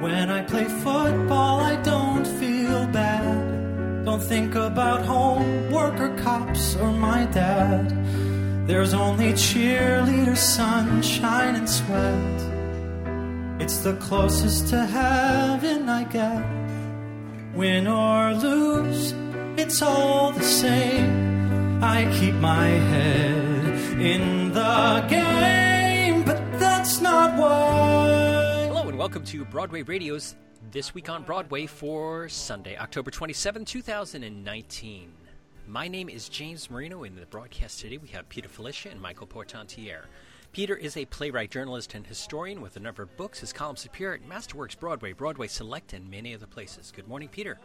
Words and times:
When 0.00 0.30
I 0.30 0.42
play 0.42 0.64
football, 0.64 1.60
I 1.60 1.76
don't 1.82 2.26
feel 2.26 2.86
bad. 2.88 4.04
Don't 4.04 4.22
think 4.22 4.54
about 4.54 5.04
homework 5.04 5.98
or 5.98 6.16
cops 6.18 6.76
or 6.76 6.90
my 6.90 7.24
dad. 7.26 7.88
There's 8.66 8.94
only 8.94 9.32
cheerleader, 9.32 10.36
sunshine, 10.36 11.54
and 11.54 11.68
sweat. 11.68 12.54
It's 13.60 13.78
the 13.78 13.94
closest 13.94 14.68
to 14.68 14.84
heaven 14.84 15.88
I 15.88 16.04
get. 16.04 16.44
Win 17.54 17.86
or 17.86 18.34
lose, 18.34 19.14
it's 19.56 19.80
all 19.80 20.32
the 20.32 20.42
same. 20.42 21.82
I 21.82 22.10
keep 22.18 22.34
my 22.34 22.66
head 22.66 24.00
in 24.00 24.52
the 24.52 25.06
game, 25.08 25.73
welcome 29.04 29.22
to 29.22 29.44
Broadway 29.44 29.82
Radio's 29.82 30.34
This 30.70 30.94
Week 30.94 31.10
on 31.10 31.24
Broadway 31.24 31.66
for 31.66 32.26
Sunday, 32.26 32.78
October 32.78 33.10
27, 33.10 33.62
2019. 33.62 35.12
My 35.68 35.88
name 35.88 36.08
is 36.08 36.30
James 36.30 36.70
Marino. 36.70 37.04
In 37.04 37.14
the 37.14 37.26
broadcast 37.26 37.80
today, 37.80 37.98
we 37.98 38.08
have 38.08 38.26
Peter 38.30 38.48
Filichia 38.48 38.92
and 38.92 38.98
Michael 38.98 39.26
Portantiere. 39.26 40.06
Peter 40.52 40.74
is 40.74 40.96
a 40.96 41.04
playwright, 41.04 41.50
journalist, 41.50 41.92
and 41.92 42.06
historian 42.06 42.62
with 42.62 42.76
a 42.76 42.80
number 42.80 43.02
of 43.02 43.14
books. 43.18 43.40
His 43.40 43.52
columns 43.52 43.84
appear 43.84 44.14
at 44.14 44.26
Masterworks 44.26 44.78
Broadway, 44.78 45.12
Broadway 45.12 45.48
Select, 45.48 45.92
and 45.92 46.10
many 46.10 46.34
other 46.34 46.46
places. 46.46 46.90
Good 46.90 47.06
morning, 47.06 47.28
Peter. 47.28 47.58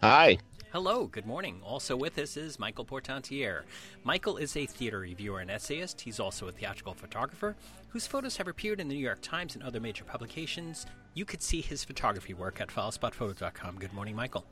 Hi. 0.00 0.38
Hello, 0.72 1.06
good 1.06 1.26
morning. 1.26 1.60
Also 1.64 1.94
with 1.94 2.18
us 2.18 2.36
is 2.36 2.58
Michael 2.58 2.84
Portantiere. 2.84 3.64
Michael 4.02 4.36
is 4.36 4.56
a 4.56 4.66
theater 4.66 5.00
reviewer 5.00 5.40
and 5.40 5.50
essayist. 5.50 6.00
He's 6.00 6.20
also 6.20 6.48
a 6.48 6.52
theatrical 6.52 6.92
photographer 6.92 7.54
whose 7.96 8.06
photos 8.06 8.36
have 8.36 8.46
appeared 8.46 8.78
in 8.78 8.88
the 8.88 8.94
New 8.94 9.00
York 9.00 9.22
Times 9.22 9.54
and 9.54 9.64
other 9.64 9.80
major 9.80 10.04
publications. 10.04 10.84
You 11.14 11.24
could 11.24 11.40
see 11.40 11.62
his 11.62 11.82
photography 11.82 12.34
work 12.34 12.60
at 12.60 12.68
followspotphotos.com. 12.68 13.78
Good 13.78 13.94
morning, 13.94 14.14
Michael. 14.14 14.44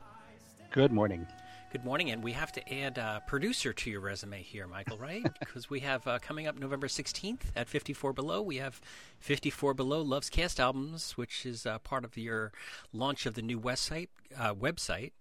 Good 0.71 0.91
morning. 0.91 1.27
Good 1.71 1.85
morning, 1.85 2.09
and 2.09 2.23
we 2.23 2.31
have 2.31 2.51
to 2.53 2.73
add 2.73 2.97
a 2.97 3.21
producer 3.27 3.71
to 3.71 3.91
your 3.91 3.99
resume 3.99 4.41
here, 4.41 4.65
Michael, 4.65 4.97
right? 4.97 5.23
Because 5.39 5.69
we 5.69 5.81
have 5.81 6.07
uh, 6.07 6.17
coming 6.17 6.47
up 6.47 6.57
November 6.57 6.87
16th 6.87 7.41
at 7.55 7.69
54 7.69 8.13
Below, 8.13 8.41
we 8.41 8.55
have 8.55 8.81
54 9.19 9.75
Below 9.75 10.01
Loves 10.01 10.31
Cast 10.31 10.59
Albums, 10.59 11.11
which 11.11 11.45
is 11.45 11.67
uh, 11.67 11.77
part 11.77 12.03
of 12.03 12.17
your 12.17 12.51
launch 12.93 13.27
of 13.27 13.35
the 13.35 13.43
new 13.43 13.59
website, 13.59 14.07
uh, 14.35 14.55
website 14.55 15.11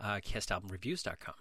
uh, 0.00 0.20
castalbumreviews.com. 0.24 1.34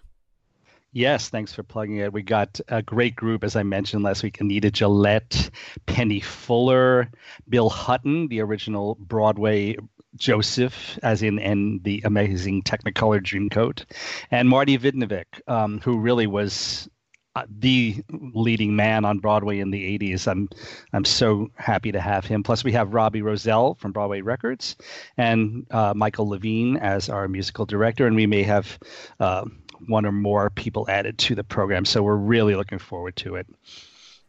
Yes, 0.95 1.27
thanks 1.27 1.51
for 1.53 1.61
plugging 1.61 1.97
it. 1.97 2.13
We 2.13 2.21
got 2.21 2.61
a 2.69 2.81
great 2.81 3.17
group, 3.17 3.43
as 3.43 3.57
I 3.57 3.63
mentioned 3.63 4.03
last 4.03 4.23
week 4.23 4.39
Anita 4.39 4.71
Gillette, 4.71 5.49
Penny 5.87 6.21
Fuller, 6.21 7.11
Bill 7.49 7.69
Hutton, 7.69 8.29
the 8.29 8.39
original 8.39 8.95
Broadway 8.97 9.75
Joseph, 10.15 10.97
as 11.03 11.21
in 11.21 11.37
and 11.37 11.83
the 11.83 12.01
amazing 12.05 12.63
Technicolor 12.63 13.19
Dreamcoat, 13.21 13.83
and 14.31 14.47
Marty 14.47 14.77
Vidnovic, 14.77 15.25
um, 15.49 15.81
who 15.81 15.99
really 15.99 16.27
was 16.27 16.87
uh, 17.35 17.43
the 17.49 18.01
leading 18.33 18.77
man 18.77 19.03
on 19.03 19.19
Broadway 19.19 19.59
in 19.59 19.71
the 19.71 19.99
80s. 19.99 20.29
I'm 20.29 20.47
I'm 20.93 21.03
so 21.03 21.49
happy 21.55 21.91
to 21.91 21.99
have 21.99 22.25
him. 22.25 22.41
Plus, 22.41 22.63
we 22.63 22.71
have 22.71 22.93
Robbie 22.93 23.21
Rozelle 23.21 23.75
from 23.75 23.91
Broadway 23.91 24.21
Records 24.21 24.77
and 25.17 25.67
uh, 25.71 25.93
Michael 25.93 26.29
Levine 26.29 26.77
as 26.77 27.09
our 27.09 27.27
musical 27.27 27.65
director, 27.65 28.07
and 28.07 28.15
we 28.15 28.27
may 28.27 28.43
have 28.43 28.79
uh, 29.19 29.43
one 29.87 30.05
or 30.05 30.11
more 30.11 30.49
people 30.49 30.85
added 30.89 31.17
to 31.19 31.35
the 31.35 31.43
program. 31.43 31.85
So 31.85 32.03
we're 32.03 32.15
really 32.15 32.55
looking 32.55 32.79
forward 32.79 33.15
to 33.17 33.35
it. 33.35 33.47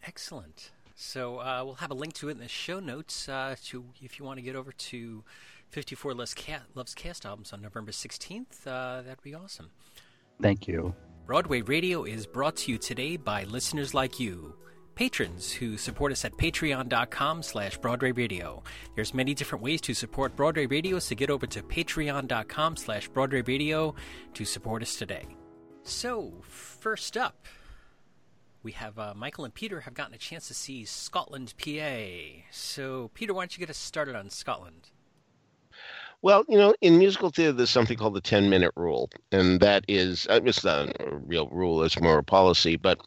Excellent. 0.07 0.71
So 0.95 1.39
uh, 1.41 1.63
we'll 1.65 1.75
have 1.75 1.91
a 1.91 1.95
link 1.95 2.15
to 2.15 2.29
it 2.29 2.33
in 2.33 2.39
the 2.39 2.49
show 2.49 2.81
notes 2.81 3.29
uh, 3.29 3.57
to 3.67 3.85
if 4.01 4.19
you 4.19 4.25
want 4.25 4.39
to 4.39 4.43
get 4.43 4.57
over 4.57 4.73
to 4.73 5.25
54 5.71 6.15
Loves, 6.15 6.35
Loves 6.75 6.95
Cast 6.95 7.27
albums 7.27 7.53
on 7.53 7.61
November 7.61 7.93
16th. 7.93 8.67
Uh, 8.67 9.03
that'd 9.03 9.23
be 9.23 9.35
awesome. 9.35 9.71
Thank 10.41 10.69
you. 10.69 10.95
Broadway 11.27 11.61
Radio 11.63 12.05
is 12.05 12.27
brought 12.27 12.57
to 12.57 12.73
you 12.73 12.79
today 12.79 13.17
by 13.17 13.45
listeners 13.45 13.95
like 13.95 14.21
you. 14.21 14.55
Patrons 14.97 15.53
who 15.53 15.77
support 15.77 16.11
us 16.11 16.25
at 16.25 16.33
patreon.com 16.39 17.43
slash 17.43 17.77
Broadway 17.77 18.13
Radio. 18.13 18.63
There's 18.95 19.13
many 19.13 19.35
different 19.35 19.63
ways 19.63 19.83
to 19.83 19.93
support 19.93 20.35
Broadway 20.35 20.65
Radio, 20.65 20.99
so 20.99 21.15
get 21.15 21.29
over 21.29 21.47
to 21.47 21.63
patreon.com 21.63 22.77
slash 22.77 23.07
Broadway 23.09 23.43
Radio 23.43 23.95
to 24.33 24.45
support 24.47 24.81
us 24.81 24.97
today. 24.97 25.27
So, 25.83 26.33
first 26.49 27.15
up, 27.19 27.45
we 28.63 28.73
have 28.73 28.99
uh, 28.99 29.13
Michael 29.15 29.45
and 29.45 29.53
Peter 29.53 29.81
have 29.81 29.93
gotten 29.93 30.15
a 30.15 30.19
chance 30.19 30.49
to 30.49 30.55
see 30.55 30.87
Scotland, 30.87 31.53
PA. 31.63 32.07
So, 32.51 33.11
Peter, 33.13 33.35
why 33.35 33.43
don't 33.43 33.55
you 33.55 33.61
get 33.61 33.71
us 33.71 33.77
started 33.77 34.17
on 34.17 34.31
Scotland? 34.31 34.91
Well, 36.23 36.45
you 36.49 36.57
know, 36.57 36.75
in 36.81 36.99
musical 36.99 37.29
theater, 37.31 37.53
there's 37.53 37.71
something 37.71 37.99
called 37.99 38.15
the 38.15 38.23
10 38.23 38.49
minute 38.49 38.73
rule. 38.77 39.11
And 39.31 39.61
that 39.61 39.85
is, 39.89 40.27
uh, 40.31 40.41
it's 40.43 40.65
not 40.65 40.89
a 41.01 41.17
real 41.17 41.49
rule, 41.49 41.83
it's 41.83 42.01
more 42.01 42.19
a 42.19 42.25
policy. 42.25 42.77
But 42.77 42.99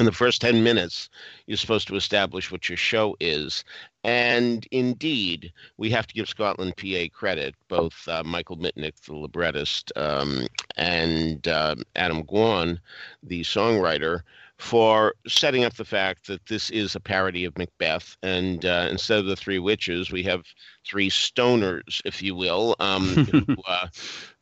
in 0.00 0.06
the 0.06 0.12
first 0.12 0.40
10 0.40 0.62
minutes, 0.62 1.10
you're 1.46 1.58
supposed 1.58 1.86
to 1.86 1.94
establish 1.94 2.50
what 2.50 2.68
your 2.68 2.78
show 2.78 3.14
is. 3.20 3.64
And 4.02 4.66
indeed, 4.70 5.52
we 5.76 5.90
have 5.90 6.06
to 6.06 6.14
give 6.14 6.26
Scotland 6.26 6.74
PA 6.78 7.04
credit, 7.12 7.54
both 7.68 8.08
uh, 8.08 8.22
Michael 8.24 8.56
Mitnick, 8.56 8.98
the 9.04 9.14
librettist, 9.14 9.92
um, 9.96 10.46
and 10.76 11.46
uh, 11.46 11.76
Adam 11.96 12.24
Gwon, 12.24 12.78
the 13.22 13.42
songwriter, 13.42 14.22
for 14.56 15.14
setting 15.26 15.64
up 15.64 15.74
the 15.74 15.84
fact 15.84 16.26
that 16.26 16.44
this 16.46 16.70
is 16.70 16.94
a 16.94 17.00
parody 17.00 17.44
of 17.44 17.56
Macbeth, 17.58 18.16
and 18.22 18.64
uh, 18.64 18.88
instead 18.90 19.18
of 19.18 19.26
the 19.26 19.36
three 19.36 19.58
witches, 19.58 20.10
we 20.10 20.22
have 20.22 20.44
three 20.86 21.10
stoners, 21.10 22.00
if 22.06 22.22
you 22.22 22.34
will, 22.34 22.74
um, 22.80 23.06
who, 23.06 23.44
uh, 23.66 23.88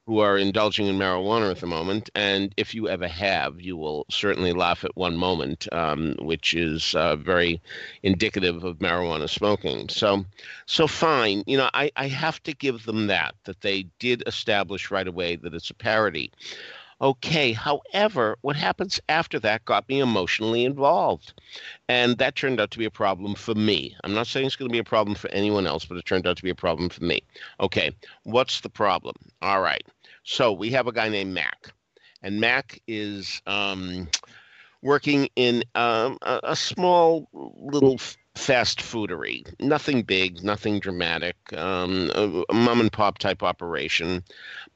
who, 0.08 0.20
are 0.20 0.38
indulging 0.38 0.86
in 0.86 0.96
marijuana 0.96 1.50
at 1.50 1.60
the 1.60 1.66
moment. 1.66 2.08
And 2.14 2.54
if 2.56 2.74
you 2.74 2.88
ever 2.88 3.06
have, 3.06 3.60
you 3.60 3.76
will 3.76 4.06
certainly 4.10 4.54
laugh 4.54 4.82
at 4.82 4.96
one 4.96 5.16
moment, 5.16 5.69
um, 5.70 6.16
which 6.20 6.54
is 6.54 6.94
uh, 6.94 7.16
very 7.16 7.60
indicative 8.02 8.64
of 8.64 8.78
marijuana 8.78 9.28
smoking. 9.28 9.91
So, 9.91 10.24
so 10.64 10.86
fine. 10.86 11.44
You 11.47 11.58
know, 11.58 11.70
I, 11.74 11.92
I 11.97 12.08
have 12.08 12.42
to 12.44 12.54
give 12.54 12.84
them 12.84 13.06
that 13.08 13.34
that 13.44 13.60
they 13.60 13.84
did 13.98 14.22
establish 14.26 14.91
right 14.91 15.06
away 15.06 15.36
that 15.36 15.54
it's 15.54 15.70
a 15.70 15.74
parody. 15.74 16.32
Okay, 17.00 17.52
however, 17.52 18.36
what 18.41 18.56
happens 18.56 19.00
after 19.08 19.38
that 19.41 19.64
got 19.64 19.88
me 19.88 20.00
emotionally 20.00 20.64
involved. 20.64 21.32
And 21.88 22.18
that 22.18 22.34
turned 22.34 22.60
out 22.60 22.72
to 22.72 22.78
be 22.78 22.86
a 22.86 22.91
problem 22.91 23.36
for 23.36 23.54
me. 23.54 23.94
I'm 24.02 24.14
not 24.14 24.26
saying 24.26 24.47
it's 24.47 24.56
going 24.56 24.68
to 24.68 24.72
be 24.72 24.80
a 24.80 24.84
problem 24.84 25.14
for 25.14 25.30
anyone 25.30 25.66
else, 25.66 25.84
but 25.84 25.97
it 25.97 26.06
turned 26.06 26.26
out 26.26 26.36
to 26.38 26.42
be 26.42 26.50
a 26.50 26.56
problem 26.56 26.88
for 26.88 27.04
me. 27.04 27.22
Okay, 27.60 27.92
what's 28.24 28.62
the 28.62 28.68
problem? 28.68 29.14
All 29.42 29.60
right. 29.60 29.84
So 30.31 30.53
we 30.53 30.69
have 30.72 30.87
a 30.87 30.93
guy 30.93 31.09
named 31.09 31.33
Mac, 31.33 31.72
and 32.22 32.39
Mac 32.39 32.83
is 32.87 33.41
um, 33.47 34.09
working 34.83 35.31
in 35.37 35.65
um, 35.75 36.19
a, 36.21 36.41
a 36.43 36.55
small 36.55 37.31
little 37.33 37.97
fast 38.34 38.83
foodery. 38.83 39.43
Nothing 39.59 40.03
big, 40.03 40.44
nothing 40.44 40.81
dramatic, 40.81 41.37
um, 41.55 42.11
a, 42.15 42.43
a 42.50 42.55
mom 42.55 42.78
and 42.78 42.93
pop 42.93 43.16
type 43.16 43.43
operation. 43.43 44.22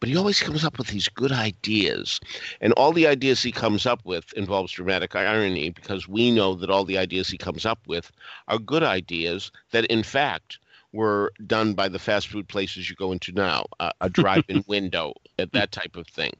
But 0.01 0.09
he 0.09 0.17
always 0.17 0.43
comes 0.43 0.65
up 0.65 0.79
with 0.79 0.87
these 0.87 1.09
good 1.11 1.33
ideas. 1.33 2.19
And 2.63 2.73
all 2.73 2.95
the 2.95 3.07
ideas 3.07 3.43
he 3.43 3.53
comes 3.53 3.85
up 3.85 4.01
with 4.07 4.33
involves 4.33 4.73
dramatic 4.73 5.15
irony 5.15 5.69
because 5.69 6.09
we 6.09 6.31
know 6.31 6.55
that 6.55 6.71
all 6.71 6.87
the 6.87 6.97
ideas 6.97 7.29
he 7.29 7.37
comes 7.37 7.67
up 7.67 7.81
with 7.87 8.11
are 8.49 8.59
good 8.59 8.83
ideas 8.83 9.53
that, 9.73 9.85
in 9.85 10.03
fact, 10.03 10.61
were 10.93 11.33
done 11.47 11.75
by 11.75 11.89
the 11.89 11.99
fast 11.99 12.29
food 12.29 12.49
places 12.49 12.89
you 12.89 12.97
go 12.97 13.13
into 13.13 13.33
now, 13.33 13.65
uh, 13.81 13.91
a 14.01 14.11
drive-in 14.11 14.65
window, 14.69 15.15
that 15.37 15.73
type 15.73 15.97
of 15.97 16.07
thing. 16.07 16.33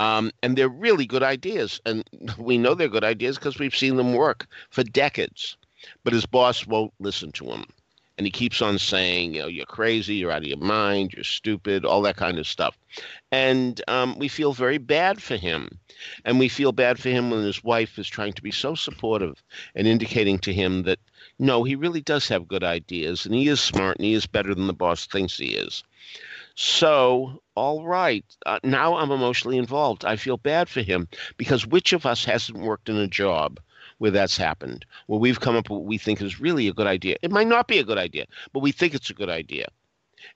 Um, 0.00 0.30
and 0.42 0.56
they're 0.56 0.68
really 0.68 1.06
good 1.06 1.22
ideas, 1.22 1.80
and 1.84 2.08
we 2.38 2.58
know 2.58 2.74
they're 2.74 2.88
good 2.88 3.04
ideas 3.04 3.36
because 3.36 3.58
we've 3.58 3.76
seen 3.76 3.96
them 3.96 4.14
work 4.14 4.46
for 4.70 4.82
decades. 4.84 5.56
But 6.04 6.14
his 6.14 6.26
boss 6.26 6.66
won't 6.66 6.94
listen 6.98 7.32
to 7.32 7.44
him. 7.44 7.66
And 8.18 8.26
he 8.26 8.30
keeps 8.30 8.62
on 8.62 8.78
saying, 8.78 9.34
you 9.34 9.42
know, 9.42 9.46
you're 9.46 9.66
crazy, 9.66 10.14
you're 10.14 10.30
out 10.30 10.38
of 10.38 10.48
your 10.48 10.56
mind, 10.56 11.12
you're 11.12 11.22
stupid, 11.22 11.84
all 11.84 12.00
that 12.02 12.16
kind 12.16 12.38
of 12.38 12.46
stuff. 12.46 12.78
And 13.30 13.80
um, 13.88 14.18
we 14.18 14.28
feel 14.28 14.54
very 14.54 14.78
bad 14.78 15.22
for 15.22 15.36
him. 15.36 15.78
And 16.24 16.38
we 16.38 16.48
feel 16.48 16.72
bad 16.72 16.98
for 16.98 17.10
him 17.10 17.30
when 17.30 17.42
his 17.42 17.62
wife 17.62 17.98
is 17.98 18.08
trying 18.08 18.32
to 18.32 18.42
be 18.42 18.50
so 18.50 18.74
supportive 18.74 19.42
and 19.74 19.86
indicating 19.86 20.38
to 20.40 20.52
him 20.52 20.84
that, 20.84 20.98
no, 21.38 21.64
he 21.64 21.74
really 21.74 22.00
does 22.00 22.28
have 22.28 22.48
good 22.48 22.64
ideas 22.64 23.26
and 23.26 23.34
he 23.34 23.48
is 23.48 23.60
smart 23.60 23.96
and 23.96 24.06
he 24.06 24.14
is 24.14 24.26
better 24.26 24.54
than 24.54 24.66
the 24.66 24.72
boss 24.72 25.06
thinks 25.06 25.36
he 25.36 25.48
is. 25.48 25.84
So, 26.54 27.42
all 27.54 27.84
right, 27.84 28.24
uh, 28.46 28.58
now 28.64 28.96
I'm 28.96 29.10
emotionally 29.10 29.58
involved. 29.58 30.04
I 30.04 30.16
feel 30.16 30.38
bad 30.38 30.68
for 30.68 30.80
him 30.80 31.06
because 31.36 31.66
which 31.66 31.92
of 31.92 32.06
us 32.06 32.24
hasn't 32.24 32.58
worked 32.58 32.88
in 32.88 32.96
a 32.96 33.06
job 33.06 33.60
where 33.98 34.10
that's 34.10 34.36
happened, 34.36 34.84
where 35.06 35.20
we've 35.20 35.40
come 35.40 35.56
up 35.56 35.68
with 35.68 35.78
what 35.78 35.86
we 35.86 35.98
think 35.98 36.20
is 36.20 36.40
really 36.40 36.68
a 36.68 36.72
good 36.72 36.86
idea. 36.86 37.16
It 37.22 37.30
might 37.30 37.46
not 37.46 37.68
be 37.68 37.78
a 37.78 37.84
good 37.84 37.98
idea, 37.98 38.26
but 38.52 38.60
we 38.60 38.72
think 38.72 38.94
it's 38.94 39.10
a 39.10 39.14
good 39.14 39.30
idea. 39.30 39.66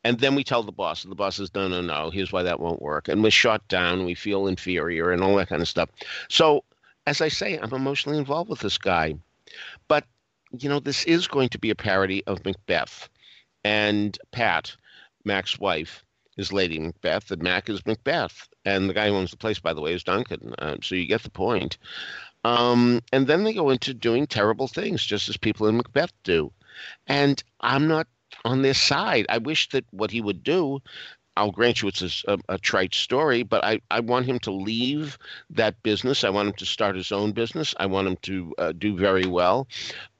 And 0.05 0.21
then 0.21 0.35
we 0.35 0.45
tell 0.45 0.63
the 0.63 0.73
boss, 0.73 1.05
and 1.05 1.11
the 1.11 1.17
boss 1.17 1.37
says, 1.37 1.55
no, 1.55 1.69
no, 1.69 1.81
no, 1.81 2.11
here's 2.11 2.33
why 2.33 2.43
that 2.43 2.61
won't 2.61 2.83
work. 2.83 3.09
And 3.09 3.23
we're 3.23 3.31
shot 3.31 3.67
down, 3.69 4.05
we 4.05 4.15
feel 4.15 4.47
inferior, 4.47 5.11
and 5.11 5.23
all 5.23 5.37
that 5.37 5.49
kind 5.49 5.63
of 5.63 5.69
stuff. 5.69 5.91
So, 6.29 6.65
as 7.07 7.21
I 7.21 7.29
say, 7.29 7.59
I'm 7.59 7.73
emotionally 7.73 8.19
involved 8.19 8.51
with 8.51 8.61
this 8.61 8.79
guy. 8.79 9.15
But, 9.89 10.05
you 10.59 10.69
know, 10.69 10.81
this 10.81 11.05
is 11.05 11.29
going 11.29 11.49
to 11.51 11.59
be 11.59 11.71
a 11.71 11.75
parody 11.75 12.25
of 12.27 12.45
Macbeth. 12.45 13.09
And 13.65 14.19
Pat, 14.33 14.75
Mac's 15.25 15.59
wife 15.59 16.05
is 16.37 16.53
Lady 16.53 16.79
Macbeth, 16.79 17.31
and 17.31 17.43
Mac 17.43 17.69
is 17.69 17.85
Macbeth. 17.87 18.49
And 18.65 18.89
the 18.89 18.95
guy 18.95 19.09
who 19.09 19.15
owns 19.15 19.31
the 19.31 19.37
place, 19.37 19.59
by 19.59 19.75
the 19.75 19.81
way, 19.81 19.93
is 19.93 20.05
Duncan. 20.05 20.55
Um, 20.59 20.83
so 20.83 20.95
you 20.95 21.07
get 21.07 21.23
the 21.23 21.31
point. 21.31 21.79
Um, 22.45 23.01
and 23.13 23.27
then 23.27 23.45
they 23.45 23.53
go 23.53 23.71
into 23.71 23.93
doing 23.93 24.27
terrible 24.27 24.67
things, 24.67 25.05
just 25.05 25.29
as 25.29 25.37
people 25.37 25.67
in 25.67 25.77
Macbeth 25.77 26.13
do. 26.25 26.53
And 27.07 27.43
I'm 27.61 27.87
not 27.87 28.07
on 28.45 28.63
their 28.63 28.75
side. 28.75 29.27
I 29.29 29.39
wish 29.39 29.69
that 29.71 29.85
what 29.91 30.11
he 30.11 30.21
would 30.21 30.43
do 30.43 30.81
I'll 31.41 31.51
grant 31.51 31.81
you 31.81 31.89
it's 31.89 32.23
a, 32.29 32.39
a, 32.51 32.59
trite 32.59 32.95
story, 32.95 33.43
but 33.43 33.65
I, 33.65 33.81
I 33.91 34.01
want 34.01 34.27
him 34.27 34.39
to 34.41 34.51
leave 34.51 35.17
that 35.49 35.83
business. 35.83 36.23
I 36.23 36.29
want 36.29 36.49
him 36.49 36.55
to 36.57 36.67
start 36.67 36.97
his 36.97 37.13
own 37.13 37.33
business. 37.33 37.75
I 37.81 37.87
want 37.87 38.09
him 38.09 38.17
to 38.23 38.55
uh, 38.59 38.73
do 38.73 38.95
very 38.95 39.25
well. 39.25 39.67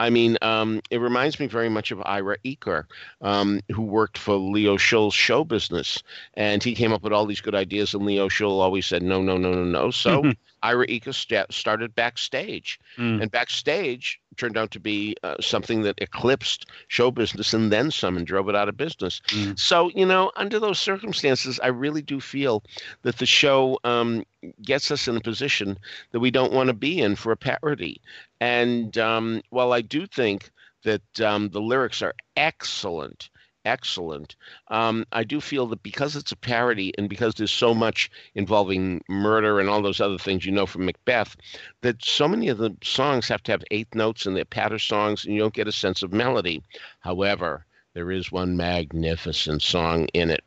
I 0.01 0.09
mean, 0.09 0.39
um, 0.41 0.81
it 0.91 0.97
reminds 0.97 1.39
me 1.39 1.47
very 1.47 1.69
much 1.69 1.91
of 1.91 2.01
Ira 2.07 2.39
Eaker, 2.39 2.85
um, 3.21 3.61
who 3.71 3.83
worked 3.83 4.17
for 4.17 4.35
Leo 4.37 4.79
Shull's 4.79 5.13
show 5.13 5.45
business. 5.45 6.03
And 6.35 6.63
he 6.63 6.75
came 6.75 6.91
up 6.91 7.03
with 7.03 7.13
all 7.13 7.27
these 7.27 7.43
good 7.43 7.55
ideas, 7.55 7.93
and 7.93 8.07
Leo 8.07 8.29
Shull 8.29 8.59
always 8.59 8.87
said, 8.87 9.03
no, 9.03 9.21
no, 9.21 9.37
no, 9.37 9.53
no, 9.53 9.65
no. 9.65 9.91
So 9.91 10.33
Ira 10.63 10.87
Eaker 10.87 11.15
st- 11.15 11.53
started 11.53 11.95
backstage. 11.95 12.81
Mm. 12.97 13.21
And 13.21 13.31
backstage 13.31 14.21
turned 14.41 14.57
out 14.57 14.71
to 14.71 14.81
be 14.81 15.15
uh, 15.23 15.35
something 15.41 15.83
that 15.83 16.01
eclipsed 16.01 16.67
show 16.89 17.11
business 17.11 17.53
and 17.53 17.71
then 17.71 17.91
some 17.91 18.17
and 18.17 18.27
drove 18.27 18.49
it 18.49 18.57
out 18.57 18.69
of 18.69 18.77
business. 18.77 19.21
Mm. 19.29 19.59
So, 19.59 19.91
you 19.91 20.07
know, 20.07 20.33
under 20.37 20.59
those 20.59 20.81
circumstances, 20.81 21.61
I 21.63 21.69
really 21.69 22.03
do 22.03 22.21
feel 22.21 22.63
that 23.03 23.19
the 23.19 23.27
show 23.27 23.79
um, 23.85 24.25
gets 24.63 24.91
us 24.91 25.07
in 25.09 25.17
a 25.17 25.21
position 25.21 25.79
that 26.13 26.21
we 26.21 26.31
don't 26.31 26.53
want 26.53 26.69
to 26.69 26.75
be 26.75 27.01
in 27.01 27.17
for 27.17 27.33
a 27.33 27.37
parody. 27.37 28.01
And 28.41 28.97
um, 28.97 29.43
while 29.51 29.73
I 29.73 29.83
do 29.83 30.07
think 30.07 30.51
that 30.85 31.21
um, 31.21 31.51
the 31.51 31.61
lyrics 31.61 32.01
are 32.01 32.15
excellent, 32.37 33.29
excellent. 33.71 34.35
Um, 34.69 35.07
I 35.13 35.23
do 35.23 35.41
feel 35.41 35.67
that 35.69 35.83
because 35.85 36.17
it's 36.17 36.33
a 36.33 36.37
parody 36.37 36.93
and 36.99 37.09
because 37.09 37.35
there's 37.35 37.53
so 37.53 37.73
much 37.73 38.11
involving 38.35 39.01
murder 39.09 39.61
and 39.61 39.69
all 39.69 39.81
those 39.81 40.01
other 40.01 40.19
things 40.19 40.45
you 40.45 40.51
know 40.51 40.67
from 40.67 40.87
Macbeth, 40.87 41.37
that 41.83 42.05
so 42.05 42.27
many 42.27 42.49
of 42.49 42.59
the 42.59 42.77
songs 42.83 43.29
have 43.29 43.45
to 43.45 43.53
have 43.53 43.63
eighth 43.71 43.95
notes 43.95 44.27
and 44.27 44.37
they're 44.37 44.45
patter 44.45 44.79
songs 44.79 45.25
and 45.25 45.35
you 45.35 45.41
don't 45.41 45.55
get 45.55 45.69
a 45.69 45.73
sense 45.73 46.03
of 46.03 46.13
melody. 46.13 46.63
However, 46.99 47.65
there 47.95 48.11
is 48.11 48.33
one 48.33 48.57
magnificent 48.57 49.63
song 49.63 50.07
in 50.15 50.31
it 50.31 50.45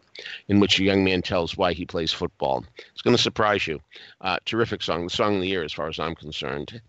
in 0.49 0.59
which 0.59 0.79
a 0.79 0.83
young 0.83 1.03
man 1.03 1.21
tells 1.21 1.57
why 1.57 1.73
he 1.73 1.85
plays 1.85 2.11
football. 2.11 2.65
It's 2.91 3.01
going 3.01 3.15
to 3.15 3.21
surprise 3.21 3.67
you. 3.67 3.79
Uh, 4.19 4.37
terrific 4.45 4.81
song, 4.81 5.05
the 5.05 5.09
song 5.09 5.35
of 5.35 5.41
the 5.41 5.47
year 5.47 5.63
as 5.63 5.73
far 5.73 5.87
as 5.87 5.99
I'm 5.99 6.15
concerned. 6.15 6.81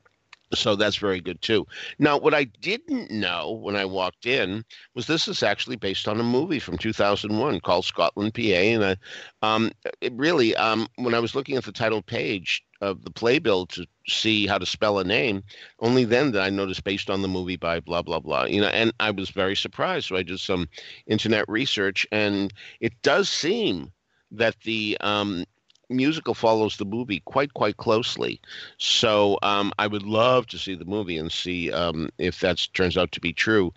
So 0.53 0.77
that's 0.77 0.97
very 0.97 1.21
good 1.21 1.41
too. 1.41 1.67
Now, 1.99 2.19
what 2.19 2.35
I 2.35 2.45
didn't 2.45 3.11
know 3.11 3.53
when 3.53 3.77
I 3.77 3.85
walked 3.85 4.27
in 4.27 4.65
was 4.95 5.07
this 5.07 5.27
is 5.27 5.43
actually 5.43 5.77
based 5.77 6.07
on 6.07 6.21
a 6.21 6.25
movie 6.25 6.59
from 6.59 6.79
2001 6.79 7.61
called 7.61 7.85
Scotland, 7.85 8.35
PA. 8.35 8.41
And 8.43 8.85
I, 8.85 8.97
um, 9.43 9.73
it 10.01 10.13
really, 10.15 10.55
um, 10.57 10.87
when 10.97 11.15
I 11.15 11.19
was 11.19 11.35
looking 11.35 11.57
at 11.57 11.65
the 11.65 11.73
title 11.73 12.03
page 12.03 12.63
of 12.81 13.03
the 13.03 13.11
playbill 13.11 13.67
to 13.67 13.87
see 14.07 14.47
how 14.47 14.59
to 14.59 14.67
spell 14.67 14.99
a 14.99 15.05
name, 15.05 15.43
only 15.81 16.05
then 16.05 16.31
did 16.31 16.41
I 16.41 16.51
notice 16.51 16.81
based 16.81 17.11
on 17.11 17.23
the 17.23 17.29
movie 17.29 17.57
by 17.57 17.81
blah 17.81 18.03
blah 18.03 18.21
blah. 18.21 18.45
You 18.45 18.61
know, 18.61 18.69
and 18.69 18.93
I 19.01 19.11
was 19.11 19.31
very 19.31 19.57
surprised. 19.57 20.09
So 20.09 20.17
I 20.17 20.23
did 20.23 20.41
some 20.41 20.69
internet 21.07 21.49
research, 21.49 22.07
and 22.13 22.53
it 22.81 22.93
does 23.03 23.29
seem 23.29 23.91
that 24.31 24.57
the 24.61 24.97
um, 25.01 25.45
musical 25.89 26.35
follows 26.35 26.77
the 26.77 26.85
movie 26.85 27.21
quite 27.25 27.55
quite 27.55 27.77
closely. 27.77 28.41
So 28.79 29.39
um, 29.43 29.73
I 29.79 29.87
would 29.87 30.03
love 30.05 30.47
to 30.49 30.59
see 30.59 30.75
the 30.75 30.85
movie 30.85 31.19
and 31.19 31.31
see 31.31 31.73
um, 31.73 32.11
if 32.19 32.41
that 32.41 32.67
turns 32.75 32.97
out 32.97 33.13
to 33.13 33.21
be 33.21 33.33
true. 33.33 33.73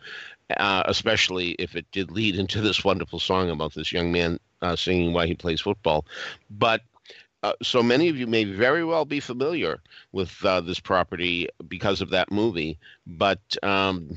Uh, 0.56 0.82
especially 0.86 1.52
if 1.60 1.76
it 1.76 1.86
did 1.92 2.10
lead 2.10 2.36
into 2.40 2.62
this 2.62 2.82
wonderful 2.84 3.20
song 3.20 3.50
about 3.50 3.74
this 3.74 3.92
young 3.92 4.14
man 4.14 4.40
uh, 4.62 4.78
singing 4.78 5.12
why 5.12 5.28
he 5.28 5.36
plays 5.36 5.60
football. 5.60 6.06
But 6.50 6.82
uh, 7.44 7.54
so 7.62 7.84
many 7.84 8.10
of 8.10 8.18
you 8.18 8.28
may 8.28 8.44
very 8.44 8.84
well 8.84 9.06
be 9.06 9.20
familiar 9.20 9.80
with 10.12 10.44
uh, 10.44 10.62
this 10.62 10.80
property 10.80 11.48
because 11.68 12.02
of 12.02 12.10
that 12.10 12.32
movie, 12.32 12.80
but 13.06 13.40
um, 13.62 14.10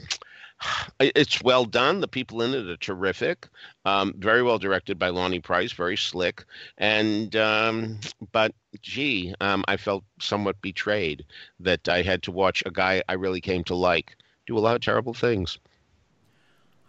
it's 1.01 1.43
well 1.43 1.65
done. 1.65 2.01
The 2.01 2.09
people 2.09 2.43
in 2.43 2.55
it 2.55 2.69
are 2.69 2.77
terrific. 2.77 3.49
Um, 3.85 4.15
very 4.19 4.43
well 4.43 4.59
directed 4.59 4.99
by 4.99 5.09
Lonny 5.09 5.41
Price, 5.41 5.73
very 5.73 5.97
slick. 5.97 6.45
And 6.79 7.35
um, 7.37 8.01
but 8.33 8.55
gee, 8.83 9.35
um, 9.41 9.65
I 9.69 9.77
felt 9.77 10.05
somewhat 10.21 10.61
betrayed 10.61 11.25
that 11.61 11.89
I 11.89 12.03
had 12.03 12.23
to 12.25 12.33
watch 12.33 12.63
a 12.67 12.71
guy 12.71 13.03
I 13.09 13.15
really 13.15 13.41
came 13.41 13.65
to 13.65 13.75
like 13.75 14.17
do 14.47 14.57
a 14.57 14.61
lot 14.61 14.75
of 14.75 14.83
terrible 14.83 15.15
things. 15.15 15.59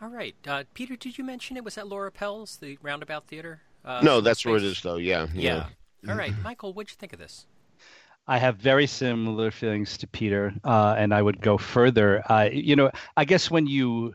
All 0.02 0.10
right, 0.10 0.36
uh, 0.48 0.64
Peter, 0.74 0.96
did 0.96 1.20
you 1.20 1.24
mention 1.24 1.58
it 1.58 1.64
was 1.64 1.78
at 1.78 1.88
Laura 1.88 2.12
Pels, 2.12 2.58
the 2.58 2.78
Roundabout 2.82 3.28
Theater? 3.28 3.62
Uh, 3.86 4.02
no, 4.04 4.20
that's 4.20 4.40
space? 4.40 4.50
where 4.50 4.58
it 4.58 4.64
is, 4.64 4.82
though. 4.82 4.96
Yeah, 4.96 5.28
yeah. 5.34 5.68
yeah. 6.02 6.12
All 6.12 6.18
right, 6.18 6.34
Michael, 6.42 6.74
what'd 6.74 6.92
you 6.92 6.98
think 6.98 7.14
of 7.14 7.20
this? 7.20 7.46
I 8.28 8.38
have 8.38 8.58
very 8.58 8.88
similar 8.88 9.52
feelings 9.52 9.98
to 10.00 10.08
Peter, 10.08 10.54
uh, 10.64 10.96
and 10.98 11.14
I 11.14 11.22
would 11.22 11.42
go 11.42 11.58
further. 11.58 12.24
Uh, 12.32 12.50
you 12.52 12.76
know, 12.76 12.92
I 13.18 13.26
guess 13.26 13.52
when 13.52 13.68
you 13.68 14.14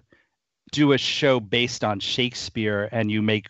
do 0.72 0.92
a 0.92 0.98
show 0.98 1.40
based 1.40 1.84
on 1.84 2.00
Shakespeare 2.00 2.88
and 2.92 3.10
you 3.10 3.22
make 3.22 3.46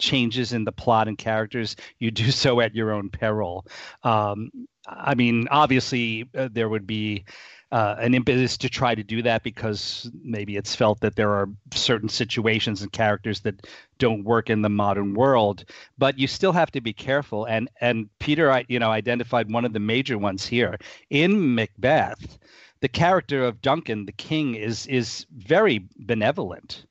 changes 0.00 0.52
in 0.52 0.64
the 0.64 0.72
plot 0.72 1.08
and 1.08 1.16
characters, 1.16 1.76
you 1.98 2.10
do 2.10 2.30
so 2.30 2.60
at 2.60 2.74
your 2.74 2.92
own 2.92 3.08
peril. 3.08 3.66
Um, 4.02 4.50
I 4.86 5.14
mean, 5.14 5.48
obviously, 5.50 6.28
uh, 6.36 6.48
there 6.50 6.68
would 6.68 6.86
be 6.86 7.24
uh, 7.72 7.96
an 7.98 8.14
impetus 8.14 8.58
to 8.58 8.68
try 8.68 8.94
to 8.94 9.02
do 9.02 9.22
that 9.22 9.42
because 9.42 10.10
maybe 10.22 10.56
it's 10.56 10.76
felt 10.76 11.00
that 11.00 11.16
there 11.16 11.30
are 11.30 11.48
certain 11.72 12.08
situations 12.08 12.82
and 12.82 12.92
characters 12.92 13.40
that 13.40 13.66
don't 13.98 14.24
work 14.24 14.50
in 14.50 14.60
the 14.60 14.68
modern 14.68 15.14
world. 15.14 15.64
But 15.96 16.18
you 16.18 16.26
still 16.28 16.52
have 16.52 16.70
to 16.72 16.82
be 16.82 16.92
careful. 16.92 17.46
And 17.46 17.70
and 17.80 18.10
peter 18.20 18.62
you 18.68 18.78
know 18.78 18.90
identified 18.90 19.50
one 19.50 19.64
of 19.64 19.72
the 19.72 19.80
major 19.80 20.18
ones 20.18 20.46
here. 20.46 20.76
In 21.08 21.54
macbeth 21.54 22.38
the 22.80 22.88
character 22.88 23.42
of 23.44 23.62
duncan 23.62 24.04
the 24.04 24.12
king 24.12 24.54
is 24.54 24.86
is 24.86 25.24
very 25.34 25.88
benevolent. 25.96 26.84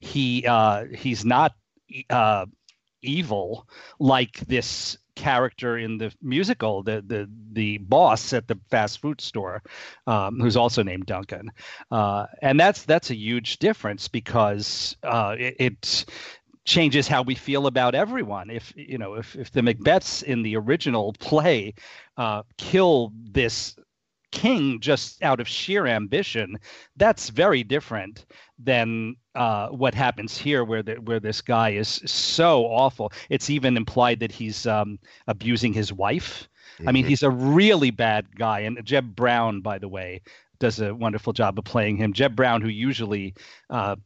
He 0.00 0.46
uh 0.46 0.86
he's 0.96 1.26
not 1.26 1.52
uh 2.08 2.46
evil 3.02 3.68
like 3.98 4.38
this 4.46 4.96
character 5.16 5.78
in 5.78 5.98
the 5.98 6.14
musical, 6.22 6.82
the 6.82 7.02
the 7.06 7.28
the 7.52 7.78
boss 7.78 8.32
at 8.32 8.48
the 8.48 8.58
fast 8.70 9.00
food 9.00 9.20
store, 9.20 9.62
um, 10.06 10.40
who's 10.40 10.56
also 10.56 10.82
named 10.82 11.06
Duncan, 11.06 11.50
uh, 11.90 12.26
and 12.40 12.58
that's 12.58 12.84
that's 12.84 13.10
a 13.10 13.16
huge 13.16 13.58
difference 13.58 14.08
because 14.08 14.96
uh, 15.02 15.36
it, 15.38 15.56
it 15.58 16.04
changes 16.64 17.08
how 17.08 17.22
we 17.22 17.34
feel 17.34 17.66
about 17.66 17.94
everyone. 17.94 18.50
If 18.50 18.72
you 18.76 18.98
know, 18.98 19.14
if 19.14 19.36
if 19.36 19.50
the 19.50 19.60
Macbeths 19.60 20.22
in 20.22 20.42
the 20.42 20.56
original 20.56 21.12
play 21.14 21.74
uh, 22.16 22.42
kill 22.58 23.12
this 23.14 23.76
king 24.32 24.80
just 24.80 25.22
out 25.22 25.38
of 25.40 25.46
sheer 25.46 25.86
ambition, 25.86 26.58
that's 26.96 27.28
very 27.28 27.62
different 27.62 28.26
than 28.58 29.16
uh, 29.34 29.68
what 29.68 29.94
happens 29.94 30.36
here, 30.36 30.64
where 30.64 30.82
the, 30.82 30.94
where 30.94 31.20
this 31.20 31.40
guy 31.40 31.70
is 31.70 31.88
so 32.04 32.64
awful. 32.66 33.12
It's 33.30 33.50
even 33.50 33.76
implied 33.76 34.20
that 34.20 34.32
he's 34.32 34.66
um, 34.66 34.98
abusing 35.28 35.72
his 35.72 35.92
wife. 35.92 36.48
Mm-hmm. 36.74 36.88
I 36.88 36.92
mean, 36.92 37.02
mm-hmm. 37.04 37.10
he's 37.10 37.22
a 37.22 37.30
really 37.30 37.90
bad 37.90 38.36
guy. 38.36 38.60
And 38.60 38.84
Jeb 38.84 39.14
Brown, 39.14 39.60
by 39.60 39.78
the 39.78 39.88
way, 39.88 40.22
does 40.58 40.80
a 40.80 40.94
wonderful 40.94 41.32
job 41.32 41.58
of 41.58 41.64
playing 41.64 41.96
him. 41.96 42.12
Jeb 42.12 42.34
Brown, 42.34 42.62
who 42.62 42.68
usually 42.68 43.34
uh, 43.70 43.96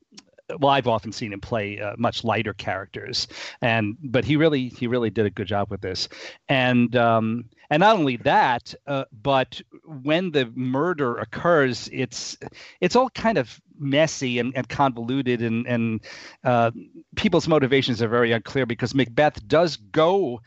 well, 0.61 0.71
I've 0.71 0.87
often 0.87 1.13
seen 1.13 1.33
him 1.33 1.41
play 1.41 1.81
uh, 1.81 1.95
much 1.99 2.25
lighter 2.25 2.55
characters, 2.55 3.27
and 3.63 3.97
but 4.03 4.25
he 4.25 4.37
really 4.37 4.69
he 4.69 4.87
really 4.87 5.11
did 5.11 5.27
a 5.27 5.31
good 5.31 5.49
job 5.49 5.71
with 5.71 5.81
this, 5.81 6.09
and 6.49 6.95
um, 6.97 7.47
and 7.71 7.81
not 7.81 7.97
only 7.97 8.17
that, 8.19 8.75
uh, 8.87 9.05
but 9.23 9.61
when 9.85 10.31
the 10.33 10.51
murder 10.55 11.17
occurs, 11.17 11.89
it's 11.93 12.37
it's 12.81 12.97
all 12.97 13.11
kind 13.11 13.39
of 13.39 13.61
messy 13.79 14.39
and, 14.39 14.57
and 14.57 14.69
convoluted, 14.69 15.43
and 15.43 15.67
and 15.67 16.05
uh, 16.45 16.71
people's 17.17 17.49
motivations 17.49 18.03
are 18.03 18.09
very 18.09 18.33
unclear 18.33 18.67
because 18.67 18.95
Macbeth 18.95 19.47
does 19.47 19.77
go 19.77 20.41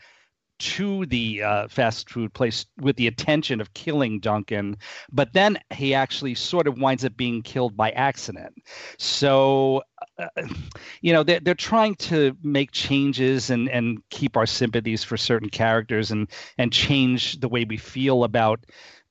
to 0.60 1.06
the 1.06 1.42
uh, 1.42 1.68
fast 1.68 2.10
food 2.10 2.32
place 2.34 2.66
with 2.78 2.94
the 2.96 3.06
intention 3.06 3.60
of 3.62 3.72
killing 3.72 4.20
Duncan, 4.20 4.76
but 5.10 5.32
then 5.32 5.58
he 5.70 5.94
actually 5.94 6.34
sort 6.34 6.68
of 6.68 6.78
winds 6.78 7.02
up 7.04 7.16
being 7.16 7.42
killed 7.42 7.76
by 7.76 7.90
accident. 7.92 8.52
So, 8.98 9.82
you 11.00 11.12
know, 11.12 11.22
they're, 11.22 11.40
they're 11.40 11.54
trying 11.54 11.94
to 11.96 12.36
make 12.42 12.72
changes 12.72 13.50
and, 13.50 13.68
and 13.68 14.02
keep 14.10 14.36
our 14.36 14.46
sympathies 14.46 15.04
for 15.04 15.16
certain 15.16 15.48
characters 15.48 16.10
and, 16.10 16.28
and 16.58 16.72
change 16.72 17.40
the 17.40 17.48
way 17.48 17.64
we 17.64 17.76
feel 17.76 18.24
about 18.24 18.64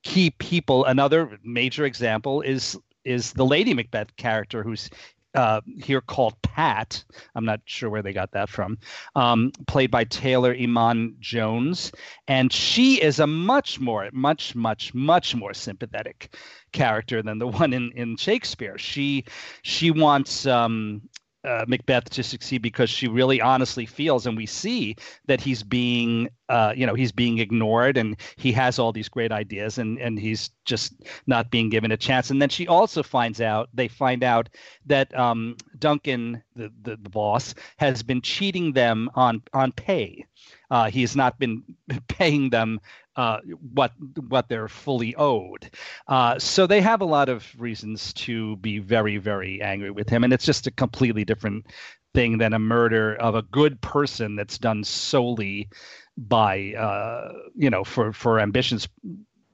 key 0.03 0.31
people. 0.31 0.85
Another 0.85 1.37
major 1.43 1.85
example 1.85 2.41
is 2.41 2.77
is 3.05 3.33
the 3.33 3.45
Lady 3.45 3.73
Macbeth 3.73 4.15
character 4.17 4.61
who's 4.61 4.89
uh, 5.35 5.61
here 5.77 6.01
called 6.01 6.41
Pat. 6.41 7.03
I'm 7.35 7.45
not 7.45 7.61
sure 7.65 7.89
where 7.89 8.01
they 8.01 8.13
got 8.13 8.31
that 8.31 8.49
from. 8.49 8.77
Um, 9.15 9.51
played 9.67 9.91
by 9.91 10.03
Taylor 10.05 10.55
Iman 10.55 11.15
Jones, 11.19 11.91
and 12.27 12.51
she 12.51 13.01
is 13.01 13.19
a 13.19 13.27
much 13.27 13.79
more, 13.79 14.09
much, 14.11 14.55
much, 14.55 14.93
much 14.93 15.35
more 15.35 15.53
sympathetic 15.53 16.35
character 16.71 17.21
than 17.21 17.39
the 17.39 17.47
one 17.59 17.73
in 17.73 17.91
in 17.95 18.17
Shakespeare. 18.17 18.77
She 18.77 19.25
she 19.61 19.91
wants 19.91 20.45
um, 20.45 21.01
uh, 21.43 21.65
Macbeth 21.67 22.09
to 22.11 22.23
succeed 22.23 22.61
because 22.61 22.89
she 22.89 23.07
really 23.07 23.41
honestly 23.41 23.85
feels, 23.85 24.25
and 24.25 24.35
we 24.35 24.45
see 24.45 24.95
that 25.27 25.41
he's 25.41 25.63
being, 25.63 26.29
uh, 26.49 26.73
you 26.75 26.85
know, 26.85 26.95
he's 26.95 27.11
being 27.11 27.39
ignored, 27.39 27.97
and 27.97 28.17
he 28.37 28.51
has 28.51 28.79
all 28.79 28.91
these 28.91 29.09
great 29.09 29.31
ideas, 29.31 29.77
and 29.77 29.97
and 29.99 30.19
he's 30.19 30.49
just 30.65 30.93
not 31.27 31.51
being 31.51 31.69
given 31.69 31.91
a 31.91 31.97
chance. 31.97 32.29
And 32.29 32.41
then 32.41 32.49
she 32.49 32.67
also 32.67 33.03
finds 33.03 33.41
out, 33.41 33.69
they 33.73 33.87
find 33.87 34.23
out 34.23 34.49
that 34.85 35.17
um, 35.17 35.55
Duncan, 35.77 36.43
the, 36.55 36.71
the 36.81 36.97
the 36.97 37.09
boss, 37.09 37.55
has 37.77 38.03
been 38.03 38.21
cheating 38.21 38.73
them 38.73 39.09
on 39.15 39.41
on 39.53 39.71
pay. 39.71 40.25
Uh, 40.71 40.89
he 40.89 41.01
has 41.01 41.15
not 41.15 41.39
been 41.39 41.63
paying 42.07 42.49
them 42.49 42.79
uh, 43.15 43.39
what 43.73 43.91
what 44.27 44.47
they're 44.47 44.67
fully 44.67 45.15
owed. 45.15 45.69
Uh, 46.07 46.39
so 46.39 46.65
they 46.65 46.81
have 46.81 47.01
a 47.01 47.05
lot 47.05 47.29
of 47.29 47.45
reasons 47.57 48.13
to 48.13 48.55
be 48.57 48.79
very 48.79 49.17
very 49.17 49.61
angry 49.61 49.91
with 49.91 50.09
him, 50.09 50.23
and 50.23 50.33
it's 50.33 50.45
just 50.45 50.67
a 50.67 50.71
completely 50.71 51.25
different 51.25 51.65
thing 52.13 52.37
than 52.37 52.53
a 52.53 52.59
murder 52.59 53.15
of 53.15 53.35
a 53.35 53.43
good 53.43 53.79
person 53.81 54.35
that's 54.35 54.57
done 54.57 54.83
solely 54.83 55.69
by 56.17 56.73
uh, 56.73 57.31
you 57.55 57.69
know 57.69 57.83
for 57.83 58.11
for 58.13 58.39
ambitions 58.39 58.87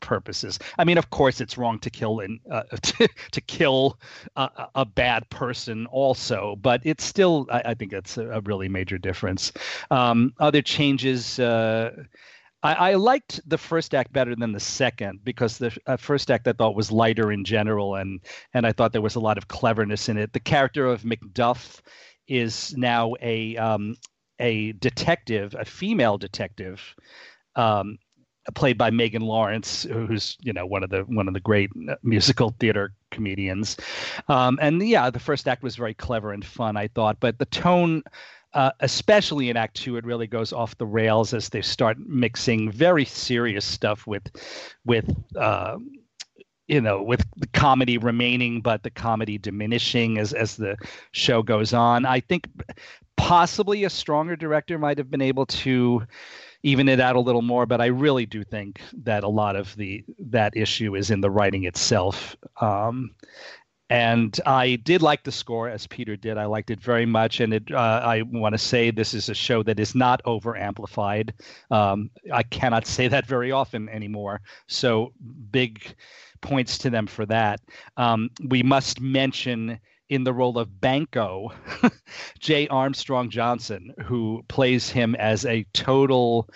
purposes. 0.06 0.60
I 0.78 0.86
mean, 0.86 0.98
of 0.98 1.10
course, 1.10 1.42
it's 1.42 1.58
wrong 1.58 1.80
to 1.80 1.90
kill 1.90 2.22
and 2.22 2.40
uh, 2.50 2.64
to, 2.82 3.10
to, 3.32 3.42
kill 3.42 4.00
a, 4.38 4.50
a, 4.76 4.86
bad 4.86 5.30
person 5.30 5.88
also, 5.88 6.56
but 6.62 6.80
it's 6.86 7.04
still 7.04 7.48
I, 7.52 7.62
I 7.66 7.74
think 7.74 7.92
that's 7.92 8.18
a, 8.18 8.30
a, 8.30 8.42
really 8.42 8.70
major 8.70 8.98
difference. 8.98 9.52
Um, 9.92 10.34
other 10.40 10.62
changes. 10.62 11.40
Uh, 11.40 11.92
I, 12.64 12.74
I, 12.74 12.94
liked 12.94 13.42
the 13.48 13.58
first 13.58 13.94
act 13.94 14.14
better 14.14 14.36
than 14.36 14.52
the 14.52 14.60
second 14.60 15.20
because 15.24 15.58
the 15.58 15.76
uh, 15.88 15.98
first 15.98 16.32
act 16.32 16.48
I 16.48 16.54
thought 16.54 16.76
was 16.76 16.92
lighter 16.92 17.32
in 17.32 17.44
general, 17.44 17.96
and 17.96 18.22
and 18.54 18.66
I 18.66 18.72
thought 18.72 18.94
there 18.94 19.02
was 19.02 19.16
a 19.16 19.20
lot 19.20 19.38
of 19.38 19.48
cleverness 19.48 20.08
in 20.08 20.18
it. 20.18 20.34
The 20.34 20.40
character 20.40 20.86
of 20.86 21.04
Macduff 21.04 21.82
is 22.28 22.76
now 22.78 23.16
a 23.22 23.58
um, 23.58 23.96
a 24.40 24.74
detective, 24.74 25.56
a 25.58 25.66
female 25.66 26.18
detective, 26.18 26.96
um, 27.56 27.98
played 28.54 28.78
by 28.78 28.92
Megan 28.92 29.24
Lawrence, 29.24 29.84
who's 29.84 30.38
you 30.42 30.54
know 30.54 30.66
one 30.66 30.84
of 30.84 30.90
the 30.90 31.02
one 31.02 31.28
of 31.28 31.34
the 31.34 31.40
great 31.40 31.72
musical 32.04 32.56
theater 32.60 32.94
comedians. 33.12 33.78
Um, 34.28 34.60
and 34.62 34.88
yeah, 34.88 35.10
the 35.10 35.20
first 35.20 35.48
act 35.48 35.64
was 35.64 35.76
very 35.76 35.94
clever 35.94 36.32
and 36.32 36.46
fun, 36.46 36.78
I 36.78 36.88
thought, 36.88 37.18
but 37.20 37.40
the 37.40 37.46
tone 37.46 38.04
uh, 38.56 38.72
especially 38.80 39.50
in 39.50 39.58
Act 39.58 39.76
Two, 39.76 39.98
it 39.98 40.06
really 40.06 40.28
goes 40.28 40.54
off 40.54 40.78
the 40.78 40.86
rails 40.86 41.34
as 41.34 41.50
they 41.50 41.62
start 41.62 41.98
mixing 42.00 42.72
very 42.72 43.04
serious 43.04 43.66
stuff 43.66 44.08
with, 44.08 44.24
with 44.86 45.14
uh, 45.36 45.78
you 46.68 46.80
know, 46.80 47.04
with 47.04 47.24
the 47.36 47.48
comedy 47.48 47.98
remaining, 47.98 48.62
but 48.62 48.82
the 48.84 48.90
comedy 48.90 49.38
diminishing 49.38 50.18
as 50.18 50.32
as 50.32 50.56
the 50.56 50.78
show 51.12 51.44
goes 51.44 51.74
on. 51.74 52.06
I 52.06 52.22
think 52.22 52.48
possibly 53.18 53.84
a 53.84 53.90
stronger 53.90 54.38
director 54.38 54.80
might 54.80 54.98
have 54.98 55.12
been 55.12 55.22
able 55.22 55.46
to 55.48 56.04
even 56.66 56.90
it 56.90 57.00
out 57.00 57.16
a 57.16 57.20
little 57.20 57.44
more, 57.44 57.68
but 57.68 57.80
I 57.80 57.86
really 57.86 58.26
do 58.26 58.44
think 58.44 58.82
that 59.04 59.24
a 59.24 59.28
lot 59.28 59.56
of 59.56 59.76
the 59.76 60.04
that 60.18 60.58
issue 60.58 60.96
is 60.96 61.12
in 61.12 61.22
the 61.22 61.30
writing 61.30 61.66
itself. 61.66 62.36
Um, 62.60 63.14
and 63.92 64.42
I 64.48 64.78
did 64.78 65.04
like 65.04 65.24
the 65.24 65.32
score 65.32 65.70
as 65.70 65.86
Peter 65.86 66.16
did. 66.16 66.40
I 66.40 66.46
liked 66.46 66.72
it 66.72 66.82
very 66.82 67.06
much, 67.06 67.40
and 67.40 67.54
it. 67.54 67.72
Uh, 67.72 68.02
I 68.04 68.24
want 68.24 68.54
to 68.54 68.58
say 68.58 68.90
this 68.90 69.14
is 69.14 69.30
a 69.30 69.36
show 69.36 69.62
that 69.62 69.80
is 69.80 69.94
not 69.94 70.22
over 70.26 70.58
amplified. 70.58 71.36
Um, 71.70 72.10
I 72.34 72.42
cannot 72.42 72.88
say 72.96 73.08
that 73.10 73.28
very 73.28 73.52
often 73.52 73.88
anymore. 73.90 74.42
So 74.66 75.14
big 75.52 75.96
points 76.42 76.80
to 76.80 76.90
them 76.90 77.06
for 77.06 77.28
that. 77.28 77.62
Um, 77.96 78.32
we 78.50 78.64
must 78.64 79.00
mention 79.00 79.80
in 80.10 80.24
the 80.24 80.34
role 80.34 80.58
of 80.58 80.80
Banquo, 80.80 81.52
Jay 82.40 82.68
Armstrong 82.68 83.30
Johnson, 83.30 83.94
who 84.04 84.44
plays 84.48 84.90
him 84.90 85.16
as 85.16 85.46
a 85.46 85.66
total 85.74 86.48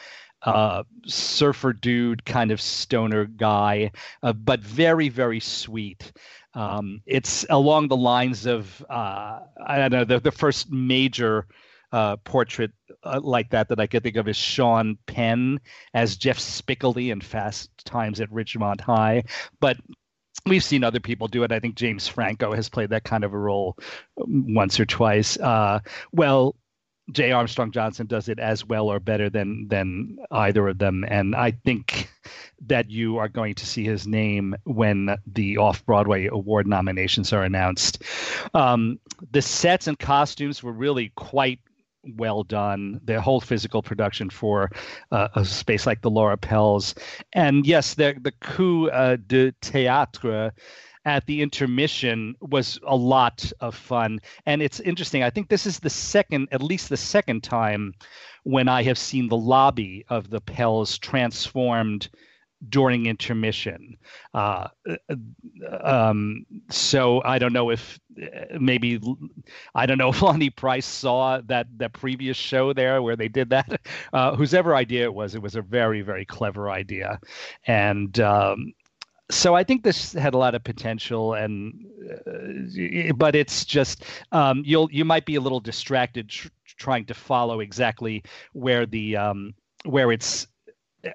uh, 0.43 0.83
surfer 1.05 1.73
dude, 1.73 2.25
kind 2.25 2.51
of 2.51 2.61
stoner 2.61 3.25
guy, 3.25 3.91
uh, 4.23 4.33
but 4.33 4.61
very, 4.61 5.09
very 5.09 5.39
sweet. 5.39 6.11
Um, 6.53 7.01
it's 7.05 7.45
along 7.49 7.87
the 7.87 7.97
lines 7.97 8.45
of 8.45 8.83
uh, 8.89 9.39
I 9.65 9.77
don't 9.77 9.91
know 9.91 10.05
the, 10.05 10.19
the 10.19 10.31
first 10.31 10.71
major 10.71 11.45
uh, 11.91 12.17
portrait 12.17 12.71
uh, 13.03 13.19
like 13.21 13.49
that 13.49 13.69
that 13.69 13.79
I 13.79 13.87
could 13.87 14.03
think 14.03 14.15
of 14.15 14.27
is 14.27 14.37
Sean 14.37 14.97
Penn 15.05 15.59
as 15.93 16.17
Jeff 16.17 16.37
Spicoli 16.37 17.11
in 17.11 17.21
Fast 17.21 17.69
Times 17.85 18.19
at 18.19 18.29
Ridgemont 18.29 18.81
High, 18.81 19.23
but 19.59 19.77
we've 20.45 20.63
seen 20.63 20.83
other 20.83 20.99
people 20.99 21.27
do 21.27 21.43
it. 21.43 21.51
I 21.51 21.59
think 21.59 21.75
James 21.75 22.07
Franco 22.07 22.53
has 22.53 22.69
played 22.69 22.89
that 22.89 23.03
kind 23.03 23.23
of 23.23 23.33
a 23.33 23.37
role 23.37 23.77
um, 24.21 24.53
once 24.53 24.79
or 24.79 24.85
twice. 24.85 25.37
Uh, 25.37 25.79
well, 26.11 26.55
Jay 27.11 27.31
Armstrong 27.31 27.71
Johnson 27.71 28.05
does 28.05 28.29
it 28.29 28.39
as 28.39 28.65
well 28.65 28.87
or 28.87 28.99
better 28.99 29.29
than 29.29 29.67
than 29.67 30.17
either 30.31 30.67
of 30.67 30.77
them, 30.77 31.03
and 31.07 31.35
I 31.35 31.51
think 31.51 32.11
that 32.67 32.89
you 32.89 33.17
are 33.17 33.27
going 33.27 33.55
to 33.55 33.65
see 33.65 33.83
his 33.83 34.05
name 34.05 34.55
when 34.65 35.15
the 35.25 35.57
Off 35.57 35.83
Broadway 35.85 36.27
Award 36.27 36.67
nominations 36.67 37.33
are 37.33 37.43
announced. 37.43 38.03
Um, 38.53 38.99
the 39.31 39.41
sets 39.41 39.87
and 39.87 39.97
costumes 39.97 40.61
were 40.61 40.71
really 40.71 41.11
quite 41.15 41.59
well 42.15 42.43
done. 42.43 42.99
The 43.03 43.21
whole 43.21 43.41
physical 43.41 43.81
production 43.81 44.29
for 44.29 44.69
uh, 45.11 45.29
a 45.35 45.45
space 45.45 45.85
like 45.85 46.01
the 46.01 46.09
Laura 46.09 46.37
Pels, 46.37 46.95
and 47.33 47.65
yes, 47.65 47.93
the 47.93 48.15
the 48.21 48.31
coup 48.31 48.89
uh, 48.89 49.17
de 49.27 49.51
théâtre 49.61 50.51
at 51.05 51.25
the 51.25 51.41
intermission 51.41 52.35
was 52.41 52.79
a 52.85 52.95
lot 52.95 53.51
of 53.61 53.73
fun. 53.73 54.19
And 54.45 54.61
it's 54.61 54.79
interesting. 54.81 55.23
I 55.23 55.29
think 55.29 55.49
this 55.49 55.65
is 55.65 55.79
the 55.79 55.89
second, 55.89 56.49
at 56.51 56.61
least 56.61 56.89
the 56.89 56.97
second 56.97 57.41
time, 57.41 57.93
when 58.43 58.67
I 58.67 58.83
have 58.83 58.97
seen 58.97 59.27
the 59.27 59.37
lobby 59.37 60.05
of 60.09 60.29
the 60.29 60.41
Pels 60.41 60.97
transformed 60.97 62.09
during 62.67 63.05
intermission. 63.05 63.97
Uh, 64.33 64.67
um, 65.81 66.45
so 66.69 67.21
I 67.23 67.39
don't 67.39 67.53
know 67.53 67.69
if 67.69 67.99
maybe 68.59 68.99
I 69.75 69.85
don't 69.85 69.97
know 69.97 70.09
if 70.09 70.21
Lonny 70.21 70.49
Price 70.49 70.85
saw 70.85 71.39
that 71.45 71.67
that 71.77 71.93
previous 71.93 72.35
show 72.35 72.73
there 72.73 73.01
where 73.01 73.15
they 73.15 73.27
did 73.27 73.49
that. 73.51 73.81
Uh, 74.11 74.35
whosever 74.35 74.75
idea 74.75 75.03
it 75.03 75.13
was, 75.13 75.35
it 75.35 75.41
was 75.41 75.55
a 75.55 75.61
very 75.61 76.01
very 76.01 76.25
clever 76.25 76.69
idea, 76.69 77.19
and 77.67 78.19
um, 78.19 78.73
so 79.29 79.55
I 79.55 79.63
think 79.63 79.83
this 79.83 80.13
had 80.13 80.33
a 80.33 80.37
lot 80.37 80.55
of 80.55 80.63
potential, 80.63 81.33
and 81.33 81.85
uh, 82.27 83.13
but 83.13 83.35
it's 83.35 83.65
just 83.65 84.03
um, 84.31 84.63
you'll 84.65 84.89
you 84.91 85.05
might 85.05 85.25
be 85.25 85.35
a 85.35 85.41
little 85.41 85.59
distracted 85.59 86.29
tr- 86.29 86.49
trying 86.65 87.05
to 87.05 87.13
follow 87.13 87.59
exactly 87.59 88.23
where 88.53 88.85
the 88.85 89.17
um, 89.17 89.53
where 89.85 90.11
it's 90.11 90.47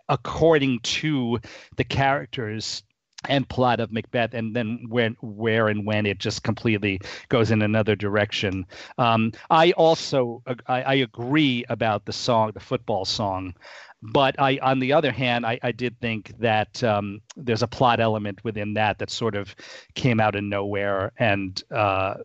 according 0.08 0.80
to 0.80 1.38
the 1.76 1.84
characters 1.84 2.82
and 3.28 3.48
plot 3.48 3.80
of 3.80 3.92
Macbeth, 3.92 4.34
and 4.34 4.54
then 4.54 4.84
when, 4.88 5.16
where, 5.20 5.68
and 5.68 5.86
when 5.86 6.06
it 6.06 6.18
just 6.18 6.42
completely 6.42 7.00
goes 7.28 7.50
in 7.50 7.62
another 7.62 7.96
direction. 7.96 8.66
Um, 8.98 9.32
I 9.50 9.72
also 9.72 10.42
I, 10.66 10.82
I, 10.82 10.94
agree 10.94 11.64
about 11.68 12.04
the 12.04 12.12
song, 12.12 12.52
the 12.52 12.60
football 12.60 13.04
song. 13.04 13.54
But 14.02 14.38
I, 14.38 14.58
on 14.58 14.80
the 14.80 14.92
other 14.92 15.10
hand, 15.10 15.46
I, 15.46 15.58
I 15.62 15.72
did 15.72 15.98
think 16.00 16.38
that 16.38 16.84
um, 16.84 17.20
there's 17.36 17.62
a 17.62 17.66
plot 17.66 18.00
element 18.00 18.44
within 18.44 18.74
that 18.74 18.98
that 18.98 19.08
sort 19.08 19.34
of 19.34 19.56
came 19.94 20.20
out 20.20 20.34
of 20.34 20.44
nowhere 20.44 21.12
and 21.16 21.62
uh, 21.70 22.16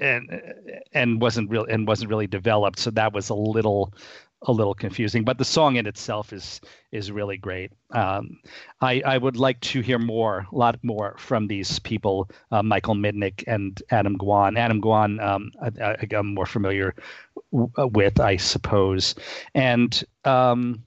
and 0.00 0.30
and 0.92 1.20
wasn't 1.20 1.48
real 1.50 1.64
and 1.64 1.88
wasn't 1.88 2.10
really 2.10 2.26
developed. 2.26 2.78
So 2.78 2.90
that 2.90 3.14
was 3.14 3.30
a 3.30 3.34
little 3.34 3.94
a 4.46 4.52
little 4.52 4.74
confusing. 4.74 5.24
But 5.24 5.38
the 5.38 5.44
song 5.44 5.76
in 5.76 5.86
itself 5.86 6.32
is 6.32 6.60
is 6.90 7.10
really 7.10 7.36
great. 7.36 7.72
Um, 7.90 8.38
I 8.80 9.02
I 9.04 9.18
would 9.18 9.36
like 9.36 9.60
to 9.60 9.80
hear 9.80 9.98
more, 9.98 10.46
a 10.52 10.56
lot 10.56 10.78
more 10.82 11.16
from 11.18 11.46
these 11.46 11.78
people, 11.78 12.30
uh, 12.50 12.62
Michael 12.62 12.94
Mitnick 12.94 13.44
and 13.46 13.82
Adam 13.90 14.16
Gwon. 14.18 14.58
Adam 14.58 14.80
Gwon, 14.80 15.20
um, 15.22 15.52
I, 15.60 15.96
am 16.12 16.34
more 16.34 16.46
familiar 16.46 16.94
uh, 17.78 17.86
with, 17.88 18.20
I 18.20 18.36
suppose. 18.36 19.14
And 19.54 20.02
um, 20.24 20.82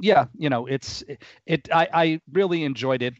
yeah, 0.00 0.26
you 0.38 0.48
know, 0.48 0.66
it's 0.66 1.04
it. 1.46 1.68
I, 1.72 1.88
I 1.92 2.20
really 2.32 2.64
enjoyed 2.64 3.02
it 3.02 3.14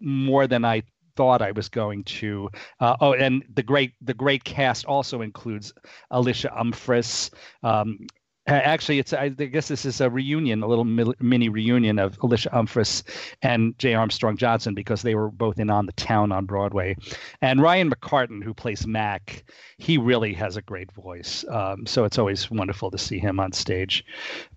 more 0.00 0.46
than 0.46 0.64
I 0.64 0.82
thought 1.16 1.42
I 1.42 1.52
was 1.52 1.68
going 1.68 2.04
to. 2.04 2.50
Uh, 2.80 2.96
oh, 3.00 3.12
and 3.12 3.44
the 3.54 3.62
great 3.62 3.92
the 4.00 4.14
great 4.14 4.44
cast 4.44 4.84
also 4.86 5.20
includes 5.20 5.72
Alysha 6.10 6.56
Umphress, 6.56 7.30
um, 7.62 8.06
Actually, 8.48 8.98
it's 8.98 9.12
I 9.12 9.28
guess 9.28 9.68
this 9.68 9.84
is 9.84 10.00
a 10.00 10.10
reunion, 10.10 10.64
a 10.64 10.66
little 10.66 10.84
mini 10.84 11.48
reunion 11.48 12.00
of 12.00 12.18
Alysha 12.18 12.50
Umphress 12.52 13.04
and 13.40 13.78
Jay 13.78 13.94
Armstrong 13.94 14.36
Johnson 14.36 14.74
because 14.74 15.02
they 15.02 15.14
were 15.14 15.30
both 15.30 15.60
in 15.60 15.70
On 15.70 15.86
the 15.86 15.92
Town 15.92 16.32
on 16.32 16.44
Broadway, 16.44 16.96
and 17.40 17.62
Ryan 17.62 17.88
McCartan, 17.88 18.42
who 18.42 18.52
plays 18.52 18.84
Mac, 18.84 19.44
he 19.78 19.96
really 19.96 20.32
has 20.32 20.56
a 20.56 20.62
great 20.62 20.90
voice. 20.90 21.44
Um, 21.50 21.86
so 21.86 22.02
it's 22.02 22.18
always 22.18 22.50
wonderful 22.50 22.90
to 22.90 22.98
see 22.98 23.20
him 23.20 23.38
on 23.38 23.52
stage. 23.52 24.04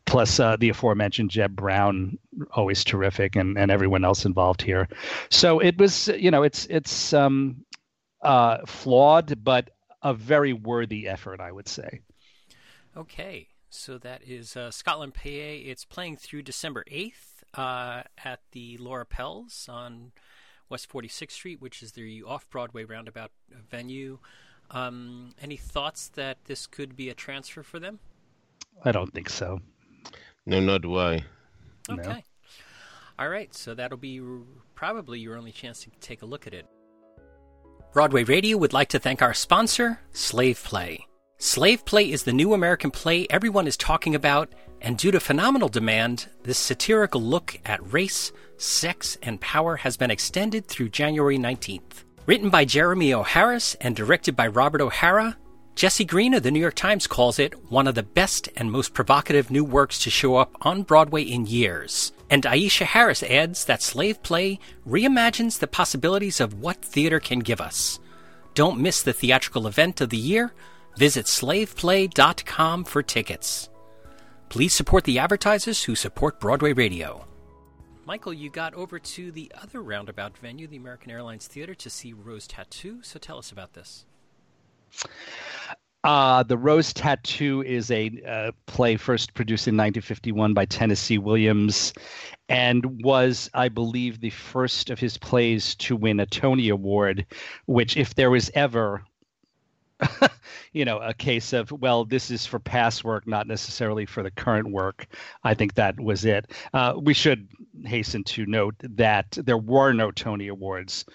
Plus, 0.08 0.40
uh, 0.40 0.56
the 0.56 0.70
aforementioned 0.70 1.30
Jeb 1.30 1.56
Brown, 1.56 2.18
always 2.54 2.84
terrific, 2.84 3.36
and 3.36 3.56
and 3.56 3.70
everyone 3.70 4.04
else 4.04 4.26
involved 4.26 4.64
here. 4.64 4.88
So 5.30 5.60
it 5.60 5.78
was, 5.78 6.08
you 6.08 6.32
know, 6.32 6.42
it's 6.42 6.66
it's 6.72 7.14
um, 7.14 7.64
uh, 8.24 8.66
flawed, 8.66 9.44
but 9.44 9.70
a 10.02 10.16
very 10.16 10.54
worthy 10.54 11.08
effort, 11.08 11.40
I 11.40 11.52
would 11.52 11.68
say. 11.68 12.02
Okay, 12.98 13.48
so 13.76 13.98
that 14.00 14.22
is 14.26 14.56
uh, 14.56 14.72
Scotland 14.72 15.14
PA. 15.14 15.22
It's 15.26 15.86
playing 15.86 16.18
through 16.18 16.44
December 16.44 16.84
8th 16.92 17.44
uh, 17.54 18.04
at 18.24 18.40
the 18.52 18.78
Laura 18.78 19.06
Pels 19.06 19.68
on 19.70 20.12
West 20.70 20.90
46th 20.90 21.32
Street, 21.32 21.62
which 21.62 21.84
is 21.84 21.94
the 21.94 22.24
off 22.24 22.50
Broadway 22.50 22.84
roundabout 22.84 23.32
venue. 23.70 24.20
Um, 24.72 25.34
any 25.42 25.58
thoughts 25.58 26.10
that 26.10 26.38
this 26.46 26.68
could 26.68 26.96
be 26.96 27.10
a 27.10 27.14
transfer 27.14 27.64
for 27.64 27.80
them? 27.80 28.00
I 28.84 28.92
don't 28.92 29.14
think 29.14 29.30
so. 29.30 29.62
No, 30.46 30.60
not 30.60 30.82
do 30.82 30.98
I. 30.98 31.24
Okay. 31.90 32.02
No. 32.02 32.22
All 33.18 33.30
right, 33.30 33.54
so 33.56 33.74
that'll 33.74 33.98
be 33.98 34.22
probably 34.74 35.20
your 35.20 35.38
only 35.38 35.52
chance 35.52 35.82
to 35.84 35.90
take 36.02 36.22
a 36.22 36.26
look 36.26 36.48
at 36.48 36.54
it. 36.54 36.66
Broadway 37.94 38.26
Radio 38.26 38.58
would 38.58 38.74
like 38.74 38.90
to 38.90 39.00
thank 39.00 39.22
our 39.22 39.34
sponsor, 39.34 40.00
Slave 40.12 40.62
Play. 40.62 41.08
Slave 41.38 41.84
Play 41.84 42.10
is 42.10 42.24
the 42.24 42.32
new 42.32 42.54
American 42.54 42.92
play 42.92 43.28
everyone 43.30 43.68
is 43.68 43.76
talking 43.76 44.16
about, 44.16 44.54
and 44.82 44.98
due 44.98 45.12
to 45.12 45.20
phenomenal 45.20 45.68
demand, 45.68 46.30
this 46.44 46.58
satirical 46.58 47.22
look 47.22 47.60
at 47.66 47.92
race, 47.92 48.32
sex, 48.56 49.18
and 49.22 49.42
power 49.42 49.76
has 49.76 49.98
been 49.98 50.12
extended 50.12 50.66
through 50.66 50.90
January 50.90 51.38
19th. 51.38 52.06
Written 52.26 52.50
by 52.50 52.64
Jeremy 52.64 53.14
O. 53.14 53.24
Harris 53.24 53.76
and 53.82 53.98
directed 53.98 54.38
by 54.38 54.48
Robert 54.48 54.80
O'Hara, 54.80 55.38
Jesse 55.76 56.06
Green 56.06 56.34
of 56.34 56.44
the 56.44 56.52
New 56.52 56.60
York 56.62 56.76
Times 56.76 57.06
calls 57.06 57.38
it 57.38 57.70
one 57.70 57.86
of 57.86 57.96
the 57.96 58.04
best 58.04 58.48
and 58.56 58.72
most 58.72 58.94
provocative 58.94 59.52
new 59.52 59.66
works 59.66 60.00
to 60.04 60.10
show 60.10 60.38
up 60.38 60.56
on 60.62 60.84
Broadway 60.84 61.24
in 61.24 61.46
years. 61.46 62.14
And 62.30 62.44
Aisha 62.44 62.86
Harris 62.86 63.22
adds 63.24 63.66
that 63.66 63.82
Slave 63.82 64.24
Play 64.24 64.58
reimagines 64.88 65.60
the 65.60 65.68
possibilities 65.68 66.40
of 66.40 66.62
what 66.62 66.84
theater 66.84 67.20
can 67.20 67.40
give 67.40 67.60
us. 67.60 68.00
Don't 68.54 68.80
miss 68.80 69.04
the 69.04 69.12
theatrical 69.12 69.68
event 69.68 70.00
of 70.00 70.12
the 70.12 70.18
year. 70.18 70.54
Visit 70.98 71.26
slaveplay.com 71.26 72.86
for 72.86 73.04
tickets. 73.04 73.70
Please 74.50 74.74
support 74.74 75.04
the 75.04 75.20
advertisers 75.20 75.84
who 75.84 75.96
support 75.96 76.40
Broadway 76.40 76.74
Radio. 76.74 77.26
Michael, 78.06 78.34
you 78.34 78.50
got 78.50 78.74
over 78.76 79.00
to 79.00 79.32
the 79.32 79.52
other 79.62 79.82
roundabout 79.82 80.38
venue, 80.38 80.68
the 80.68 80.78
American 80.78 81.12
Airlines 81.12 81.48
Theater, 81.48 81.74
to 81.76 81.90
see 81.90 82.14
Rose 82.14 82.48
Tattoo. 82.48 83.00
So 83.02 83.18
tell 83.20 83.40
us 83.40 83.52
about 83.52 83.74
this. 83.74 84.06
Uh, 86.04 86.44
the 86.44 86.58
Rose 86.58 86.94
Tattoo 86.94 87.64
is 87.64 87.90
a 87.90 88.12
uh, 88.28 88.52
play 88.68 88.96
first 88.96 89.34
produced 89.34 89.68
in 89.68 89.74
1951 89.74 90.54
by 90.54 90.66
Tennessee 90.66 91.18
Williams 91.18 91.94
and 92.48 93.04
was, 93.04 93.50
I 93.56 93.70
believe, 93.70 94.20
the 94.20 94.30
first 94.30 94.92
of 94.92 95.00
his 95.00 95.18
plays 95.18 95.74
to 95.76 95.96
win 95.96 96.20
a 96.20 96.28
Tony 96.28 96.70
Award, 96.70 97.26
which, 97.66 97.98
if 97.98 98.14
there 98.14 98.30
was 98.30 98.52
ever 98.54 99.04
you 100.74 100.86
know, 100.86 101.00
a 101.00 101.14
case 101.14 101.54
of, 101.54 101.72
well, 101.72 102.06
this 102.06 102.32
is 102.32 102.46
for 102.46 102.60
past 102.60 103.04
work, 103.04 103.28
not 103.28 103.48
necessarily 103.48 104.06
for 104.06 104.24
the 104.24 104.32
current 104.32 104.72
work. 104.72 105.08
I 105.44 105.54
think 105.54 105.76
that 105.76 106.00
was 106.00 106.26
it. 106.26 106.52
Uh, 106.74 106.94
we 107.02 107.14
should 107.14 107.48
hasten 107.86 108.24
to 108.26 108.46
note 108.46 108.76
that 108.80 109.32
there 109.32 109.58
were 109.58 109.94
no 109.94 110.12
Tony 110.12 110.48
Awards 110.48 111.06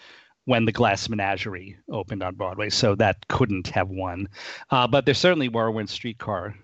when 0.47 0.65
the 0.65 0.73
Glass 0.73 1.09
Menagerie 1.09 1.77
opened 1.91 2.23
on 2.23 2.35
Broadway, 2.35 2.71
so 2.71 2.95
that 2.97 3.29
couldn't 3.29 3.69
have 3.69 3.89
won. 3.89 4.29
Uh, 4.71 4.87
but 4.87 5.05
there 5.05 5.15
certainly 5.15 5.49
were 5.49 5.71
when 5.71 5.87
Streetcar 5.87 6.55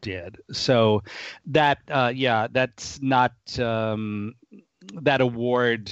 did. 0.00 0.38
So 0.52 1.02
that, 1.46 1.78
uh, 1.90 2.12
yeah, 2.14 2.46
that's 2.50 3.02
not 3.02 3.32
um, 3.58 4.34
that 5.02 5.20
award 5.20 5.90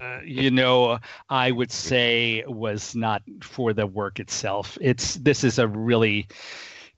uh, 0.00 0.20
you 0.24 0.50
know, 0.50 0.98
I 1.28 1.50
would 1.50 1.70
say 1.70 2.44
was 2.46 2.94
not 2.94 3.22
for 3.42 3.72
the 3.72 3.86
work 3.86 4.20
itself. 4.20 4.76
It's 4.80 5.14
this 5.16 5.44
is 5.44 5.58
a 5.58 5.68
really 5.68 6.26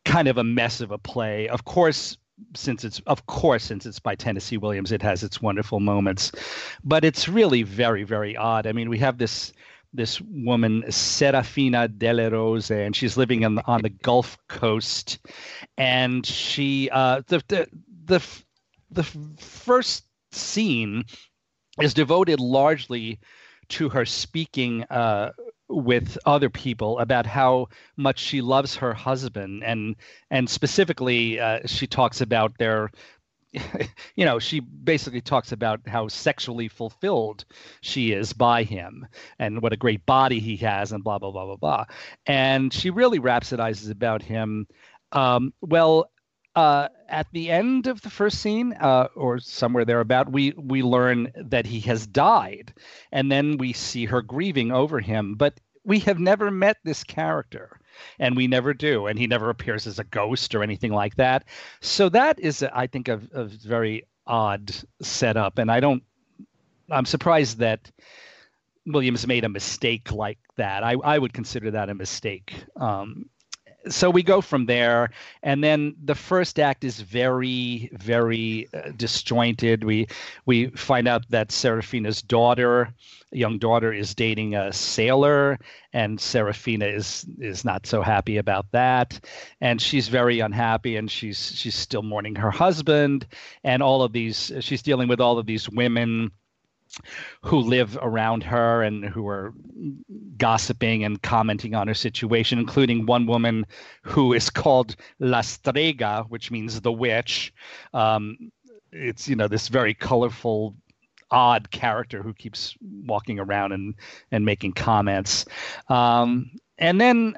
kind 0.04 0.28
of 0.28 0.38
a 0.38 0.44
mess 0.44 0.80
of 0.80 0.90
a 0.90 0.98
play. 0.98 1.48
Of 1.48 1.64
course, 1.64 2.16
since 2.54 2.84
it's 2.84 3.00
of 3.06 3.26
course 3.26 3.64
since 3.64 3.86
it's 3.86 3.98
by 3.98 4.14
Tennessee 4.14 4.56
Williams, 4.56 4.92
it 4.92 5.02
has 5.02 5.22
its 5.22 5.40
wonderful 5.40 5.80
moments, 5.80 6.32
but 6.84 7.04
it's 7.04 7.28
really 7.28 7.62
very 7.62 8.04
very 8.04 8.36
odd. 8.36 8.66
I 8.66 8.72
mean, 8.72 8.88
we 8.88 8.98
have 8.98 9.18
this 9.18 9.52
this 9.94 10.20
woman 10.22 10.84
Serafina 10.90 11.88
Delle 11.88 12.30
Rose, 12.30 12.70
and 12.70 12.96
she's 12.96 13.16
living 13.16 13.44
on 13.44 13.56
the, 13.56 13.66
on 13.66 13.82
the 13.82 13.90
Gulf 13.90 14.38
Coast, 14.48 15.18
and 15.76 16.24
she 16.24 16.88
uh, 16.90 17.22
the 17.26 17.42
the 17.48 17.68
the 18.04 18.26
the 18.90 19.02
first 19.02 20.06
scene 20.32 21.04
is 21.80 21.94
devoted 21.94 22.40
largely 22.40 23.18
to 23.68 23.88
her 23.88 24.04
speaking 24.04 24.84
uh, 24.84 25.30
with 25.68 26.18
other 26.26 26.50
people 26.50 26.98
about 26.98 27.26
how 27.26 27.68
much 27.96 28.18
she 28.18 28.40
loves 28.40 28.76
her 28.76 28.92
husband. 28.92 29.64
And 29.64 29.96
and 30.30 30.48
specifically 30.48 31.40
uh, 31.40 31.60
she 31.66 31.86
talks 31.86 32.20
about 32.20 32.58
their 32.58 32.90
you 34.16 34.24
know 34.24 34.38
she 34.38 34.60
basically 34.60 35.20
talks 35.20 35.52
about 35.52 35.80
how 35.86 36.08
sexually 36.08 36.68
fulfilled 36.68 37.44
she 37.82 38.12
is 38.12 38.32
by 38.32 38.62
him 38.62 39.06
and 39.38 39.60
what 39.60 39.74
a 39.74 39.76
great 39.76 40.04
body 40.06 40.40
he 40.40 40.56
has 40.56 40.92
and 40.92 41.04
blah 41.04 41.18
blah 41.18 41.30
blah 41.30 41.46
blah 41.46 41.56
blah. 41.56 41.84
And 42.26 42.72
she 42.72 42.90
really 42.90 43.20
rhapsodizes 43.20 43.90
about 43.90 44.22
him. 44.22 44.66
Um, 45.12 45.52
well 45.60 46.10
uh, 46.54 46.88
at 47.08 47.26
the 47.32 47.50
end 47.50 47.86
of 47.86 48.02
the 48.02 48.10
first 48.10 48.40
scene, 48.40 48.72
uh, 48.74 49.08
or 49.14 49.38
somewhere 49.38 49.84
thereabout, 49.84 50.30
we 50.30 50.52
we 50.52 50.82
learn 50.82 51.32
that 51.36 51.66
he 51.66 51.80
has 51.80 52.06
died, 52.06 52.74
and 53.10 53.30
then 53.30 53.56
we 53.58 53.72
see 53.72 54.04
her 54.06 54.22
grieving 54.22 54.72
over 54.72 55.00
him. 55.00 55.34
But 55.34 55.60
we 55.84 55.98
have 56.00 56.18
never 56.18 56.50
met 56.50 56.76
this 56.84 57.04
character, 57.04 57.80
and 58.18 58.36
we 58.36 58.46
never 58.46 58.74
do, 58.74 59.06
and 59.06 59.18
he 59.18 59.26
never 59.26 59.50
appears 59.50 59.86
as 59.86 59.98
a 59.98 60.04
ghost 60.04 60.54
or 60.54 60.62
anything 60.62 60.92
like 60.92 61.16
that. 61.16 61.44
So 61.80 62.08
that 62.10 62.38
is, 62.38 62.62
I 62.62 62.86
think, 62.86 63.08
a, 63.08 63.20
a 63.32 63.44
very 63.44 64.06
odd 64.26 64.72
setup, 65.00 65.58
and 65.58 65.70
I 65.70 65.80
don't. 65.80 66.02
I'm 66.90 67.06
surprised 67.06 67.58
that 67.58 67.90
Williams 68.86 69.26
made 69.26 69.44
a 69.44 69.48
mistake 69.48 70.12
like 70.12 70.38
that. 70.56 70.82
I, 70.84 70.96
I 71.02 71.18
would 71.18 71.32
consider 71.32 71.70
that 71.70 71.88
a 71.88 71.94
mistake. 71.94 72.52
Um, 72.76 73.30
so 73.88 74.10
we 74.10 74.22
go 74.22 74.40
from 74.40 74.66
there 74.66 75.10
and 75.42 75.62
then 75.62 75.94
the 76.04 76.14
first 76.14 76.58
act 76.58 76.84
is 76.84 77.00
very 77.00 77.90
very 77.92 78.68
uh, 78.74 78.90
disjointed. 78.96 79.84
We 79.84 80.06
we 80.46 80.68
find 80.68 81.08
out 81.08 81.28
that 81.30 81.52
serafina's 81.52 82.22
daughter 82.22 82.92
young 83.32 83.58
daughter 83.58 83.92
is 83.92 84.14
dating 84.14 84.54
a 84.54 84.72
sailor 84.72 85.58
and 85.92 86.20
serafina 86.20 86.86
is 86.86 87.26
is 87.38 87.64
not 87.64 87.86
so 87.86 88.02
happy 88.02 88.36
about 88.36 88.70
that. 88.72 89.20
And 89.60 89.80
she's 89.80 90.08
very 90.08 90.40
unhappy 90.40 90.96
and 90.96 91.10
she's 91.10 91.52
she's 91.56 91.74
still 91.74 92.02
mourning 92.02 92.36
her 92.36 92.50
husband. 92.50 93.26
And 93.64 93.82
all 93.82 94.02
of 94.02 94.12
these 94.12 94.52
she's 94.60 94.82
dealing 94.82 95.08
with 95.08 95.20
all 95.20 95.38
of 95.38 95.46
these 95.46 95.68
women 95.68 96.30
who 97.42 97.58
live 97.58 97.98
around 98.00 98.42
her 98.42 98.82
and 98.82 99.04
who 99.04 99.26
are 99.28 99.54
gossiping 100.36 101.04
and 101.04 101.22
commenting 101.22 101.74
on 101.74 101.88
her 101.88 101.94
situation, 101.94 102.58
including 102.58 103.06
one 103.06 103.26
woman 103.26 103.66
who 104.02 104.32
is 104.32 104.50
called 104.50 104.96
La 105.18 105.40
Strega, 105.40 106.24
which 106.28 106.50
means 106.50 106.80
the 106.80 106.92
witch. 106.92 107.52
Um, 107.94 108.36
it's 108.92 109.28
you 109.28 109.36
know 109.36 109.48
this 109.48 109.68
very 109.68 109.94
colorful 109.94 110.74
odd 111.30 111.70
character 111.70 112.22
who 112.22 112.34
keeps 112.34 112.76
walking 113.06 113.38
around 113.38 113.72
and 113.72 113.94
and 114.30 114.44
making 114.44 114.72
comments 114.72 115.46
um, 115.88 116.50
and 116.76 117.00
then 117.00 117.34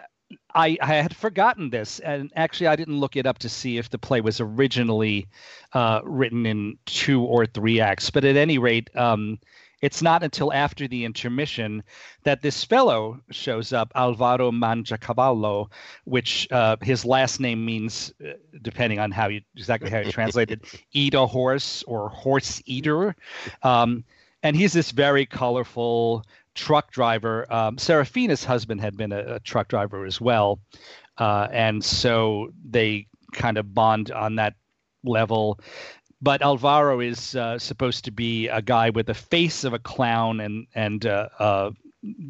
I, 0.55 0.77
I, 0.81 0.95
had 0.95 1.15
forgotten 1.17 1.71
this, 1.71 2.01
and 2.01 2.33
actually, 2.37 2.69
I 2.69 2.77
didn't 2.77 3.01
look 3.01 3.17
it 3.17 3.27
up 3.27 3.39
to 3.39 3.49
see 3.49 3.79
if 3.79 3.91
the 3.91 3.99
play 3.99 4.21
was 4.21 4.41
originally 4.41 5.27
uh, 5.73 6.01
written 6.05 6.47
in 6.47 6.79
two 6.87 7.23
or 7.23 7.47
three 7.47 7.81
acts. 7.81 8.11
But 8.11 8.25
at 8.25 8.37
any 8.37 8.59
rate, 8.59 8.95
um, 8.97 9.39
it's 9.85 10.01
not 10.01 10.23
until 10.23 10.51
after 10.53 10.89
the 10.89 11.05
intermission 11.05 11.83
that 12.23 12.41
this 12.41 12.65
fellow 12.65 13.21
shows 13.31 13.73
up, 13.73 13.93
Alvaro 13.95 14.51
Mangiacavallo, 14.51 15.71
which 16.05 16.51
uh, 16.51 16.77
his 16.81 17.05
last 17.05 17.39
name 17.39 17.65
means, 17.65 18.13
uh, 18.27 18.33
depending 18.63 18.99
on 18.99 19.11
how 19.11 19.29
you 19.29 19.43
exactly 19.55 19.91
how 19.91 19.99
you 19.99 20.11
translate 20.11 20.51
it, 20.51 20.61
eat 20.93 21.13
a 21.13 21.27
horse 21.27 21.83
or 21.87 22.09
horse 22.09 22.63
eater. 22.65 23.15
Um, 23.63 24.05
and 24.43 24.57
he's 24.57 24.73
this 24.73 24.91
very 24.91 25.27
colorful 25.27 26.25
truck 26.55 26.91
driver. 26.91 27.53
Um, 27.53 27.79
Serafina's 27.79 28.45
husband 28.45 28.81
had 28.81 28.97
been 28.97 29.13
a, 29.13 29.35
a 29.37 29.41
truck 29.41 29.69
driver 29.69 30.05
as 30.05 30.21
well, 30.21 30.61
uh, 31.19 31.49
and 31.51 31.85
so 31.85 32.51
they 32.69 33.07
kind 33.33 33.59
of 33.59 33.75
bond 33.75 34.11
on 34.11 34.37
that 34.37 34.55
level. 35.05 35.61
But 36.23 36.43
Alvaro 36.43 37.01
is 37.01 37.37
uh, 37.37 37.59
supposed 37.59 38.05
to 38.07 38.11
be 38.11 38.49
a 38.49 38.63
guy 38.63 38.91
with 38.91 39.07
the 39.07 39.15
face 39.15 39.65
of 39.65 39.75
a 39.75 39.79
clown 39.79 40.41
and 40.41 40.67
and 40.75 41.05
uh, 41.05 41.29
uh 41.39 41.71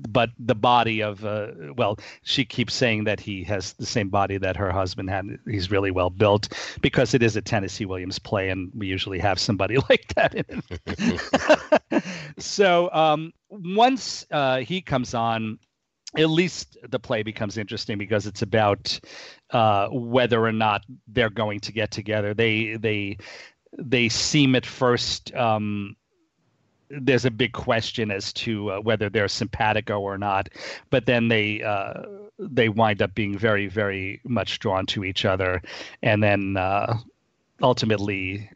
but 0.08 0.30
the 0.38 0.54
body 0.54 1.02
of 1.02 1.24
uh, 1.24 1.48
well 1.76 1.98
she 2.22 2.44
keeps 2.44 2.74
saying 2.74 3.04
that 3.04 3.20
he 3.20 3.42
has 3.42 3.72
the 3.74 3.86
same 3.86 4.08
body 4.08 4.38
that 4.38 4.56
her 4.56 4.70
husband 4.70 5.10
had 5.10 5.38
he's 5.46 5.70
really 5.70 5.90
well 5.90 6.10
built 6.10 6.48
because 6.80 7.14
it 7.14 7.22
is 7.22 7.36
a 7.36 7.42
tennessee 7.42 7.84
williams 7.84 8.18
play 8.18 8.50
and 8.50 8.70
we 8.74 8.86
usually 8.86 9.18
have 9.18 9.38
somebody 9.38 9.76
like 9.88 10.06
that 10.14 10.34
in 10.34 10.62
it 10.86 12.04
so 12.38 12.90
um, 12.92 13.32
once 13.50 14.26
uh, 14.30 14.58
he 14.58 14.80
comes 14.80 15.14
on 15.14 15.58
at 16.16 16.30
least 16.30 16.78
the 16.88 16.98
play 16.98 17.22
becomes 17.22 17.58
interesting 17.58 17.98
because 17.98 18.26
it's 18.26 18.42
about 18.42 18.98
uh, 19.50 19.88
whether 19.88 20.44
or 20.44 20.52
not 20.52 20.82
they're 21.08 21.30
going 21.30 21.60
to 21.60 21.72
get 21.72 21.90
together. 21.90 22.34
They 22.34 22.76
they 22.76 23.18
they 23.76 24.08
seem 24.08 24.54
at 24.54 24.66
first 24.66 25.34
um, 25.34 25.96
there's 26.90 27.24
a 27.24 27.30
big 27.30 27.52
question 27.52 28.10
as 28.10 28.32
to 28.32 28.72
uh, 28.72 28.80
whether 28.80 29.08
they're 29.08 29.28
simpatico 29.28 30.00
or 30.00 30.18
not, 30.18 30.48
but 30.90 31.06
then 31.06 31.28
they 31.28 31.62
uh, 31.62 32.02
they 32.38 32.68
wind 32.68 33.02
up 33.02 33.14
being 33.14 33.36
very 33.38 33.66
very 33.66 34.20
much 34.24 34.58
drawn 34.58 34.86
to 34.86 35.04
each 35.04 35.24
other, 35.24 35.62
and 36.02 36.22
then 36.22 36.56
uh, 36.56 36.98
ultimately 37.62 38.50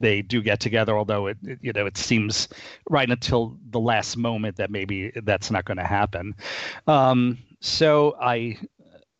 they 0.00 0.22
do 0.22 0.42
get 0.42 0.60
together. 0.60 0.96
Although 0.96 1.28
it, 1.28 1.38
it, 1.42 1.58
you 1.62 1.72
know 1.72 1.86
it 1.86 1.96
seems 1.96 2.48
right 2.90 3.08
until 3.08 3.56
the 3.70 3.80
last 3.80 4.16
moment 4.16 4.56
that 4.56 4.70
maybe 4.70 5.12
that's 5.22 5.50
not 5.50 5.64
going 5.64 5.78
to 5.78 5.84
happen. 5.84 6.34
Um, 6.86 7.38
so 7.60 8.16
I 8.20 8.58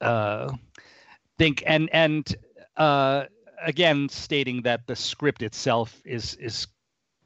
uh, 0.01 0.53
think 1.39 1.63
and 1.67 1.89
and 1.93 2.37
uh, 2.77 3.25
again 3.65 4.09
stating 4.09 4.63
that 4.63 4.87
the 4.87 4.97
script 4.97 5.43
itself 5.43 6.01
is 6.05 6.35
is 6.35 6.67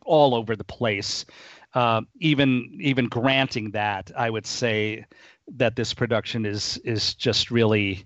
all 0.06 0.34
over 0.34 0.56
the 0.56 0.64
place. 0.64 1.26
Uh, 1.74 2.00
even 2.20 2.78
even 2.80 3.06
granting 3.06 3.70
that, 3.72 4.10
I 4.16 4.30
would 4.30 4.46
say 4.46 5.04
that 5.56 5.76
this 5.76 5.92
production 5.92 6.46
is 6.46 6.78
is 6.78 7.14
just 7.14 7.50
really 7.50 8.04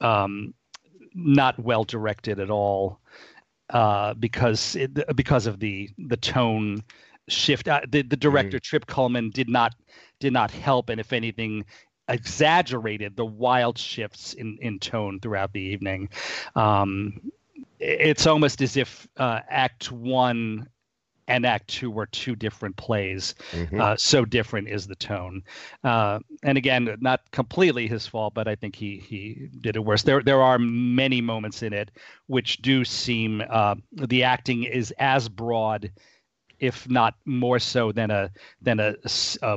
um, 0.00 0.54
not 1.14 1.58
well 1.58 1.84
directed 1.84 2.38
at 2.38 2.50
all 2.50 3.00
uh, 3.70 4.14
because 4.14 4.76
it, 4.76 5.16
because 5.16 5.46
of 5.46 5.58
the 5.58 5.90
the 5.98 6.16
tone 6.16 6.82
shift. 7.28 7.68
Uh, 7.68 7.80
the 7.88 8.02
the 8.02 8.16
director 8.16 8.58
mm. 8.58 8.62
Trip 8.62 8.86
Cullman 8.86 9.30
did 9.30 9.48
not 9.48 9.74
did 10.20 10.32
not 10.32 10.50
help, 10.50 10.88
and 10.88 11.00
if 11.00 11.12
anything, 11.12 11.64
exaggerated 12.08 13.16
the 13.16 13.26
wild 13.26 13.78
shifts 13.78 14.34
in 14.34 14.58
in 14.60 14.78
tone 14.78 15.20
throughout 15.20 15.52
the 15.52 15.60
evening. 15.60 16.08
Um, 16.54 17.20
it's 17.78 18.26
almost 18.26 18.60
as 18.62 18.76
if 18.76 19.08
uh, 19.16 19.40
Act 19.48 19.92
One 19.92 20.68
and 21.28 21.46
Act 21.46 21.68
Two 21.68 21.90
were 21.90 22.06
two 22.06 22.34
different 22.34 22.76
plays. 22.76 23.34
Mm-hmm. 23.52 23.80
Uh, 23.80 23.96
so 23.96 24.24
different 24.24 24.68
is 24.68 24.86
the 24.86 24.96
tone. 24.96 25.42
Uh, 25.84 26.18
and 26.42 26.58
again, 26.58 26.96
not 27.00 27.20
completely 27.30 27.86
his 27.86 28.06
fault, 28.06 28.34
but 28.34 28.48
I 28.48 28.54
think 28.54 28.74
he 28.74 28.98
he 28.98 29.48
did 29.60 29.76
it 29.76 29.84
worse. 29.84 30.02
There 30.02 30.22
there 30.22 30.42
are 30.42 30.58
many 30.58 31.20
moments 31.20 31.62
in 31.62 31.72
it 31.72 31.90
which 32.26 32.58
do 32.58 32.84
seem 32.84 33.42
uh, 33.48 33.76
the 33.92 34.24
acting 34.24 34.64
is 34.64 34.92
as 34.98 35.28
broad, 35.28 35.92
if 36.58 36.88
not 36.88 37.14
more 37.24 37.58
so 37.58 37.92
than 37.92 38.10
a 38.10 38.30
than 38.60 38.80
a 38.80 38.94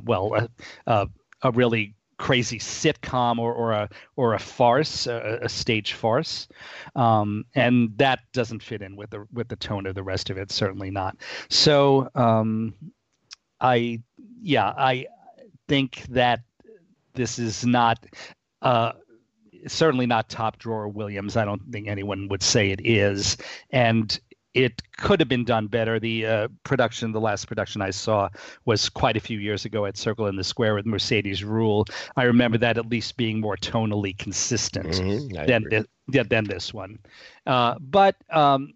well 0.06 0.36
a, 0.36 0.50
a, 0.88 1.08
a 1.42 1.52
really 1.52 1.96
crazy 2.22 2.60
sitcom 2.60 3.40
or, 3.40 3.52
or 3.52 3.72
a 3.72 3.90
or 4.16 4.36
a 4.36 4.40
farce, 4.40 5.08
a, 5.08 5.40
a 5.42 5.50
stage 5.50 5.94
farce, 5.94 6.48
um, 6.96 7.44
and 7.56 7.98
that 7.98 8.20
doesn't 8.32 8.62
fit 8.62 8.82
in 8.84 8.96
with 8.96 9.10
the 9.10 9.26
with 9.34 9.48
the 9.48 9.56
tone 9.56 9.88
of 9.88 9.96
the 9.96 10.04
rest 10.04 10.30
of 10.30 10.38
it. 10.38 10.52
Certainly 10.52 10.92
not. 10.92 11.18
So 11.50 12.10
um, 12.16 12.76
I 13.60 14.02
yeah 14.42 14.74
I 14.78 15.08
think 15.68 16.04
that 16.10 16.42
this 17.14 17.40
is 17.40 17.66
not. 17.66 18.06
Uh, 18.62 18.94
certainly 19.68 20.06
not 20.08 20.30
top 20.30 20.58
drawer 20.58 20.88
Williams. 20.88 21.38
I 21.38 21.46
don't 21.46 21.62
think 21.72 21.88
anyone 21.88 22.28
would 22.30 22.42
say 22.42 22.72
it 22.72 22.82
is. 22.84 23.38
And 23.70 24.20
it 24.54 24.82
could 24.98 25.20
have 25.20 25.30
been 25.30 25.46
done 25.46 25.68
better. 25.68 26.00
The 26.00 26.26
uh, 26.26 26.48
production, 26.64 27.12
the 27.12 27.22
last 27.22 27.48
production 27.48 27.82
I 27.82 27.92
saw, 27.92 28.30
was 28.66 28.90
quite 28.90 29.16
a 29.16 29.20
few 29.20 29.40
years 29.40 29.66
ago 29.66 29.86
at 29.86 29.98
Circle 29.98 30.28
in 30.28 30.36
the 30.36 30.44
Square 30.44 30.76
with 30.76 30.86
Mercedes 30.86 31.42
Ruehl. 31.42 31.88
I 32.16 32.24
remember 32.24 32.58
that 32.58 32.78
at 32.78 32.90
least 32.90 33.18
being 33.18 33.40
more 33.40 33.58
tonally 33.58 34.18
consistent 34.18 34.88
mm-hmm, 34.88 35.46
than 35.46 35.66
this, 35.70 35.86
than 36.28 36.44
this 36.46 36.74
one. 36.74 37.00
Uh, 37.46 37.76
but 37.80 38.16
um, 38.30 38.74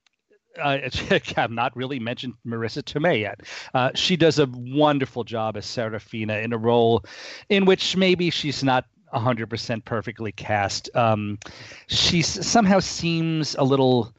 uh, 0.62 0.78
I've 1.38 1.52
not 1.52 1.76
really 1.76 2.00
mentioned 2.00 2.36
Marisa 2.46 2.82
Tomei 2.82 3.22
yet. 3.22 3.42
Uh, 3.74 3.92
she 3.96 4.16
does 4.16 4.40
a 4.40 4.48
wonderful 4.48 5.24
job 5.24 5.58
as 5.58 5.66
Serafina 5.66 6.38
in 6.38 6.54
a 6.54 6.58
role 6.58 7.04
in 7.50 7.66
which 7.66 7.98
maybe 7.98 8.30
she's 8.30 8.64
not 8.64 8.86
100% 9.14 9.86
perfectly 9.86 10.32
cast. 10.32 10.90
Um, 10.96 11.40
she 11.88 12.22
somehow 12.22 12.80
seems 12.80 13.56
a 13.56 13.64
little 13.64 14.14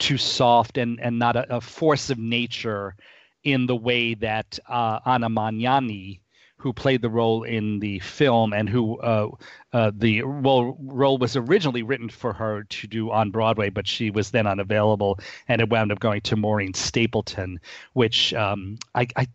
too 0.00 0.18
soft 0.18 0.78
and 0.78 0.98
and 1.00 1.18
not 1.18 1.36
a, 1.36 1.56
a 1.56 1.60
force 1.60 2.10
of 2.10 2.18
nature 2.18 2.96
in 3.44 3.66
the 3.66 3.76
way 3.76 4.14
that 4.14 4.58
uh, 4.68 4.98
Anna 5.06 5.28
Magnani, 5.30 6.20
who 6.56 6.72
played 6.72 7.00
the 7.00 7.08
role 7.08 7.42
in 7.42 7.78
the 7.78 7.98
film 8.00 8.52
and 8.52 8.68
who 8.68 8.98
uh, 8.98 9.28
uh, 9.72 9.90
the 9.94 10.22
role, 10.22 10.76
role 10.80 11.16
was 11.16 11.36
originally 11.36 11.82
written 11.82 12.08
for 12.08 12.32
her 12.32 12.64
to 12.64 12.86
do 12.86 13.10
on 13.10 13.30
Broadway, 13.30 13.70
but 13.70 13.86
she 13.86 14.10
was 14.10 14.30
then 14.30 14.46
unavailable, 14.46 15.18
and 15.48 15.60
it 15.60 15.70
wound 15.70 15.92
up 15.92 16.00
going 16.00 16.20
to 16.22 16.36
Maureen 16.36 16.74
Stapleton, 16.74 17.60
which 17.94 18.34
um, 18.34 18.78
I, 18.94 19.06
I 19.16 19.28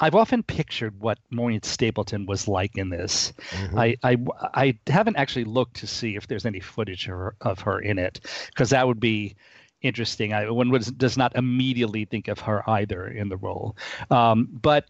I've 0.00 0.14
often 0.14 0.42
pictured 0.42 1.00
what 1.00 1.18
Maureen 1.30 1.62
Stapleton 1.62 2.26
was 2.26 2.48
like 2.48 2.76
in 2.76 2.88
this. 2.88 3.32
Mm-hmm. 3.50 3.78
I, 3.78 3.96
I, 4.02 4.16
I 4.54 4.78
haven't 4.88 5.16
actually 5.16 5.44
looked 5.44 5.76
to 5.76 5.86
see 5.86 6.16
if 6.16 6.26
there's 6.26 6.46
any 6.46 6.60
footage 6.60 7.06
of 7.06 7.10
her, 7.12 7.36
of 7.40 7.60
her 7.60 7.78
in 7.78 7.98
it 7.98 8.20
because 8.48 8.70
that 8.70 8.88
would 8.88 8.98
be 8.98 9.36
interesting. 9.84 10.32
I, 10.32 10.50
one 10.50 10.70
was, 10.70 10.86
does 10.86 11.16
not 11.16 11.36
immediately 11.36 12.04
think 12.06 12.28
of 12.28 12.40
her 12.40 12.68
either 12.68 13.06
in 13.06 13.28
the 13.28 13.36
role. 13.36 13.76
Um, 14.10 14.48
but 14.50 14.86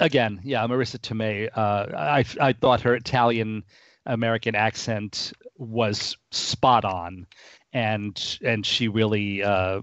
again, 0.00 0.40
yeah, 0.42 0.66
Marisa 0.66 0.98
Tomei, 0.98 1.48
uh, 1.54 1.96
I, 1.96 2.24
I 2.40 2.52
thought 2.54 2.80
her 2.80 2.94
Italian 2.94 3.62
American 4.06 4.54
accent 4.54 5.32
was 5.56 6.16
spot 6.30 6.84
on, 6.84 7.26
and 7.72 8.38
and 8.42 8.64
she 8.64 8.88
really 8.88 9.42
uh, 9.42 9.82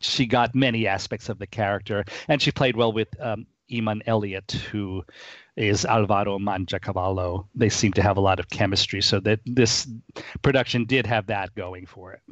she 0.00 0.26
got 0.26 0.54
many 0.54 0.86
aspects 0.86 1.28
of 1.28 1.38
the 1.38 1.46
character, 1.46 2.04
and 2.28 2.40
she 2.40 2.52
played 2.52 2.76
well 2.76 2.92
with 2.92 3.08
um, 3.20 3.46
Emun 3.70 4.02
Elliott, 4.06 4.52
who 4.70 5.04
is 5.56 5.84
Alvaro 5.84 6.38
Mangiacavallo. 6.38 7.46
They 7.56 7.68
seem 7.68 7.92
to 7.94 8.02
have 8.02 8.16
a 8.16 8.20
lot 8.20 8.38
of 8.38 8.48
chemistry, 8.50 9.02
so 9.02 9.18
that 9.20 9.40
this 9.44 9.88
production 10.42 10.84
did 10.84 11.06
have 11.06 11.26
that 11.26 11.54
going 11.56 11.86
for 11.86 12.12
it. 12.12 12.22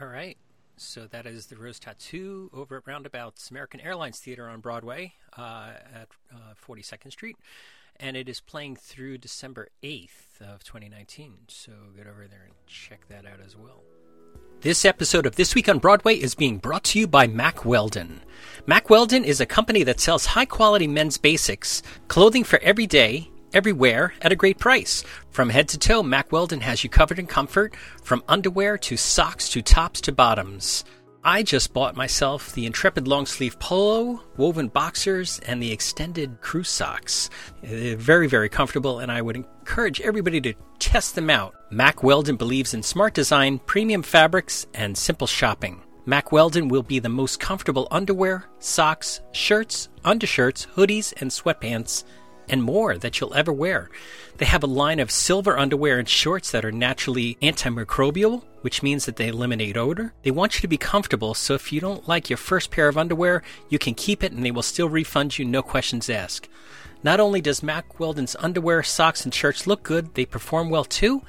All 0.00 0.08
right. 0.08 0.36
So 0.76 1.06
that 1.06 1.24
is 1.24 1.46
the 1.46 1.56
Rose 1.56 1.78
Tattoo 1.78 2.50
over 2.52 2.76
at 2.76 2.86
Roundabout's 2.86 3.50
American 3.50 3.80
Airlines 3.80 4.18
Theater 4.18 4.46
on 4.46 4.60
Broadway 4.60 5.14
uh, 5.38 5.70
at 5.94 6.08
uh, 6.30 6.54
42nd 6.66 7.10
Street. 7.10 7.36
And 7.98 8.14
it 8.14 8.28
is 8.28 8.40
playing 8.40 8.76
through 8.76 9.18
December 9.18 9.68
8th 9.82 10.42
of 10.42 10.64
2019. 10.64 11.32
So 11.48 11.72
get 11.96 12.06
over 12.06 12.26
there 12.28 12.42
and 12.44 12.52
check 12.66 13.08
that 13.08 13.24
out 13.24 13.40
as 13.44 13.56
well. 13.56 13.82
This 14.60 14.84
episode 14.84 15.24
of 15.24 15.36
This 15.36 15.54
Week 15.54 15.68
on 15.68 15.78
Broadway 15.78 16.14
is 16.14 16.34
being 16.34 16.58
brought 16.58 16.84
to 16.84 16.98
you 16.98 17.06
by 17.06 17.26
Mack 17.26 17.64
Weldon. 17.64 18.20
Mack 18.66 18.90
Weldon 18.90 19.24
is 19.24 19.40
a 19.40 19.46
company 19.46 19.82
that 19.84 20.00
sells 20.00 20.26
high 20.26 20.44
quality 20.44 20.86
men's 20.86 21.16
basics, 21.16 21.82
clothing 22.08 22.44
for 22.44 22.58
every 22.62 22.86
day, 22.86 23.30
everywhere 23.52 24.14
at 24.22 24.32
a 24.32 24.36
great 24.36 24.58
price. 24.58 25.04
From 25.30 25.48
head 25.48 25.68
to 25.68 25.78
toe, 25.78 26.02
Mack 26.02 26.32
Weldon 26.32 26.60
has 26.60 26.82
you 26.82 26.90
covered 26.90 27.18
in 27.18 27.26
comfort, 27.26 27.74
from 28.02 28.22
underwear 28.28 28.78
to 28.78 28.96
socks 28.96 29.48
to 29.50 29.62
tops 29.62 30.00
to 30.02 30.12
bottoms. 30.12 30.84
I 31.28 31.42
just 31.42 31.72
bought 31.72 31.96
myself 31.96 32.52
the 32.52 32.66
Intrepid 32.66 33.08
long 33.08 33.26
sleeve 33.26 33.58
polo, 33.58 34.22
woven 34.36 34.68
boxers, 34.68 35.40
and 35.40 35.60
the 35.60 35.72
extended 35.72 36.40
crew 36.40 36.62
socks. 36.62 37.30
They're 37.64 37.96
very, 37.96 38.28
very 38.28 38.48
comfortable, 38.48 39.00
and 39.00 39.10
I 39.10 39.22
would 39.22 39.34
encourage 39.34 40.00
everybody 40.00 40.40
to 40.42 40.54
test 40.78 41.16
them 41.16 41.28
out. 41.28 41.54
Mack 41.70 42.04
Weldon 42.04 42.36
believes 42.36 42.74
in 42.74 42.82
smart 42.84 43.12
design, 43.12 43.58
premium 43.58 44.04
fabrics, 44.04 44.68
and 44.72 44.96
simple 44.96 45.26
shopping. 45.26 45.82
Mack 46.04 46.30
Weldon 46.30 46.68
will 46.68 46.84
be 46.84 47.00
the 47.00 47.08
most 47.08 47.40
comfortable 47.40 47.88
underwear, 47.90 48.44
socks, 48.60 49.20
shirts, 49.32 49.88
undershirts, 50.04 50.68
hoodies, 50.76 51.12
and 51.20 51.32
sweatpants 51.32 52.04
and 52.48 52.62
more 52.62 52.98
that 52.98 53.20
you'll 53.20 53.34
ever 53.34 53.52
wear. 53.52 53.90
They 54.38 54.46
have 54.46 54.62
a 54.62 54.68
line 54.68 55.00
of 55.00 55.10
silver 55.10 55.58
underwear 55.58 55.98
and 55.98 56.08
shorts 56.08 56.50
that 56.50 56.64
are 56.64 56.72
naturally 56.72 57.36
antimicrobial, 57.42 58.42
which 58.60 58.82
means 58.82 59.06
that 59.06 59.16
they 59.16 59.28
eliminate 59.28 59.76
odor. 59.76 60.12
They 60.22 60.30
want 60.30 60.56
you 60.56 60.60
to 60.60 60.68
be 60.68 60.76
comfortable, 60.76 61.34
so 61.34 61.54
if 61.54 61.72
you 61.72 61.80
don't 61.80 62.06
like 62.06 62.28
your 62.28 62.36
first 62.36 62.70
pair 62.70 62.88
of 62.88 62.98
underwear, 62.98 63.42
you 63.68 63.78
can 63.78 63.94
keep 63.94 64.22
it 64.22 64.32
and 64.32 64.44
they 64.44 64.50
will 64.50 64.62
still 64.62 64.88
refund 64.88 65.38
you, 65.38 65.44
no 65.44 65.62
questions 65.62 66.10
asked. 66.10 66.48
Not 67.02 67.20
only 67.20 67.40
does 67.40 67.62
Mack 67.62 68.00
Weldon's 68.00 68.36
underwear, 68.38 68.82
socks, 68.82 69.24
and 69.24 69.32
shirts 69.32 69.66
look 69.66 69.82
good, 69.82 70.14
they 70.14 70.26
perform 70.26 70.70
well 70.70 70.84
too. 70.84 71.22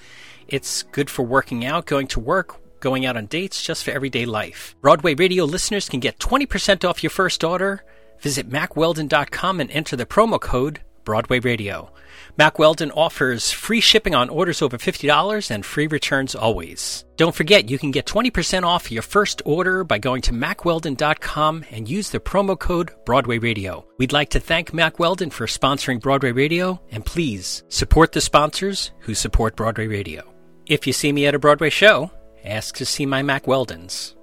It's 0.47 0.83
good 0.83 1.09
for 1.09 1.23
working 1.23 1.65
out, 1.65 1.85
going 1.85 2.07
to 2.07 2.19
work, 2.19 2.59
going 2.79 3.05
out 3.05 3.17
on 3.17 3.25
dates, 3.25 3.61
just 3.61 3.83
for 3.83 3.91
everyday 3.91 4.25
life. 4.25 4.75
Broadway 4.81 5.13
Radio 5.13 5.43
listeners 5.45 5.89
can 5.89 5.99
get 5.99 6.19
20% 6.19 6.87
off 6.87 7.03
your 7.03 7.09
first 7.09 7.43
order. 7.43 7.83
Visit 8.19 8.49
MackWeldon.com 8.49 9.59
and 9.59 9.69
enter 9.71 9.95
the 9.95 10.05
promo 10.05 10.39
code 10.39 10.81
Broadway 11.07 11.39
Radio. 11.39 11.89
Mack 12.37 12.59
Weldon 12.59 12.91
offers 12.91 13.49
free 13.49 13.79
shipping 13.79 14.13
on 14.13 14.27
orders 14.27 14.61
over 14.61 14.77
$50 14.77 15.49
and 15.49 15.65
free 15.65 15.87
returns 15.87 16.35
always. 16.35 17.05
Don't 17.15 17.33
forget, 17.33 17.69
you 17.69 17.79
can 17.79 17.91
get 17.91 18.05
20% 18.05 18.63
off 18.63 18.91
your 18.91 19.01
first 19.01 19.41
order 19.45 19.85
by 19.85 19.99
going 19.99 20.21
to 20.23 20.33
mackweldon.com 20.33 21.63
and 21.71 21.87
use 21.87 22.09
the 22.09 22.19
promo 22.19 22.59
code 22.59 22.91
Broadway 23.05 23.37
Radio. 23.37 23.87
We'd 23.97 24.11
like 24.11 24.31
to 24.31 24.41
thank 24.41 24.73
Mack 24.73 24.99
Weldon 24.99 25.29
for 25.29 25.47
sponsoring 25.47 26.01
Broadway 26.01 26.33
Radio, 26.33 26.81
and 26.91 27.05
please 27.05 27.63
support 27.69 28.11
the 28.11 28.19
sponsors 28.19 28.91
who 28.99 29.15
support 29.15 29.55
Broadway 29.55 29.87
Radio. 29.87 30.29
If 30.65 30.85
you 30.87 30.91
see 30.91 31.13
me 31.13 31.25
at 31.25 31.35
a 31.35 31.39
Broadway 31.39 31.69
show, 31.69 32.11
ask 32.43 32.75
to 32.75 32.85
see 32.85 33.05
my 33.05 33.23
Mack 33.23 33.45
Weldons. 33.45 34.17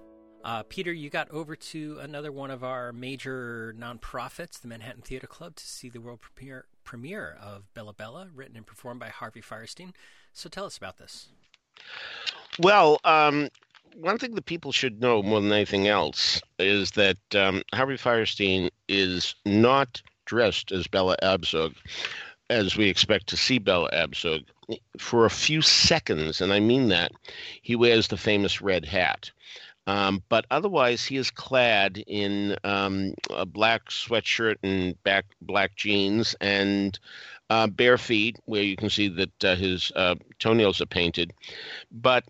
Uh, 0.44 0.62
Peter, 0.68 0.92
you 0.92 1.08
got 1.08 1.30
over 1.30 1.56
to 1.56 1.98
another 2.02 2.30
one 2.30 2.50
of 2.50 2.62
our 2.62 2.92
major 2.92 3.74
nonprofits, 3.78 4.60
the 4.60 4.68
Manhattan 4.68 5.00
Theater 5.00 5.26
Club, 5.26 5.56
to 5.56 5.64
see 5.66 5.88
the 5.88 6.02
world 6.02 6.20
premiere, 6.20 6.66
premiere 6.84 7.36
of 7.40 7.72
Bella 7.74 7.92
Bella, 7.92 8.28
written 8.34 8.56
and 8.56 8.66
performed 8.66 9.00
by 9.00 9.08
Harvey 9.08 9.40
Fierstein. 9.40 9.92
So 10.32 10.48
tell 10.48 10.64
us 10.64 10.76
about 10.76 10.98
this. 10.98 11.28
Well, 12.58 13.00
um, 13.04 13.48
one 13.96 14.18
thing 14.18 14.34
that 14.34 14.46
people 14.46 14.72
should 14.72 15.00
know 15.00 15.22
more 15.22 15.40
than 15.40 15.52
anything 15.52 15.88
else 15.88 16.40
is 16.58 16.92
that 16.92 17.18
um, 17.34 17.62
Harvey 17.72 17.96
Fierstein 17.96 18.70
is 18.88 19.34
not 19.44 20.02
dressed 20.26 20.72
as 20.72 20.86
Bella 20.86 21.16
Abzug 21.22 21.74
as 22.50 22.76
we 22.76 22.88
expect 22.88 23.26
to 23.28 23.36
see 23.36 23.58
Bella 23.58 23.90
Abzug. 23.92 24.44
For 24.98 25.24
a 25.24 25.30
few 25.30 25.60
seconds, 25.60 26.40
and 26.40 26.52
I 26.52 26.60
mean 26.60 26.88
that, 26.88 27.12
he 27.62 27.76
wears 27.76 28.08
the 28.08 28.16
famous 28.16 28.62
red 28.62 28.84
hat. 28.84 29.30
Um, 29.86 30.22
but 30.28 30.46
otherwise, 30.50 31.04
he 31.04 31.16
is 31.16 31.30
clad 31.30 32.02
in 32.06 32.56
um, 32.64 33.14
a 33.30 33.44
black 33.44 33.90
sweatshirt 33.90 34.56
and 34.62 35.00
back 35.02 35.26
black 35.42 35.76
jeans 35.76 36.34
and 36.40 36.98
uh, 37.50 37.66
bare 37.66 37.98
feet, 37.98 38.38
where 38.46 38.62
you 38.62 38.76
can 38.76 38.88
see 38.88 39.08
that 39.08 39.44
uh, 39.44 39.56
his 39.56 39.92
uh, 39.94 40.14
toenails 40.38 40.80
are 40.80 40.86
painted. 40.86 41.32
But 41.90 42.24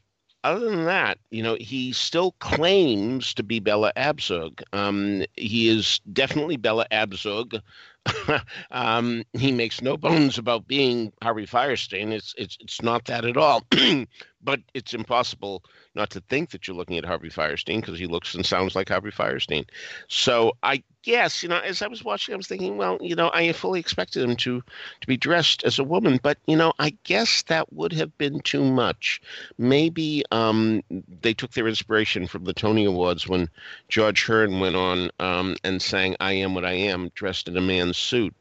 other 0.45 0.69
than 0.69 0.85
that, 0.85 1.19
you 1.31 1.43
know, 1.43 1.57
he 1.59 1.93
still 1.93 2.33
claims 2.33 3.33
to 3.35 3.43
be 3.43 3.61
Bella 3.61 3.93
Abzug. 3.97 4.63
Um, 4.75 5.25
he 5.37 5.69
is 5.69 6.01
definitely 6.13 6.59
Bella 6.59 6.87
Abzug. 6.93 7.63
um, 8.71 9.25
he 9.33 9.51
makes 9.53 9.81
no 9.81 9.97
bones 9.97 10.37
about 10.37 10.69
being 10.69 11.13
Harvey 11.23 11.47
Fierstein. 11.47 12.13
It's 12.13 12.35
it's 12.37 12.59
it's 12.61 12.83
not 12.83 13.07
that 13.07 13.25
at 13.25 13.39
all. 13.39 13.63
but 14.43 14.61
it's 14.75 14.93
impossible 14.93 15.65
not 15.95 16.11
to 16.11 16.21
think 16.21 16.51
that 16.51 16.67
you're 16.67 16.77
looking 16.77 16.99
at 16.99 17.05
Harvey 17.05 17.31
Fierstein 17.31 17.81
because 17.81 17.99
he 17.99 18.07
looks 18.07 18.35
and 18.35 18.45
sounds 18.45 18.75
like 18.75 18.89
Harvey 18.89 19.11
Fierstein. 19.11 19.65
So 20.09 20.57
I 20.63 20.83
guess, 21.03 21.43
you 21.43 21.49
know, 21.49 21.59
as 21.59 21.83
I 21.83 21.87
was 21.87 22.03
watching, 22.03 22.35
I 22.35 22.37
was 22.37 22.47
thinking, 22.47 22.77
well, 22.77 22.99
you 23.01 23.15
know, 23.15 23.31
I 23.33 23.53
fully 23.53 23.79
expected 23.79 24.23
him 24.23 24.37
to 24.37 24.63
to 25.01 25.07
be 25.07 25.17
dressed 25.17 25.63
as 25.65 25.79
a 25.79 25.85
woman, 25.85 26.19
but 26.23 26.39
you 26.47 26.57
know, 26.57 26.73
I 26.79 26.97
guess 27.05 27.43
that 27.45 27.73
would 27.73 27.93
have 27.93 28.17
been 28.19 28.41
too 28.41 28.65
much. 28.65 29.21
Maybe 29.59 30.25
um, 30.33 30.83
they 31.21 31.35
took 31.35 31.53
their 31.53 31.69
inspiration 31.69 32.27
from 32.27 32.45
the 32.45 32.55
Tony 32.55 32.85
Awards 32.85 33.29
when 33.29 33.49
George 33.89 34.25
Hearn 34.25 34.61
went 34.61 34.77
on 34.77 35.11
um, 35.21 35.57
and 35.63 35.81
sang 35.81 36.17
"I 36.21 36.33
Am 36.33 36.55
What 36.55 36.65
I 36.65 36.73
Am" 36.73 37.11
dressed 37.15 37.49
in 37.49 37.57
a 37.57 37.61
man's 37.61 37.99
suit. 37.99 38.35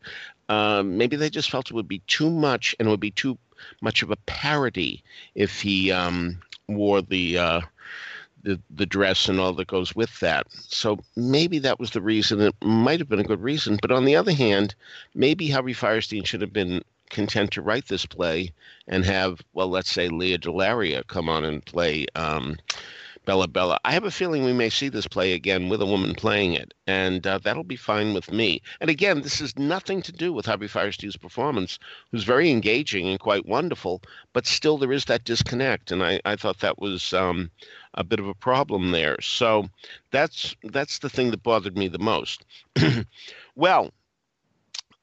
Uh, 0.49 0.83
maybe 0.83 1.15
they 1.15 1.29
just 1.29 1.49
felt 1.49 1.69
it 1.69 1.73
would 1.73 1.87
be 1.87 2.01
too 2.07 2.29
much 2.29 2.75
and 2.77 2.87
it 2.87 2.91
would 2.91 2.99
be 2.99 3.11
too 3.11 3.37
much 3.81 4.03
of 4.03 4.11
a 4.11 4.17
parody 4.17 5.01
if 5.35 5.61
he 5.61 5.91
um, 5.91 6.37
wore 6.75 7.01
the 7.01 7.37
uh, 7.37 7.61
the 8.43 8.59
the 8.69 8.85
dress 8.85 9.29
and 9.29 9.39
all 9.39 9.53
that 9.53 9.67
goes 9.67 9.95
with 9.95 10.19
that. 10.19 10.45
So 10.51 10.99
maybe 11.15 11.59
that 11.59 11.79
was 11.79 11.91
the 11.91 12.01
reason. 12.01 12.41
It 12.41 12.55
might 12.61 12.99
have 12.99 13.09
been 13.09 13.19
a 13.19 13.23
good 13.23 13.41
reason, 13.41 13.79
but 13.81 13.91
on 13.91 14.05
the 14.05 14.15
other 14.15 14.33
hand, 14.33 14.75
maybe 15.15 15.49
Harvey 15.49 15.73
Fierstein 15.73 16.25
should 16.25 16.41
have 16.41 16.53
been 16.53 16.83
content 17.09 17.51
to 17.51 17.61
write 17.61 17.87
this 17.87 18.05
play 18.05 18.51
and 18.87 19.05
have, 19.05 19.41
well, 19.53 19.69
let's 19.69 19.91
say 19.91 20.09
Leah 20.09 20.39
DeLaria 20.39 21.05
come 21.07 21.29
on 21.29 21.45
and 21.45 21.63
play 21.65 22.05
um, 22.15 22.57
Bella 23.25 23.47
Bella. 23.47 23.79
I 23.85 23.93
have 23.93 24.03
a 24.03 24.11
feeling 24.11 24.43
we 24.43 24.53
may 24.53 24.69
see 24.69 24.89
this 24.89 25.07
play 25.07 25.33
again 25.33 25.69
with 25.69 25.81
a 25.81 25.85
woman 25.85 26.13
playing 26.13 26.53
it, 26.53 26.73
and 26.87 27.25
uh, 27.25 27.37
that'll 27.37 27.63
be 27.63 27.75
fine 27.75 28.13
with 28.13 28.31
me. 28.31 28.61
And 28.81 28.89
again, 28.89 29.21
this 29.21 29.39
has 29.39 29.57
nothing 29.57 30.01
to 30.01 30.11
do 30.11 30.33
with 30.33 30.45
Harvey 30.45 30.67
Fierstein's 30.67 31.15
performance, 31.15 31.79
who's 32.11 32.23
very 32.23 32.51
engaging 32.51 33.07
and 33.07 33.19
quite 33.19 33.45
wonderful, 33.45 34.01
but 34.33 34.45
still 34.45 34.77
there 34.77 34.91
is 34.91 35.05
that 35.05 35.23
disconnect, 35.23 35.91
and 35.91 36.03
I, 36.03 36.19
I 36.25 36.35
thought 36.35 36.59
that 36.59 36.79
was 36.79 37.13
um, 37.13 37.49
a 37.93 38.03
bit 38.03 38.19
of 38.19 38.27
a 38.27 38.33
problem 38.33 38.91
there. 38.91 39.19
So 39.21 39.69
that's 40.11 40.55
that's 40.63 40.99
the 40.99 41.09
thing 41.09 41.31
that 41.31 41.43
bothered 41.43 41.77
me 41.77 41.87
the 41.87 41.99
most. 41.99 42.45
well, 43.55 43.91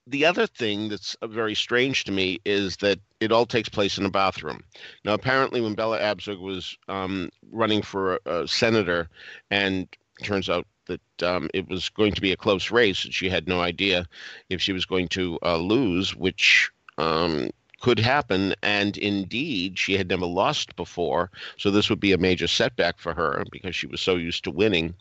the 0.07 0.25
other 0.25 0.47
thing 0.47 0.89
that's 0.89 1.15
uh, 1.23 1.27
very 1.27 1.55
strange 1.55 2.05
to 2.05 2.13
me 2.13 2.41
is 2.45 2.77
that 2.79 2.99
it 3.21 3.33
all 3.33 3.47
takes 3.47 3.69
place 3.69 3.99
in 3.99 4.07
a 4.07 4.11
bathroom. 4.11 4.63
Now, 5.05 5.15
apparently, 5.15 5.61
when 5.61 5.75
Bella 5.75 5.99
Abzug 5.99 6.41
was 6.41 6.77
um, 6.89 7.31
running 7.53 7.83
for 7.83 8.15
a, 8.27 8.43
a, 8.43 8.49
senator, 8.49 9.09
and 9.51 9.89
turns 10.23 10.49
out 10.49 10.67
that 10.87 11.23
um, 11.23 11.49
it 11.55 11.69
was 11.69 11.89
going 11.91 12.13
to 12.13 12.21
be 12.21 12.33
a 12.33 12.37
close 12.37 12.71
race, 12.71 13.05
and 13.05 13.15
she 13.15 13.29
had 13.29 13.47
no 13.47 13.61
idea 13.61 14.07
if 14.49 14.61
she 14.61 14.73
was 14.73 14.85
going 14.85 15.09
to 15.09 15.39
uh, 15.45 15.57
lose, 15.57 16.17
which 16.17 16.71
um, 16.99 17.51
could 17.81 17.99
happen. 17.99 18.55
And 18.63 18.97
indeed, 18.97 19.79
she 19.79 19.97
had 19.97 20.09
never 20.09 20.27
lost 20.27 20.77
before. 20.77 21.31
So 21.57 21.71
this 21.71 21.89
would 21.91 22.01
be 22.01 22.13
a 22.13 22.19
major 22.19 22.49
setback 22.49 22.99
for 22.99 23.15
her 23.15 23.45
because 23.53 23.77
she 23.77 23.87
was 23.87 24.01
so 24.01 24.17
used 24.17 24.45
to 24.45 24.51
winning. 24.51 24.95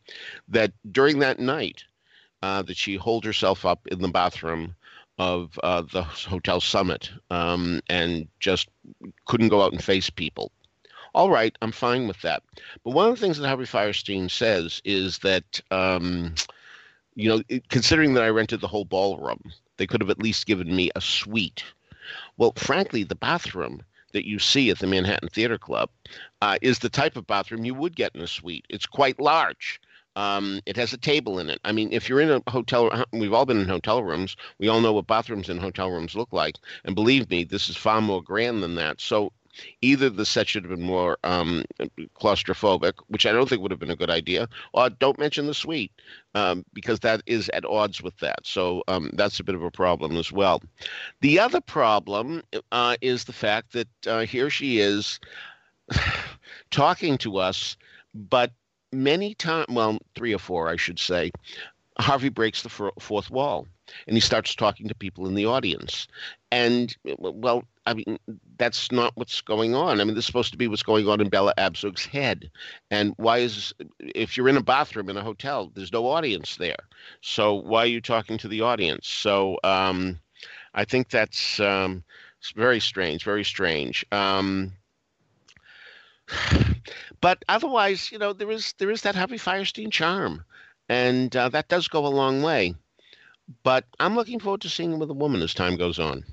That 0.47 0.71
during 0.91 1.19
that 1.19 1.39
night, 1.39 1.85
uh, 2.41 2.61
that 2.63 2.77
she 2.77 2.95
hold 2.95 3.25
herself 3.25 3.65
up 3.65 3.87
in 3.87 3.99
the 3.99 4.07
bathroom 4.07 4.75
of 5.19 5.59
uh, 5.63 5.83
the 5.91 6.01
Hotel 6.01 6.61
Summit 6.61 7.11
um, 7.29 7.81
and 7.89 8.27
just 8.39 8.69
couldn't 9.25 9.49
go 9.49 9.61
out 9.61 9.73
and 9.73 9.83
face 9.83 10.09
people. 10.09 10.51
All 11.13 11.29
right, 11.29 11.55
I'm 11.61 11.71
fine 11.71 12.07
with 12.07 12.21
that. 12.21 12.41
But 12.83 12.91
one 12.91 13.09
of 13.09 13.15
the 13.15 13.21
things 13.21 13.37
that 13.37 13.47
Harvey 13.47 13.65
Fierstein 13.65 14.31
says 14.31 14.81
is 14.85 15.19
that, 15.19 15.59
um, 15.71 16.35
you 17.15 17.27
know, 17.29 17.59
considering 17.69 18.13
that 18.13 18.23
I 18.23 18.29
rented 18.29 18.61
the 18.61 18.67
whole 18.67 18.85
ballroom, 18.85 19.41
they 19.77 19.87
could 19.87 20.01
have 20.01 20.09
at 20.09 20.23
least 20.23 20.45
given 20.45 20.73
me 20.75 20.89
a 20.95 21.01
suite. 21.01 21.63
Well, 22.37 22.53
frankly, 22.55 23.03
the 23.03 23.15
bathroom 23.15 23.81
that 24.13 24.27
you 24.27 24.39
see 24.39 24.69
at 24.69 24.79
the 24.79 24.87
Manhattan 24.87 25.29
Theater 25.29 25.57
Club 25.57 25.89
uh, 26.41 26.57
is 26.61 26.79
the 26.79 26.89
type 26.89 27.17
of 27.17 27.27
bathroom 27.27 27.65
you 27.65 27.73
would 27.73 27.95
get 27.95 28.15
in 28.15 28.21
a 28.21 28.27
suite. 28.27 28.65
It's 28.69 28.85
quite 28.85 29.19
large. 29.19 29.81
Um, 30.19 30.59
it 30.65 30.75
has 30.75 30.91
a 30.91 30.97
table 30.97 31.39
in 31.39 31.49
it. 31.49 31.61
I 31.63 31.71
mean, 31.71 31.93
if 31.93 32.09
you're 32.09 32.19
in 32.19 32.29
a 32.29 32.51
hotel, 32.51 33.05
we've 33.13 33.31
all 33.31 33.45
been 33.45 33.61
in 33.61 33.69
hotel 33.69 34.03
rooms. 34.03 34.35
We 34.57 34.67
all 34.67 34.81
know 34.81 34.91
what 34.91 35.07
bathrooms 35.07 35.47
in 35.47 35.57
hotel 35.57 35.89
rooms 35.89 36.13
look 36.13 36.33
like. 36.33 36.57
And 36.83 36.93
believe 36.93 37.29
me, 37.29 37.45
this 37.45 37.69
is 37.69 37.77
far 37.77 38.01
more 38.01 38.21
grand 38.21 38.61
than 38.61 38.75
that. 38.75 38.99
So 38.99 39.31
either 39.81 40.09
the 40.09 40.25
set 40.25 40.49
should 40.49 40.65
have 40.65 40.71
been 40.71 40.85
more 40.85 41.17
um, 41.23 41.63
claustrophobic, 42.19 42.95
which 43.07 43.25
I 43.25 43.31
don't 43.31 43.47
think 43.47 43.61
would 43.61 43.71
have 43.71 43.79
been 43.79 43.91
a 43.91 43.95
good 43.95 44.09
idea, 44.09 44.49
or 44.73 44.89
don't 44.89 45.17
mention 45.17 45.47
the 45.47 45.53
suite 45.53 45.93
um, 46.35 46.65
because 46.73 46.99
that 46.99 47.21
is 47.25 47.49
at 47.53 47.63
odds 47.63 48.01
with 48.01 48.17
that. 48.17 48.39
So 48.43 48.83
um, 48.89 49.11
that's 49.13 49.39
a 49.39 49.43
bit 49.45 49.55
of 49.55 49.63
a 49.63 49.71
problem 49.71 50.17
as 50.17 50.33
well. 50.33 50.61
The 51.21 51.39
other 51.39 51.61
problem 51.61 52.43
uh, 52.73 52.97
is 52.99 53.23
the 53.23 53.31
fact 53.31 53.71
that 53.71 53.87
uh, 54.05 54.25
here 54.25 54.49
she 54.49 54.79
is 54.79 55.17
talking 56.71 57.17
to 57.19 57.37
us, 57.37 57.77
but 58.13 58.51
many 58.91 59.33
times, 59.35 59.67
well, 59.69 59.99
three 60.15 60.33
or 60.33 60.39
four, 60.39 60.69
I 60.69 60.75
should 60.75 60.99
say, 60.99 61.31
Harvey 61.99 62.29
breaks 62.29 62.63
the 62.63 62.69
fourth 62.69 63.29
wall 63.29 63.67
and 64.07 64.15
he 64.15 64.21
starts 64.21 64.55
talking 64.55 64.87
to 64.87 64.95
people 64.95 65.27
in 65.27 65.35
the 65.35 65.45
audience. 65.45 66.07
And, 66.51 66.95
well, 67.17 67.65
I 67.85 67.93
mean, 67.93 68.17
that's 68.57 68.91
not 68.91 69.11
what's 69.15 69.41
going 69.41 69.75
on. 69.75 69.99
I 69.99 70.03
mean, 70.03 70.15
this 70.15 70.23
is 70.23 70.27
supposed 70.27 70.51
to 70.51 70.57
be 70.57 70.67
what's 70.67 70.83
going 70.83 71.07
on 71.09 71.19
in 71.19 71.29
Bella 71.29 71.53
Abzug's 71.57 72.05
head. 72.05 72.49
And 72.89 73.13
why 73.17 73.39
is, 73.39 73.73
if 73.99 74.37
you're 74.37 74.47
in 74.47 74.57
a 74.57 74.63
bathroom 74.63 75.09
in 75.09 75.17
a 75.17 75.23
hotel, 75.23 75.71
there's 75.73 75.91
no 75.91 76.07
audience 76.07 76.55
there. 76.55 76.77
So 77.21 77.55
why 77.55 77.83
are 77.83 77.87
you 77.87 77.99
talking 77.99 78.37
to 78.37 78.47
the 78.47 78.61
audience? 78.61 79.07
So 79.07 79.57
um, 79.63 80.19
I 80.73 80.85
think 80.85 81.09
that's 81.09 81.59
um, 81.59 82.03
very 82.55 82.79
strange, 82.79 83.25
very 83.25 83.43
strange. 83.43 84.05
Um, 84.11 84.71
but 87.21 87.43
otherwise, 87.47 88.11
you 88.11 88.17
know, 88.17 88.33
there 88.33 88.51
is 88.51 88.73
there 88.77 88.91
is 88.91 89.01
that 89.01 89.15
Harvey 89.15 89.37
Fierstein 89.37 89.91
charm, 89.91 90.43
and 90.87 91.35
uh, 91.35 91.49
that 91.49 91.67
does 91.67 91.87
go 91.87 92.05
a 92.05 92.07
long 92.07 92.41
way. 92.41 92.75
But 93.63 93.85
I'm 93.99 94.15
looking 94.15 94.39
forward 94.39 94.61
to 94.61 94.69
seeing 94.69 94.93
him 94.93 94.99
with 94.99 95.09
a 95.09 95.13
woman 95.13 95.41
as 95.41 95.53
time 95.53 95.75
goes 95.75 95.99
on. 95.99 96.23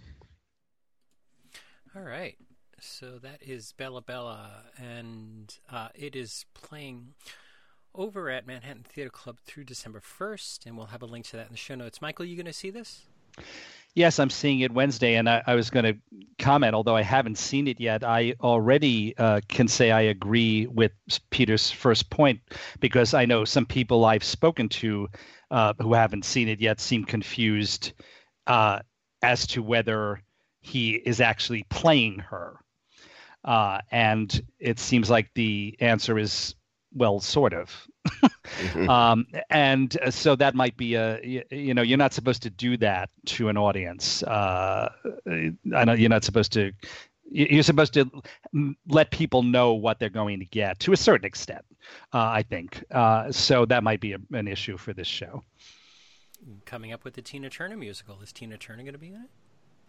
All 1.94 2.02
right, 2.02 2.36
so 2.78 3.18
that 3.22 3.42
is 3.42 3.72
Bella 3.72 4.02
Bella, 4.02 4.64
and 4.78 5.56
uh, 5.70 5.88
it 5.94 6.14
is 6.14 6.44
playing 6.52 7.14
over 7.94 8.28
at 8.28 8.46
Manhattan 8.46 8.82
Theater 8.82 9.08
Club 9.08 9.38
through 9.44 9.64
December 9.64 10.00
1st, 10.00 10.66
and 10.66 10.76
we'll 10.76 10.88
have 10.88 11.00
a 11.00 11.06
link 11.06 11.24
to 11.26 11.36
that 11.36 11.46
in 11.46 11.52
the 11.52 11.58
show 11.58 11.74
notes. 11.74 12.02
Michael, 12.02 12.26
you 12.26 12.36
going 12.36 12.44
to 12.44 12.52
see 12.52 12.68
this? 12.68 13.06
Yes, 13.94 14.18
I'm 14.18 14.28
seeing 14.28 14.60
it 14.60 14.72
Wednesday, 14.72 15.14
and 15.14 15.28
I, 15.28 15.42
I 15.46 15.54
was 15.54 15.70
going 15.70 15.84
to 15.86 15.96
comment, 16.38 16.74
although 16.74 16.96
I 16.96 17.02
haven't 17.02 17.38
seen 17.38 17.66
it 17.66 17.80
yet. 17.80 18.04
I 18.04 18.34
already 18.42 19.16
uh, 19.16 19.40
can 19.48 19.68
say 19.68 19.90
I 19.90 20.02
agree 20.02 20.66
with 20.66 20.92
Peter's 21.30 21.70
first 21.70 22.10
point 22.10 22.40
because 22.80 23.14
I 23.14 23.24
know 23.24 23.46
some 23.46 23.64
people 23.64 24.04
I've 24.04 24.24
spoken 24.24 24.68
to 24.68 25.08
uh, 25.50 25.72
who 25.80 25.94
haven't 25.94 26.26
seen 26.26 26.48
it 26.48 26.60
yet 26.60 26.78
seem 26.78 27.04
confused. 27.04 27.92
Uh, 28.46 28.80
as 29.22 29.46
to 29.48 29.62
whether 29.62 30.20
he 30.60 30.90
is 30.92 31.20
actually 31.20 31.64
playing 31.64 32.18
her. 32.18 32.56
Uh, 33.44 33.80
and 33.90 34.42
it 34.58 34.78
seems 34.78 35.08
like 35.08 35.30
the 35.34 35.76
answer 35.80 36.18
is 36.18 36.54
well, 36.92 37.20
sort 37.20 37.52
of. 37.52 37.86
Mm-hmm. 38.06 38.88
um, 38.88 39.26
and 39.50 39.98
uh, 40.00 40.10
so 40.10 40.36
that 40.36 40.54
might 40.54 40.76
be 40.76 40.94
a 40.94 41.20
you, 41.22 41.42
you, 41.50 41.74
know 41.74 41.82
you're 41.82 41.98
not 41.98 42.12
supposed 42.12 42.42
to 42.42 42.50
do 42.50 42.76
that 42.78 43.10
to 43.26 43.48
an 43.48 43.56
audience. 43.56 44.22
Uh, 44.22 44.90
I 45.74 45.84
know 45.84 45.92
you're 45.92 46.10
not 46.10 46.24
supposed 46.24 46.52
to. 46.52 46.72
You're 47.28 47.64
supposed 47.64 47.92
to 47.94 48.08
let 48.86 49.10
people 49.10 49.42
know 49.42 49.72
what 49.72 49.98
they're 49.98 50.08
going 50.08 50.38
to 50.38 50.44
get 50.44 50.78
to 50.80 50.92
a 50.92 50.96
certain 50.96 51.26
extent. 51.26 51.64
Uh, 52.14 52.18
I 52.18 52.42
think 52.42 52.84
uh, 52.92 53.32
so. 53.32 53.64
That 53.64 53.82
might 53.82 54.00
be 54.00 54.12
a, 54.12 54.18
an 54.32 54.46
issue 54.46 54.76
for 54.76 54.92
this 54.92 55.08
show. 55.08 55.42
Coming 56.64 56.92
up 56.92 57.02
with 57.02 57.14
the 57.14 57.22
Tina 57.22 57.50
Turner 57.50 57.76
musical. 57.76 58.20
Is 58.22 58.32
Tina 58.32 58.56
Turner 58.56 58.84
going 58.84 58.92
to 58.92 58.98
be 58.98 59.08
in 59.08 59.22
it? 59.22 59.30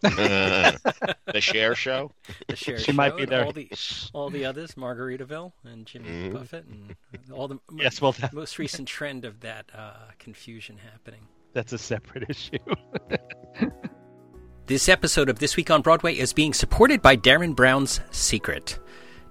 the 0.00 1.40
share 1.40 1.74
Show. 1.74 2.12
The 2.46 2.56
Cher 2.56 2.78
she 2.78 2.92
Show. 2.92 2.92
might 2.92 3.16
be 3.16 3.24
there. 3.24 3.44
All 3.44 3.52
the 3.52 3.68
all 4.12 4.30
the 4.30 4.44
others, 4.44 4.74
Margaritaville 4.74 5.52
and 5.64 5.86
Jimmy 5.86 6.08
mm-hmm. 6.08 6.34
Buffett, 6.34 6.66
and 6.66 6.94
all 7.32 7.48
the 7.48 7.58
yes, 7.74 8.00
well, 8.00 8.12
that... 8.12 8.32
most 8.32 8.58
recent 8.58 8.86
trend 8.86 9.24
of 9.24 9.40
that 9.40 9.66
uh, 9.74 9.94
confusion 10.18 10.78
happening. 10.78 11.26
That's 11.52 11.72
a 11.72 11.78
separate 11.78 12.28
issue. 12.28 12.58
this 14.66 14.88
episode 14.88 15.28
of 15.28 15.40
This 15.40 15.56
Week 15.56 15.70
on 15.70 15.82
Broadway 15.82 16.14
is 16.14 16.32
being 16.32 16.52
supported 16.54 17.02
by 17.02 17.16
Derren 17.16 17.56
Brown's 17.56 18.00
Secret. 18.10 18.78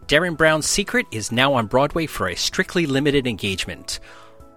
Derren 0.07 0.35
Brown's 0.35 0.67
Secret 0.67 1.05
is 1.11 1.31
now 1.31 1.53
on 1.53 1.67
Broadway 1.67 2.07
for 2.07 2.27
a 2.27 2.35
strictly 2.35 2.85
limited 2.85 3.27
engagement. 3.27 3.99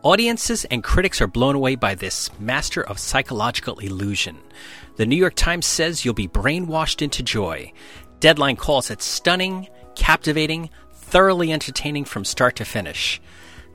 Audiences 0.03 0.64
and 0.64 0.83
critics 0.83 1.20
are 1.20 1.27
blown 1.27 1.55
away 1.55 1.75
by 1.75 1.94
this 1.94 2.31
master 2.40 2.83
of 2.83 2.99
psychological 2.99 3.79
illusion. 3.81 4.38
The 5.01 5.07
New 5.07 5.17
York 5.17 5.35
Times 5.35 5.65
says 5.65 6.05
you'll 6.05 6.13
be 6.13 6.29
brainwashed 6.29 7.01
into 7.01 7.23
joy. 7.23 7.73
Deadline 8.19 8.57
calls 8.57 8.91
it 8.91 9.01
stunning, 9.01 9.67
captivating, 9.95 10.69
thoroughly 10.93 11.55
entertaining 11.55 12.05
from 12.05 12.23
start 12.23 12.57
to 12.57 12.67
finish. 12.67 13.19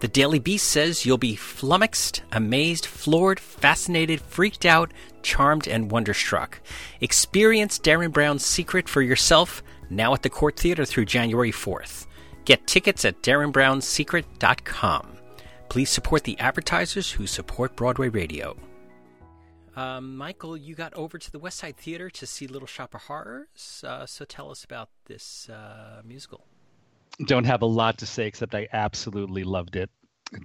The 0.01 0.07
Daily 0.07 0.37
Beast 0.37 0.69
says 0.69 1.03
you'll 1.03 1.17
be 1.17 1.35
flummoxed, 1.35 2.21
amazed, 2.31 2.85
floored, 2.85 3.39
fascinated, 3.39 4.21
freaked 4.21 4.67
out, 4.67 4.93
charmed, 5.23 5.67
and 5.67 5.89
wonderstruck. 5.89 6.61
Experience 7.01 7.79
Derren 7.79 8.11
Brown's 8.13 8.45
secret 8.45 8.87
for 8.87 9.01
yourself 9.01 9.63
now 9.89 10.13
at 10.13 10.21
the 10.21 10.29
Cort 10.29 10.59
Theater 10.59 10.85
through 10.85 11.05
January 11.05 11.51
4th. 11.51 12.05
Get 12.45 12.67
tickets 12.67 13.03
at 13.03 13.23
derrenbrownsecret.com. 13.23 15.07
Please 15.69 15.89
support 15.89 16.23
the 16.23 16.39
advertisers 16.39 17.11
who 17.13 17.25
support 17.25 17.75
Broadway 17.75 18.09
Radio. 18.09 18.55
Um, 19.75 20.15
Michael, 20.15 20.55
you 20.55 20.75
got 20.75 20.93
over 20.93 21.17
to 21.17 21.31
the 21.31 21.39
West 21.39 21.59
Side 21.59 21.77
Theater 21.77 22.09
to 22.09 22.25
see 22.25 22.47
Little 22.47 22.67
Shop 22.67 22.93
of 22.95 23.03
Horrors. 23.03 23.83
Uh, 23.85 24.05
so 24.05 24.25
tell 24.25 24.49
us 24.49 24.63
about 24.63 24.89
this 25.05 25.49
uh, 25.49 26.01
musical. 26.05 26.45
Don't 27.25 27.45
have 27.45 27.61
a 27.61 27.65
lot 27.65 27.97
to 27.99 28.05
say 28.05 28.27
except 28.27 28.55
I 28.55 28.67
absolutely 28.73 29.43
loved 29.43 29.75
it. 29.75 29.89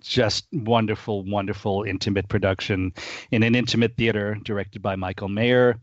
Just 0.00 0.46
wonderful, 0.52 1.24
wonderful 1.24 1.84
intimate 1.84 2.28
production 2.28 2.92
in 3.30 3.42
an 3.42 3.54
intimate 3.54 3.96
theater 3.96 4.38
directed 4.44 4.82
by 4.82 4.96
Michael 4.96 5.28
Mayer 5.28 5.80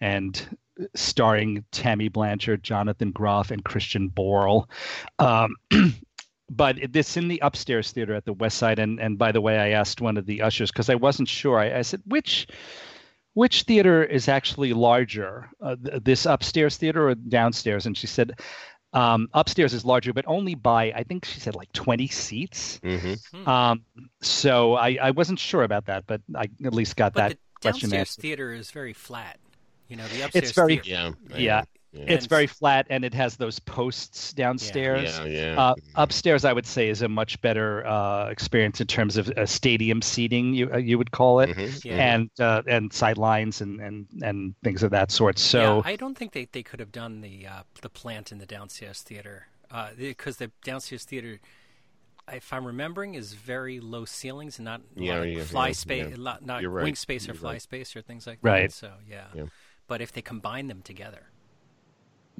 and 0.00 0.56
starring 0.94 1.64
Tammy 1.70 2.08
Blanchard, 2.08 2.62
Jonathan 2.62 3.12
Groff, 3.12 3.50
and 3.50 3.64
Christian 3.64 4.10
Borle. 4.10 4.66
Um, 5.18 5.56
but 6.50 6.76
this 6.92 7.16
in 7.16 7.28
the 7.28 7.38
upstairs 7.38 7.92
theater 7.92 8.14
at 8.14 8.24
the 8.24 8.32
West 8.32 8.58
Side. 8.58 8.78
And 8.80 9.00
and 9.00 9.16
by 9.16 9.32
the 9.32 9.40
way, 9.40 9.58
I 9.58 9.70
asked 9.70 10.00
one 10.00 10.16
of 10.16 10.26
the 10.26 10.42
ushers 10.42 10.70
because 10.70 10.90
I 10.90 10.96
wasn't 10.96 11.28
sure. 11.28 11.58
I, 11.58 11.78
I, 11.78 11.82
said 11.82 12.02
which 12.06 12.48
which 13.34 13.62
theater 13.62 14.02
is 14.02 14.28
actually 14.28 14.72
larger, 14.72 15.48
uh, 15.62 15.76
this 15.80 16.26
upstairs 16.26 16.76
theater 16.76 17.08
or 17.08 17.14
downstairs? 17.14 17.86
And 17.86 17.96
she 17.96 18.06
said. 18.06 18.38
Um, 18.92 19.28
upstairs 19.34 19.72
is 19.72 19.84
larger, 19.84 20.12
but 20.12 20.24
only 20.26 20.56
by 20.56 20.86
I 20.90 21.04
think 21.04 21.24
she 21.24 21.38
said 21.38 21.54
like 21.54 21.70
20 21.70 22.08
seats. 22.08 22.80
Mm-hmm. 22.82 23.48
Um, 23.48 23.84
so 24.20 24.74
I, 24.74 24.98
I 25.00 25.12
wasn't 25.12 25.38
sure 25.38 25.62
about 25.62 25.86
that, 25.86 26.08
but 26.08 26.20
I 26.34 26.48
at 26.64 26.74
least 26.74 26.96
got 26.96 27.12
but 27.12 27.20
that 27.20 27.30
the 27.30 27.70
question 27.70 27.90
downstairs 27.90 28.16
theater 28.16 28.52
is 28.52 28.72
very 28.72 28.92
flat. 28.92 29.38
You 29.86 29.94
know, 29.94 30.08
the 30.08 30.22
upstairs 30.22 30.42
it's 30.42 30.50
very 30.50 30.78
theater, 30.78 31.14
yeah, 31.28 31.38
yeah. 31.38 31.62
Yeah. 31.92 32.04
It's 32.06 32.26
very 32.26 32.46
flat 32.46 32.86
and 32.88 33.04
it 33.04 33.12
has 33.14 33.36
those 33.36 33.58
posts 33.58 34.32
downstairs. 34.32 35.18
Yeah, 35.18 35.24
yeah. 35.24 35.60
Uh, 35.60 35.74
upstairs, 35.96 36.44
I 36.44 36.52
would 36.52 36.66
say, 36.66 36.88
is 36.88 37.02
a 37.02 37.08
much 37.08 37.40
better 37.40 37.84
uh, 37.84 38.28
experience 38.28 38.80
in 38.80 38.86
terms 38.86 39.16
of 39.16 39.28
uh, 39.30 39.44
stadium 39.44 40.00
seating. 40.00 40.54
You 40.54 40.70
uh, 40.72 40.76
you 40.76 40.98
would 40.98 41.10
call 41.10 41.40
it, 41.40 41.50
mm-hmm. 41.50 41.88
yeah. 41.88 42.14
and 42.14 42.30
uh, 42.38 42.62
and 42.68 42.92
sidelines 42.92 43.60
and, 43.60 43.80
and 43.80 44.06
and 44.22 44.54
things 44.62 44.84
of 44.84 44.92
that 44.92 45.10
sort. 45.10 45.38
So 45.38 45.78
yeah, 45.84 45.92
I 45.92 45.96
don't 45.96 46.16
think 46.16 46.32
they, 46.32 46.46
they 46.52 46.62
could 46.62 46.78
have 46.78 46.92
done 46.92 47.22
the 47.22 47.46
uh, 47.46 47.62
the 47.82 47.90
plant 47.90 48.30
in 48.30 48.38
the 48.38 48.46
downstairs 48.46 49.02
theater 49.02 49.48
because 49.96 50.36
the 50.36 50.52
downstairs 50.62 51.04
theater 51.04 51.40
if 52.32 52.52
I'm 52.52 52.64
remembering, 52.64 53.14
is 53.14 53.32
very 53.32 53.80
low 53.80 54.04
ceilings 54.04 54.58
and 54.58 54.64
not 54.64 54.82
yeah, 54.94 55.18
like 55.18 55.36
yeah, 55.36 55.42
fly 55.42 55.66
yeah, 55.68 55.72
space, 55.72 56.16
not, 56.16 56.46
not 56.46 56.62
right. 56.64 56.84
wing 56.84 56.94
space 56.94 57.24
or 57.24 57.32
You're 57.32 57.40
fly 57.40 57.52
right. 57.52 57.62
space 57.62 57.96
or 57.96 58.02
things 58.02 58.24
like 58.24 58.38
right. 58.42 58.70
that. 58.70 58.72
So 58.72 58.92
yeah. 59.08 59.46
but 59.88 60.00
if 60.00 60.12
they 60.12 60.22
combine 60.22 60.68
them 60.68 60.82
together, 60.82 61.29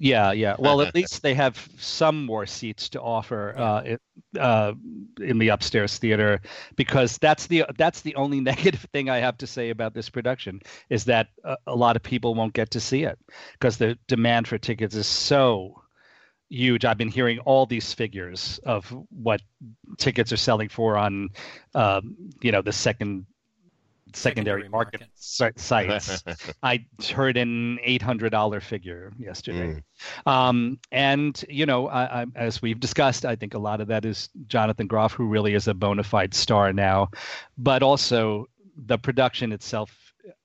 yeah, 0.01 0.33
yeah. 0.33 0.57
Well, 0.59 0.81
at 0.81 0.95
least 0.97 1.23
they 1.23 1.35
have 1.35 1.69
some 1.79 2.25
more 2.25 2.47
seats 2.47 2.89
to 2.91 3.01
offer 3.03 3.55
uh, 3.57 3.83
it, 3.83 4.03
uh, 4.39 4.73
in 5.21 5.39
the 5.39 5.49
upstairs 5.49 5.99
theater 5.99 6.41
because 6.75 7.19
that's 7.19 7.47
the 7.47 7.67
that's 7.77 8.01
the 8.01 8.15
only 8.15 8.41
negative 8.53 8.87
thing 8.93 9.11
I 9.11 9.19
have 9.19 9.37
to 9.39 9.47
say 9.47 9.69
about 9.69 9.93
this 9.93 10.09
production 10.09 10.63
is 10.89 11.05
that 11.05 11.29
a, 11.45 11.57
a 11.67 11.77
lot 11.77 11.97
of 11.97 12.03
people 12.03 12.35
won't 12.35 12.55
get 12.55 12.71
to 12.71 12.81
see 12.81 13.05
it 13.05 13.19
because 13.53 13.77
the 13.77 13.99
demand 14.09 14.49
for 14.49 14.57
tickets 14.57 14.95
is 14.95 15.07
so 15.07 15.83
huge. 16.49 16.87
I've 16.87 16.99
been 16.99 17.09
hearing 17.09 17.39
all 17.41 17.67
these 17.67 17.93
figures 17.93 18.59
of 18.65 18.87
what 19.11 19.43
tickets 19.99 20.33
are 20.33 20.39
selling 20.39 20.71
for 20.71 20.97
on, 20.97 21.29
um, 21.75 22.17
you 22.41 22.53
know, 22.53 22.63
the 22.63 22.73
second 22.73 23.27
secondary, 24.17 24.69
market, 24.69 25.01
market. 25.01 25.61
sites. 25.61 26.25
I 26.63 26.85
heard 27.13 27.37
an 27.37 27.79
eight 27.83 28.03
hundred 28.03 28.31
dollar 28.31 28.61
figure 28.61 29.13
yesterday, 29.19 29.83
mm. 30.27 30.31
um, 30.31 30.79
and 30.93 31.43
you 31.49 31.67
know, 31.67 31.89
I, 31.89 32.23
I, 32.23 32.27
as 32.35 32.63
we've 32.63 32.81
discussed, 32.81 33.25
I 33.25 33.37
think 33.37 33.55
a 33.55 33.59
lot 33.59 33.81
of 33.81 33.89
that 33.89 34.05
is 34.05 34.29
Jonathan 34.47 34.87
Groff, 34.87 35.13
who 35.13 35.27
really 35.27 35.55
is 35.55 35.69
a 35.69 35.75
bona 35.75 36.03
fide 36.03 36.35
star 36.35 36.73
now, 36.73 37.11
but 37.59 37.83
also 37.83 38.47
the 38.77 38.99
production 38.99 39.53
itself 39.53 39.95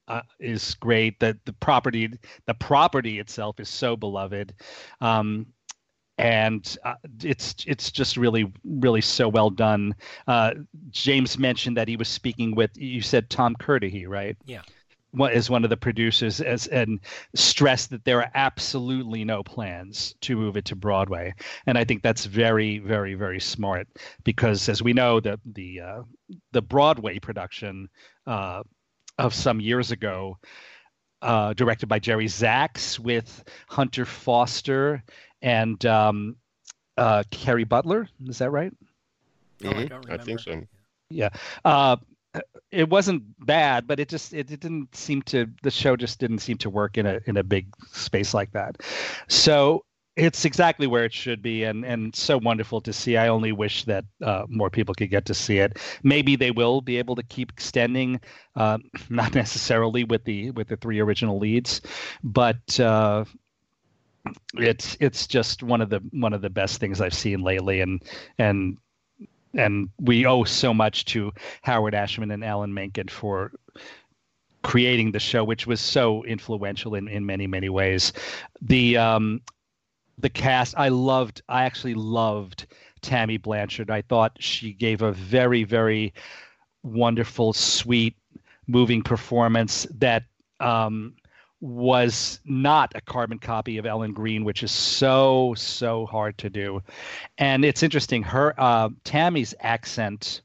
uh, 0.07 0.21
is 0.39 0.75
great. 0.75 1.19
The 1.19 1.37
the 1.45 1.53
property 1.53 2.09
the 2.45 2.53
property 2.53 3.19
itself 3.19 3.59
is 3.59 3.69
so 3.69 3.95
beloved. 3.95 4.53
Um, 5.01 5.47
and 6.17 6.77
uh, 6.83 6.95
it's 7.23 7.55
it's 7.67 7.91
just 7.91 8.17
really 8.17 8.51
really 8.63 9.01
so 9.01 9.27
well 9.27 9.49
done. 9.49 9.95
Uh, 10.27 10.53
James 10.91 11.37
mentioned 11.37 11.77
that 11.77 11.87
he 11.87 11.97
was 11.97 12.07
speaking 12.07 12.55
with 12.55 12.71
you 12.77 13.01
said 13.01 13.29
Tom 13.29 13.55
Kirdahy, 13.55 14.07
right? 14.07 14.37
Yeah. 14.45 14.61
What 15.11 15.33
is 15.33 15.49
one 15.49 15.63
of 15.63 15.69
the 15.69 15.77
producers 15.77 16.41
as 16.41 16.67
and 16.67 16.99
stressed 17.35 17.89
that 17.91 18.03
there 18.03 18.21
are 18.21 18.31
absolutely 18.33 19.23
no 19.23 19.43
plans 19.43 20.13
to 20.21 20.35
move 20.35 20.57
it 20.57 20.65
to 20.65 20.75
Broadway, 20.75 21.33
and 21.67 21.77
I 21.77 21.83
think 21.83 22.01
that's 22.01 22.25
very 22.25 22.79
very 22.79 23.15
very 23.15 23.39
smart 23.39 23.87
because 24.23 24.67
as 24.69 24.81
we 24.81 24.93
know 24.93 25.19
the 25.19 25.39
the 25.45 25.81
uh, 25.81 26.01
the 26.51 26.61
Broadway 26.61 27.19
production 27.19 27.89
uh, 28.25 28.63
of 29.17 29.33
some 29.33 29.59
years 29.59 29.91
ago. 29.91 30.37
Uh, 31.21 31.53
directed 31.53 31.87
by 31.87 31.97
Jerry 31.97 32.27
Zaks 32.27 32.99
with 32.99 33.43
Hunter 33.67 34.05
Foster 34.05 35.03
and 35.45 35.85
um, 35.85 36.35
uh, 36.97 37.23
Kerry 37.31 37.63
Butler. 37.63 38.09
Is 38.27 38.39
that 38.39 38.49
right? 38.49 38.73
Mm-hmm. 39.61 40.11
I, 40.11 40.15
I, 40.15 40.17
think 40.17 40.41
so. 40.41 40.61
Yeah. 41.09 41.29
Uh, 41.63 41.97
it 42.71 42.89
wasn't 42.89 43.23
bad, 43.45 43.87
but 43.87 43.99
it 43.99 44.09
just 44.09 44.33
it, 44.33 44.51
it, 44.51 44.59
didn't 44.59 44.93
seem 44.93 45.21
to 45.21 45.47
the 45.63 45.71
show 45.71 45.95
just 45.95 46.19
didn't 46.19 46.39
seem 46.39 46.57
to 46.57 46.69
work 46.69 46.97
in 46.97 47.05
a 47.05 47.19
in 47.27 47.37
a 47.37 47.43
big 47.43 47.67
space 47.93 48.33
like 48.33 48.51
that. 48.51 48.81
So 49.29 49.85
it's 50.17 50.45
exactly 50.45 50.87
where 50.87 51.05
it 51.05 51.13
should 51.13 51.41
be, 51.41 51.63
and 51.63 51.85
and 51.85 52.13
so 52.13 52.37
wonderful 52.37 52.81
to 52.81 52.91
see. 52.91 53.15
I 53.15 53.29
only 53.29 53.53
wish 53.53 53.85
that 53.85 54.03
uh, 54.21 54.45
more 54.49 54.69
people 54.69 54.95
could 54.95 55.09
get 55.09 55.25
to 55.25 55.33
see 55.33 55.59
it. 55.59 55.77
Maybe 56.03 56.35
they 56.35 56.51
will 56.51 56.81
be 56.81 56.97
able 56.97 57.15
to 57.15 57.23
keep 57.23 57.51
extending, 57.51 58.19
uh, 58.55 58.79
not 59.09 59.35
necessarily 59.35 60.03
with 60.03 60.25
the 60.25 60.51
with 60.51 60.67
the 60.67 60.77
three 60.77 60.99
original 60.99 61.39
leads, 61.39 61.81
but 62.23 62.79
uh, 62.79 63.23
it's 64.55 64.97
it's 64.99 65.27
just 65.27 65.63
one 65.63 65.81
of 65.81 65.89
the 65.89 65.99
one 66.11 66.33
of 66.33 66.41
the 66.41 66.49
best 66.49 66.79
things 66.79 67.01
I've 67.01 67.13
seen 67.13 67.41
lately, 67.41 67.81
and 67.81 68.01
and 68.37 68.77
and 69.53 69.89
we 69.99 70.25
owe 70.25 70.43
so 70.43 70.73
much 70.73 71.05
to 71.05 71.31
Howard 71.63 71.95
Ashman 71.95 72.31
and 72.31 72.43
Alan 72.43 72.73
Menken 72.73 73.07
for 73.07 73.51
creating 74.63 75.11
the 75.11 75.19
show, 75.19 75.43
which 75.43 75.67
was 75.67 75.79
so 75.79 76.23
influential 76.23 76.95
in, 76.95 77.07
in 77.07 77.25
many 77.25 77.47
many 77.47 77.69
ways. 77.69 78.13
The 78.61 78.97
um, 78.97 79.41
the 80.17 80.29
cast, 80.29 80.75
I 80.77 80.89
loved. 80.89 81.41
I 81.49 81.63
actually 81.63 81.93
loved 81.93 82.67
Tammy 83.01 83.37
Blanchard. 83.37 83.91
I 83.91 84.01
thought 84.01 84.37
she 84.39 84.73
gave 84.73 85.01
a 85.01 85.11
very 85.11 85.63
very 85.63 86.13
wonderful, 86.83 87.53
sweet, 87.53 88.15
moving 88.67 89.01
performance 89.01 89.87
that 89.91 90.23
um, 90.59 91.15
was 91.65 92.39
not 92.45 92.91
a 92.95 93.01
carbon 93.01 93.39
copy 93.39 93.77
of 93.79 93.85
Ellen 93.87 94.13
Greene, 94.13 94.43
which 94.43 94.61
is 94.61 94.71
so 94.71 95.55
so 95.57 96.05
hard 96.05 96.37
to 96.37 96.49
do. 96.49 96.81
And 97.37 97.65
it's 97.65 97.81
interesting. 97.81 98.21
Her 98.23 98.53
uh, 98.57 98.89
Tammy's 99.03 99.55
accent. 99.59 100.41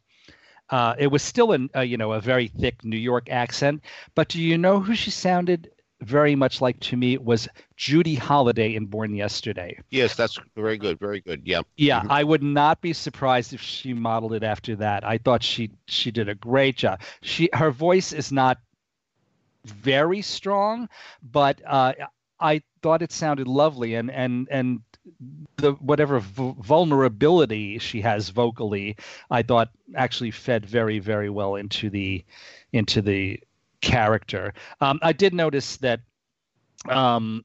Uh, 0.71 0.95
it 0.99 1.09
was 1.09 1.23
still 1.23 1.53
a 1.53 1.59
uh, 1.77 1.81
you 1.81 1.97
know 1.97 2.13
a 2.13 2.21
very 2.21 2.49
thick 2.49 2.85
New 2.85 2.97
York 2.97 3.29
accent, 3.31 3.83
but 4.15 4.29
do 4.29 4.41
you 4.41 4.57
know 4.57 4.81
who 4.81 4.95
she 4.95 5.11
sounded 5.11 5.71
very 6.01 6.35
much 6.35 6.63
like 6.63 6.81
to 6.81 6.97
me 6.97 7.19
was 7.19 7.47
Judy 7.77 8.15
Holliday 8.15 8.75
in 8.75 8.87
Born 8.87 9.15
Yesterday. 9.15 9.79
Yes, 9.91 10.15
that's 10.15 10.39
very 10.57 10.79
good, 10.79 10.99
very 10.99 11.21
good. 11.21 11.43
Yeah. 11.45 11.61
Yeah, 11.77 12.01
mm-hmm. 12.01 12.11
I 12.11 12.25
would 12.25 12.43
not 12.43 12.81
be 12.81 12.95
surprised 12.95 13.53
if 13.53 13.61
she 13.61 13.93
modeled 13.93 14.33
it 14.33 14.43
after 14.43 14.77
that. 14.77 15.05
I 15.05 15.19
thought 15.19 15.43
she 15.43 15.71
she 15.87 16.11
did 16.11 16.31
a 16.31 16.35
great 16.35 16.79
job. 16.79 17.03
She 17.21 17.51
her 17.53 17.71
voice 17.71 18.15
is 18.15 18.33
not 18.33 18.59
very 19.65 20.23
strong, 20.23 20.89
but 21.23 21.61
uh, 21.67 21.93
I 22.41 22.63
thought 22.83 23.03
it 23.03 23.13
sounded 23.13 23.47
lovely 23.47 23.95
and 23.95 24.11
and 24.11 24.49
and 24.51 24.81
the 25.57 25.73
whatever 25.73 26.21
v- 26.21 26.55
vulnerability 26.61 27.79
she 27.79 28.01
has 28.01 28.29
vocally, 28.31 28.97
I 29.31 29.43
thought 29.43 29.71
actually 29.95 30.31
fed 30.31 30.67
very 30.67 30.99
very 30.99 31.31
well 31.31 31.57
into 31.57 31.91
the 31.91 32.25
into 32.73 33.03
the 33.03 33.41
character. 33.81 34.55
Um, 34.81 34.99
I 35.03 35.13
did 35.13 35.35
notice 35.35 35.77
that 35.79 36.01
um, 36.89 37.45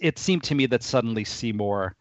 it 0.00 0.18
seemed 0.18 0.44
to 0.44 0.54
me 0.54 0.66
that 0.66 0.82
suddenly 0.82 1.24
Seymour 1.24 1.94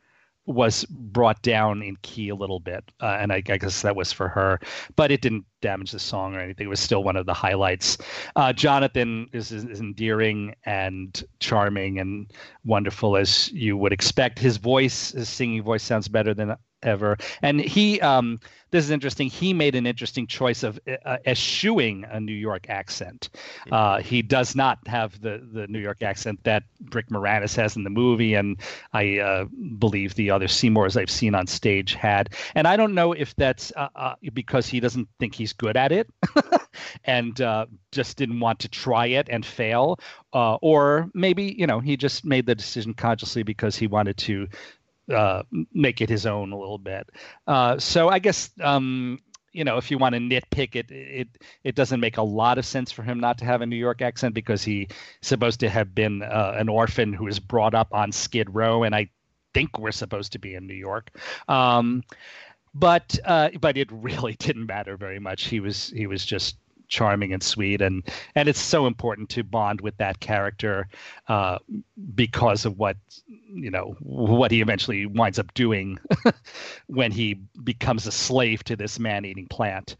was 0.45 0.85
brought 0.85 1.41
down 1.41 1.81
in 1.81 1.95
key 2.03 2.29
a 2.29 2.35
little 2.35 2.59
bit, 2.59 2.83
uh, 3.01 3.17
and 3.19 3.31
I, 3.31 3.37
I, 3.49 3.57
guess 3.57 3.81
that 3.81 3.95
was 3.95 4.11
for 4.11 4.27
her, 4.27 4.59
but 4.95 5.11
it 5.11 5.21
didn't 5.21 5.45
damage 5.61 5.91
the 5.91 5.99
song 5.99 6.35
or 6.35 6.39
anything. 6.39 6.67
It 6.67 6.69
was 6.69 6.79
still 6.79 7.03
one 7.03 7.15
of 7.15 7.25
the 7.25 7.33
highlights. 7.33 7.97
Uh, 8.35 8.53
Jonathan 8.53 9.27
is, 9.33 9.51
is, 9.51 9.79
endearing 9.79 10.55
and 10.65 11.23
charming 11.39 11.99
and 11.99 12.31
wonderful 12.63 13.17
as 13.17 13.51
you 13.51 13.75
would 13.77 13.91
expect. 13.91 14.37
His 14.37 14.57
voice, 14.57 15.11
his 15.11 15.29
singing 15.29 15.63
voice, 15.63 15.83
sounds 15.83 16.07
better 16.07 16.33
than 16.33 16.55
ever. 16.85 17.17
And 17.41 17.59
he, 17.59 17.99
um, 18.01 18.39
this 18.75 18.83
is 18.83 18.91
interesting. 18.91 19.29
He 19.29 19.53
made 19.53 19.75
an 19.75 19.87
interesting 19.87 20.27
choice 20.27 20.61
of 20.63 20.79
uh, 21.05 21.17
eschewing 21.25 22.05
a 22.09 22.19
New 22.19 22.33
York 22.33 22.69
accent. 22.69 23.29
Uh, 23.71 24.01
he 24.01 24.21
does 24.21 24.53
not 24.53 24.85
have 24.87 25.19
the 25.21 25.41
the 25.51 25.65
New 25.67 25.79
York 25.79 26.01
accent 26.01 26.43
that 26.43 26.63
Rick 26.91 27.07
Moranis 27.07 27.55
has 27.55 27.77
in 27.77 27.85
the 27.85 27.89
movie, 27.89 28.33
and 28.33 28.57
I 28.91 29.19
uh, 29.19 29.45
believe 29.79 30.15
the 30.15 30.31
other 30.31 30.49
Seymours 30.49 30.97
I've 30.97 31.09
seen 31.09 31.35
on 31.35 31.47
stage 31.47 31.93
had. 31.93 32.31
And 32.53 32.67
I 32.67 32.75
don't 32.75 32.93
know 32.93 33.13
if 33.13 33.33
that's 33.37 33.71
uh, 33.77 33.87
uh, 33.95 34.15
because 34.33 34.67
he 34.67 34.81
doesn't 34.81 35.07
think 35.19 35.35
he's 35.35 35.53
good 35.53 35.77
at 35.77 35.93
it, 35.93 36.09
and 37.05 37.39
uh, 37.39 37.67
just 37.93 38.17
didn't 38.17 38.41
want 38.41 38.59
to 38.59 38.67
try 38.67 39.05
it 39.05 39.29
and 39.29 39.45
fail, 39.45 39.99
or 40.33 41.09
maybe 41.13 41.55
you 41.57 41.65
know 41.65 41.79
he 41.79 41.95
just 41.95 42.25
made 42.25 42.45
the 42.45 42.55
decision 42.55 42.93
consciously 42.93 43.43
because 43.43 43.77
he 43.77 43.87
wanted 43.87 44.17
to 44.17 44.49
uh, 45.13 45.43
make 45.73 46.01
it 46.01 46.09
his 46.09 46.25
own 46.25 46.51
a 46.51 46.57
little 46.57 46.77
bit. 46.77 47.09
Uh, 47.47 47.77
so 47.79 48.09
I 48.09 48.19
guess 48.19 48.49
um, 48.61 49.19
you 49.51 49.63
know 49.63 49.77
if 49.77 49.91
you 49.91 49.97
want 49.97 50.13
to 50.15 50.19
nitpick 50.19 50.75
it, 50.75 50.91
it 50.91 51.27
it 51.63 51.75
doesn't 51.75 51.99
make 51.99 52.17
a 52.17 52.23
lot 52.23 52.57
of 52.57 52.65
sense 52.65 52.91
for 52.91 53.03
him 53.03 53.19
not 53.19 53.37
to 53.39 53.45
have 53.45 53.61
a 53.61 53.65
New 53.65 53.75
York 53.75 54.01
accent 54.01 54.33
because 54.33 54.63
he's 54.63 54.87
supposed 55.21 55.59
to 55.61 55.69
have 55.69 55.93
been 55.93 56.21
uh, 56.23 56.55
an 56.57 56.69
orphan 56.69 57.13
who 57.13 57.25
was 57.25 57.39
brought 57.39 57.73
up 57.73 57.93
on 57.93 58.11
Skid 58.11 58.53
Row, 58.53 58.83
and 58.83 58.95
I 58.95 59.09
think 59.53 59.79
we're 59.79 59.91
supposed 59.91 60.33
to 60.33 60.39
be 60.39 60.53
in 60.53 60.67
New 60.67 60.75
York. 60.75 61.11
Um, 61.47 62.03
but 62.73 63.17
uh, 63.23 63.49
but 63.59 63.77
it 63.77 63.89
really 63.91 64.33
didn't 64.39 64.65
matter 64.65 64.97
very 64.97 65.19
much. 65.19 65.45
He 65.45 65.59
was 65.59 65.89
he 65.89 66.07
was 66.07 66.25
just 66.25 66.57
charming 66.87 67.33
and 67.33 67.43
sweet 67.43 67.81
and 67.81 68.03
and 68.35 68.47
it's 68.47 68.59
so 68.59 68.87
important 68.87 69.29
to 69.29 69.43
bond 69.43 69.81
with 69.81 69.95
that 69.97 70.19
character 70.19 70.87
uh, 71.27 71.57
because 72.13 72.65
of 72.65 72.77
what 72.77 72.97
you 73.27 73.71
know 73.71 73.95
what 73.99 74.51
he 74.51 74.61
eventually 74.61 75.05
winds 75.05 75.39
up 75.39 75.53
doing 75.53 75.97
when 76.87 77.11
he 77.11 77.35
becomes 77.63 78.07
a 78.07 78.11
slave 78.11 78.63
to 78.63 78.75
this 78.75 78.99
man-eating 78.99 79.47
plant 79.47 79.95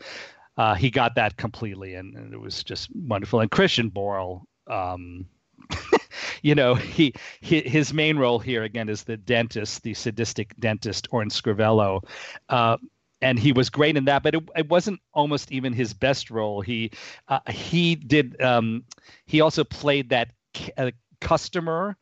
uh, 0.57 0.73
he 0.73 0.89
got 0.89 1.15
that 1.15 1.36
completely 1.36 1.95
and, 1.95 2.15
and, 2.15 2.33
it 2.33 2.39
was 2.39 2.63
just 2.63 2.89
wonderful 2.95 3.39
and 3.39 3.51
christian 3.51 3.89
borle 3.91 4.43
um, 4.67 5.25
you 6.41 6.55
know, 6.55 6.75
he, 6.75 7.13
he, 7.41 7.61
his 7.61 7.93
main 7.93 8.17
role 8.17 8.39
here 8.39 8.63
again 8.63 8.89
is 8.89 9.03
the 9.03 9.17
dentist, 9.17 9.83
the 9.83 9.93
sadistic 9.93 10.53
dentist, 10.59 11.07
Orin 11.11 11.29
Scrivello. 11.29 12.03
Uh, 12.49 12.77
and 13.26 13.39
he 13.39 13.51
was 13.51 13.71
great 13.71 13.97
in 13.97 14.05
that. 14.05 14.21
But 14.21 14.36
it, 14.36 14.49
it 14.55 14.69
wasn't 14.69 15.01
almost 15.11 15.51
even 15.51 15.73
his 15.73 15.93
best 15.93 16.30
role. 16.30 16.61
He 16.61 16.91
uh, 17.28 17.39
he 17.49 17.95
did 17.95 18.39
um, 18.39 18.84
he 19.26 19.41
also 19.41 19.63
played 19.63 20.09
that 20.09 20.30
uh, 20.78 20.91
customer. 21.19 21.97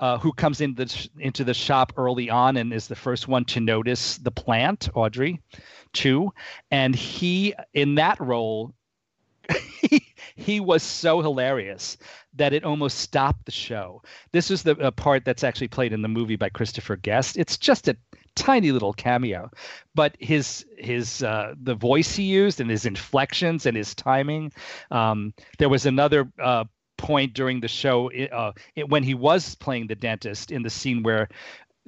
Uh, 0.00 0.18
who 0.18 0.32
comes 0.32 0.60
in 0.60 0.74
the, 0.74 1.08
into 1.20 1.44
the 1.44 1.54
shop 1.54 1.92
early 1.96 2.28
on 2.28 2.56
and 2.56 2.72
is 2.72 2.88
the 2.88 2.96
first 2.96 3.28
one 3.28 3.44
to 3.44 3.60
notice 3.60 4.18
the 4.18 4.30
plant, 4.30 4.88
Audrey, 4.92 5.40
too. 5.92 6.32
And 6.72 6.96
he, 6.96 7.54
in 7.74 7.94
that 7.94 8.18
role, 8.18 8.74
he, 9.80 10.04
he 10.34 10.58
was 10.58 10.82
so 10.82 11.22
hilarious 11.22 11.96
that 12.34 12.52
it 12.52 12.64
almost 12.64 12.98
stopped 12.98 13.44
the 13.44 13.52
show. 13.52 14.02
This 14.32 14.50
is 14.50 14.64
the 14.64 14.90
part 14.90 15.24
that's 15.24 15.44
actually 15.44 15.68
played 15.68 15.92
in 15.92 16.02
the 16.02 16.08
movie 16.08 16.36
by 16.36 16.48
Christopher 16.48 16.96
Guest. 16.96 17.36
It's 17.36 17.56
just 17.56 17.86
a 17.86 17.96
tiny 18.34 18.72
little 18.72 18.92
cameo, 18.92 19.50
but 19.94 20.16
his 20.18 20.66
his 20.76 21.22
uh, 21.22 21.54
the 21.60 21.74
voice 21.74 22.14
he 22.14 22.24
used 22.24 22.60
and 22.60 22.70
his 22.70 22.86
inflections 22.86 23.66
and 23.66 23.76
his 23.76 23.94
timing. 23.94 24.52
Um, 24.90 25.34
there 25.58 25.68
was 25.68 25.86
another 25.86 26.30
uh, 26.42 26.64
point 26.96 27.34
during 27.34 27.60
the 27.60 27.68
show 27.68 28.10
uh, 28.12 28.52
it, 28.74 28.88
when 28.88 29.02
he 29.02 29.14
was 29.14 29.54
playing 29.56 29.86
the 29.86 29.94
dentist 29.94 30.50
in 30.50 30.62
the 30.62 30.70
scene 30.70 31.02
where 31.02 31.28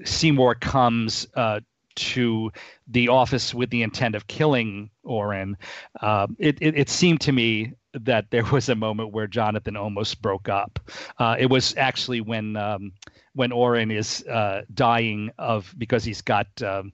Seymour 0.04 0.56
comes 0.56 1.26
uh, 1.34 1.60
to 1.96 2.52
the 2.88 3.08
office 3.08 3.54
with 3.54 3.70
the 3.70 3.82
intent 3.82 4.14
of 4.14 4.26
killing 4.26 4.90
Orin. 5.02 5.56
Uh, 6.00 6.26
it, 6.38 6.58
it, 6.60 6.76
it 6.76 6.88
seemed 6.88 7.22
to 7.22 7.32
me 7.32 7.72
that 8.04 8.30
there 8.30 8.44
was 8.52 8.68
a 8.68 8.74
moment 8.74 9.12
where 9.12 9.26
Jonathan 9.26 9.76
almost 9.76 10.22
broke 10.22 10.48
up. 10.48 10.78
Uh, 11.18 11.36
it 11.38 11.46
was 11.46 11.76
actually 11.76 12.20
when 12.20 12.56
um, 12.56 12.92
when 13.34 13.52
Orin 13.52 13.90
is 13.90 14.24
uh, 14.26 14.62
dying 14.72 15.30
of 15.38 15.72
because 15.78 16.04
he's 16.04 16.22
got 16.22 16.46
um, 16.62 16.92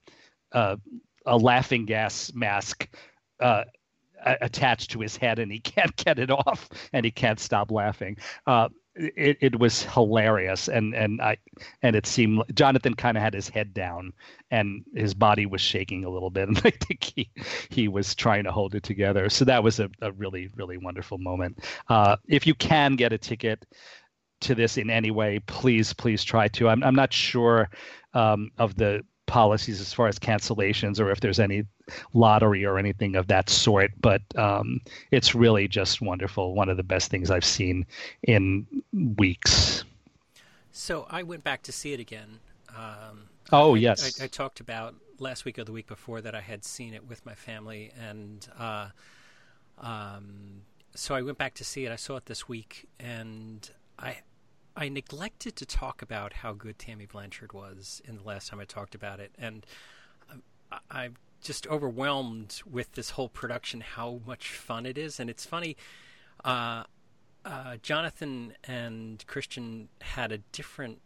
uh, 0.53 0.77
a 1.27 1.37
laughing 1.37 1.87
gas 1.87 2.33
mask 2.35 2.89
uh, 3.41 3.65
attached 4.25 4.91
to 4.93 5.01
his 5.01 5.17
head 5.17 5.39
and 5.39 5.51
he 5.53 5.61
can't 5.61 5.95
get 5.97 6.19
it 6.19 6.31
off 6.31 6.69
and 6.93 7.05
he 7.05 7.11
can't 7.11 7.41
stop 7.41 7.71
laughing. 7.71 8.17
It, 8.95 9.39
it 9.41 9.59
was 9.59 9.83
hilarious. 9.85 10.69
And 10.69 10.95
and 10.95 11.21
I 11.21 11.39
and 11.83 11.97
it 11.97 12.07
seemed 12.07 12.43
Jonathan 12.55 12.95
kind 12.95 13.17
of 13.17 13.23
had 13.23 13.35
his 13.35 13.49
head 13.49 13.73
down 13.73 14.13
and 14.51 14.85
his 14.95 15.15
body 15.15 15.47
was 15.47 15.61
shaking 15.61 16.05
a 16.05 16.11
little 16.11 16.31
bit. 16.31 16.49
And 16.49 16.59
I 16.59 16.71
think 16.71 17.05
he 17.05 17.31
he 17.71 17.89
was 17.89 18.15
trying 18.15 18.45
to 18.45 18.53
hold 18.53 18.75
it 18.75 18.83
together. 18.83 19.29
So 19.31 19.45
that 19.47 19.63
was 19.63 19.81
a, 19.81 19.89
a 20.01 20.13
really 20.13 20.51
really 20.57 20.77
wonderful 20.77 21.19
moment. 21.19 21.59
Uh, 21.89 22.17
if 22.29 22.47
you 22.47 22.55
can 22.55 22.97
get 22.97 23.13
a 23.13 23.19
ticket 23.19 23.65
to 24.43 24.55
this 24.57 24.77
in 24.77 24.91
any 24.91 25.11
way 25.11 25.39
please 25.39 25.93
please 25.93 26.25
try 26.25 26.49
to. 26.49 26.69
I'm 26.69 26.83
I'm 26.83 26.95
not 26.97 27.13
sure 27.13 27.71
um, 28.15 28.51
of 28.59 28.75
the 28.77 29.05
policies 29.27 29.81
as 29.81 29.93
far 29.93 30.09
as 30.09 30.19
cancellations 30.19 31.01
or 31.01 31.11
if 31.11 31.21
there's 31.21 31.41
any 31.41 31.65
lottery 32.15 32.65
or 32.65 32.79
anything 32.79 33.17
of 33.17 33.27
that 33.29 33.49
sort. 33.49 33.91
But 34.01 34.23
um, 34.37 34.81
it's 35.11 35.35
really 35.35 35.69
just 35.69 36.01
wonderful. 36.01 36.55
One 36.55 36.69
of 36.69 36.77
the 36.77 36.83
best 36.83 37.11
things 37.11 37.31
I've 37.31 37.45
seen 37.45 37.87
in 38.25 38.67
weeks. 39.19 39.85
So 40.73 41.07
I 41.11 41.23
went 41.23 41.45
back 41.45 41.63
to 41.63 41.73
see 41.73 41.93
it 41.93 42.01
again. 42.01 42.41
Um, 42.71 43.29
oh 43.53 43.75
I, 43.75 43.79
yes, 43.79 44.21
I, 44.21 44.25
I, 44.25 44.27
talked 44.27 44.61
about 44.61 44.95
last 45.19 45.45
week 45.45 45.59
or 45.59 45.65
the 45.65 45.73
week 45.73 45.87
before 45.87 46.23
that 46.23 46.35
I 46.35 46.41
had 46.41 46.65
seen 46.65 46.95
it 46.95 47.07
with 47.07 47.25
my 47.27 47.35
family, 47.35 47.93
and 48.01 48.49
uh, 48.59 48.89
um, 49.79 50.63
so 50.95 51.15
I 51.15 51.21
went 51.21 51.37
back 51.37 51.53
to 51.55 51.65
see 51.65 51.85
it. 51.85 51.93
I 51.93 51.97
saw 51.97 52.17
it 52.17 52.25
this 52.25 52.49
week, 52.49 52.89
and 52.99 53.69
I 53.99 54.19
I 54.77 54.89
neglected 54.89 55.57
to 55.57 55.67
talk 55.67 56.03
about 56.03 56.33
how 56.33 56.53
good 56.53 56.79
Tammy 56.79 57.07
Blanchard 57.07 57.53
was 57.53 58.01
in 58.05 58.17
the 58.17 58.23
last 58.23 58.49
time 58.49 58.61
I 58.61 58.65
talked 58.65 58.95
about 58.95 59.21
it, 59.21 59.33
and 59.39 59.67
I, 60.91 61.05
am 61.05 61.17
just 61.43 61.67
overwhelmed 61.67 62.63
with 62.71 62.93
this 62.93 63.11
whole 63.11 63.29
production, 63.29 63.81
how 63.81 64.21
much 64.27 64.49
fun 64.49 64.87
it 64.87 64.97
is, 64.97 65.21
and 65.21 65.29
it's 65.29 65.45
funny. 65.45 65.77
Uh, 66.45 66.85
uh, 67.45 67.77
Jonathan 67.83 68.55
and 68.65 69.25
Christian 69.27 69.89
had 70.01 70.33
a 70.33 70.39
different 70.39 71.01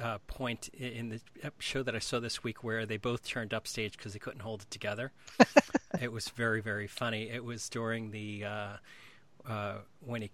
uh, 0.00 0.18
point 0.26 0.68
in 0.74 1.08
the 1.08 1.20
show 1.58 1.82
that 1.82 1.94
I 1.94 2.00
saw 2.00 2.18
this 2.18 2.42
week 2.42 2.64
where 2.64 2.84
they 2.84 2.96
both 2.96 3.24
turned 3.24 3.54
upstage 3.54 3.96
because 3.96 4.12
they 4.12 4.18
couldn't 4.18 4.40
hold 4.40 4.62
it 4.62 4.70
together. 4.70 5.12
it 6.00 6.10
was 6.10 6.28
very, 6.28 6.60
very 6.60 6.88
funny. 6.88 7.30
It 7.30 7.44
was 7.44 7.68
during 7.68 8.10
the 8.10 8.44
uh, 8.44 8.68
uh, 9.48 9.74
when 10.00 10.22
he 10.22 10.30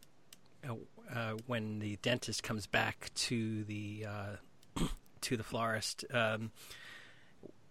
uh, 1.15 1.35
when 1.47 1.79
the 1.79 1.97
dentist 2.03 2.43
comes 2.43 2.67
back 2.67 3.11
to 3.15 3.65
the 3.65 4.07
uh, 4.09 4.85
to 5.21 5.37
the 5.37 5.43
florist 5.43 6.05
um, 6.13 6.51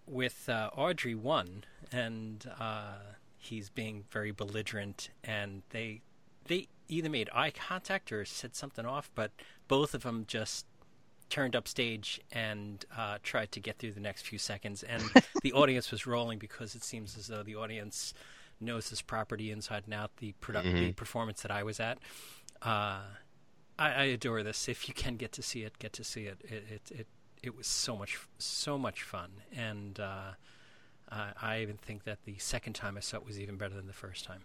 with 0.06 0.50
uh, 0.50 0.70
Audrey 0.76 1.16
one, 1.16 1.64
and 1.92 2.50
uh, 2.60 2.96
he's 3.38 3.70
being 3.70 4.04
very 4.12 4.32
belligerent, 4.32 5.10
and 5.24 5.64
they 5.70 6.02
they 6.46 6.68
either 6.88 7.10
made 7.10 7.30
eye 7.34 7.52
contact 7.52 8.12
or 8.12 8.26
said 8.26 8.56
something 8.56 8.86
off, 8.86 9.10
but 9.16 9.32
both 9.68 9.94
of 9.94 10.04
them 10.04 10.26
just 10.28 10.66
turned 11.30 11.56
up 11.56 11.68
stage 11.68 12.20
and 12.32 12.86
uh, 12.98 13.20
tried 13.24 13.52
to 13.52 13.60
get 13.60 13.78
through 13.78 13.92
the 13.92 14.00
next 14.00 14.24
few 14.24 14.40
seconds. 14.40 14.84
And 14.84 15.04
the 15.44 15.54
audience 15.54 15.92
was 15.92 16.06
rolling 16.08 16.40
because 16.40 16.76
it 16.76 16.84
seems 16.84 17.18
as 17.18 17.28
though 17.28 17.44
the 17.44 17.56
audience 17.56 18.14
knows 18.60 18.90
this 18.90 19.02
property 19.02 19.52
inside 19.52 19.84
and 19.86 19.94
out. 19.94 20.12
The, 20.18 20.34
produ- 20.42 20.64
mm-hmm. 20.64 20.76
the 20.76 20.92
performance 20.94 21.44
that 21.44 21.52
I 21.52 21.64
was 21.64 21.80
at, 21.80 22.00
uh, 22.62 23.02
I, 23.80 23.92
I, 23.92 24.04
adore 24.04 24.44
this. 24.44 24.68
If 24.68 24.88
you 24.88 24.94
can 24.94 25.16
get 25.16 25.32
to 25.34 25.42
see 25.42 25.64
it, 25.64 25.80
get 25.80 25.94
to 25.94 26.04
see 26.04 26.24
it. 26.24 26.38
It 26.44 26.64
it 26.70 26.92
it, 26.92 27.08
it 27.42 27.56
was 27.56 27.68
so 27.68 27.96
much 27.96 28.20
so 28.38 28.78
much 28.78 29.04
fun, 29.04 29.30
and 29.56 30.00
uh, 30.00 30.34
I 31.10 31.62
even 31.62 31.78
think 31.78 32.04
that 32.04 32.20
the 32.26 32.38
second 32.38 32.74
time 32.74 32.98
I 32.98 33.00
saw 33.00 33.18
it 33.18 33.26
was 33.26 33.40
even 33.40 33.58
better 33.58 33.76
than 33.76 33.88
the 33.88 33.94
first 33.94 34.26
time 34.26 34.44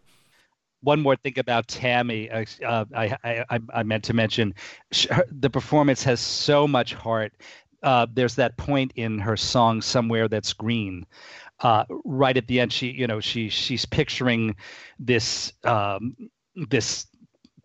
one 0.85 1.01
more 1.01 1.17
thing 1.17 1.39
about 1.39 1.67
Tammy, 1.67 2.31
uh, 2.31 2.85
I, 2.95 3.17
I, 3.25 3.59
I 3.73 3.83
meant 3.83 4.05
to 4.05 4.13
mention, 4.13 4.55
the 5.31 5.51
performance 5.51 6.05
has 6.05 6.21
so 6.21 6.69
much 6.69 6.95
heart. 6.95 7.33
Uh, 7.83 8.07
there's 8.13 8.35
that 8.37 8.57
point 8.57 8.93
in 8.97 9.19
her 9.19 9.37
song 9.37 9.83
"Somewhere 9.83 10.29
That's 10.29 10.53
Green," 10.53 11.05
uh, 11.61 11.85
right 12.05 12.37
at 12.37 12.47
the 12.47 12.61
end. 12.61 12.73
She, 12.73 12.91
you 12.91 13.07
know, 13.07 13.21
she 13.21 13.49
she's 13.49 13.85
picturing 13.85 14.57
this 14.99 15.53
um, 15.65 16.17
this 16.55 17.07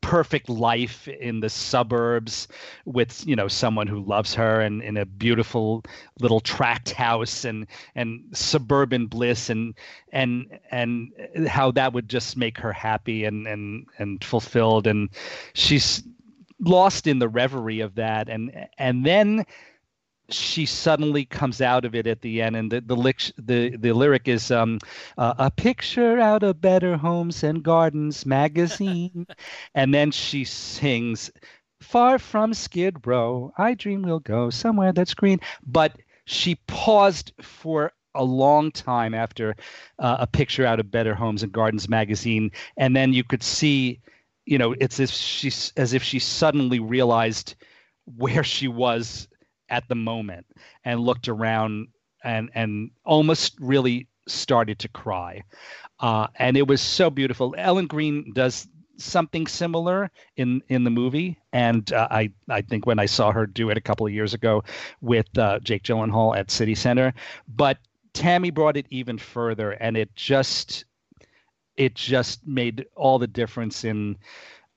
perfect 0.01 0.49
life 0.49 1.07
in 1.07 1.39
the 1.39 1.49
suburbs 1.49 2.47
with 2.85 3.25
you 3.27 3.35
know 3.35 3.47
someone 3.47 3.87
who 3.87 3.99
loves 3.99 4.33
her 4.33 4.61
and 4.61 4.81
in 4.81 4.97
a 4.97 5.05
beautiful 5.05 5.83
little 6.19 6.39
tract 6.39 6.91
house 6.91 7.45
and 7.45 7.67
and 7.95 8.23
suburban 8.33 9.05
bliss 9.07 9.49
and 9.49 9.73
and 10.11 10.59
and 10.71 11.11
how 11.47 11.71
that 11.71 11.93
would 11.93 12.09
just 12.09 12.37
make 12.37 12.57
her 12.57 12.73
happy 12.73 13.25
and 13.25 13.47
and 13.47 13.85
and 13.97 14.23
fulfilled. 14.23 14.87
And 14.87 15.09
she's 15.53 16.03
lost 16.59 17.07
in 17.07 17.19
the 17.19 17.29
reverie 17.29 17.81
of 17.81 17.95
that. 17.95 18.29
And 18.29 18.67
and 18.77 19.05
then 19.05 19.45
she 20.31 20.65
suddenly 20.65 21.25
comes 21.25 21.61
out 21.61 21.85
of 21.85 21.95
it 21.95 22.07
at 22.07 22.21
the 22.21 22.41
end, 22.41 22.55
and 22.55 22.71
the 22.71 22.81
the, 22.81 22.95
lic- 22.95 23.31
the, 23.37 23.75
the 23.77 23.93
lyric 23.93 24.27
is 24.27 24.51
um, 24.51 24.79
uh, 25.17 25.33
a 25.37 25.51
picture 25.51 26.19
out 26.19 26.43
of 26.43 26.61
Better 26.61 26.97
Homes 26.97 27.43
and 27.43 27.63
Gardens 27.63 28.25
magazine, 28.25 29.27
and 29.75 29.93
then 29.93 30.11
she 30.11 30.43
sings, 30.45 31.31
"Far 31.81 32.19
from 32.19 32.53
Skid 32.53 33.05
Row, 33.05 33.51
I 33.57 33.73
dream 33.73 34.01
we'll 34.01 34.19
go 34.19 34.49
somewhere 34.49 34.93
that's 34.93 35.13
green." 35.13 35.39
But 35.65 35.97
she 36.25 36.55
paused 36.67 37.33
for 37.41 37.91
a 38.15 38.23
long 38.23 38.71
time 38.71 39.13
after 39.13 39.55
uh, 39.99 40.17
a 40.19 40.27
picture 40.27 40.65
out 40.65 40.79
of 40.79 40.91
Better 40.91 41.15
Homes 41.15 41.43
and 41.43 41.51
Gardens 41.51 41.89
magazine, 41.89 42.51
and 42.77 42.95
then 42.95 43.13
you 43.13 43.23
could 43.23 43.43
see, 43.43 43.99
you 44.45 44.57
know, 44.57 44.75
it's 44.79 44.99
as 44.99 45.11
she 45.11 45.51
as 45.77 45.93
if 45.93 46.03
she 46.03 46.19
suddenly 46.19 46.79
realized 46.79 47.55
where 48.17 48.43
she 48.43 48.67
was 48.67 49.27
at 49.69 49.87
the 49.87 49.95
moment 49.95 50.45
and 50.83 50.99
looked 50.99 51.27
around 51.27 51.87
and 52.23 52.49
and 52.53 52.91
almost 53.05 53.55
really 53.59 54.07
started 54.27 54.79
to 54.79 54.87
cry. 54.89 55.43
Uh, 55.99 56.27
and 56.35 56.57
it 56.57 56.67
was 56.67 56.81
so 56.81 57.09
beautiful. 57.09 57.55
Ellen 57.57 57.87
Greene 57.87 58.31
does 58.33 58.67
something 58.97 59.47
similar 59.47 60.11
in 60.35 60.61
in 60.69 60.83
the 60.83 60.89
movie, 60.89 61.37
and 61.53 61.91
uh, 61.93 62.07
I 62.11 62.31
I 62.49 62.61
think 62.61 62.85
when 62.85 62.99
I 62.99 63.05
saw 63.05 63.31
her 63.31 63.45
do 63.45 63.69
it 63.69 63.77
a 63.77 63.81
couple 63.81 64.05
of 64.05 64.13
years 64.13 64.33
ago 64.33 64.63
with 65.01 65.27
uh, 65.37 65.59
Jake 65.59 65.83
Gyllenhaal 65.83 66.37
at 66.37 66.51
City 66.51 66.75
Center, 66.75 67.13
but 67.47 67.77
Tammy 68.13 68.51
brought 68.51 68.77
it 68.77 68.85
even 68.89 69.17
further, 69.17 69.71
and 69.71 69.97
it 69.97 70.15
just 70.15 70.85
it 71.77 71.95
just 71.95 72.45
made 72.45 72.85
all 72.95 73.19
the 73.19 73.27
difference 73.27 73.85
in 73.85 74.17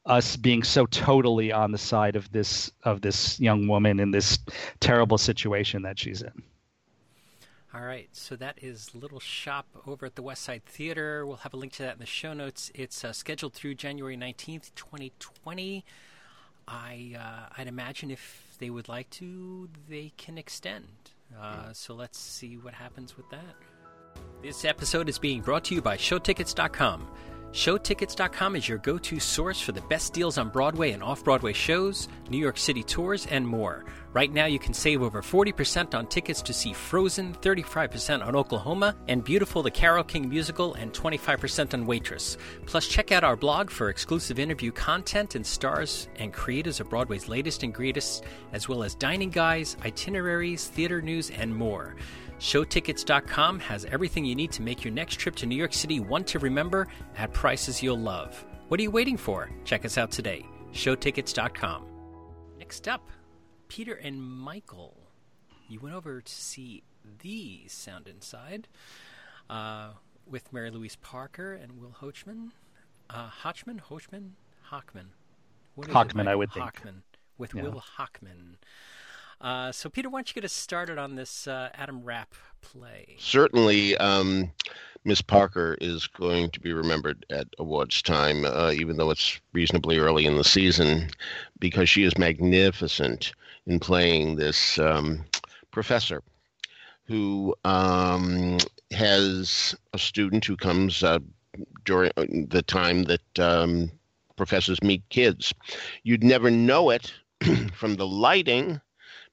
us 0.06 0.36
being 0.36 0.62
so 0.62 0.86
totally 0.86 1.52
on 1.52 1.70
the 1.72 1.78
side 1.78 2.16
of 2.16 2.30
this 2.32 2.70
of 2.82 3.00
this 3.00 3.38
young 3.38 3.68
woman 3.68 4.00
in 4.00 4.10
this 4.10 4.38
terrible 4.80 5.18
situation 5.18 5.82
that 5.82 5.98
she's 5.98 6.22
in. 6.22 6.42
All 7.74 7.82
right, 7.82 8.08
so 8.12 8.36
that 8.36 8.58
is 8.62 8.94
Little 8.94 9.20
Shop 9.20 9.66
over 9.86 10.04
at 10.04 10.14
the 10.14 10.22
West 10.22 10.42
Side 10.42 10.62
Theater. 10.66 11.24
We'll 11.24 11.36
have 11.36 11.54
a 11.54 11.56
link 11.56 11.72
to 11.74 11.82
that 11.84 11.94
in 11.94 12.00
the 12.00 12.06
show 12.06 12.34
notes. 12.34 12.70
It's 12.74 13.02
uh, 13.02 13.14
scheduled 13.14 13.54
through 13.54 13.76
January 13.76 14.14
19th, 14.14 14.74
2020. 14.74 15.82
I 16.68 17.14
uh, 17.18 17.54
I'd 17.56 17.68
imagine 17.68 18.10
if 18.10 18.56
they 18.58 18.68
would 18.68 18.88
like 18.88 19.08
to, 19.10 19.70
they 19.88 20.12
can 20.18 20.36
extend. 20.36 20.86
Uh, 21.40 21.72
so 21.72 21.94
let's 21.94 22.18
see 22.18 22.56
what 22.56 22.74
happens 22.74 23.16
with 23.16 23.28
that. 23.30 23.56
This 24.42 24.64
episode 24.66 25.08
is 25.08 25.18
being 25.18 25.40
brought 25.40 25.64
to 25.64 25.74
you 25.74 25.80
by 25.80 25.96
ShowTickets.com. 25.96 27.08
ShowTickets.com 27.52 28.56
is 28.56 28.66
your 28.66 28.78
go 28.78 28.96
to 28.96 29.20
source 29.20 29.60
for 29.60 29.72
the 29.72 29.82
best 29.82 30.14
deals 30.14 30.38
on 30.38 30.48
Broadway 30.48 30.92
and 30.92 31.02
off 31.02 31.22
Broadway 31.22 31.52
shows, 31.52 32.08
New 32.30 32.38
York 32.38 32.56
City 32.56 32.82
tours, 32.82 33.26
and 33.26 33.46
more. 33.46 33.84
Right 34.14 34.32
now, 34.32 34.46
you 34.46 34.58
can 34.58 34.72
save 34.72 35.02
over 35.02 35.20
40% 35.20 35.94
on 35.94 36.06
tickets 36.06 36.40
to 36.42 36.54
see 36.54 36.72
Frozen, 36.72 37.34
35% 37.42 38.26
on 38.26 38.34
Oklahoma, 38.34 38.96
and 39.06 39.22
Beautiful 39.22 39.62
the 39.62 39.70
Carole 39.70 40.02
King 40.02 40.30
musical, 40.30 40.72
and 40.74 40.94
25% 40.94 41.74
on 41.74 41.84
Waitress. 41.84 42.38
Plus, 42.64 42.88
check 42.88 43.12
out 43.12 43.22
our 43.22 43.36
blog 43.36 43.68
for 43.68 43.90
exclusive 43.90 44.38
interview 44.38 44.72
content 44.72 45.34
and 45.34 45.44
stars 45.44 46.08
and 46.16 46.32
creators 46.32 46.80
of 46.80 46.88
Broadway's 46.88 47.28
latest 47.28 47.64
and 47.64 47.74
greatest, 47.74 48.24
as 48.54 48.66
well 48.66 48.82
as 48.82 48.94
dining 48.94 49.30
guides, 49.30 49.76
itineraries, 49.84 50.68
theater 50.68 51.02
news, 51.02 51.28
and 51.28 51.54
more. 51.54 51.96
Showtickets.com 52.42 53.60
has 53.60 53.84
everything 53.84 54.24
you 54.24 54.34
need 54.34 54.50
to 54.50 54.62
make 54.62 54.82
your 54.82 54.92
next 54.92 55.14
trip 55.14 55.36
to 55.36 55.46
New 55.46 55.54
York 55.54 55.72
City 55.72 56.00
one 56.00 56.24
to 56.24 56.40
remember 56.40 56.88
at 57.16 57.32
prices 57.32 57.80
you'll 57.80 58.00
love. 58.00 58.44
What 58.66 58.80
are 58.80 58.82
you 58.82 58.90
waiting 58.90 59.16
for? 59.16 59.48
Check 59.64 59.84
us 59.84 59.96
out 59.96 60.10
today. 60.10 60.44
Showtickets.com. 60.72 61.86
Next 62.58 62.88
up, 62.88 63.08
Peter 63.68 63.94
and 63.94 64.20
Michael. 64.20 64.96
You 65.68 65.78
went 65.78 65.94
over 65.94 66.20
to 66.20 66.32
see 66.32 66.82
the 67.20 67.60
Sound 67.68 68.08
Inside 68.08 68.66
uh, 69.48 69.90
with 70.28 70.52
Mary 70.52 70.72
Louise 70.72 70.96
Parker 70.96 71.52
and 71.52 71.80
Will 71.80 71.94
Hochman. 72.00 72.50
Uh, 73.08 73.30
Hochman? 73.44 73.80
Hochman? 73.88 74.30
Hochman. 74.68 75.10
Hochman, 75.78 76.26
I 76.26 76.34
would 76.34 76.50
Hochman, 76.50 76.82
think. 76.82 76.96
With 77.38 77.54
yeah. 77.54 77.62
Will 77.62 77.84
Hochman. 77.98 78.56
Uh, 79.42 79.72
so, 79.72 79.90
Peter, 79.90 80.08
why 80.08 80.18
don't 80.18 80.30
you 80.30 80.34
get 80.34 80.44
us 80.44 80.52
started 80.52 80.98
on 80.98 81.16
this 81.16 81.48
uh, 81.48 81.68
Adam 81.74 82.04
Rapp 82.04 82.32
play? 82.60 83.16
Certainly, 83.18 83.96
um, 83.96 84.52
Miss 85.04 85.20
Parker 85.20 85.76
is 85.80 86.06
going 86.06 86.48
to 86.50 86.60
be 86.60 86.72
remembered 86.72 87.26
at 87.28 87.48
awards 87.58 88.02
time, 88.02 88.44
uh, 88.44 88.70
even 88.70 88.96
though 88.96 89.10
it's 89.10 89.40
reasonably 89.52 89.98
early 89.98 90.26
in 90.26 90.36
the 90.36 90.44
season, 90.44 91.10
because 91.58 91.88
she 91.88 92.04
is 92.04 92.16
magnificent 92.16 93.32
in 93.66 93.80
playing 93.80 94.36
this 94.36 94.78
um, 94.78 95.24
professor 95.72 96.22
who 97.04 97.52
um, 97.64 98.58
has 98.92 99.74
a 99.92 99.98
student 99.98 100.44
who 100.44 100.56
comes 100.56 101.02
uh, 101.02 101.18
during 101.84 102.12
the 102.48 102.62
time 102.62 103.02
that 103.04 103.40
um, 103.40 103.90
professors 104.36 104.80
meet 104.84 105.02
kids. 105.08 105.52
You'd 106.04 106.22
never 106.22 106.48
know 106.48 106.90
it 106.90 107.12
from 107.74 107.96
the 107.96 108.06
lighting 108.06 108.80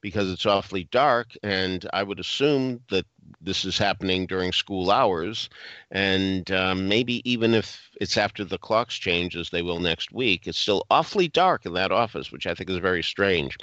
because 0.01 0.31
it's 0.31 0.45
awfully 0.45 0.85
dark. 0.85 1.27
And 1.43 1.87
I 1.93 2.03
would 2.03 2.19
assume 2.19 2.81
that 2.89 3.05
this 3.41 3.65
is 3.65 3.77
happening 3.77 4.25
during 4.25 4.51
school 4.51 4.91
hours. 4.91 5.49
And 5.91 6.49
um, 6.51 6.87
maybe 6.87 7.29
even 7.29 7.53
if 7.53 7.89
it's 7.99 8.17
after 8.17 8.43
the 8.43 8.57
clocks 8.57 8.95
change, 8.95 9.35
as 9.35 9.49
they 9.49 9.61
will 9.61 9.79
next 9.79 10.11
week, 10.11 10.47
it's 10.47 10.57
still 10.57 10.85
awfully 10.89 11.27
dark 11.27 11.65
in 11.65 11.73
that 11.73 11.91
office, 11.91 12.31
which 12.31 12.47
I 12.47 12.53
think 12.53 12.69
is 12.69 12.77
very 12.77 13.03
strange. 13.03 13.57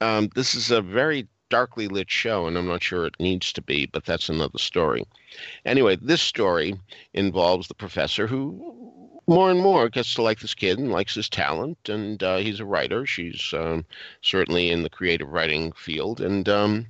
Um, 0.00 0.30
this 0.34 0.54
is 0.54 0.70
a 0.70 0.82
very 0.82 1.26
darkly 1.50 1.88
lit 1.88 2.10
show, 2.10 2.46
and 2.46 2.56
I'm 2.56 2.66
not 2.66 2.82
sure 2.82 3.06
it 3.06 3.16
needs 3.18 3.52
to 3.54 3.62
be, 3.62 3.86
but 3.86 4.04
that's 4.04 4.28
another 4.28 4.58
story. 4.58 5.04
Anyway, 5.64 5.96
this 5.96 6.20
story 6.20 6.78
involves 7.14 7.68
the 7.68 7.74
professor 7.74 8.26
who 8.26 8.97
more 9.28 9.50
and 9.50 9.60
more 9.60 9.88
gets 9.90 10.14
to 10.14 10.22
like 10.22 10.40
this 10.40 10.54
kid 10.54 10.78
and 10.78 10.90
likes 10.90 11.14
his 11.14 11.28
talent, 11.28 11.88
and 11.88 12.22
uh, 12.22 12.38
he's 12.38 12.60
a 12.60 12.64
writer. 12.64 13.04
She's 13.04 13.52
um, 13.52 13.84
certainly 14.22 14.70
in 14.70 14.82
the 14.82 14.90
creative 14.90 15.28
writing 15.28 15.72
field, 15.72 16.20
and 16.20 16.48
um, 16.48 16.86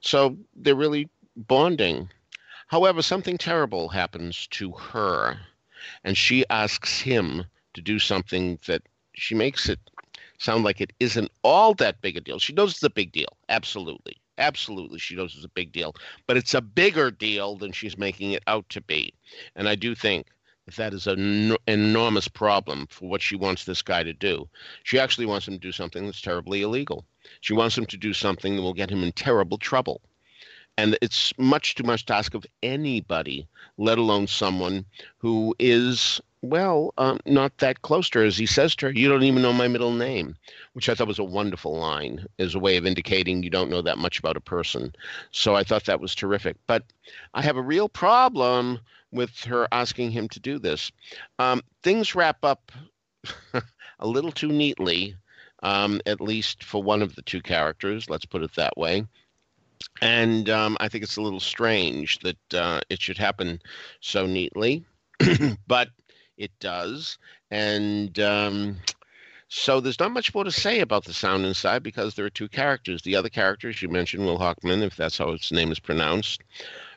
so 0.00 0.36
they're 0.56 0.74
really 0.74 1.08
bonding. 1.36 2.10
However, 2.66 3.02
something 3.02 3.38
terrible 3.38 3.88
happens 3.88 4.48
to 4.48 4.72
her, 4.72 5.38
and 6.02 6.18
she 6.18 6.44
asks 6.50 7.00
him 7.00 7.44
to 7.74 7.80
do 7.80 8.00
something 8.00 8.58
that 8.66 8.82
she 9.14 9.36
makes 9.36 9.68
it 9.68 9.78
sound 10.38 10.64
like 10.64 10.80
it 10.80 10.92
isn't 10.98 11.30
all 11.44 11.72
that 11.74 12.00
big 12.02 12.16
a 12.16 12.20
deal. 12.20 12.40
She 12.40 12.52
knows 12.52 12.72
it's 12.72 12.82
a 12.82 12.90
big 12.90 13.12
deal, 13.12 13.36
absolutely. 13.48 14.16
Absolutely, 14.38 14.98
she 14.98 15.14
knows 15.14 15.34
it's 15.34 15.46
a 15.46 15.48
big 15.48 15.72
deal, 15.72 15.94
but 16.26 16.36
it's 16.36 16.52
a 16.52 16.60
bigger 16.60 17.10
deal 17.10 17.56
than 17.56 17.72
she's 17.72 17.96
making 17.96 18.32
it 18.32 18.42
out 18.46 18.68
to 18.68 18.82
be. 18.82 19.14
And 19.54 19.66
I 19.66 19.76
do 19.76 19.94
think 19.94 20.26
that 20.74 20.92
is 20.92 21.06
an 21.06 21.56
enormous 21.68 22.26
problem 22.26 22.88
for 22.88 23.08
what 23.08 23.22
she 23.22 23.36
wants 23.36 23.64
this 23.64 23.82
guy 23.82 24.02
to 24.02 24.12
do. 24.12 24.48
She 24.82 24.98
actually 24.98 25.26
wants 25.26 25.46
him 25.46 25.54
to 25.54 25.60
do 25.60 25.72
something 25.72 26.04
that's 26.04 26.20
terribly 26.20 26.62
illegal. 26.62 27.04
She 27.40 27.54
wants 27.54 27.78
him 27.78 27.86
to 27.86 27.96
do 27.96 28.12
something 28.12 28.56
that 28.56 28.62
will 28.62 28.74
get 28.74 28.90
him 28.90 29.04
in 29.04 29.12
terrible 29.12 29.58
trouble. 29.58 30.00
And 30.76 30.98
it's 31.00 31.32
much 31.38 31.74
too 31.74 31.84
much 31.84 32.04
to 32.06 32.14
ask 32.14 32.34
of 32.34 32.44
anybody, 32.62 33.46
let 33.78 33.96
alone 33.96 34.26
someone 34.26 34.84
who 35.18 35.54
is 35.58 36.20
well, 36.42 36.92
um, 36.98 37.18
not 37.26 37.58
that 37.58 37.82
close 37.82 38.08
to 38.10 38.20
her. 38.20 38.24
As 38.24 38.36
he 38.36 38.46
says 38.46 38.76
to 38.76 38.86
her, 38.86 38.92
You 38.92 39.08
don't 39.08 39.22
even 39.22 39.42
know 39.42 39.52
my 39.52 39.68
middle 39.68 39.92
name, 39.92 40.36
which 40.74 40.88
I 40.88 40.94
thought 40.94 41.08
was 41.08 41.18
a 41.18 41.24
wonderful 41.24 41.76
line 41.76 42.26
as 42.38 42.54
a 42.54 42.58
way 42.58 42.76
of 42.76 42.86
indicating 42.86 43.42
you 43.42 43.50
don't 43.50 43.70
know 43.70 43.82
that 43.82 43.98
much 43.98 44.18
about 44.18 44.36
a 44.36 44.40
person. 44.40 44.94
So 45.30 45.54
I 45.56 45.64
thought 45.64 45.86
that 45.86 46.00
was 46.00 46.14
terrific. 46.14 46.56
But 46.66 46.84
I 47.34 47.42
have 47.42 47.56
a 47.56 47.62
real 47.62 47.88
problem 47.88 48.80
with 49.12 49.44
her 49.44 49.68
asking 49.72 50.10
him 50.10 50.28
to 50.28 50.40
do 50.40 50.58
this. 50.58 50.90
Um, 51.38 51.62
things 51.82 52.14
wrap 52.14 52.44
up 52.44 52.72
a 54.00 54.06
little 54.06 54.32
too 54.32 54.48
neatly, 54.48 55.16
um, 55.62 56.00
at 56.06 56.20
least 56.20 56.64
for 56.64 56.82
one 56.82 57.02
of 57.02 57.14
the 57.14 57.22
two 57.22 57.40
characters, 57.40 58.10
let's 58.10 58.26
put 58.26 58.42
it 58.42 58.54
that 58.54 58.76
way. 58.76 59.04
And 60.00 60.48
um, 60.50 60.76
I 60.80 60.88
think 60.88 61.04
it's 61.04 61.16
a 61.16 61.22
little 61.22 61.40
strange 61.40 62.18
that 62.20 62.54
uh, 62.54 62.80
it 62.88 63.00
should 63.00 63.18
happen 63.18 63.60
so 64.00 64.26
neatly. 64.26 64.84
but 65.66 65.88
it 66.36 66.50
does. 66.60 67.18
And 67.50 68.18
um, 68.20 68.76
so 69.48 69.80
there's 69.80 70.00
not 70.00 70.12
much 70.12 70.34
more 70.34 70.44
to 70.44 70.52
say 70.52 70.80
about 70.80 71.04
the 71.04 71.14
sound 71.14 71.44
inside 71.46 71.82
because 71.82 72.14
there 72.14 72.26
are 72.26 72.30
two 72.30 72.48
characters. 72.48 73.02
The 73.02 73.16
other 73.16 73.28
characters 73.28 73.80
you 73.80 73.88
mentioned, 73.88 74.24
Will 74.24 74.38
Hochman, 74.38 74.82
if 74.82 74.96
that's 74.96 75.18
how 75.18 75.30
its 75.30 75.52
name 75.52 75.72
is 75.72 75.78
pronounced, 75.80 76.42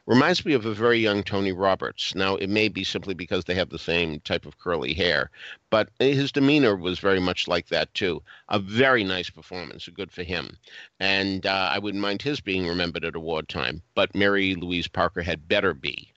reminds 0.06 0.46
me 0.46 0.54
of 0.54 0.66
a 0.66 0.74
very 0.74 1.00
young 1.00 1.24
Tony 1.24 1.52
Roberts. 1.52 2.16
Now, 2.16 2.36
it 2.36 2.50
may 2.50 2.68
be 2.68 2.84
simply 2.84 3.14
because 3.14 3.46
they 3.46 3.56
have 3.56 3.70
the 3.70 3.80
same 3.80 4.20
type 4.22 4.46
of 4.46 4.58
curly 4.58 4.94
hair, 4.94 5.30
but 5.70 5.90
his 6.00 6.32
demeanor 6.32 6.76
was 6.76 7.00
very 7.00 7.20
much 7.20 7.48
like 7.48 7.68
that 7.68 7.94
too. 7.94 8.22
A 8.50 8.60
very 8.60 9.04
nice 9.04 9.30
performance, 9.30 9.88
good 9.90 10.12
for 10.12 10.24
him. 10.24 10.58
And 11.00 11.46
uh, 11.46 11.70
I 11.74 11.80
wouldn't 11.80 12.02
mind 12.02 12.22
his 12.22 12.42
being 12.42 12.68
remembered 12.68 13.06
at 13.06 13.16
award 13.16 13.50
time, 13.50 13.82
but 13.96 14.16
Mary 14.16 14.56
Louise 14.56 14.88
Parker 14.88 15.22
had 15.22 15.48
better 15.48 15.74
be 15.74 16.12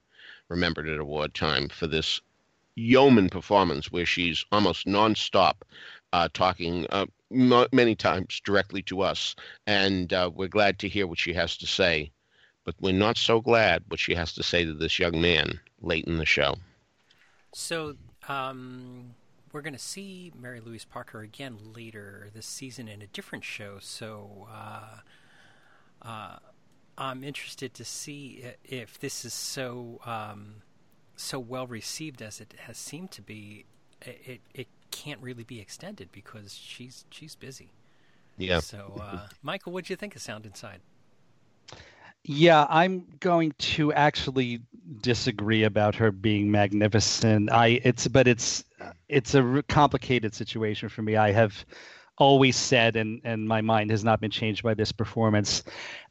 remembered 0.49 0.89
at 0.89 0.99
award 0.99 1.35
time 1.35 1.69
for 1.69 1.87
this 1.87 2.21
yeoman 2.75 3.29
performance 3.29 3.93
where 3.93 4.07
she's 4.07 4.45
almost 4.53 4.87
nonstop 4.87 5.55
uh, 6.13 6.29
talking 6.33 6.87
uh, 6.91 7.07
many 7.31 7.95
times 7.95 8.41
directly 8.45 8.83
to 8.83 9.01
us. 9.01 9.35
And 9.67 10.13
uh, 10.13 10.31
we're 10.35 10.49
glad 10.49 10.79
to 10.81 10.89
hear 10.89 11.07
what 11.07 11.19
she 11.19 11.33
has 11.33 11.57
to 11.59 11.67
say. 11.67 12.13
But 12.65 12.75
we're 12.81 12.93
not 12.93 13.17
so 13.17 13.41
glad 13.41 13.85
what 13.89 14.01
she 14.01 14.15
has 14.15 14.33
to 14.35 14.43
say 14.43 14.65
to 14.65 14.73
this 14.73 14.99
young 14.99 15.21
man 15.21 15.61
late 15.81 16.05
in 16.05 16.19
the 16.19 16.27
show. 16.27 16.55
So, 17.53 17.97
um, 18.29 19.15
we're 19.53 19.63
going 19.63 19.75
to 19.75 19.79
see 19.79 20.33
Mary 20.39 20.61
Louise 20.61 20.85
Parker 20.85 21.21
again 21.21 21.59
later 21.75 22.31
this 22.35 22.47
season 22.47 22.89
in 22.89 23.03
a 23.03 23.07
different 23.09 23.45
show. 23.45 23.79
So, 23.81 24.49
uh, 24.51 24.99
uh, 26.03 26.37
I'm 26.97 27.25
interested 27.25 27.75
to 27.75 27.85
see 27.85 28.45
if 28.65 28.99
this 29.01 29.25
is 29.25 29.35
so 29.35 30.01
um, 30.05 30.63
so 31.17 31.39
well 31.39 31.67
received 31.67 32.23
as 32.23 32.41
it 32.41 32.55
has 32.67 32.77
seemed 32.77 33.11
to 33.13 33.23
be, 33.23 33.65
it 34.03 34.41
it 34.55 34.69
can't 34.91 35.21
really 35.21 35.45
be 35.45 35.61
extended 35.61 36.11
because 36.13 36.55
she's 36.55 37.05
she's 37.11 37.35
busy. 37.35 37.73
Yeah. 38.37 38.61
So, 38.61 39.01
uh, 39.01 39.29
Michael, 39.43 39.73
what 39.73 39.87
do 39.87 39.93
you 39.93 39.97
think 39.97 40.17
of 40.17 40.23
Sound 40.23 40.47
Inside? 40.47 40.81
Yeah, 42.25 42.67
I'm 42.69 43.07
going 43.21 43.53
to 43.59 43.93
actually 43.93 44.63
disagree 45.01 45.65
about 45.65 45.95
her 45.97 46.13
being 46.13 46.51
magnificent. 46.51 47.51
I 47.51 47.81
it's 47.85 48.07
but 48.07 48.29
it's 48.29 48.65
it's 49.09 49.35
a 49.35 49.63
complicated 49.69 50.35
situation 50.35 50.89
for 50.89 51.03
me. 51.03 51.17
I 51.17 51.33
have 51.33 51.65
always 52.19 52.57
said 52.57 52.95
and 52.97 53.21
and 53.25 53.49
my 53.49 53.61
mind 53.61 53.91
has 53.91 54.05
not 54.05 54.21
been 54.21 54.31
changed 54.31 54.63
by 54.63 54.75
this 54.75 54.93
performance 54.93 55.65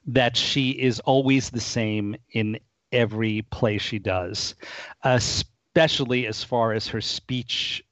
that 0.07 0.35
she 0.35 0.71
is 0.71 0.99
always 1.01 1.49
the 1.49 1.61
same 1.61 2.15
in 2.31 2.59
every 2.91 3.43
play 3.43 3.77
she 3.77 3.99
does, 3.99 4.55
especially 5.03 6.27
as 6.27 6.43
far 6.43 6.73
as 6.73 6.87
her 6.87 6.99
speech 6.99 7.83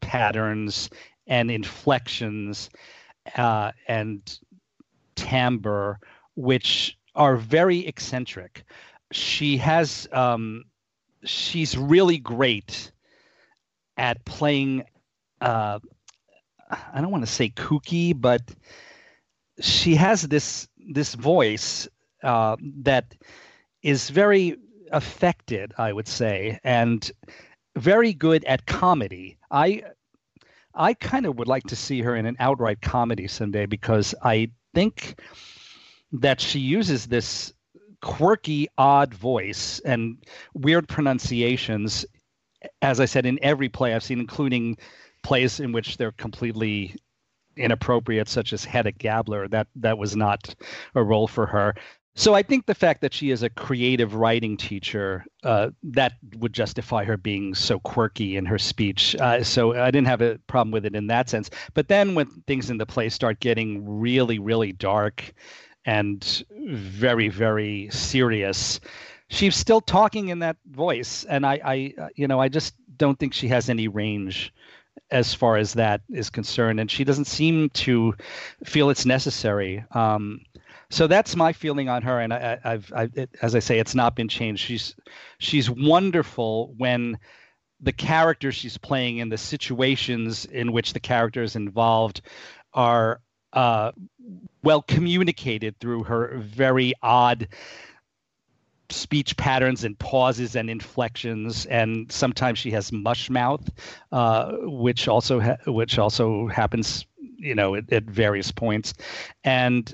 patterns 0.00 0.88
and 1.26 1.50
inflections 1.50 2.70
uh, 3.36 3.72
and 3.88 4.38
timbre, 5.16 5.98
which 6.34 6.98
are 7.14 7.36
very 7.36 7.86
eccentric. 7.86 8.64
She 9.12 9.56
has, 9.58 10.08
um, 10.12 10.64
she's 11.24 11.76
really 11.76 12.18
great 12.18 12.92
at 13.96 14.24
playing. 14.24 14.84
Uh, 15.40 15.80
I 16.70 17.00
don't 17.00 17.10
want 17.10 17.24
to 17.24 17.30
say 17.30 17.50
kooky, 17.50 18.18
but 18.18 18.42
she 19.60 19.94
has 19.96 20.22
this 20.22 20.68
this 20.92 21.14
voice 21.14 21.88
uh, 22.22 22.56
that 22.82 23.14
is 23.82 24.10
very 24.10 24.56
affected, 24.92 25.72
I 25.78 25.92
would 25.92 26.08
say, 26.08 26.58
and 26.64 27.10
very 27.76 28.12
good 28.12 28.44
at 28.44 28.66
comedy. 28.66 29.38
I 29.50 29.82
I 30.74 30.94
kind 30.94 31.26
of 31.26 31.36
would 31.38 31.48
like 31.48 31.64
to 31.64 31.76
see 31.76 32.00
her 32.02 32.14
in 32.14 32.26
an 32.26 32.36
outright 32.38 32.80
comedy 32.80 33.26
someday 33.26 33.66
because 33.66 34.14
I 34.22 34.50
think 34.74 35.20
that 36.12 36.40
she 36.40 36.58
uses 36.58 37.06
this 37.06 37.52
quirky, 38.02 38.68
odd 38.78 39.14
voice 39.14 39.80
and 39.80 40.16
weird 40.54 40.88
pronunciations, 40.88 42.06
as 42.82 43.00
I 43.00 43.04
said, 43.04 43.26
in 43.26 43.38
every 43.42 43.68
play 43.68 43.94
I've 43.94 44.02
seen, 44.02 44.20
including 44.20 44.76
plays 45.22 45.60
in 45.60 45.72
which 45.72 45.96
they're 45.96 46.12
completely 46.12 46.96
inappropriate, 47.56 48.28
such 48.28 48.52
as 48.52 48.64
Hedda 48.64 48.92
Gabler. 48.92 49.48
That 49.48 49.68
that 49.76 49.98
was 49.98 50.16
not 50.16 50.54
a 50.94 51.02
role 51.02 51.28
for 51.28 51.46
her. 51.46 51.74
So 52.16 52.34
I 52.34 52.42
think 52.42 52.66
the 52.66 52.74
fact 52.74 53.02
that 53.02 53.14
she 53.14 53.30
is 53.30 53.42
a 53.42 53.50
creative 53.50 54.14
writing 54.14 54.56
teacher 54.56 55.24
uh, 55.44 55.70
that 55.84 56.14
would 56.38 56.52
justify 56.52 57.04
her 57.04 57.16
being 57.16 57.54
so 57.54 57.78
quirky 57.78 58.36
in 58.36 58.44
her 58.46 58.58
speech. 58.58 59.14
Uh, 59.16 59.44
so 59.44 59.74
I 59.80 59.90
didn't 59.90 60.08
have 60.08 60.20
a 60.20 60.38
problem 60.46 60.72
with 60.72 60.84
it 60.84 60.96
in 60.96 61.06
that 61.06 61.30
sense. 61.30 61.50
But 61.72 61.88
then 61.88 62.14
when 62.14 62.26
things 62.46 62.68
in 62.68 62.78
the 62.78 62.86
play 62.86 63.08
start 63.10 63.38
getting 63.40 64.00
really, 64.00 64.38
really 64.38 64.72
dark 64.72 65.32
and 65.84 66.44
very, 66.50 67.28
very 67.28 67.88
serious, 67.90 68.80
she's 69.28 69.56
still 69.56 69.80
talking 69.80 70.28
in 70.28 70.40
that 70.40 70.56
voice, 70.66 71.24
and 71.24 71.46
I, 71.46 71.60
I, 71.64 71.94
uh, 72.00 72.08
you 72.14 72.28
know, 72.28 72.40
I 72.40 72.48
just 72.48 72.74
don't 72.96 73.18
think 73.18 73.32
she 73.32 73.48
has 73.48 73.70
any 73.70 73.88
range 73.88 74.52
as 75.10 75.34
far 75.34 75.56
as 75.56 75.74
that 75.74 76.02
is 76.10 76.30
concerned, 76.30 76.80
and 76.80 76.90
she 76.90 77.04
doesn't 77.04 77.26
seem 77.26 77.70
to 77.70 78.14
feel 78.64 78.90
it's 78.90 79.06
necessary. 79.06 79.84
Um, 79.92 80.42
so 80.90 81.06
that's 81.06 81.36
my 81.36 81.52
feeling 81.52 81.88
on 81.88 82.02
her, 82.02 82.20
and 82.20 82.34
I, 82.34 82.58
have 82.62 82.92
as 83.40 83.54
I 83.54 83.60
say, 83.60 83.78
it's 83.78 83.94
not 83.94 84.16
been 84.16 84.28
changed. 84.28 84.62
She's 84.62 84.96
she's 85.38 85.70
wonderful 85.70 86.74
when 86.76 87.18
the 87.80 87.92
character 87.92 88.52
she's 88.52 88.76
playing 88.76 89.20
and 89.20 89.30
the 89.32 89.38
situations 89.38 90.44
in 90.44 90.72
which 90.72 90.92
the 90.92 91.00
character 91.00 91.42
is 91.42 91.56
involved 91.56 92.20
are 92.74 93.20
uh, 93.52 93.92
well 94.62 94.82
communicated 94.82 95.78
through 95.80 96.04
her 96.04 96.36
very 96.38 96.92
odd 97.02 97.48
speech 98.90 99.36
patterns 99.36 99.84
and 99.84 99.96
pauses 100.00 100.56
and 100.56 100.68
inflections 100.68 101.64
and 101.66 102.10
sometimes 102.10 102.58
she 102.58 102.72
has 102.72 102.90
mush 102.90 103.30
mouth 103.30 103.70
uh, 104.10 104.52
which 104.62 105.06
also 105.06 105.38
ha- 105.38 105.56
which 105.66 105.96
also 105.96 106.48
happens 106.48 107.06
you 107.40 107.54
know 107.54 107.74
at, 107.74 107.92
at 107.92 108.04
various 108.04 108.52
points. 108.52 108.94
And 109.44 109.92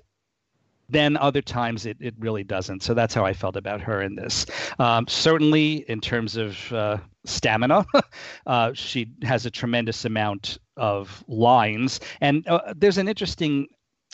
then 0.89 1.17
other 1.17 1.43
times 1.43 1.87
it, 1.87 1.97
it 2.01 2.15
really 2.19 2.45
doesn't. 2.45 2.83
So 2.83 2.95
that's 2.95 3.15
how 3.15 3.25
I 3.25 3.33
felt 3.33 3.57
about 3.57 3.81
her 3.81 4.03
in 4.03 4.15
this. 4.15 4.47
Um, 4.79 5.07
certainly, 5.09 5.85
in 5.89 6.01
terms 6.01 6.37
of 6.37 6.73
uh, 6.73 6.99
stamina, 7.25 7.87
uh, 8.47 8.73
she 8.73 9.09
has 9.23 9.47
a 9.47 9.51
tremendous 9.51 10.05
amount 10.05 10.59
of 10.77 11.25
lines. 11.29 12.01
And 12.21 12.47
uh, 12.49 12.75
there's 12.77 12.99
an 12.99 13.09
interesting 13.09 13.69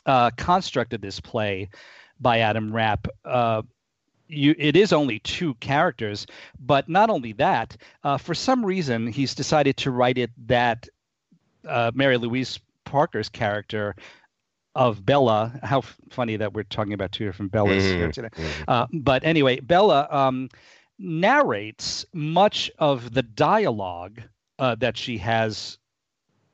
uh, 0.06 0.30
construct 0.36 0.94
of 0.94 1.00
this 1.00 1.20
play 1.20 1.68
by 2.20 2.38
Adam 2.38 2.74
Rapp. 2.74 3.06
Uh, 3.24 3.62
you, 4.28 4.54
it 4.58 4.76
is 4.76 4.92
only 4.92 5.18
two 5.18 5.54
characters, 5.54 6.26
but 6.58 6.88
not 6.88 7.10
only 7.10 7.32
that, 7.34 7.76
uh, 8.02 8.16
for 8.16 8.34
some 8.34 8.64
reason, 8.64 9.06
he's 9.06 9.34
decided 9.34 9.76
to 9.78 9.90
write 9.90 10.16
it 10.16 10.30
that 10.46 10.88
Mary 11.94 12.16
Louise 12.16 12.58
Parker's 12.84 13.28
character 13.28 13.94
of 14.74 15.04
Bella. 15.04 15.58
How 15.62 15.78
f- 15.78 15.96
funny 16.10 16.36
that 16.36 16.54
we're 16.54 16.64
talking 16.64 16.92
about 16.92 17.12
two 17.12 17.24
different 17.24 17.52
Bellas 17.52 17.80
mm-hmm. 17.80 17.98
here 17.98 18.12
today. 18.12 18.28
Mm-hmm. 18.28 18.62
Uh, 18.68 18.86
but 18.92 19.24
anyway, 19.24 19.60
Bella 19.60 20.08
um, 20.10 20.48
narrates 20.98 22.04
much 22.12 22.70
of 22.78 23.12
the 23.12 23.22
dialogue 23.22 24.22
uh, 24.58 24.74
that 24.76 24.96
she 24.96 25.18
has 25.18 25.78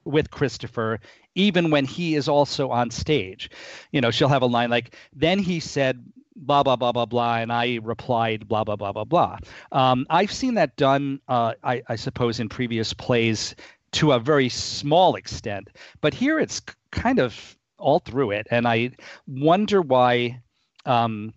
with 0.04 0.30
Christopher, 0.30 1.00
even 1.34 1.70
when 1.70 1.84
he 1.84 2.14
is 2.14 2.28
also 2.28 2.70
on 2.70 2.90
stage. 2.90 3.50
You 3.92 4.00
know, 4.00 4.10
she'll 4.10 4.28
have 4.28 4.42
a 4.42 4.46
line 4.46 4.70
like, 4.70 4.94
then 5.12 5.38
he 5.38 5.60
said, 5.60 6.04
blah 6.40 6.62
blah 6.62 6.76
blah 6.76 6.92
blah 6.92 7.04
blah 7.04 7.38
and 7.38 7.52
i 7.52 7.80
replied 7.82 8.46
blah 8.46 8.62
blah 8.62 8.76
blah 8.76 8.92
blah 8.92 9.04
blah 9.04 9.36
um, 9.72 10.06
i've 10.08 10.30
seen 10.30 10.54
that 10.54 10.76
done 10.76 11.20
uh, 11.26 11.52
I, 11.64 11.82
I, 11.88 11.96
suppose 11.96 12.38
in 12.38 12.48
previous 12.48 12.92
plays 12.92 13.56
to 13.90 14.12
a 14.12 14.20
very 14.20 14.48
small 14.48 15.16
extent 15.16 15.68
but 16.00 16.14
here 16.14 16.38
it's 16.38 16.62
kind 16.92 17.18
of 17.18 17.57
all 17.78 18.00
through 18.00 18.32
it, 18.32 18.46
and 18.50 18.66
I 18.66 18.90
wonder 19.26 19.80
why 19.80 20.40
um, 20.84 21.32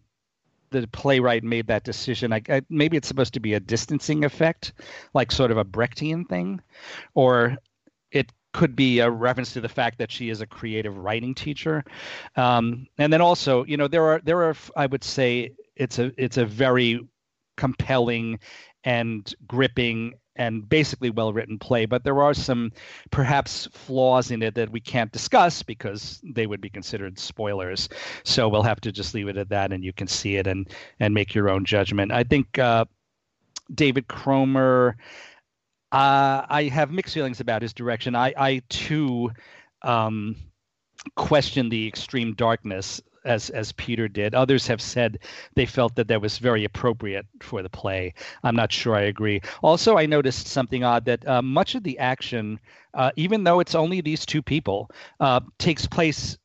the 0.71 0.87
playwright 0.87 1.43
made 1.43 1.67
that 1.67 1.83
decision. 1.83 2.33
I, 2.33 2.41
I, 2.49 2.61
maybe 2.69 2.97
it's 2.97 3.07
supposed 3.07 3.33
to 3.35 3.39
be 3.39 3.53
a 3.53 3.59
distancing 3.59 4.23
effect, 4.23 4.73
like 5.13 5.31
sort 5.31 5.51
of 5.51 5.57
a 5.57 5.65
Brechtian 5.65 6.27
thing, 6.27 6.61
or 7.13 7.57
it 8.11 8.31
could 8.53 8.75
be 8.75 8.99
a 8.99 9.09
reference 9.09 9.53
to 9.53 9.61
the 9.61 9.69
fact 9.69 9.97
that 9.99 10.11
she 10.11 10.29
is 10.29 10.41
a 10.41 10.47
creative 10.47 10.97
writing 10.97 11.35
teacher. 11.35 11.83
Um, 12.35 12.87
and 12.97 13.11
then 13.11 13.21
also, 13.21 13.65
you 13.65 13.77
know, 13.77 13.87
there 13.87 14.03
are 14.03 14.21
there 14.23 14.43
are 14.43 14.55
I 14.75 14.87
would 14.87 15.03
say 15.03 15.51
it's 15.75 15.99
a 15.99 16.11
it's 16.17 16.37
a 16.37 16.45
very 16.45 16.99
compelling 17.57 18.39
and 18.83 19.33
gripping 19.47 20.13
and 20.35 20.67
basically 20.67 21.09
well 21.09 21.33
written 21.33 21.59
play, 21.59 21.85
but 21.85 22.03
there 22.03 22.21
are 22.21 22.33
some 22.33 22.71
perhaps 23.11 23.67
flaws 23.73 24.31
in 24.31 24.41
it 24.41 24.55
that 24.55 24.71
we 24.71 24.79
can't 24.79 25.11
discuss 25.11 25.63
because 25.63 26.21
they 26.23 26.47
would 26.47 26.61
be 26.61 26.69
considered 26.69 27.19
spoilers. 27.19 27.89
So 28.23 28.47
we'll 28.47 28.63
have 28.63 28.81
to 28.81 28.91
just 28.91 29.13
leave 29.13 29.27
it 29.27 29.37
at 29.37 29.49
that, 29.49 29.71
and 29.73 29.83
you 29.83 29.93
can 29.93 30.07
see 30.07 30.37
it 30.37 30.47
and 30.47 30.69
and 30.99 31.13
make 31.13 31.35
your 31.35 31.49
own 31.49 31.65
judgment. 31.65 32.11
I 32.11 32.23
think 32.23 32.57
uh, 32.57 32.85
David 33.73 34.07
Cromer. 34.07 34.97
Uh, 35.91 36.45
I 36.47 36.69
have 36.71 36.91
mixed 36.91 37.13
feelings 37.13 37.41
about 37.41 37.61
his 37.61 37.73
direction. 37.73 38.15
I, 38.15 38.33
I 38.37 38.61
too 38.69 39.31
um, 39.81 40.37
question 41.17 41.67
the 41.67 41.85
extreme 41.85 42.33
darkness 42.33 43.01
as 43.25 43.49
as 43.49 43.71
Peter 43.73 44.07
did. 44.07 44.33
Others 44.35 44.67
have 44.67 44.81
said 44.81 45.19
they 45.55 45.65
felt 45.65 45.95
that 45.95 46.07
that 46.07 46.21
was 46.21 46.37
very 46.37 46.63
appropriate 46.63 47.25
for 47.41 47.61
the 47.61 47.69
play. 47.69 48.13
I'm 48.43 48.55
not 48.55 48.71
sure 48.71 48.95
I 48.95 49.01
agree. 49.01 49.41
Also, 49.61 49.97
I 49.97 50.05
noticed 50.05 50.47
something 50.47 50.83
odd 50.83 51.05
that 51.05 51.27
uh, 51.27 51.41
much 51.41 51.75
of 51.75 51.83
the 51.83 51.99
action, 51.99 52.59
uh, 52.93 53.11
even 53.15 53.43
though 53.43 53.59
it's 53.59 53.75
only 53.75 54.01
these 54.01 54.25
two 54.25 54.41
people, 54.41 54.89
uh, 55.19 55.41
takes 55.57 55.85
place 55.85 56.37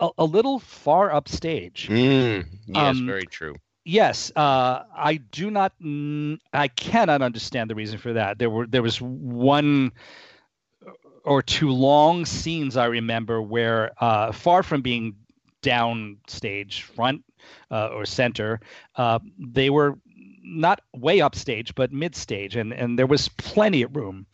a, 0.00 0.08
a, 0.18 0.24
little 0.24 0.58
far 0.58 1.12
upstage. 1.12 1.88
Mm, 1.88 2.46
yes, 2.66 2.96
um, 2.96 3.06
very 3.06 3.26
true. 3.26 3.56
Yes, 3.84 4.32
uh, 4.34 4.82
I 4.96 5.16
do 5.30 5.50
not. 5.50 5.72
I 6.52 6.68
cannot 6.68 7.22
understand 7.22 7.70
the 7.70 7.74
reason 7.74 7.98
for 7.98 8.14
that. 8.14 8.38
There 8.38 8.50
were 8.50 8.66
there 8.66 8.82
was 8.82 9.00
one 9.00 9.92
or 11.24 11.42
two 11.42 11.70
long 11.70 12.24
scenes 12.24 12.76
I 12.76 12.86
remember 12.86 13.42
where, 13.42 13.92
uh, 14.02 14.30
far 14.32 14.62
from 14.62 14.80
being 14.80 15.16
down 15.66 16.18
stage 16.28 16.82
front 16.82 17.24
uh, 17.72 17.88
or 17.88 18.06
center. 18.06 18.60
Uh, 18.94 19.18
they 19.36 19.68
were 19.68 19.98
not 20.44 20.80
way 20.94 21.20
up 21.20 21.34
stage, 21.34 21.74
but 21.74 21.92
mid 21.92 22.14
stage, 22.14 22.54
and 22.54 22.72
and 22.72 22.96
there 22.96 23.08
was 23.08 23.28
plenty 23.30 23.82
of 23.82 23.96
room. 23.96 24.26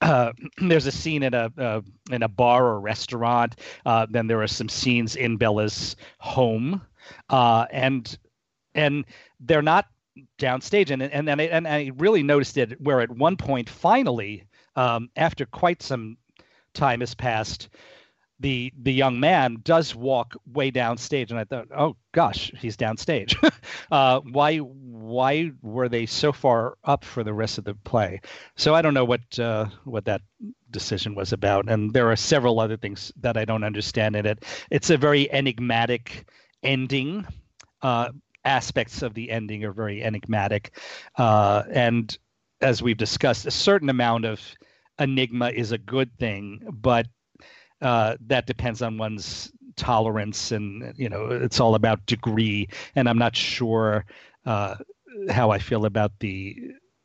Uh, 0.00 0.32
there's 0.58 0.86
a 0.86 0.92
scene 0.92 1.22
in 1.22 1.34
a 1.34 1.52
uh, 1.58 1.82
in 2.10 2.22
a 2.22 2.28
bar 2.28 2.66
or 2.66 2.80
restaurant. 2.80 3.56
Uh, 3.84 4.06
then 4.08 4.26
there 4.26 4.40
are 4.42 4.48
some 4.48 4.70
scenes 4.70 5.16
in 5.16 5.36
Bella's 5.36 5.96
home, 6.18 6.80
uh, 7.28 7.66
and 7.70 8.18
and 8.74 9.04
they're 9.38 9.60
not 9.60 9.86
downstage. 10.38 10.90
And 10.90 11.02
and 11.02 11.28
and 11.28 11.42
I, 11.42 11.44
and 11.44 11.68
I 11.68 11.92
really 11.98 12.22
noticed 12.22 12.56
it 12.56 12.80
where 12.80 13.02
at 13.02 13.10
one 13.10 13.36
point, 13.36 13.68
finally, 13.68 14.44
um, 14.76 15.10
after 15.14 15.44
quite 15.44 15.82
some 15.82 16.16
time 16.72 17.00
has 17.00 17.14
passed, 17.14 17.68
the 18.40 18.72
the 18.82 18.92
young 18.92 19.20
man 19.20 19.58
does 19.62 19.94
walk 19.94 20.34
way 20.50 20.72
downstage, 20.72 21.30
and 21.30 21.38
I 21.38 21.44
thought, 21.44 21.68
oh 21.76 21.96
gosh, 22.12 22.50
he's 22.58 22.76
downstage. 22.76 23.36
uh, 23.92 24.20
why 24.20 24.56
why 24.56 25.52
were 25.62 25.88
they 25.88 26.06
so 26.06 26.32
far 26.32 26.78
up 26.82 27.04
for 27.04 27.22
the 27.22 27.34
rest 27.34 27.58
of 27.58 27.64
the 27.64 27.74
play? 27.74 28.20
So 28.56 28.74
I 28.74 28.82
don't 28.82 28.94
know 28.94 29.04
what 29.04 29.38
uh, 29.38 29.66
what 29.84 30.06
that 30.06 30.22
decision 30.70 31.14
was 31.14 31.32
about, 31.32 31.68
and 31.68 31.92
there 31.92 32.10
are 32.10 32.16
several 32.16 32.60
other 32.60 32.78
things 32.78 33.12
that 33.20 33.36
I 33.36 33.44
don't 33.44 33.64
understand 33.64 34.16
in 34.16 34.24
it. 34.24 34.44
It's 34.70 34.90
a 34.90 34.96
very 34.96 35.30
enigmatic 35.30 36.26
ending. 36.62 37.26
Uh, 37.82 38.10
aspects 38.44 39.02
of 39.02 39.12
the 39.12 39.30
ending 39.30 39.64
are 39.64 39.72
very 39.72 40.02
enigmatic, 40.02 40.78
uh, 41.16 41.62
and 41.70 42.16
as 42.62 42.82
we've 42.82 42.96
discussed, 42.96 43.44
a 43.44 43.50
certain 43.50 43.90
amount 43.90 44.24
of 44.24 44.40
enigma 44.98 45.50
is 45.50 45.72
a 45.72 45.78
good 45.78 46.10
thing, 46.18 46.60
but 46.70 47.06
uh, 47.82 48.16
that 48.26 48.46
depends 48.46 48.82
on 48.82 48.98
one's 48.98 49.52
tolerance 49.76 50.52
and 50.52 50.92
you 50.96 51.08
know 51.08 51.26
it's 51.26 51.60
all 51.60 51.74
about 51.74 52.04
degree. 52.06 52.68
And 52.94 53.08
i'm 53.08 53.18
not 53.18 53.34
sure 53.36 54.04
uh, 54.44 54.76
how 55.30 55.50
i 55.50 55.58
feel 55.58 55.84
about 55.84 56.12
the 56.20 56.56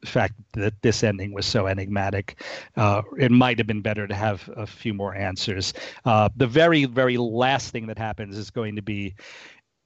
fact 0.04 0.34
that 0.54 0.74
this 0.84 1.04
ending 1.04 1.34
was 1.34 1.48
so 1.48 1.66
enigmatic. 1.66 2.40
Uh, 2.76 3.02
it 3.18 3.32
might 3.32 3.58
have 3.58 3.66
been 3.66 3.82
better 3.82 4.08
to 4.08 4.14
have 4.14 4.48
a 4.56 4.68
few 4.68 4.94
more 4.94 5.16
answers. 5.16 5.74
Uh, 6.06 6.30
the 6.36 6.48
very 6.48 6.86
very 6.86 7.18
last 7.18 7.72
thing 7.72 7.88
that 7.88 7.98
happens 7.98 8.38
is 8.38 8.52
going 8.52 8.76
to 8.76 8.82
be 8.82 9.16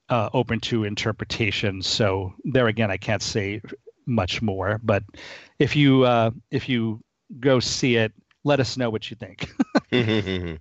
uh, 0.08 0.28
open 0.34 0.60
to 0.60 0.84
interpretation. 0.84 1.82
So 1.82 2.34
there 2.44 2.66
again 2.66 2.90
i 2.90 2.96
can't 2.96 3.22
say 3.22 3.60
much 4.06 4.42
more 4.42 4.80
but 4.82 5.04
if 5.58 5.76
you 5.76 6.02
uh, 6.04 6.30
if 6.50 6.68
you 6.68 7.00
go 7.38 7.60
see 7.60 7.96
it 7.96 8.12
let 8.44 8.58
us 8.58 8.76
know 8.76 8.90
what 8.90 9.10
you 9.10 9.16
think 9.16 9.48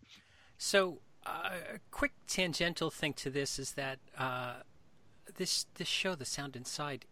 So, 0.62 1.00
uh, 1.26 1.52
a 1.76 1.80
quick 1.90 2.12
tangential 2.28 2.92
thing 2.92 3.14
to 3.14 3.30
this 3.30 3.58
is 3.60 3.72
that 3.72 4.00
uh, 4.18 4.56
this 5.38 5.66
this 5.76 5.88
show, 5.88 6.16
The 6.16 6.26
Sound 6.26 6.58
Inside, 6.58 7.06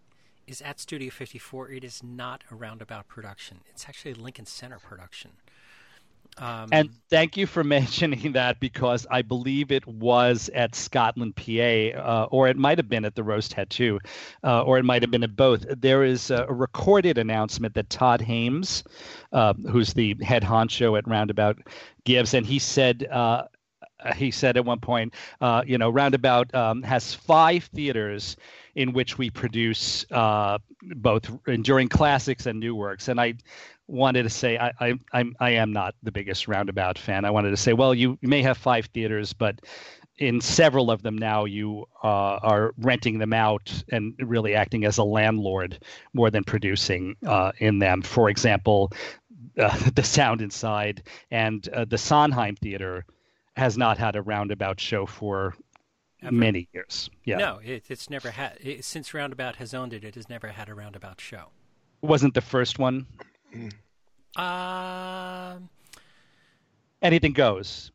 is 0.45 0.61
at 0.61 0.81
Studio 0.81 1.09
54. 1.09 1.71
It 1.71 1.85
is 1.85 2.03
not 2.03 2.43
a 2.51 2.55
roundabout 2.55 3.07
production. 3.07 3.61
It's 3.69 3.87
actually 3.87 4.11
a 4.11 4.15
Lincoln 4.15 4.45
Center 4.45 4.79
production. 4.79 5.31
Um, 6.39 6.69
and 6.71 6.89
thank 7.09 7.35
you 7.37 7.47
for 7.47 7.63
mentioning 7.77 8.33
that 8.33 8.59
because 8.59 9.07
I 9.09 9.21
believe 9.21 9.71
it 9.71 9.85
was 9.87 10.49
at 10.53 10.75
Scotland, 10.75 11.35
PA, 11.35 11.43
uh, 11.51 12.27
or 12.31 12.47
it 12.47 12.57
might 12.57 12.77
have 12.77 12.89
been 12.89 13.05
at 13.05 13.15
the 13.15 13.23
Rose 13.23 13.47
Tattoo, 13.47 13.99
uh, 14.43 14.61
or 14.63 14.77
it 14.77 14.85
might 14.85 15.01
have 15.01 15.11
been 15.11 15.23
at 15.23 15.35
both. 15.35 15.65
There 15.67 16.03
is 16.03 16.29
a 16.31 16.45
recorded 16.45 17.17
announcement 17.17 17.73
that 17.75 17.89
Todd 17.89 18.21
Haimes, 18.21 18.83
uh, 19.31 19.53
who's 19.53 19.93
the 19.93 20.15
head 20.21 20.43
honcho 20.43 20.97
at 20.97 21.07
Roundabout, 21.07 21.57
gives, 22.03 22.33
and 22.33 22.45
he 22.45 22.59
said 22.59 23.07
uh, 23.09 23.43
he 24.15 24.31
said 24.31 24.57
at 24.57 24.65
one 24.65 24.79
point, 24.79 25.13
uh, 25.41 25.63
you 25.65 25.77
know, 25.77 25.89
Roundabout 25.89 26.53
um, 26.53 26.83
has 26.83 27.13
five 27.13 27.63
theaters 27.65 28.37
in 28.75 28.93
which 28.93 29.17
we 29.17 29.29
produce 29.29 30.05
uh, 30.11 30.59
both 30.83 31.29
enduring 31.47 31.89
classics 31.89 32.45
and 32.45 32.59
new 32.59 32.75
works. 32.75 33.07
And 33.07 33.19
I 33.19 33.33
wanted 33.87 34.23
to 34.23 34.29
say 34.29 34.57
I, 34.57 34.71
I 34.79 34.93
I'm 35.13 35.35
I 35.39 35.51
am 35.51 35.71
not 35.71 35.95
the 36.03 36.11
biggest 36.11 36.47
Roundabout 36.47 36.97
fan. 36.97 37.25
I 37.25 37.31
wanted 37.31 37.51
to 37.51 37.57
say, 37.57 37.73
well, 37.73 37.93
you, 37.93 38.17
may 38.21 38.41
have 38.41 38.57
five 38.57 38.85
theaters, 38.87 39.33
but 39.33 39.61
in 40.17 40.41
several 40.41 40.91
of 40.91 41.03
them 41.03 41.17
now 41.17 41.45
you 41.45 41.85
uh, 42.03 42.39
are 42.41 42.73
renting 42.79 43.19
them 43.19 43.33
out 43.33 43.83
and 43.89 44.13
really 44.19 44.55
acting 44.55 44.83
as 44.83 44.97
a 44.97 45.03
landlord 45.03 45.79
more 46.13 46.29
than 46.31 46.43
producing 46.43 47.15
uh, 47.25 47.51
in 47.59 47.79
them. 47.79 48.01
For 48.01 48.29
example, 48.29 48.91
uh, 49.57 49.77
the 49.95 50.03
sound 50.03 50.41
inside 50.41 51.03
and 51.31 51.67
uh, 51.69 51.85
the 51.85 51.97
Sondheim 51.97 52.55
Theater 52.55 53.05
has 53.55 53.77
not 53.77 53.97
had 53.97 54.15
a 54.15 54.21
roundabout 54.21 54.79
show 54.79 55.05
for 55.05 55.55
Ever. 56.21 56.31
many 56.31 56.67
years. 56.73 57.09
Yeah. 57.25 57.37
No, 57.37 57.59
it, 57.63 57.85
it's 57.89 58.09
never 58.09 58.31
had. 58.31 58.57
It, 58.59 58.83
since 58.85 59.13
Roundabout 59.13 59.57
has 59.57 59.73
owned 59.73 59.93
it, 59.93 60.03
it 60.03 60.15
has 60.15 60.29
never 60.29 60.49
had 60.49 60.69
a 60.69 60.73
roundabout 60.73 61.21
show. 61.21 61.49
Wasn't 62.01 62.33
the 62.33 62.41
first 62.41 62.79
one? 62.79 63.05
Um. 64.35 65.69
Anything 67.01 67.33
goes. 67.33 67.91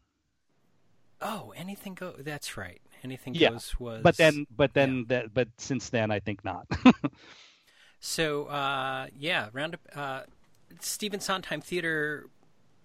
Oh, 1.21 1.53
anything 1.57 1.95
goes. 1.95 2.17
That's 2.21 2.57
right. 2.57 2.81
Anything 3.05 3.35
yeah. 3.35 3.51
goes 3.51 3.79
was. 3.79 4.03
But 4.03 4.17
then, 4.17 4.47
but 4.55 4.75
then, 4.75 5.07
yeah. 5.09 5.21
that, 5.21 5.35
but 5.35 5.49
since 5.59 5.89
then, 5.89 6.11
I 6.11 6.21
think 6.21 6.45
not. 6.45 6.67
so, 8.01 8.47
uh, 8.47 9.07
yeah, 9.17 9.49
round. 9.53 9.77
Uh, 9.95 10.23
Stephen 10.81 11.21
Sondheim 11.21 11.61
Theater 11.61 12.29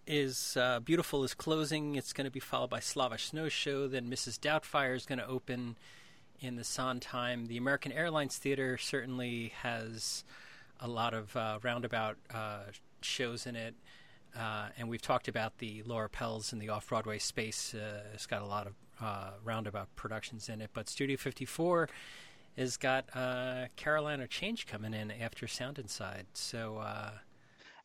is 0.05 0.57
uh, 0.59 0.79
Beautiful 0.79 1.23
is 1.23 1.33
closing. 1.33 1.95
It's 1.95 2.13
going 2.13 2.25
to 2.25 2.31
be 2.31 2.39
followed 2.39 2.69
by 2.69 2.79
Slava's 2.79 3.21
Snow 3.21 3.49
Show. 3.49 3.87
Then 3.87 4.09
Mrs. 4.09 4.39
Doubtfire 4.39 4.95
is 4.95 5.05
going 5.05 5.19
to 5.19 5.27
open 5.27 5.77
in 6.39 6.55
the 6.55 6.63
Sondheim. 6.63 7.47
The 7.47 7.57
American 7.57 7.91
Airlines 7.91 8.37
Theater 8.37 8.77
certainly 8.77 9.53
has 9.61 10.23
a 10.79 10.87
lot 10.87 11.13
of 11.13 11.35
uh, 11.35 11.59
roundabout 11.63 12.17
uh, 12.33 12.63
shows 13.01 13.45
in 13.45 13.55
it. 13.55 13.75
Uh, 14.37 14.67
and 14.77 14.87
we've 14.87 15.01
talked 15.01 15.27
about 15.27 15.57
the 15.57 15.81
Laura 15.83 16.09
Pels 16.09 16.53
in 16.53 16.59
the 16.59 16.69
off 16.69 16.87
Broadway 16.87 17.17
space. 17.17 17.73
Uh, 17.73 18.03
it's 18.13 18.27
got 18.27 18.41
a 18.41 18.45
lot 18.45 18.67
of 18.67 18.73
roundabout 19.43 19.87
productions 19.95 20.49
in 20.49 20.61
it. 20.61 20.69
But 20.73 20.89
Studio 20.89 21.17
54 21.17 21.89
has 22.57 22.77
got 22.77 23.05
Caroline, 23.75 24.21
or 24.21 24.27
Change 24.27 24.67
coming 24.67 24.93
in 24.93 25.11
after 25.11 25.47
Sound 25.47 25.79
Inside. 25.79 26.25
So 26.33 26.83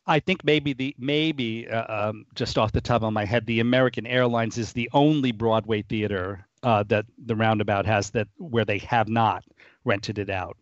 I 0.05 0.19
think 0.19 0.43
maybe 0.43 0.73
the 0.73 0.95
maybe 0.97 1.67
uh, 1.67 2.09
um, 2.09 2.25
just 2.35 2.57
off 2.57 2.71
the 2.71 2.81
top 2.81 3.03
of 3.03 3.13
my 3.13 3.25
head, 3.25 3.45
the 3.45 3.59
American 3.59 4.05
Airlines 4.05 4.57
is 4.57 4.73
the 4.73 4.89
only 4.93 5.31
Broadway 5.31 5.81
theater 5.81 6.45
uh, 6.61 6.83
that 6.83 7.05
the 7.17 7.35
Roundabout 7.35 7.85
has 7.85 8.09
that 8.11 8.27
where 8.37 8.65
they 8.65 8.79
have 8.79 9.07
not 9.07 9.43
rented 9.85 10.19
it 10.19 10.29
out. 10.29 10.57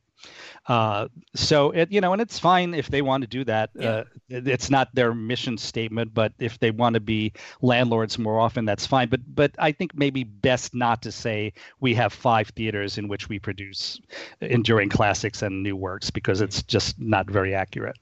Uh, 0.67 1.07
so 1.33 1.71
it, 1.71 1.91
you 1.91 2.01
know, 2.01 2.13
and 2.13 2.21
it's 2.21 2.37
fine 2.37 2.73
if 2.73 2.89
they 2.89 3.01
want 3.01 3.21
to 3.23 3.27
do 3.27 3.43
that. 3.43 3.71
Yeah. 3.73 3.89
Uh, 3.89 4.03
it's 4.29 4.69
not 4.69 4.93
their 4.93 5.13
mission 5.13 5.57
statement, 5.57 6.13
but 6.13 6.33
if 6.39 6.59
they 6.59 6.71
want 6.71 6.93
to 6.93 6.99
be 6.99 7.33
landlords 7.61 8.19
more 8.19 8.39
often, 8.39 8.65
that's 8.65 8.85
fine. 8.85 9.09
But 9.09 9.21
but 9.27 9.51
I 9.57 9.71
think 9.71 9.95
maybe 9.95 10.23
best 10.23 10.75
not 10.75 11.01
to 11.01 11.11
say 11.11 11.53
we 11.79 11.95
have 11.95 12.13
five 12.13 12.49
theaters 12.49 12.97
in 12.97 13.07
which 13.07 13.27
we 13.27 13.39
produce 13.39 13.99
enduring 14.39 14.89
classics 14.89 15.41
and 15.41 15.63
new 15.63 15.75
works 15.75 16.11
because 16.11 16.41
it's 16.41 16.61
just 16.63 16.99
not 16.99 17.29
very 17.29 17.55
accurate. 17.55 17.97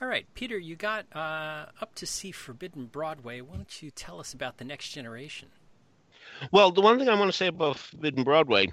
All 0.00 0.08
right, 0.08 0.26
Peter, 0.34 0.58
you 0.58 0.76
got 0.76 1.06
uh, 1.14 1.66
up 1.80 1.94
to 1.96 2.06
see 2.06 2.32
Forbidden 2.32 2.86
Broadway. 2.86 3.40
Why 3.40 3.56
don't 3.56 3.82
you 3.82 3.90
tell 3.90 4.20
us 4.20 4.34
about 4.34 4.58
the 4.58 4.64
next 4.64 4.88
generation? 4.90 5.48
Well, 6.50 6.72
the 6.72 6.80
one 6.80 6.98
thing 6.98 7.08
I 7.08 7.18
want 7.18 7.30
to 7.30 7.36
say 7.36 7.46
about 7.46 7.78
Forbidden 7.78 8.24
Broadway 8.24 8.72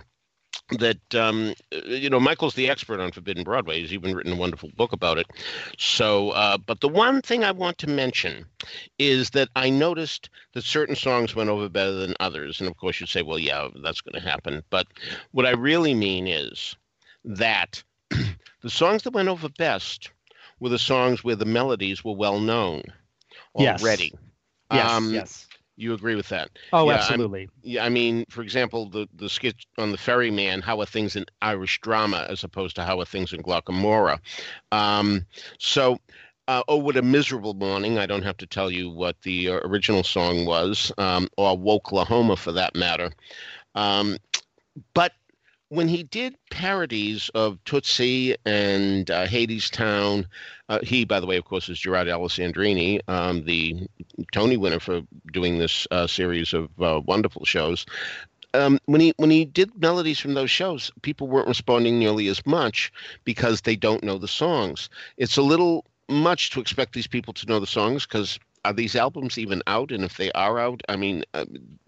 that 0.80 1.16
um, 1.16 1.54
you 1.86 2.10
know 2.10 2.20
Michael's 2.20 2.56
the 2.56 2.70
expert 2.70 3.00
on 3.00 3.12
Forbidden 3.12 3.44
Broadway. 3.44 3.82
He's 3.82 3.94
even 3.94 4.16
written 4.16 4.34
a 4.34 4.38
wonderful 4.38 4.70
book 4.76 4.94
about 4.94 5.18
it. 5.18 5.28
So, 5.78 6.30
uh, 6.32 6.58
but 6.58 6.80
the 6.82 6.88
one 6.90 7.22
thing 7.22 7.44
I 7.44 7.52
want 7.52 7.78
to 7.80 7.88
mention 7.90 8.46
is 8.98 9.32
that 9.32 9.50
I 9.56 9.70
noticed 9.70 10.30
that 10.54 10.64
certain 10.64 10.96
songs 10.96 11.36
went 11.36 11.50
over 11.50 11.70
better 11.70 11.94
than 11.94 12.16
others, 12.20 12.60
and 12.60 12.70
of 12.70 12.78
course 12.78 13.00
you'd 13.00 13.10
say, 13.10 13.22
well, 13.22 13.40
yeah, 13.40 13.68
that's 13.84 14.02
going 14.02 14.22
to 14.22 14.28
happen. 14.28 14.64
But 14.70 14.88
what 15.32 15.46
I 15.46 15.52
really 15.52 15.94
mean 15.94 16.28
is 16.28 16.76
that 17.26 17.84
the 18.10 18.70
songs 18.70 19.04
that 19.04 19.14
went 19.14 19.30
over 19.30 19.50
best 19.50 20.12
were 20.60 20.70
the 20.70 20.80
songs 20.80 21.24
where 21.24 21.36
the 21.36 21.46
melodies 21.46 22.04
were 22.04 22.16
well 22.16 22.40
known 22.40 22.84
already. 23.56 24.14
Yes. 24.14 24.20
Yes. 24.70 24.90
Um, 24.92 25.14
yes. 25.14 25.48
You 25.82 25.96
agree 25.96 26.14
with 26.14 26.30
that? 26.30 26.52
Oh, 26.74 26.88
yeah, 26.88 26.94
absolutely. 26.98 27.44
I'm, 27.44 27.50
yeah, 27.64 27.84
I 27.84 27.90
mean, 27.90 28.26
for 28.30 28.44
example, 28.44 28.88
the 28.88 29.08
the 29.16 29.28
skit 29.28 29.56
on 29.80 29.92
the 29.92 29.98
Ferryman, 29.98 30.62
"How 30.62 30.80
Are 30.80 30.86
Things 30.86 31.16
in 31.16 31.26
Irish 31.42 31.82
Drama," 31.82 32.28
as 32.30 32.44
opposed 32.44 32.76
to 32.76 32.84
"How 32.86 33.00
Are 33.00 33.06
Things 33.06 33.34
in 33.34 33.42
Glocca 33.42 33.74
Morra." 33.74 34.22
Um, 34.72 35.26
so, 35.58 36.00
uh, 36.48 36.62
"Oh, 36.68 36.78
What 36.78 36.98
a 36.98 37.02
Miserable 37.02 37.56
Morning." 37.56 37.98
I 37.98 38.06
don't 38.06 38.22
have 38.22 38.38
to 38.38 38.46
tell 38.46 38.70
you 38.70 38.92
what 38.92 39.20
the 39.24 39.50
uh, 39.50 39.60
original 39.64 40.04
song 40.04 40.46
was, 40.46 40.92
um, 41.00 41.28
or 41.36 41.58
"Woklahoma" 41.58 42.38
for 42.38 42.52
that 42.52 42.76
matter. 42.76 43.12
Um, 43.74 44.18
but 44.94 45.14
when 45.72 45.88
he 45.88 46.04
did 46.04 46.36
parodies 46.50 47.30
of 47.34 47.58
Tootsie 47.64 48.36
and 48.46 49.10
uh, 49.10 49.26
Hadestown, 49.26 50.26
uh, 50.68 50.80
he, 50.84 51.06
by 51.06 51.22
the 51.22 51.26
way, 51.26 51.38
of 51.38 51.46
course, 51.46 51.70
is 51.70 51.80
Gerard 51.80 52.10
Alessandrini, 52.10 53.00
um, 53.08 53.46
the 53.46 53.88
Tony 54.34 54.58
winner 54.58 54.82
for 54.82 55.02
doing 55.32 55.60
this 55.60 55.88
uh, 55.90 56.08
series 56.08 56.54
of 56.54 56.70
uh, 56.82 57.00
wonderful 57.06 57.46
shows. 57.46 57.86
Um, 58.54 58.80
when 58.88 59.00
he 59.00 59.14
when 59.16 59.30
he 59.30 59.46
did 59.46 59.72
melodies 59.82 60.20
from 60.20 60.34
those 60.34 60.52
shows, 60.52 60.92
people 61.04 61.30
weren't 61.30 61.48
responding 61.48 61.98
nearly 61.98 62.28
as 62.28 62.46
much 62.46 62.92
because 63.24 63.62
they 63.62 63.78
don't 63.78 64.04
know 64.04 64.18
the 64.18 64.28
songs. 64.28 64.90
It's 65.16 65.38
a 65.38 65.42
little 65.42 65.86
much 66.10 66.50
to 66.50 66.60
expect 66.60 66.92
these 66.92 67.08
people 67.08 67.32
to 67.36 67.46
know 67.46 67.62
the 67.62 67.66
songs 67.66 68.06
because 68.06 68.38
are 68.66 68.74
these 68.74 68.98
albums 68.98 69.38
even 69.38 69.64
out? 69.68 69.92
And 69.92 70.04
if 70.04 70.18
they 70.18 70.34
are 70.34 70.60
out, 70.60 70.82
I 70.90 70.98
mean, 70.98 71.24
uh, 71.34 71.46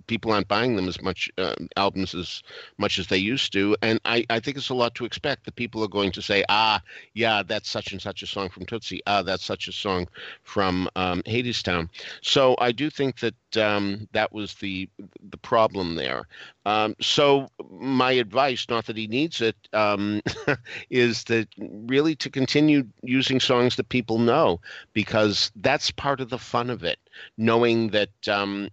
people 0.08 0.32
aren't 0.32 0.48
buying 0.48 0.76
them 0.76 0.88
as 0.88 1.02
much 1.02 1.30
uh, 1.38 1.54
albums 1.78 2.14
as 2.14 2.44
much 2.78 3.00
as 3.00 3.08
they 3.08 3.18
used 3.18 3.54
to. 3.54 3.76
And 3.82 4.00
I, 4.06 4.26
I 4.30 4.40
think 4.40 4.58
it's 4.58 4.70
a 4.70 4.74
lot 4.74 4.96
to 4.96 5.06
expect 5.06 5.46
that 5.46 5.56
people 5.56 5.84
are 5.84 5.88
going 5.88 6.12
to 6.14 6.22
say, 6.22 6.44
ah, 6.50 6.82
yeah, 7.14 7.44
that's 7.44 7.70
such 7.70 7.92
and 7.92 8.02
such 8.02 8.22
a 8.24 8.28
song 8.28 8.50
from 8.50 8.66
Tootsie. 8.66 9.02
Ah, 9.08 9.22
that's 9.22 9.46
such 9.46 9.68
a 9.68 9.72
song 9.72 10.08
from 10.44 10.90
um, 10.96 11.22
Hadestown. 11.24 11.90
So 12.22 12.56
I 12.60 12.72
do 12.72 12.90
think 12.90 13.20
that 13.20 13.36
um, 13.58 14.08
that 14.14 14.34
was 14.34 14.56
the 14.56 14.90
the 15.30 15.38
problem 15.38 15.96
there. 15.96 16.28
Um, 16.66 16.96
so 17.02 17.50
my 17.70 18.12
advice, 18.14 18.66
not 18.70 18.86
that 18.86 18.98
he 18.98 19.08
needs 19.08 19.42
it, 19.42 19.56
um, 19.74 20.22
is 20.90 21.24
that 21.26 21.48
really 21.58 22.16
to 22.16 22.30
continue 22.30 22.84
using 23.02 23.40
songs 23.40 23.76
that 23.76 23.90
people 23.90 24.20
know 24.20 24.60
because 24.94 25.52
that's 25.58 25.92
part 25.92 26.22
of 26.22 26.30
the 26.30 26.38
fun 26.38 26.70
of 26.70 26.84
it. 26.84 27.00
Knowing 27.38 27.90
that 27.90 28.28
um, 28.28 28.70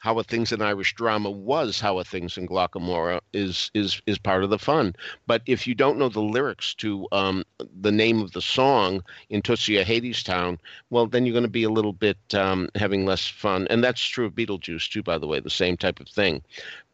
how 0.00 0.18
are 0.18 0.22
things 0.24 0.50
in 0.50 0.62
Irish 0.62 0.94
drama 0.94 1.30
was 1.30 1.78
how 1.78 1.98
are 1.98 2.04
things 2.04 2.36
in 2.36 2.48
Glocca 2.48 2.80
Morra 2.80 3.20
is 3.32 3.70
is 3.74 4.02
is 4.06 4.18
part 4.18 4.42
of 4.42 4.50
the 4.50 4.58
fun. 4.58 4.96
But 5.26 5.42
if 5.46 5.66
you 5.66 5.74
don't 5.74 5.98
know 5.98 6.08
the 6.08 6.22
lyrics 6.22 6.74
to 6.76 7.06
um, 7.12 7.44
the 7.80 7.92
name 7.92 8.20
of 8.20 8.32
the 8.32 8.42
song 8.42 9.02
in 9.28 9.42
Tootsie 9.42 9.78
or 9.78 9.84
Hadestown, 9.84 10.58
well, 10.88 11.06
then 11.06 11.24
you're 11.24 11.34
going 11.34 11.44
to 11.44 11.50
be 11.50 11.64
a 11.64 11.70
little 11.70 11.92
bit 11.92 12.18
um, 12.34 12.68
having 12.74 13.04
less 13.04 13.28
fun. 13.28 13.66
And 13.68 13.84
that's 13.84 14.02
true 14.02 14.26
of 14.26 14.34
Beetlejuice 14.34 14.90
too, 14.90 15.02
by 15.02 15.18
the 15.18 15.26
way, 15.26 15.38
the 15.38 15.50
same 15.50 15.76
type 15.76 16.00
of 16.00 16.08
thing. 16.08 16.42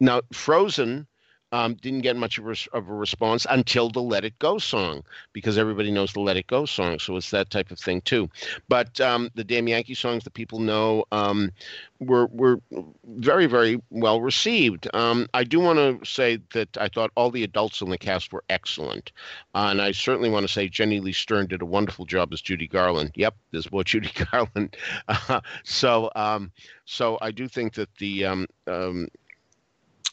Now, 0.01 0.23
Frozen 0.33 1.07
um, 1.53 1.75
didn't 1.75 2.01
get 2.01 2.17
much 2.17 2.39
of 2.39 2.47
a, 2.49 2.57
of 2.73 2.89
a, 2.89 2.93
response 2.93 3.47
until 3.49 3.89
the 3.89 4.03
Let 4.03 4.25
It 4.25 4.39
Go 4.39 4.59
song, 4.59 5.03
because 5.33 5.59
everybody 5.59 5.91
knows 5.91 6.13
the 6.13 6.21
Let 6.21 6.37
It 6.37 6.47
Go 6.49 6.67
song. 6.67 6.99
So 6.99 7.17
it's 7.17 7.31
that 7.31 7.51
type 7.51 7.71
of 7.71 7.79
thing 7.79 8.01
too. 8.01 8.29
But 8.69 9.01
um, 9.01 9.31
the 9.35 9.45
Damn 9.45 9.69
Yankee 9.69 9.95
songs 9.95 10.25
that 10.25 10.35
people 10.35 10.59
know 10.59 11.05
um, 11.13 11.53
were 12.01 12.27
were 12.27 12.61
very 13.05 13.47
very 13.47 13.81
well 13.91 14.21
received. 14.21 14.89
Um, 14.95 15.29
I 15.35 15.45
do 15.45 15.61
want 15.61 15.79
to 15.79 16.05
say 16.09 16.39
that 16.53 16.77
I 16.79 16.89
thought 16.89 17.13
all 17.15 17.31
the 17.31 17.45
adults 17.45 17.81
in 17.81 17.91
the 17.91 17.99
cast 17.99 18.33
were 18.33 18.45
excellent, 18.49 19.13
uh, 19.55 19.69
and 19.71 19.81
I 19.81 19.93
certainly 19.93 20.31
want 20.31 20.47
to 20.47 20.53
say 20.53 20.69
Jenny 20.69 21.01
Lee 21.01 21.13
Stern 21.13 21.47
did 21.47 21.63
a 21.63 21.67
wonderful 21.67 22.07
job 22.07 22.33
as 22.33 22.41
Judy 22.41 22.67
Garland. 22.67 23.13
Yep, 23.15 23.37
there's 23.53 23.71
more 23.71 23.85
Judy 23.85 24.11
Garland. 24.33 24.77
Uh, 25.07 25.41
so 25.63 26.11
um, 26.17 26.51
so 26.87 27.19
I 27.21 27.31
do 27.31 27.47
think 27.47 27.75
that 27.75 27.95
the 27.99 28.25
um, 28.25 28.47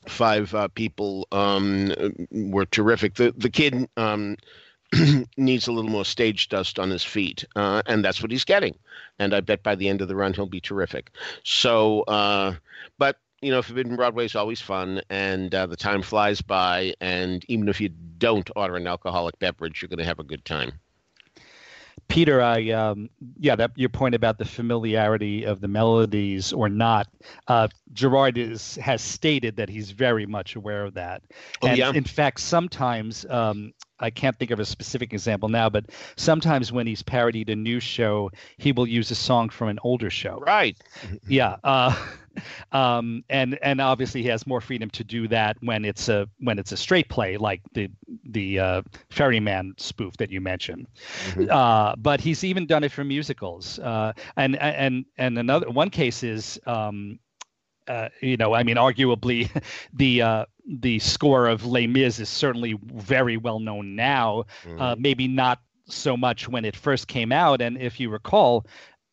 five 0.07 0.53
uh, 0.53 0.67
people 0.69 1.27
um, 1.31 1.93
were 2.31 2.65
terrific. 2.65 3.15
The 3.15 3.33
the 3.35 3.49
kid 3.49 3.87
um, 3.97 4.37
needs 5.37 5.67
a 5.67 5.71
little 5.71 5.89
more 5.89 6.05
stage 6.05 6.49
dust 6.49 6.79
on 6.79 6.89
his 6.89 7.03
feet, 7.03 7.45
uh, 7.55 7.81
and 7.85 8.03
that's 8.03 8.21
what 8.21 8.31
he's 8.31 8.45
getting. 8.45 8.77
And 9.19 9.33
I 9.33 9.41
bet 9.41 9.63
by 9.63 9.75
the 9.75 9.89
end 9.89 10.01
of 10.01 10.07
the 10.07 10.15
run 10.15 10.33
he'll 10.33 10.45
be 10.45 10.61
terrific. 10.61 11.11
So, 11.43 12.01
uh, 12.03 12.55
but 12.97 13.17
you 13.41 13.51
know, 13.51 13.61
Forbidden 13.61 13.97
Broadway 13.97 14.25
is 14.25 14.35
always 14.35 14.61
fun, 14.61 15.01
and 15.09 15.53
uh, 15.53 15.65
the 15.65 15.75
time 15.75 16.01
flies 16.01 16.41
by. 16.41 16.93
And 17.01 17.43
even 17.49 17.67
if 17.67 17.81
you 17.81 17.89
don't 17.89 18.49
order 18.55 18.77
an 18.77 18.87
alcoholic 18.87 19.37
beverage, 19.39 19.81
you're 19.81 19.89
going 19.89 19.99
to 19.99 20.05
have 20.05 20.19
a 20.19 20.23
good 20.23 20.45
time. 20.45 20.79
Peter, 22.07 22.41
I 22.41 22.69
um, 22.71 23.09
yeah, 23.39 23.55
that 23.55 23.71
your 23.75 23.89
point 23.89 24.15
about 24.15 24.37
the 24.37 24.45
familiarity 24.45 25.45
of 25.45 25.61
the 25.61 25.67
melodies 25.67 26.53
or 26.53 26.69
not. 26.69 27.07
Uh, 27.47 27.67
Gerard 27.93 28.37
is 28.37 28.75
has 28.77 29.01
stated 29.01 29.55
that 29.57 29.69
he's 29.69 29.91
very 29.91 30.25
much 30.25 30.55
aware 30.55 30.83
of 30.85 30.93
that. 30.95 31.21
Oh, 31.61 31.67
and 31.67 31.77
yeah. 31.77 31.91
in 31.91 32.03
fact, 32.03 32.39
sometimes 32.39 33.25
um, 33.29 33.73
I 33.99 34.09
can't 34.09 34.37
think 34.37 34.51
of 34.51 34.59
a 34.59 34.65
specific 34.65 35.13
example 35.13 35.49
now, 35.49 35.69
but 35.69 35.85
sometimes 36.17 36.71
when 36.71 36.87
he's 36.87 37.01
parodied 37.01 37.49
a 37.49 37.55
new 37.55 37.79
show, 37.79 38.31
he 38.57 38.71
will 38.71 38.87
use 38.87 39.11
a 39.11 39.15
song 39.15 39.49
from 39.49 39.69
an 39.69 39.79
older 39.83 40.09
show. 40.09 40.39
Right. 40.45 40.77
yeah. 41.27 41.57
Uh, 41.63 41.95
um, 42.71 43.23
and 43.29 43.57
and 43.61 43.81
obviously 43.81 44.21
he 44.21 44.27
has 44.29 44.47
more 44.47 44.61
freedom 44.61 44.89
to 44.91 45.03
do 45.03 45.27
that 45.27 45.57
when 45.61 45.85
it's 45.85 46.09
a 46.09 46.27
when 46.39 46.59
it's 46.59 46.71
a 46.71 46.77
straight 46.77 47.09
play 47.09 47.37
like 47.37 47.61
the 47.73 47.89
the 48.25 48.59
uh, 48.59 48.81
Ferryman 49.09 49.73
spoof 49.77 50.17
that 50.17 50.31
you 50.31 50.41
mentioned. 50.41 50.87
Mm-hmm. 51.29 51.51
Uh, 51.51 51.95
but 51.97 52.21
he's 52.21 52.43
even 52.43 52.65
done 52.65 52.83
it 52.83 52.91
for 52.91 53.03
musicals. 53.03 53.79
Uh, 53.79 54.13
and 54.35 54.55
and 54.57 55.05
and 55.17 55.37
another 55.37 55.69
one 55.69 55.89
case 55.89 56.23
is. 56.23 56.59
Um, 56.65 57.19
uh, 57.85 58.07
you 58.21 58.37
know, 58.37 58.53
I 58.53 58.63
mean, 58.63 58.77
arguably, 58.77 59.49
the 59.93 60.21
uh, 60.21 60.45
the 60.65 60.99
score 60.99 61.47
of 61.47 61.65
Les 61.65 61.85
Mis 61.85 62.17
is 62.17 62.29
certainly 62.29 62.79
very 62.81 63.35
well 63.35 63.59
known 63.59 63.97
now. 63.97 64.45
Mm-hmm. 64.63 64.81
Uh, 64.81 64.95
maybe 64.97 65.27
not 65.27 65.59
so 65.85 66.15
much 66.15 66.47
when 66.47 66.65
it 66.65 66.75
first 66.75 67.07
came 67.07 67.31
out. 67.31 67.61
And 67.61 67.77
if 67.77 67.99
you 67.99 68.09
recall, 68.09 68.65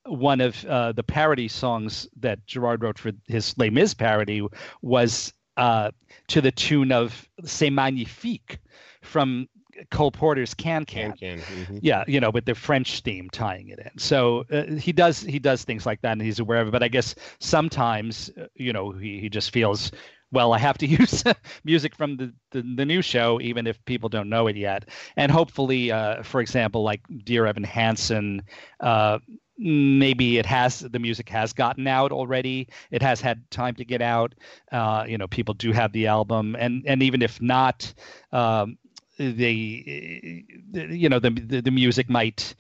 one 0.06 0.40
of 0.40 0.64
uh, 0.64 0.92
the 0.92 1.02
parody 1.02 1.48
songs 1.48 2.08
that 2.20 2.46
Gerard 2.46 2.82
wrote 2.82 2.98
for 2.98 3.12
his 3.26 3.56
Les 3.58 3.70
Mis 3.70 3.94
parody 3.94 4.46
was 4.82 5.32
uh, 5.56 5.90
to 6.28 6.40
the 6.40 6.52
tune 6.52 6.92
of 6.92 7.28
"C'est 7.44 7.70
magnifique" 7.70 8.58
from 9.02 9.48
Cole 9.90 10.10
Porter's 10.10 10.54
Can 10.54 10.84
Can. 10.84 11.12
Mm-hmm. 11.12 11.78
Yeah, 11.82 12.04
you 12.06 12.20
know, 12.20 12.30
with 12.30 12.44
the 12.44 12.54
French 12.54 13.00
theme 13.00 13.30
tying 13.30 13.68
it 13.68 13.78
in. 13.78 13.98
So 13.98 14.44
uh, 14.50 14.64
he 14.74 14.92
does 14.92 15.20
he 15.20 15.38
does 15.38 15.64
things 15.64 15.86
like 15.86 16.00
that, 16.02 16.12
and 16.12 16.22
he's 16.22 16.40
aware 16.40 16.60
of 16.60 16.68
it. 16.68 16.70
But 16.72 16.82
I 16.82 16.88
guess 16.88 17.14
sometimes, 17.38 18.30
uh, 18.40 18.46
you 18.54 18.72
know, 18.72 18.92
he, 18.92 19.20
he 19.20 19.28
just 19.28 19.52
feels 19.52 19.92
well, 20.32 20.52
I 20.52 20.58
have 20.58 20.78
to 20.78 20.86
use 21.00 21.24
music 21.64 21.94
from 21.94 22.16
the, 22.16 22.32
the, 22.52 22.62
the, 22.62 22.86
new 22.86 23.02
show, 23.02 23.40
even 23.40 23.66
if 23.66 23.84
people 23.84 24.08
don't 24.08 24.28
know 24.28 24.46
it 24.46 24.56
yet. 24.56 24.88
And 25.16 25.32
hopefully, 25.32 25.90
uh, 25.90 26.22
for 26.22 26.40
example, 26.40 26.82
like 26.82 27.00
Dear 27.24 27.46
Evan 27.46 27.64
Hansen, 27.64 28.42
uh, 28.78 29.18
maybe 29.60 30.38
it 30.38 30.46
has 30.46 30.80
the 30.80 30.98
music 30.98 31.28
has 31.28 31.52
gotten 31.52 31.86
out 31.86 32.12
already. 32.12 32.66
It 32.90 33.02
has 33.02 33.20
had 33.20 33.48
time 33.50 33.74
to 33.76 33.84
get 33.84 34.00
out. 34.00 34.34
Uh, 34.72 35.04
you 35.06 35.18
know, 35.18 35.28
people 35.28 35.54
do 35.54 35.72
have 35.72 35.92
the 35.92 36.06
album, 36.06 36.56
and 36.58 36.82
and 36.86 37.02
even 37.02 37.22
if 37.22 37.40
not, 37.40 37.92
um, 38.32 38.78
the 39.18 40.44
you 40.72 41.08
know 41.08 41.18
the, 41.18 41.30
the, 41.30 41.60
the 41.60 41.70
music 41.70 42.08
might 42.08 42.54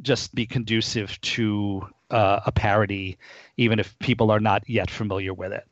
just 0.00 0.34
be 0.34 0.46
conducive 0.46 1.20
to 1.20 1.86
uh, 2.10 2.40
a 2.46 2.52
parody, 2.52 3.18
even 3.56 3.78
if 3.78 3.98
people 3.98 4.30
are 4.30 4.40
not 4.40 4.68
yet 4.68 4.90
familiar 4.90 5.34
with 5.34 5.52
it. 5.52 5.66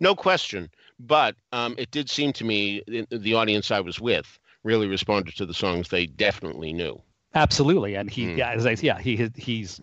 No 0.00 0.14
question. 0.14 0.70
But 0.98 1.36
um, 1.52 1.74
it 1.76 1.90
did 1.90 2.08
seem 2.08 2.32
to 2.34 2.44
me, 2.44 2.82
the 3.10 3.34
audience 3.34 3.70
I 3.70 3.80
was 3.80 4.00
with, 4.00 4.38
really 4.62 4.86
responded 4.86 5.36
to 5.36 5.44
the 5.44 5.52
songs 5.52 5.88
they 5.88 6.06
definitely 6.06 6.72
knew. 6.72 7.02
Absolutely, 7.36 7.96
and 7.96 8.10
he, 8.10 8.24
mm. 8.24 8.38
yeah, 8.38 8.52
as 8.52 8.64
I, 8.64 8.76
yeah, 8.80 8.98
he 8.98 9.30
he's 9.36 9.78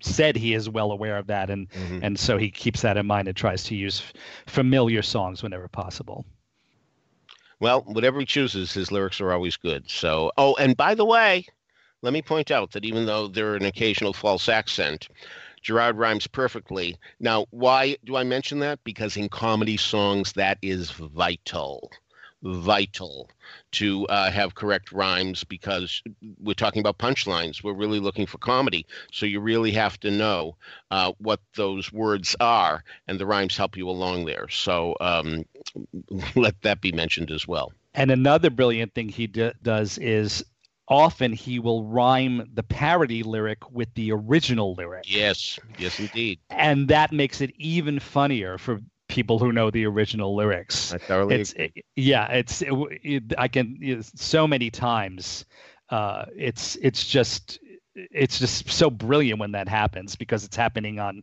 said 0.00 0.36
he 0.36 0.54
is 0.54 0.70
well 0.70 0.90
aware 0.90 1.18
of 1.18 1.26
that, 1.26 1.50
and 1.50 1.68
mm-hmm. 1.68 1.98
and 2.02 2.18
so 2.18 2.38
he 2.38 2.50
keeps 2.50 2.80
that 2.80 2.96
in 2.96 3.04
mind 3.04 3.28
and 3.28 3.36
tries 3.36 3.64
to 3.64 3.74
use 3.74 4.02
familiar 4.46 5.02
songs 5.02 5.42
whenever 5.42 5.68
possible. 5.68 6.24
Well, 7.60 7.82
whatever 7.82 8.20
he 8.20 8.26
chooses, 8.26 8.72
his 8.72 8.90
lyrics 8.90 9.20
are 9.20 9.32
always 9.32 9.58
good. 9.58 9.90
So, 9.90 10.32
oh, 10.38 10.54
and 10.54 10.78
by 10.78 10.94
the 10.94 11.04
way, 11.04 11.44
let 12.00 12.14
me 12.14 12.22
point 12.22 12.50
out 12.50 12.72
that 12.72 12.86
even 12.86 13.04
though 13.04 13.28
there 13.28 13.52
are 13.52 13.56
an 13.56 13.66
occasional 13.66 14.14
false 14.14 14.48
accent, 14.48 15.08
Gerard 15.60 15.98
rhymes 15.98 16.26
perfectly. 16.26 16.96
Now, 17.20 17.44
why 17.50 17.98
do 18.04 18.16
I 18.16 18.24
mention 18.24 18.60
that? 18.60 18.82
Because 18.82 19.18
in 19.18 19.28
comedy 19.28 19.76
songs, 19.76 20.32
that 20.32 20.56
is 20.62 20.90
vital 20.90 21.90
vital 22.44 23.30
to 23.72 24.06
uh, 24.06 24.30
have 24.30 24.54
correct 24.54 24.92
rhymes 24.92 25.44
because 25.44 26.02
we're 26.38 26.54
talking 26.54 26.80
about 26.80 26.98
punchlines. 26.98 27.64
We're 27.64 27.74
really 27.74 28.00
looking 28.00 28.26
for 28.26 28.38
comedy. 28.38 28.86
So 29.12 29.26
you 29.26 29.40
really 29.40 29.72
have 29.72 29.98
to 30.00 30.10
know 30.10 30.56
uh, 30.90 31.12
what 31.18 31.40
those 31.56 31.92
words 31.92 32.36
are, 32.40 32.84
and 33.08 33.18
the 33.18 33.26
rhymes 33.26 33.56
help 33.56 33.76
you 33.76 33.88
along 33.88 34.26
there. 34.26 34.48
So 34.48 34.94
um, 35.00 35.44
let 36.36 36.60
that 36.62 36.80
be 36.80 36.92
mentioned 36.92 37.30
as 37.30 37.48
well. 37.48 37.72
And 37.94 38.10
another 38.10 38.50
brilliant 38.50 38.94
thing 38.94 39.08
he 39.08 39.26
d- 39.26 39.52
does 39.62 39.98
is 39.98 40.44
often 40.88 41.32
he 41.32 41.58
will 41.58 41.84
rhyme 41.84 42.50
the 42.52 42.62
parody 42.62 43.22
lyric 43.22 43.70
with 43.70 43.92
the 43.94 44.12
original 44.12 44.74
lyric. 44.74 45.04
Yes, 45.06 45.58
yes, 45.78 45.98
indeed. 45.98 46.40
And 46.50 46.88
that 46.88 47.12
makes 47.12 47.40
it 47.40 47.52
even 47.56 48.00
funnier 48.00 48.58
for 48.58 48.80
people 49.08 49.38
who 49.38 49.52
know 49.52 49.70
the 49.70 49.86
original 49.86 50.34
lyrics. 50.34 50.92
I 50.92 50.98
thoroughly 50.98 51.36
it's 51.36 51.52
it, 51.54 51.72
yeah, 51.96 52.26
it's 52.32 52.62
it, 52.62 52.72
it, 53.02 53.22
I 53.38 53.48
can 53.48 53.78
it, 53.80 54.04
so 54.04 54.46
many 54.46 54.70
times. 54.70 55.44
Uh, 55.90 56.24
it's 56.36 56.76
it's 56.76 57.06
just 57.06 57.58
it's 57.94 58.38
just 58.38 58.70
so 58.70 58.90
brilliant 58.90 59.40
when 59.40 59.52
that 59.52 59.68
happens 59.68 60.16
because 60.16 60.44
it's 60.44 60.56
happening 60.56 60.98
on 60.98 61.22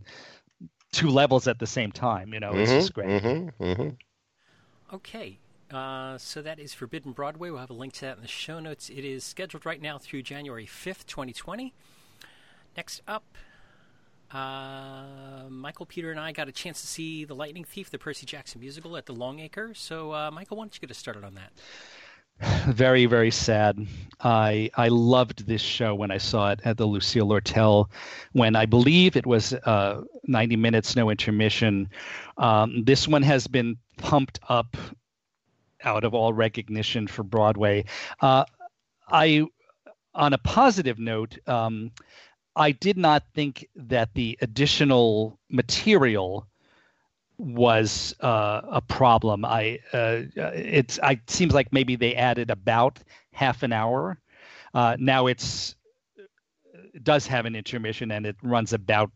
two 0.92 1.10
levels 1.10 1.48
at 1.48 1.60
the 1.60 1.68
same 1.68 1.92
time. 1.92 2.34
You 2.34 2.40
know, 2.40 2.52
it's 2.52 2.70
mm-hmm, 2.70 2.80
just 2.80 2.94
great. 2.94 3.10
Mm-hmm, 3.10 3.64
mm-hmm. 3.64 4.96
Okay. 4.96 5.38
Uh, 5.72 6.18
so 6.18 6.42
that 6.42 6.60
is 6.60 6.74
Forbidden 6.74 7.14
Broadway. 7.14 7.50
We'll 7.50 7.60
have 7.60 7.70
a 7.70 7.74
link 7.74 7.94
to 7.94 8.02
that 8.02 8.18
in 8.18 8.22
the 8.22 8.28
show 8.28 8.60
notes. 8.60 8.90
It 8.90 9.06
is 9.06 9.24
scheduled 9.24 9.66
right 9.66 9.82
now 9.82 9.98
through 9.98 10.24
January 10.24 10.66
5th, 10.66 11.06
2020. 11.06 11.74
Next 12.76 13.02
up, 13.08 13.24
uh, 14.34 15.50
Michael, 15.50 15.86
Peter, 15.86 16.12
and 16.12 16.20
I 16.20 16.32
got 16.32 16.48
a 16.48 16.52
chance 16.52 16.82
to 16.82 16.88
see 16.88 17.26
The 17.26 17.36
Lightning 17.36 17.64
Thief, 17.64 17.90
the 17.90 17.98
Percy 17.98 18.26
Jackson 18.26 18.62
musical 18.62 18.98
at 18.98 19.06
the 19.06 19.14
Longacre. 19.14 19.74
So, 19.74 20.14
uh, 20.14 20.32
Michael, 20.32 20.58
why 20.58 20.64
don't 20.64 20.76
you 20.76 20.80
get 20.82 20.92
us 20.92 20.98
started 20.98 21.24
on 21.24 21.36
that? 21.36 21.52
Very, 22.74 23.06
very 23.06 23.30
sad. 23.30 23.86
I 24.20 24.72
I 24.76 24.88
loved 24.88 25.46
this 25.46 25.62
show 25.62 25.94
when 25.94 26.10
I 26.10 26.18
saw 26.18 26.52
it 26.52 26.62
at 26.66 26.78
the 26.78 26.88
Lucille 26.88 27.28
Lortel, 27.28 27.90
when 28.32 28.56
I 28.56 28.66
believe 28.66 29.16
it 29.16 29.28
was 29.28 29.54
uh, 29.54 30.02
90 30.26 30.56
minutes, 30.56 30.96
no 30.96 31.12
intermission. 31.12 31.90
Um, 32.38 32.84
this 32.84 33.08
one 33.08 33.22
has 33.22 33.46
been 33.46 33.78
pumped 33.98 34.40
up 34.50 34.76
out 35.84 36.04
of 36.04 36.14
all 36.14 36.34
recognition 36.34 37.08
for 37.08 37.24
Broadway. 37.24 37.86
Uh, 38.20 38.46
I, 39.08 39.46
on 40.16 40.34
a 40.34 40.38
positive 40.38 40.98
note, 41.00 41.38
um, 41.48 41.92
I 42.56 42.72
did 42.72 42.97
not 42.97 43.24
think 43.34 43.68
that 43.76 44.14
the 44.14 44.38
additional 44.41 45.39
material 45.49 46.47
was 47.38 48.14
uh, 48.20 48.62
a 48.64 48.82
problem. 48.82 49.45
I 49.45 49.80
uh, 49.93 50.24
it's 50.36 50.99
I 51.02 51.14
it 51.14 51.30
seems 51.30 51.54
like 51.54 51.74
maybe 51.74 51.95
they 51.95 52.16
added 52.16 52.49
about 52.52 52.99
half 53.34 53.64
an 53.64 53.74
hour. 53.74 54.20
Uh, 54.74 54.95
now 54.99 55.28
it's 55.28 55.76
it 56.93 57.04
does 57.04 57.26
have 57.28 57.45
an 57.45 57.56
intermission 57.56 58.12
and 58.12 58.26
it 58.26 58.36
runs 58.43 58.74
about 58.74 59.12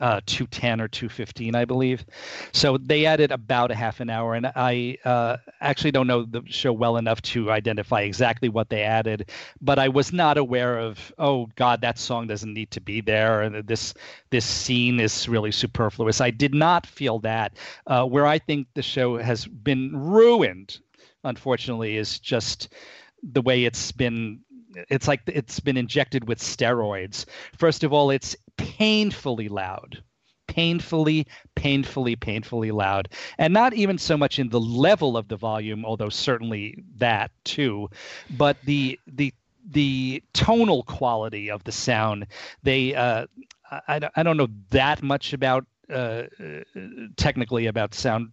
uh, 0.00 0.20
210 0.26 0.80
or 0.80 0.88
215, 0.88 1.54
I 1.54 1.64
believe. 1.64 2.04
So 2.52 2.78
they 2.78 3.06
added 3.06 3.30
about 3.30 3.70
a 3.70 3.74
half 3.74 4.00
an 4.00 4.10
hour, 4.10 4.34
and 4.34 4.50
I 4.56 4.96
uh, 5.04 5.36
actually 5.60 5.90
don't 5.92 6.06
know 6.06 6.24
the 6.24 6.42
show 6.46 6.72
well 6.72 6.96
enough 6.96 7.20
to 7.22 7.50
identify 7.50 8.00
exactly 8.02 8.48
what 8.48 8.70
they 8.70 8.82
added, 8.82 9.30
but 9.60 9.78
I 9.78 9.88
was 9.88 10.12
not 10.12 10.38
aware 10.38 10.78
of 10.78 11.12
oh 11.18 11.48
God, 11.56 11.80
that 11.82 11.98
song 11.98 12.26
doesn't 12.26 12.52
need 12.52 12.70
to 12.72 12.80
be 12.80 13.00
there, 13.00 13.42
and 13.42 13.66
this 13.66 13.94
this 14.30 14.44
scene 14.44 15.00
is 15.00 15.28
really 15.28 15.52
superfluous. 15.52 16.20
I 16.20 16.30
did 16.30 16.54
not 16.54 16.86
feel 16.86 17.18
that. 17.20 17.52
Uh, 17.86 18.04
where 18.04 18.26
I 18.26 18.38
think 18.38 18.68
the 18.74 18.82
show 18.82 19.18
has 19.18 19.46
been 19.46 19.94
ruined, 19.94 20.78
unfortunately, 21.24 21.96
is 21.96 22.18
just 22.18 22.68
the 23.22 23.42
way 23.42 23.64
it's 23.64 23.92
been 23.92 24.40
it's 24.88 25.08
like 25.08 25.20
it's 25.26 25.60
been 25.60 25.76
injected 25.76 26.26
with 26.28 26.38
steroids. 26.38 27.26
First 27.56 27.84
of 27.84 27.92
all, 27.92 28.10
it's 28.10 28.36
painfully 28.56 29.48
loud. 29.48 30.02
Painfully, 30.48 31.26
painfully, 31.54 32.16
painfully 32.16 32.72
loud. 32.72 33.08
And 33.38 33.54
not 33.54 33.72
even 33.74 33.98
so 33.98 34.16
much 34.16 34.38
in 34.38 34.48
the 34.48 34.60
level 34.60 35.16
of 35.16 35.28
the 35.28 35.36
volume, 35.36 35.84
although 35.84 36.08
certainly 36.08 36.82
that 36.96 37.30
too, 37.44 37.88
but 38.30 38.56
the 38.64 38.98
the 39.06 39.32
the 39.70 40.22
tonal 40.32 40.82
quality 40.84 41.50
of 41.50 41.62
the 41.64 41.72
sound. 41.72 42.26
They 42.64 42.94
uh, 42.94 43.26
I, 43.70 44.00
I 44.16 44.22
don't 44.22 44.36
know 44.36 44.48
that 44.70 45.02
much 45.02 45.32
about 45.32 45.66
uh, 45.92 46.24
technically 47.16 47.66
about 47.66 47.94
sound 47.94 48.32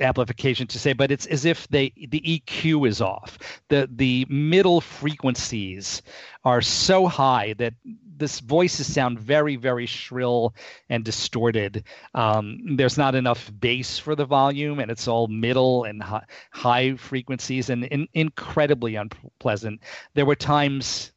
amplification 0.00 0.66
to 0.68 0.78
say, 0.78 0.92
but 0.92 1.10
it's 1.10 1.26
as 1.26 1.44
if 1.44 1.66
they 1.68 1.92
the 1.96 2.20
EQ 2.20 2.88
is 2.88 3.00
off. 3.00 3.38
The 3.68 3.88
the 3.90 4.26
middle 4.28 4.80
frequencies 4.80 6.02
are 6.44 6.62
so 6.62 7.06
high 7.06 7.54
that 7.58 7.74
this 8.16 8.40
voices 8.40 8.92
sound 8.92 9.18
very 9.18 9.56
very 9.56 9.86
shrill 9.86 10.54
and 10.88 11.04
distorted. 11.04 11.84
Um, 12.14 12.76
there's 12.76 12.98
not 12.98 13.14
enough 13.14 13.50
bass 13.60 13.98
for 13.98 14.14
the 14.14 14.24
volume, 14.24 14.78
and 14.78 14.90
it's 14.90 15.08
all 15.08 15.28
middle 15.28 15.84
and 15.84 16.02
high, 16.02 16.24
high 16.50 16.96
frequencies, 16.96 17.70
and 17.70 17.84
in, 17.84 18.08
incredibly 18.14 18.96
unpleasant. 18.96 19.80
There 20.14 20.26
were 20.26 20.36
times 20.36 21.12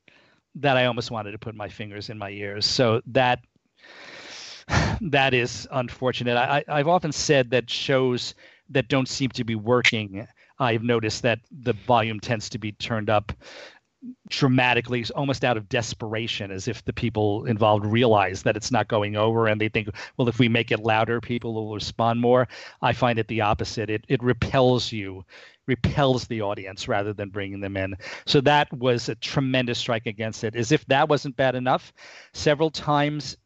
that 0.56 0.76
I 0.76 0.86
almost 0.86 1.12
wanted 1.12 1.32
to 1.32 1.38
put 1.38 1.56
my 1.56 1.70
fingers 1.70 2.10
in 2.10 2.18
my 2.18 2.30
ears. 2.30 2.66
So 2.66 3.02
that 3.08 3.40
that 5.02 5.34
is 5.34 5.68
unfortunate. 5.72 6.38
I, 6.38 6.64
I've 6.68 6.88
often 6.88 7.12
said 7.12 7.52
that 7.52 7.70
shows 7.70 8.36
that 8.72 8.88
don't 8.88 9.08
seem 9.08 9.30
to 9.32 9.44
be 9.44 9.56
working, 9.56 10.28
I've 10.60 10.84
noticed 10.84 11.22
that 11.24 11.40
the 11.52 11.74
volume 11.74 12.20
tends 12.20 12.50
to 12.50 12.58
be 12.58 12.72
turned 12.74 13.10
up 13.10 13.32
dramatically, 14.30 15.06
almost 15.16 15.44
out 15.46 15.58
of 15.58 15.70
desperation, 15.70 16.50
as 16.52 16.68
if 16.68 16.84
the 16.86 16.94
people 16.94 17.46
involved 17.46 17.86
realize 17.86 18.44
that 18.44 18.58
it's 18.58 18.72
not 18.72 18.88
going 18.88 19.16
over 19.16 19.48
and 19.48 19.62
they 19.62 19.70
think, 19.70 19.90
well, 20.18 20.28
if 20.28 20.40
we 20.40 20.50
make 20.50 20.72
it 20.72 20.80
louder, 20.80 21.22
people 21.22 21.54
will 21.54 21.74
respond 21.74 22.20
more. 22.20 22.48
I 22.82 22.94
find 22.94 23.20
it 23.20 23.28
the 23.28 23.42
opposite. 23.42 23.90
It, 23.90 24.04
it 24.08 24.24
repels 24.24 24.92
you, 24.92 25.24
repels 25.68 26.26
the 26.26 26.42
audience 26.42 26.88
rather 26.88 27.14
than 27.14 27.30
bringing 27.30 27.60
them 27.60 27.78
in. 27.78 27.96
So 28.26 28.42
that 28.42 28.72
was 28.74 29.08
a 29.08 29.16
tremendous 29.16 29.78
strike 29.78 30.08
against 30.08 30.44
it. 30.44 30.56
As 30.56 30.72
if 30.72 30.84
that 30.88 31.10
wasn't 31.10 31.38
bad 31.38 31.54
enough, 31.54 31.94
several 32.34 32.72
times, 32.72 33.38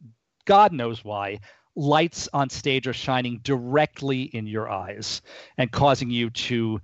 God 0.46 0.72
knows 0.72 1.04
why, 1.04 1.40
lights 1.76 2.28
on 2.32 2.48
stage 2.50 2.88
are 2.88 2.92
shining 2.92 3.38
directly 3.44 4.22
in 4.22 4.46
your 4.46 4.68
eyes 4.68 5.22
and 5.58 5.70
causing 5.70 6.10
you 6.10 6.30
to 6.30 6.80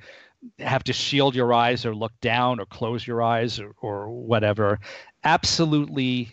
have 0.58 0.84
to 0.84 0.92
shield 0.92 1.34
your 1.34 1.52
eyes 1.52 1.86
or 1.86 1.94
look 1.94 2.12
down 2.20 2.60
or 2.60 2.66
close 2.66 3.06
your 3.06 3.22
eyes 3.22 3.58
or, 3.58 3.74
or 3.80 4.10
whatever. 4.10 4.78
Absolutely 5.24 6.28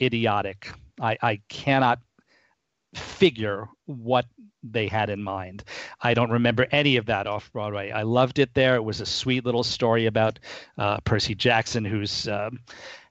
idiotic. 0.00 0.72
I, 1.00 1.16
I 1.22 1.40
cannot 1.48 2.00
figure 2.94 3.68
what 3.86 4.26
they 4.62 4.88
had 4.88 5.08
in 5.08 5.22
mind. 5.22 5.64
I 6.00 6.14
don't 6.14 6.30
remember 6.30 6.66
any 6.70 6.96
of 6.96 7.06
that 7.06 7.26
off 7.26 7.52
Broadway. 7.52 7.90
I 7.90 8.02
loved 8.02 8.38
it 8.38 8.52
there. 8.54 8.76
It 8.76 8.84
was 8.84 9.00
a 9.00 9.06
sweet 9.06 9.44
little 9.44 9.62
story 9.62 10.06
about 10.06 10.38
uh, 10.76 10.98
Percy 11.04 11.34
Jackson, 11.34 11.84
who's 11.84 12.28
uh, 12.28 12.50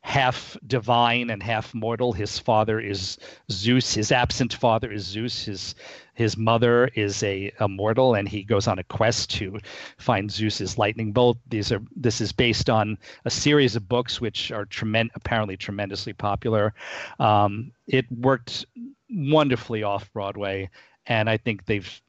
half 0.02 0.58
divine 0.66 1.30
and 1.30 1.44
half 1.44 1.74
mortal. 1.74 2.14
His 2.14 2.40
father 2.40 2.80
is 2.80 3.18
Zeus. 3.52 3.94
His 3.94 4.12
absent 4.12 4.54
father 4.54 4.92
is 4.92 5.06
Zeus. 5.06 5.44
His 5.44 5.76
his 6.14 6.36
mother 6.36 6.90
is 6.96 7.24
a, 7.24 7.52
a 7.62 7.68
mortal, 7.68 8.14
and 8.14 8.28
he 8.28 8.44
goes 8.44 8.68
on 8.68 8.78
a 8.78 8.84
quest 8.84 9.30
to 9.32 9.58
find 9.98 10.30
Zeus's 10.30 10.78
lightning 10.78 11.14
bolt. 11.14 11.38
These 11.48 11.72
are 11.72 11.82
this 11.96 12.22
is 12.22 12.32
based 12.32 12.70
on 12.70 12.98
a 13.26 13.30
series 13.30 13.76
of 13.76 13.88
books 13.88 14.20
which 14.20 14.52
are 14.52 14.66
tremend- 14.66 15.12
apparently 15.16 15.58
tremendously 15.58 16.14
popular. 16.14 16.74
Um, 17.20 17.72
it 17.88 18.06
worked 18.12 18.66
wonderfully 19.10 19.84
off 19.84 20.12
Broadway, 20.12 20.70
and 21.06 21.30
I 21.30 21.38
think 21.38 21.66
they've 21.66 22.02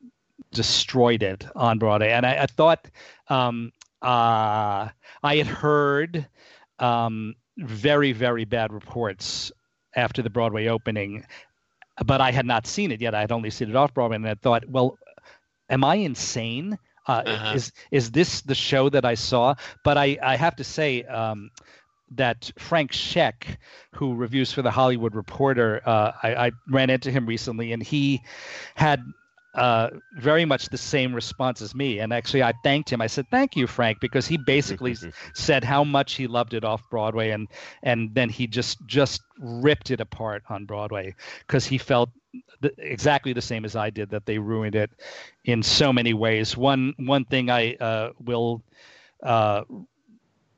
destroyed 0.53 1.23
it 1.23 1.47
on 1.55 1.79
Broadway. 1.79 2.11
And 2.11 2.27
I, 2.27 2.43
I 2.43 2.47
thought 2.47 2.89
um, 3.29 3.73
uh, 4.03 4.89
I 5.23 5.37
had 5.37 5.47
heard 5.47 6.27
um, 6.81 7.35
very, 7.61 8.13
very 8.13 8.45
bad 8.45 8.73
reports 8.73 9.53
after 9.95 10.23
the 10.23 10.31
Broadway 10.31 10.69
opening, 10.69 11.25
but 12.05 12.21
I 12.21 12.31
had 12.31 12.47
not 12.47 12.67
seen 12.67 12.93
it 12.93 13.01
yet. 13.01 13.15
I 13.15 13.21
had 13.21 13.33
only 13.33 13.51
seen 13.51 13.71
it 13.71 13.77
off 13.77 13.95
Broadway, 13.95 14.17
and 14.17 14.29
I 14.29 14.35
thought, 14.35 14.69
well, 14.69 14.99
am 15.69 15.85
I 15.85 15.97
insane? 15.97 16.79
Uh, 17.07 17.23
uh-huh. 17.27 17.53
Is 17.57 17.73
is 17.91 18.11
this 18.11 18.43
the 18.43 18.55
show 18.55 18.89
that 18.89 19.05
I 19.05 19.15
saw? 19.15 19.55
But 19.85 19.99
I 19.99 20.19
I 20.23 20.37
have 20.37 20.57
to 20.57 20.65
say. 20.65 21.05
Um, 21.05 21.51
that 22.13 22.51
Frank 22.59 22.91
Scheck, 22.91 23.57
who 23.93 24.17
reviews 24.17 24.53
for 24.53 24.63
the 24.63 24.71
Hollywood 24.73 25.15
Reporter, 25.15 25.81
uh, 25.87 26.11
I, 26.21 26.47
I, 26.47 26.51
ran 26.69 26.91
into 26.91 27.09
him 27.09 27.25
recently, 27.25 27.73
and 27.73 27.81
he 27.81 28.23
had 28.75 29.01
uh, 29.55 29.91
very 30.15 30.45
much 30.45 30.69
the 30.69 30.79
same 30.79 31.15
response 31.15 31.61
as 31.61 31.75
me. 31.75 31.99
And 31.99 32.13
actually, 32.13 32.43
I 32.43 32.53
thanked 32.63 32.91
him. 32.91 33.01
I 33.01 33.07
said, 33.07 33.27
"Thank 33.31 33.57
you, 33.57 33.67
Frank," 33.67 33.99
because 34.01 34.27
he 34.27 34.37
basically 34.37 34.97
said 35.35 35.65
how 35.65 35.85
much 35.85 36.15
he 36.15 36.27
loved 36.27 36.55
it 36.55 36.65
off 36.65 36.89
Broadway, 36.91 37.31
and 37.31 37.49
and 37.83 38.15
then 38.15 38.29
he 38.29 38.47
just 38.47 38.79
just 38.87 39.23
ripped 39.39 39.91
it 39.91 40.01
apart 40.01 40.45
on 40.49 40.67
Broadway 40.67 41.15
because 41.41 41.67
he 41.67 41.79
felt 41.79 42.11
the, 42.61 42.73
exactly 42.79 43.33
the 43.33 43.43
same 43.43 43.65
as 43.65 43.75
I 43.75 43.91
did 43.91 44.11
that 44.11 44.27
they 44.27 44.39
ruined 44.39 44.75
it 44.77 44.91
in 45.45 45.63
so 45.63 45.93
many 45.93 46.15
ways. 46.15 46.57
One 46.57 46.95
one 46.99 47.25
thing 47.25 47.51
I 47.51 47.75
uh, 47.75 48.13
will 48.21 48.63
uh, 49.23 49.65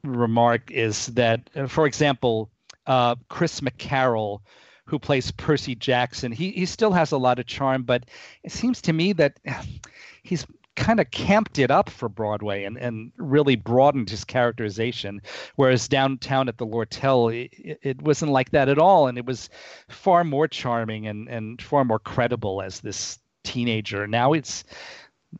remark 0.04 0.70
is 0.70 1.06
that, 1.08 1.48
uh, 1.54 1.66
for 1.66 1.86
example, 1.86 2.50
uh, 2.86 3.14
Chris 3.28 3.60
McCarrell 3.60 4.40
who 4.84 4.98
plays 4.98 5.30
Percy 5.30 5.74
Jackson. 5.74 6.32
He 6.32 6.50
he 6.50 6.66
still 6.66 6.92
has 6.92 7.12
a 7.12 7.18
lot 7.18 7.38
of 7.38 7.46
charm, 7.46 7.82
but 7.82 8.04
it 8.42 8.52
seems 8.52 8.80
to 8.82 8.92
me 8.92 9.12
that 9.14 9.38
he's 10.22 10.46
kind 10.74 11.00
of 11.00 11.10
camped 11.10 11.58
it 11.58 11.70
up 11.70 11.90
for 11.90 12.08
Broadway 12.08 12.64
and, 12.64 12.78
and 12.78 13.12
really 13.18 13.56
broadened 13.56 14.08
his 14.08 14.24
characterization. 14.24 15.20
Whereas 15.56 15.88
downtown 15.88 16.48
at 16.48 16.58
the 16.58 16.66
Lortel, 16.66 17.28
it, 17.30 17.78
it, 17.82 18.02
wasn't 18.02 18.32
like 18.32 18.50
that 18.50 18.68
at 18.68 18.78
all. 18.78 19.06
And 19.06 19.18
it 19.18 19.26
was 19.26 19.50
far 19.88 20.24
more 20.24 20.48
charming 20.48 21.06
and, 21.06 21.28
and 21.28 21.60
far 21.60 21.84
more 21.84 21.98
credible 21.98 22.62
as 22.62 22.80
this 22.80 23.18
teenager. 23.44 24.06
Now 24.06 24.32
it's, 24.32 24.64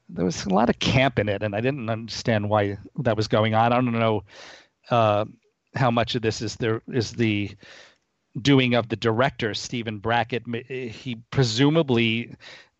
there 0.09 0.25
was 0.25 0.45
a 0.45 0.51
lot 0.51 0.69
of 0.69 0.79
camp 0.81 1.19
in 1.19 1.29
it. 1.29 1.43
And 1.43 1.55
I 1.57 1.61
didn't 1.61 1.89
understand 1.89 2.51
why 2.51 2.77
that 2.99 3.17
was 3.17 3.29
going 3.29 3.55
on. 3.55 3.73
I 3.73 3.77
don't 3.77 3.93
know 3.93 4.25
uh, 4.91 5.25
how 5.75 5.91
much 5.91 6.15
of 6.15 6.23
this 6.23 6.43
is 6.43 6.57
there 6.57 6.83
is 6.89 7.13
the 7.13 7.51
doing 8.41 8.75
of 8.75 8.89
the 8.89 8.97
director 8.97 9.55
Stephen 9.55 9.99
Brackett. 9.99 10.45
He 10.67 11.17
presumably 11.31 12.35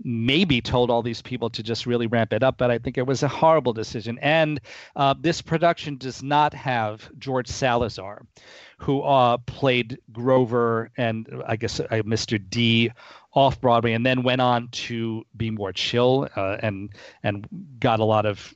maybe 0.05 0.61
told 0.61 0.91
all 0.91 1.03
these 1.03 1.23
people 1.23 1.51
to 1.51 1.63
just 1.63 1.87
really 1.87 2.07
ramp 2.07 2.33
it 2.33 2.43
up, 2.43 2.59
but 2.59 2.71
I 2.71 2.79
think 2.79 2.99
it 2.99 3.07
was 3.07 3.23
a 3.23 3.29
horrible 3.29 3.73
decision. 3.73 4.19
And 4.21 4.61
uh, 4.97 5.15
this 5.19 5.43
production 5.43 5.97
does 5.97 6.23
not 6.23 6.55
have 6.55 7.09
George 7.19 7.49
Salazar, 7.49 8.23
who 8.79 9.03
uh, 9.03 9.39
played 9.39 9.99
Grover 10.11 10.91
and 10.97 11.29
I 11.47 11.57
guess 11.57 11.81
uh, 11.81 11.87
Mr. 11.91 12.43
D 12.51 12.91
off 13.35 13.61
Broadway, 13.61 13.93
and 13.93 14.05
then 14.05 14.23
went 14.23 14.41
on 14.41 14.69
to 14.69 15.25
be 15.37 15.51
more 15.51 15.73
chill 15.73 16.29
uh, 16.37 16.57
and 16.61 16.91
and 17.23 17.47
got 17.79 18.01
a 18.01 18.05
lot 18.05 18.27
of 18.27 18.55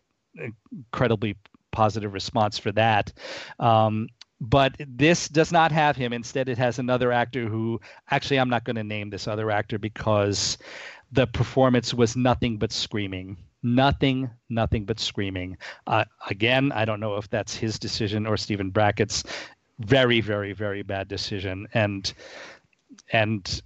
incredibly 0.70 1.36
positive 1.70 2.12
response 2.12 2.58
for 2.58 2.72
that. 2.72 3.12
Um, 3.58 4.08
but 4.40 4.76
this 4.78 5.28
does 5.28 5.52
not 5.52 5.72
have 5.72 5.96
him. 5.96 6.12
Instead, 6.12 6.48
it 6.48 6.58
has 6.58 6.78
another 6.78 7.12
actor 7.12 7.48
who 7.48 7.80
actually 8.10 8.38
I'm 8.38 8.50
not 8.50 8.64
going 8.64 8.76
to 8.76 8.84
name 8.84 9.10
this 9.10 9.26
other 9.28 9.50
actor 9.50 9.78
because 9.78 10.58
the 11.12 11.26
performance 11.26 11.94
was 11.94 12.16
nothing 12.16 12.58
but 12.58 12.72
screaming. 12.72 13.36
Nothing, 13.62 14.30
nothing 14.48 14.84
but 14.84 15.00
screaming. 15.00 15.56
Uh, 15.86 16.04
again, 16.28 16.70
I 16.72 16.84
don't 16.84 17.00
know 17.00 17.16
if 17.16 17.28
that's 17.30 17.56
his 17.56 17.78
decision 17.78 18.26
or 18.26 18.36
Stephen 18.36 18.70
Brackett's. 18.70 19.24
Very, 19.80 20.20
very, 20.20 20.52
very 20.52 20.82
bad 20.82 21.06
decision, 21.06 21.66
and 21.74 22.10
and 23.12 23.60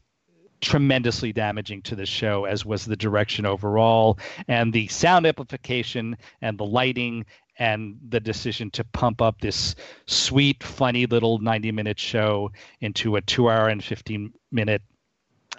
tremendously 0.61 1.33
damaging 1.33 1.83
to 1.83 1.97
the 1.97 2.07
show, 2.07 2.45
as 2.45 2.67
was 2.67 2.85
the 2.85 2.97
direction 2.97 3.47
overall, 3.47 4.19
and 4.49 4.73
the 4.73 4.89
sound 4.89 5.27
amplification 5.27 6.17
and 6.43 6.59
the 6.59 6.65
lighting 6.65 7.25
and 7.61 7.99
the 8.09 8.19
decision 8.19 8.71
to 8.71 8.83
pump 8.83 9.21
up 9.21 9.41
this 9.43 9.77
sweet, 10.07 10.65
funny 10.65 11.05
little 11.07 11.39
90 11.39 11.71
minute 11.71 12.01
show 12.01 12.51
into 12.81 13.15
a 13.17 13.21
two 13.21 13.49
hour 13.49 13.69
and 13.69 13.85
15 13.85 14.33
minute 14.51 14.83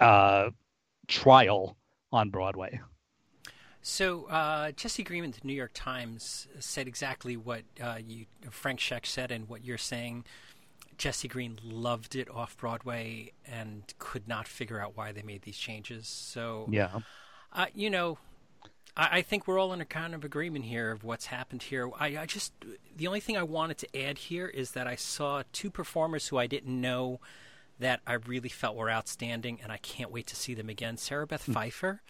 uh, 0.00 0.50
trial 1.06 1.76
on 2.12 2.28
Broadway. 2.28 2.80
So 3.82 4.24
uh, 4.26 4.72
Jesse 4.72 5.04
Green 5.04 5.24
of 5.24 5.32
the 5.32 5.40
New 5.44 5.54
York 5.54 5.70
Times 5.74 6.48
said 6.58 6.86
exactly 6.88 7.36
what 7.36 7.62
uh, 7.80 7.98
you, 8.04 8.26
Frank 8.50 8.80
Scheck 8.80 9.06
said 9.06 9.30
and 9.30 9.48
what 9.48 9.64
you're 9.64 9.78
saying. 9.78 10.24
Jesse 10.98 11.28
Green 11.28 11.58
loved 11.62 12.16
it 12.16 12.28
off 12.30 12.56
Broadway 12.56 13.32
and 13.46 13.82
could 13.98 14.28
not 14.28 14.46
figure 14.46 14.80
out 14.80 14.96
why 14.96 15.12
they 15.12 15.22
made 15.22 15.42
these 15.42 15.56
changes. 15.56 16.06
So 16.06 16.68
yeah, 16.70 17.00
uh, 17.52 17.66
you 17.74 17.90
know, 17.90 18.18
I, 18.96 19.18
I, 19.18 19.22
think 19.22 19.46
we're 19.46 19.58
all 19.58 19.72
in 19.72 19.80
a 19.80 19.86
kind 19.86 20.14
of 20.14 20.24
agreement 20.24 20.64
here 20.66 20.90
of 20.90 21.04
what's 21.04 21.26
happened 21.26 21.62
here. 21.62 21.90
I, 21.98 22.18
I 22.18 22.26
just 22.26 22.52
the 22.96 23.06
only 23.06 23.20
thing 23.20 23.36
I 23.36 23.42
wanted 23.42 23.78
to 23.78 23.98
add 23.98 24.18
here 24.18 24.46
is 24.46 24.72
that 24.72 24.86
I 24.86 24.96
saw 24.96 25.42
two 25.52 25.70
performers 25.70 26.28
who 26.28 26.38
I 26.38 26.46
didn't 26.46 26.80
know 26.80 27.20
that 27.78 28.00
I 28.06 28.14
really 28.14 28.48
felt 28.48 28.76
were 28.76 28.90
outstanding, 28.90 29.60
and 29.62 29.72
I 29.72 29.78
can't 29.78 30.10
wait 30.10 30.26
to 30.28 30.36
see 30.36 30.54
them 30.54 30.68
again. 30.68 30.96
Sarah 30.96 31.26
Beth 31.26 31.46
mm. 31.46 31.54
Pfeiffer. 31.54 32.02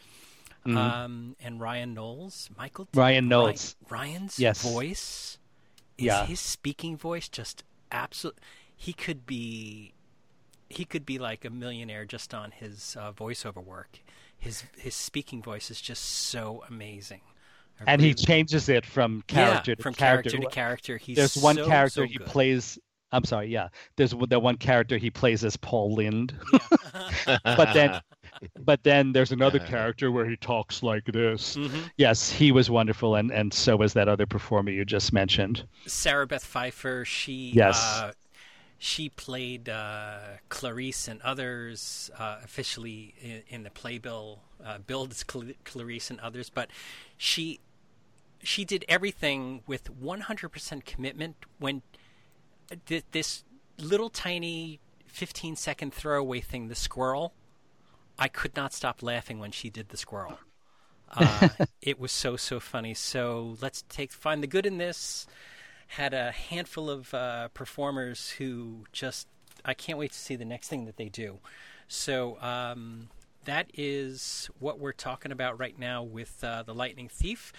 Mm-hmm. 0.66 0.76
Um, 0.76 1.36
and 1.40 1.60
Ryan 1.60 1.92
Knowles, 1.92 2.48
Michael 2.56 2.86
Ryan 2.94 3.26
Knowles, 3.26 3.74
Ryan, 3.90 4.12
Ryan's 4.12 4.38
yes. 4.38 4.62
voice, 4.62 5.38
is 5.98 6.04
yeah. 6.04 6.24
his 6.24 6.38
speaking 6.38 6.96
voice 6.96 7.28
just 7.28 7.64
absolute. 7.90 8.38
He 8.76 8.92
could 8.92 9.26
be, 9.26 9.92
he 10.68 10.84
could 10.84 11.04
be 11.04 11.18
like 11.18 11.44
a 11.44 11.50
millionaire 11.50 12.04
just 12.04 12.32
on 12.32 12.52
his 12.52 12.96
uh, 12.96 13.10
voiceover 13.10 13.64
work 13.64 13.98
his 14.42 14.64
his 14.76 14.94
speaking 14.96 15.40
voice 15.40 15.70
is 15.70 15.80
just 15.80 16.02
so 16.02 16.64
amazing. 16.68 17.20
I 17.80 17.92
and 17.92 18.02
really, 18.02 18.08
he 18.10 18.14
changes 18.14 18.68
it 18.68 18.84
from 18.84 19.22
character 19.28 19.70
yeah, 19.70 19.74
to 19.76 19.82
from 19.82 19.94
character. 19.94 20.30
character 20.30 20.48
to 20.48 20.54
character. 20.54 20.96
He's 20.96 21.16
There's 21.16 21.36
one 21.36 21.54
so, 21.54 21.66
character 21.66 22.02
so 22.02 22.06
he 22.06 22.18
plays. 22.18 22.76
I'm 23.12 23.24
sorry, 23.24 23.48
yeah. 23.48 23.68
There's 23.96 24.14
the 24.28 24.40
one 24.40 24.56
character 24.56 24.98
he 24.98 25.10
plays 25.10 25.44
as 25.44 25.56
Paul 25.56 25.94
Lynde, 25.94 26.34
yeah. 27.26 27.38
but 27.44 27.72
then, 27.72 28.00
but 28.64 28.82
then 28.82 29.12
there's 29.12 29.30
another 29.30 29.58
character 29.60 30.10
where 30.10 30.28
he 30.28 30.36
talks 30.36 30.82
like 30.82 31.04
this. 31.04 31.54
Mm-hmm. 31.56 31.80
Yes, 31.98 32.30
he 32.30 32.50
was 32.50 32.68
wonderful, 32.68 33.14
and 33.14 33.30
and 33.30 33.54
so 33.54 33.76
was 33.76 33.92
that 33.92 34.08
other 34.08 34.26
performer 34.26 34.70
you 34.70 34.84
just 34.84 35.12
mentioned, 35.12 35.64
Sarah 35.86 36.26
Beth 36.26 36.44
Pfeiffer. 36.44 37.04
She 37.04 37.52
yes. 37.54 37.78
Uh, 37.78 38.12
she 38.84 39.08
played 39.08 39.68
uh, 39.68 40.18
Clarisse 40.50 41.06
and 41.06 41.22
others 41.22 42.10
uh, 42.18 42.38
officially 42.42 43.14
in, 43.22 43.42
in, 43.46 43.62
the 43.62 43.70
playbill, 43.70 44.40
uh, 44.62 44.78
billed 44.84 45.12
as 45.12 45.24
Cl- 45.30 45.54
Clarisse 45.64 46.10
and 46.10 46.18
others, 46.18 46.50
but 46.50 46.68
she 47.16 47.60
she 48.42 48.64
did 48.64 48.84
everything 48.88 49.62
with 49.68 49.84
100% 50.02 50.84
commitment. 50.84 51.36
When 51.60 51.82
th- 52.86 53.04
this 53.12 53.44
little 53.78 54.10
tiny 54.10 54.80
15 55.06 55.54
second 55.54 55.94
throwaway 55.94 56.40
thing, 56.40 56.66
the 56.66 56.74
squirrel, 56.74 57.34
I 58.18 58.26
could 58.26 58.56
not 58.56 58.72
stop 58.72 59.00
laughing 59.00 59.38
when 59.38 59.52
she 59.52 59.70
did 59.70 59.90
the 59.90 59.96
squirrel. 59.96 60.40
Uh, 61.12 61.50
it 61.80 62.00
was 62.00 62.10
so 62.10 62.36
so 62.36 62.58
funny. 62.58 62.94
So 62.94 63.56
let's 63.60 63.84
take 63.88 64.10
find 64.10 64.42
the 64.42 64.48
good 64.48 64.66
in 64.66 64.78
this 64.78 65.28
had 65.92 66.14
a 66.14 66.30
handful 66.30 66.88
of 66.88 67.12
uh, 67.12 67.48
performers 67.48 68.30
who 68.30 68.84
just 68.92 69.28
I 69.62 69.74
can't 69.74 69.98
wait 69.98 70.12
to 70.12 70.18
see 70.18 70.36
the 70.36 70.44
next 70.46 70.68
thing 70.68 70.86
that 70.86 70.96
they 70.96 71.10
do. 71.10 71.38
So 71.86 72.40
um, 72.40 73.10
that 73.44 73.70
is 73.74 74.48
what 74.58 74.78
we're 74.78 74.92
talking 74.92 75.32
about 75.32 75.58
right 75.58 75.78
now 75.78 76.02
with 76.02 76.42
uh, 76.42 76.62
the 76.62 76.74
Lightning 76.74 77.10
Thief. 77.10 77.52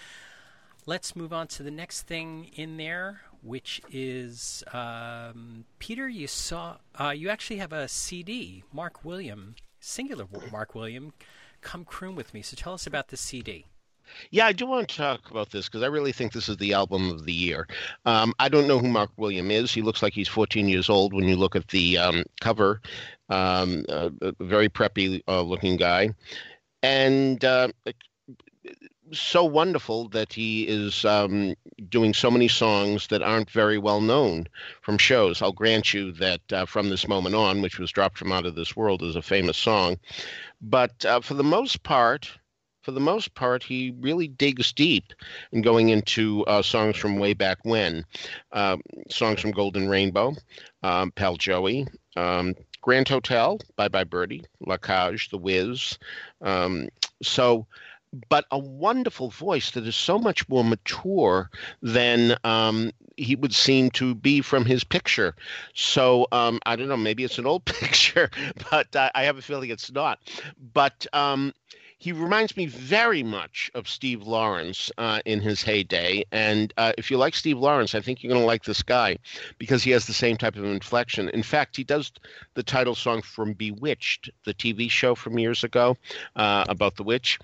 Let's 0.84 1.14
move 1.14 1.32
on 1.32 1.46
to 1.48 1.62
the 1.62 1.70
next 1.70 2.02
thing 2.02 2.50
in 2.56 2.76
there, 2.76 3.20
which 3.40 3.80
is 3.92 4.64
um, 4.72 5.64
Peter. 5.78 6.08
You 6.08 6.26
saw 6.26 6.78
uh, 7.00 7.10
you 7.10 7.28
actually 7.28 7.58
have 7.58 7.72
a 7.72 7.86
CD, 7.86 8.64
Mark 8.72 9.04
William, 9.04 9.54
singular 9.78 10.26
Mark 10.50 10.74
William, 10.74 11.12
come 11.60 11.84
croon 11.84 12.16
with 12.16 12.34
me. 12.34 12.42
So 12.42 12.56
tell 12.56 12.74
us 12.74 12.84
about 12.84 13.08
the 13.08 13.16
CD. 13.16 13.66
Yeah, 14.30 14.46
I 14.46 14.52
do 14.52 14.66
want 14.66 14.88
to 14.88 14.96
talk 14.96 15.30
about 15.30 15.50
this 15.50 15.66
because 15.66 15.82
I 15.82 15.86
really 15.86 16.12
think 16.12 16.32
this 16.32 16.48
is 16.48 16.56
the 16.56 16.72
album 16.72 17.10
of 17.10 17.24
the 17.24 17.32
year. 17.32 17.66
Um, 18.04 18.34
I 18.38 18.48
don't 18.48 18.68
know 18.68 18.78
who 18.78 18.88
Mark 18.88 19.10
William 19.16 19.50
is. 19.50 19.72
He 19.72 19.82
looks 19.82 20.02
like 20.02 20.12
he's 20.12 20.28
14 20.28 20.68
years 20.68 20.88
old 20.88 21.12
when 21.12 21.28
you 21.28 21.36
look 21.36 21.56
at 21.56 21.68
the 21.68 21.98
um, 21.98 22.24
cover. 22.40 22.80
Um, 23.28 23.84
very 24.40 24.68
preppy 24.68 25.22
uh, 25.28 25.42
looking 25.42 25.76
guy. 25.76 26.10
And 26.82 27.42
uh, 27.44 27.68
so 29.12 29.44
wonderful 29.44 30.08
that 30.08 30.32
he 30.32 30.64
is 30.64 31.04
um, 31.04 31.54
doing 31.88 32.14
so 32.14 32.30
many 32.30 32.48
songs 32.48 33.06
that 33.08 33.22
aren't 33.22 33.50
very 33.50 33.78
well 33.78 34.00
known 34.00 34.46
from 34.82 34.98
shows. 34.98 35.42
I'll 35.42 35.52
grant 35.52 35.94
you 35.94 36.12
that 36.12 36.52
uh, 36.52 36.66
From 36.66 36.88
This 36.88 37.06
Moment 37.08 37.34
On, 37.34 37.62
which 37.62 37.78
was 37.78 37.90
dropped 37.90 38.18
from 38.18 38.32
Out 38.32 38.46
of 38.46 38.54
This 38.54 38.76
World, 38.76 39.02
is 39.02 39.16
a 39.16 39.22
famous 39.22 39.56
song. 39.56 39.98
But 40.60 41.04
uh, 41.04 41.20
for 41.20 41.34
the 41.34 41.44
most 41.44 41.82
part, 41.82 42.30
for 42.84 42.92
the 42.92 43.00
most 43.00 43.34
part, 43.34 43.62
he 43.62 43.94
really 43.98 44.28
digs 44.28 44.72
deep 44.72 45.12
in 45.52 45.62
going 45.62 45.88
into 45.88 46.44
uh, 46.44 46.62
songs 46.62 46.96
from 46.96 47.18
way 47.18 47.32
back 47.32 47.58
when. 47.62 48.04
Uh, 48.52 48.76
songs 49.08 49.40
from 49.40 49.52
Golden 49.52 49.88
Rainbow, 49.88 50.34
um, 50.82 51.10
Pal 51.12 51.36
Joey, 51.36 51.86
um, 52.14 52.54
Grand 52.82 53.08
Hotel, 53.08 53.58
Bye 53.76 53.88
Bye 53.88 54.04
Birdie, 54.04 54.44
La 54.60 54.76
Cage, 54.76 55.30
The 55.30 55.38
Wiz. 55.38 55.98
Um, 56.42 56.88
so 57.22 57.66
but 58.28 58.44
a 58.50 58.58
wonderful 58.58 59.30
voice 59.30 59.72
that 59.72 59.86
is 59.86 59.96
so 59.96 60.18
much 60.18 60.48
more 60.48 60.64
mature 60.64 61.50
than 61.82 62.36
um, 62.44 62.92
he 63.16 63.34
would 63.34 63.54
seem 63.54 63.90
to 63.90 64.14
be 64.14 64.40
from 64.40 64.64
his 64.64 64.84
picture. 64.84 65.34
So 65.74 66.26
um, 66.32 66.60
I 66.66 66.76
don't 66.76 66.88
know, 66.88 66.96
maybe 66.96 67.24
it's 67.24 67.38
an 67.38 67.46
old 67.46 67.64
picture, 67.64 68.30
but 68.70 68.94
uh, 68.94 69.10
I 69.14 69.24
have 69.24 69.38
a 69.38 69.42
feeling 69.42 69.70
it's 69.70 69.90
not. 69.90 70.18
But 70.72 71.06
um, 71.12 71.52
he 72.04 72.12
reminds 72.12 72.54
me 72.54 72.66
very 72.66 73.22
much 73.22 73.70
of 73.74 73.88
Steve 73.88 74.24
Lawrence 74.24 74.92
uh, 74.98 75.22
in 75.24 75.40
his 75.40 75.62
heyday. 75.62 76.22
And 76.32 76.70
uh, 76.76 76.92
if 76.98 77.10
you 77.10 77.16
like 77.16 77.34
Steve 77.34 77.56
Lawrence, 77.56 77.94
I 77.94 78.02
think 78.02 78.22
you're 78.22 78.28
going 78.28 78.42
to 78.42 78.46
like 78.46 78.64
this 78.64 78.82
guy 78.82 79.16
because 79.56 79.82
he 79.82 79.90
has 79.92 80.06
the 80.06 80.12
same 80.12 80.36
type 80.36 80.56
of 80.56 80.64
inflection. 80.64 81.30
In 81.30 81.42
fact, 81.42 81.78
he 81.78 81.82
does 81.82 82.12
the 82.52 82.62
title 82.62 82.94
song 82.94 83.22
from 83.22 83.54
Bewitched, 83.54 84.28
the 84.44 84.52
TV 84.52 84.90
show 84.90 85.14
from 85.14 85.38
years 85.38 85.64
ago 85.64 85.96
uh, 86.36 86.66
about 86.68 86.96
the 86.96 87.04
witch 87.04 87.38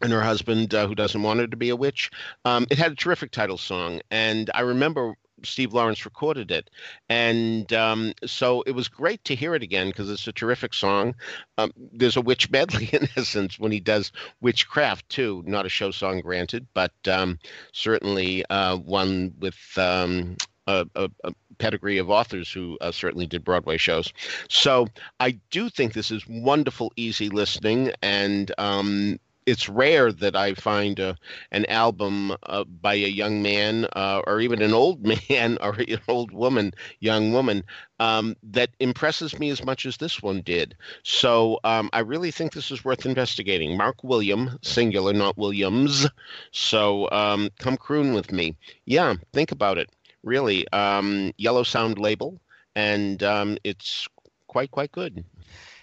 and 0.00 0.12
her 0.12 0.22
husband 0.22 0.72
uh, 0.72 0.86
who 0.86 0.94
doesn't 0.94 1.24
want 1.24 1.40
her 1.40 1.48
to 1.48 1.56
be 1.56 1.70
a 1.70 1.76
witch. 1.76 2.12
Um, 2.44 2.68
it 2.70 2.78
had 2.78 2.92
a 2.92 2.96
terrific 2.96 3.32
title 3.32 3.58
song, 3.58 4.02
and 4.08 4.52
I 4.54 4.60
remember 4.60 5.16
Steve 5.44 5.72
Lawrence 5.72 6.04
recorded 6.04 6.50
it, 6.50 6.70
and 7.08 7.72
um, 7.72 8.12
so 8.24 8.62
it 8.62 8.72
was 8.72 8.88
great 8.88 9.24
to 9.24 9.34
hear 9.34 9.54
it 9.54 9.62
again 9.62 9.88
because 9.88 10.10
it's 10.10 10.26
a 10.26 10.32
terrific 10.32 10.74
song. 10.74 11.14
Um, 11.58 11.72
there's 11.92 12.16
a 12.16 12.20
witch 12.20 12.50
medley 12.50 12.88
in 12.92 13.08
essence 13.16 13.58
when 13.58 13.72
he 13.72 13.80
does 13.80 14.12
witchcraft 14.40 15.08
too. 15.08 15.42
Not 15.46 15.66
a 15.66 15.70
show 15.70 15.90
song, 15.90 16.20
granted, 16.20 16.66
but 16.74 16.92
um, 17.08 17.38
certainly 17.72 18.44
uh, 18.50 18.76
one 18.76 19.34
with 19.38 19.58
um, 19.76 20.36
a, 20.66 20.86
a, 20.94 21.10
a, 21.24 21.32
pedigree 21.58 21.98
of 21.98 22.10
authors 22.10 22.50
who 22.50 22.76
uh, 22.80 22.90
certainly 22.90 23.26
did 23.26 23.44
Broadway 23.44 23.76
shows. 23.76 24.12
So 24.48 24.88
I 25.20 25.38
do 25.50 25.68
think 25.68 25.92
this 25.92 26.10
is 26.10 26.26
wonderful, 26.28 26.92
easy 26.96 27.28
listening, 27.28 27.92
and 28.02 28.52
um, 28.58 29.20
it's 29.46 29.68
rare 29.68 30.12
that 30.12 30.34
I 30.34 30.54
find 30.54 30.98
a, 30.98 31.16
an 31.50 31.66
album 31.66 32.34
uh, 32.44 32.64
by 32.64 32.94
a 32.94 33.08
young 33.08 33.42
man 33.42 33.86
uh, 33.94 34.22
or 34.26 34.40
even 34.40 34.62
an 34.62 34.72
old 34.72 35.04
man 35.28 35.58
or 35.60 35.74
an 35.74 36.00
old 36.08 36.32
woman, 36.32 36.72
young 37.00 37.32
woman, 37.32 37.64
um, 38.00 38.36
that 38.42 38.70
impresses 38.80 39.38
me 39.38 39.50
as 39.50 39.64
much 39.64 39.86
as 39.86 39.96
this 39.96 40.22
one 40.22 40.40
did. 40.42 40.76
So 41.02 41.60
um, 41.64 41.90
I 41.92 42.00
really 42.00 42.30
think 42.30 42.52
this 42.52 42.70
is 42.70 42.84
worth 42.84 43.06
investigating. 43.06 43.76
Mark 43.76 44.02
William, 44.02 44.58
singular, 44.62 45.12
not 45.12 45.36
Williams. 45.36 46.06
So 46.50 47.10
um, 47.10 47.50
come 47.58 47.76
croon 47.76 48.14
with 48.14 48.32
me. 48.32 48.56
Yeah, 48.86 49.14
think 49.32 49.52
about 49.52 49.78
it. 49.78 49.90
Really, 50.22 50.66
um, 50.68 51.32
Yellow 51.36 51.64
Sound 51.64 51.98
label, 51.98 52.40
and 52.74 53.22
um, 53.22 53.58
it's 53.62 54.08
quite 54.46 54.70
quite 54.70 54.90
good. 54.90 55.22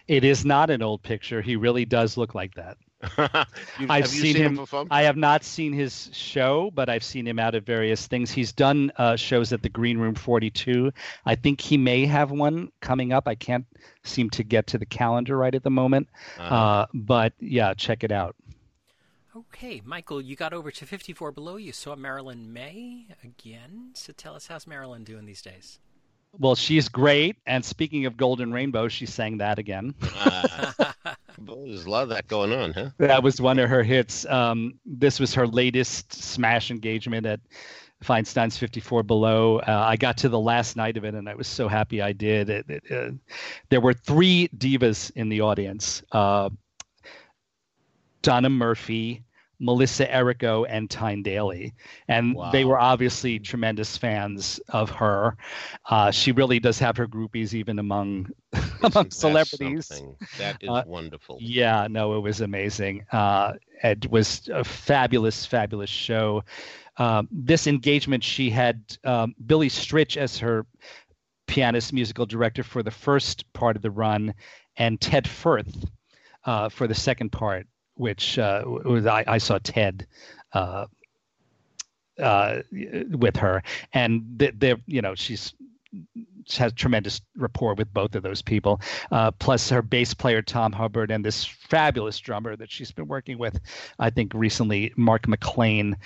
It 0.07 0.23
is 0.23 0.43
not 0.43 0.71
an 0.71 0.81
old 0.81 1.03
picture. 1.03 1.41
He 1.41 1.55
really 1.55 1.85
does 1.85 2.17
look 2.17 2.33
like 2.33 2.55
that. 2.55 2.77
I've 3.89 4.07
seen, 4.07 4.33
seen, 4.33 4.35
him. 4.35 4.57
him 4.57 4.87
I 4.91 5.03
have 5.03 5.17
not 5.17 5.43
seen 5.43 5.73
his 5.73 6.09
show, 6.13 6.71
but 6.73 6.89
I've 6.89 7.03
seen 7.03 7.27
him 7.27 7.39
out 7.39 7.55
at 7.55 7.65
various 7.65 8.07
things. 8.07 8.31
He's 8.31 8.51
done 8.51 8.91
uh, 8.97 9.15
shows 9.15 9.51
at 9.53 9.61
the 9.61 9.69
Green 9.69 9.97
Room 9.97 10.15
42. 10.15 10.91
I 11.25 11.35
think 11.35 11.61
he 11.61 11.77
may 11.77 12.05
have 12.05 12.31
one 12.31 12.71
coming 12.81 13.13
up. 13.13 13.27
I 13.27 13.35
can't 13.35 13.65
seem 14.03 14.29
to 14.31 14.43
get 14.43 14.67
to 14.67 14.77
the 14.77 14.85
calendar 14.85 15.37
right 15.37 15.53
at 15.53 15.63
the 15.63 15.71
moment. 15.71 16.09
Uh-huh. 16.37 16.55
Uh, 16.55 16.85
but 16.93 17.33
yeah, 17.39 17.73
check 17.73 18.03
it 18.03 18.11
out. 18.11 18.35
Okay, 19.35 19.81
Michael, 19.85 20.21
you 20.21 20.35
got 20.35 20.53
over 20.53 20.71
to 20.71 20.85
54 20.85 21.31
below. 21.31 21.55
You 21.55 21.71
saw 21.71 21.95
Marilyn 21.95 22.51
Maye 22.51 23.07
again. 23.23 23.91
So 23.93 24.11
tell 24.11 24.35
us, 24.35 24.47
how's 24.47 24.67
Marilyn 24.67 25.05
doing 25.05 25.25
these 25.25 25.41
days? 25.41 25.79
Well, 26.39 26.55
she's 26.55 26.87
great. 26.87 27.37
And 27.45 27.63
speaking 27.63 28.05
of 28.05 28.17
Golden 28.17 28.51
Rainbow, 28.53 28.87
she 28.87 29.05
sang 29.05 29.37
that 29.39 29.59
again. 29.59 29.93
uh, 30.17 30.71
there's 31.37 31.85
a 31.85 31.89
lot 31.89 32.03
of 32.03 32.09
that 32.09 32.27
going 32.27 32.53
on, 32.53 32.73
huh? 32.73 32.89
That 32.97 33.23
was 33.23 33.41
one 33.41 33.59
of 33.59 33.69
her 33.69 33.83
hits. 33.83 34.25
Um, 34.25 34.79
this 34.85 35.19
was 35.19 35.33
her 35.33 35.47
latest 35.47 36.13
smash 36.13 36.71
engagement 36.71 37.25
at 37.25 37.39
Feinstein's 38.01 38.57
54 38.57 39.03
Below. 39.03 39.59
Uh, 39.59 39.85
I 39.87 39.95
got 39.95 40.17
to 40.17 40.29
the 40.29 40.39
last 40.39 40.75
night 40.75 40.97
of 40.97 41.05
it, 41.05 41.13
and 41.13 41.27
I 41.29 41.35
was 41.35 41.47
so 41.47 41.67
happy 41.67 42.01
I 42.01 42.13
did. 42.13 42.49
It, 42.49 42.65
it, 42.69 42.83
uh, 42.91 43.11
there 43.69 43.81
were 43.81 43.93
three 43.93 44.49
divas 44.57 45.11
in 45.15 45.29
the 45.29 45.41
audience 45.41 46.01
uh, 46.11 46.49
Donna 48.21 48.49
Murphy, 48.49 49.23
Melissa 49.61 50.07
Errico 50.07 50.65
and 50.67 50.89
Tyne 50.89 51.21
Daly. 51.21 51.73
And 52.07 52.35
wow. 52.35 52.51
they 52.51 52.65
were 52.65 52.79
obviously 52.79 53.39
tremendous 53.39 53.95
fans 53.95 54.59
of 54.69 54.89
her. 54.89 55.37
Uh, 55.89 56.11
she 56.11 56.31
really 56.31 56.59
does 56.59 56.79
have 56.79 56.97
her 56.97 57.07
groupies 57.07 57.53
even 57.53 57.79
among 57.79 58.29
among 58.83 59.11
celebrities. 59.11 59.85
Something? 59.85 60.15
That 60.39 60.57
is 60.61 60.69
uh, 60.69 60.83
wonderful. 60.87 61.37
Yeah, 61.39 61.87
no, 61.89 62.17
it 62.17 62.21
was 62.21 62.41
amazing. 62.41 63.05
Uh, 63.11 63.53
it 63.83 64.09
was 64.09 64.49
a 64.51 64.63
fabulous, 64.63 65.45
fabulous 65.45 65.89
show. 65.89 66.43
Um, 66.97 67.29
this 67.31 67.67
engagement, 67.67 68.23
she 68.23 68.49
had 68.49 68.83
um, 69.03 69.35
Billy 69.45 69.69
Stritch 69.69 70.17
as 70.17 70.39
her 70.39 70.65
pianist, 71.47 71.93
musical 71.93 72.25
director 72.25 72.63
for 72.63 72.83
the 72.83 72.91
first 72.91 73.51
part 73.53 73.75
of 73.75 73.81
the 73.81 73.91
run, 73.91 74.33
and 74.77 74.99
Ted 74.99 75.27
Firth 75.27 75.85
uh, 76.45 76.69
for 76.69 76.87
the 76.87 76.95
second 76.95 77.31
part 77.31 77.67
which 77.95 78.39
uh, 78.39 78.63
was 78.65 79.05
I, 79.05 79.23
I, 79.27 79.37
saw 79.37 79.59
Ted 79.61 80.07
uh, 80.53 80.85
uh, 82.19 82.61
with 83.11 83.37
her, 83.37 83.63
and 83.93 84.23
they're 84.57 84.77
you 84.87 85.01
know 85.01 85.15
she's 85.15 85.53
has 86.57 86.73
tremendous 86.73 87.21
rapport 87.37 87.75
with 87.75 87.93
both 87.93 88.15
of 88.15 88.23
those 88.23 88.41
people. 88.41 88.81
Uh, 89.11 89.31
plus 89.31 89.69
her 89.69 89.81
bass 89.81 90.13
player 90.13 90.41
Tom 90.41 90.71
Hubbard 90.71 91.11
and 91.11 91.23
this 91.23 91.45
fabulous 91.45 92.19
drummer 92.19 92.55
that 92.55 92.71
she's 92.71 92.91
been 92.91 93.07
working 93.07 93.37
with, 93.37 93.59
I 93.99 94.09
think 94.09 94.33
recently 94.33 94.93
Mark 94.95 95.27
McLean. 95.27 95.97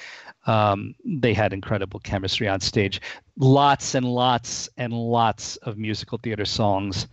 Um, 0.45 0.93
they 1.03 1.33
had 1.33 1.53
incredible 1.53 1.99
chemistry 1.99 2.47
on 2.47 2.59
stage. 2.59 3.01
Lots 3.37 3.95
and 3.95 4.05
lots 4.05 4.69
and 4.77 4.93
lots 4.93 5.55
of 5.57 5.77
musical 5.77 6.19
theater 6.21 6.45
songs 6.45 7.07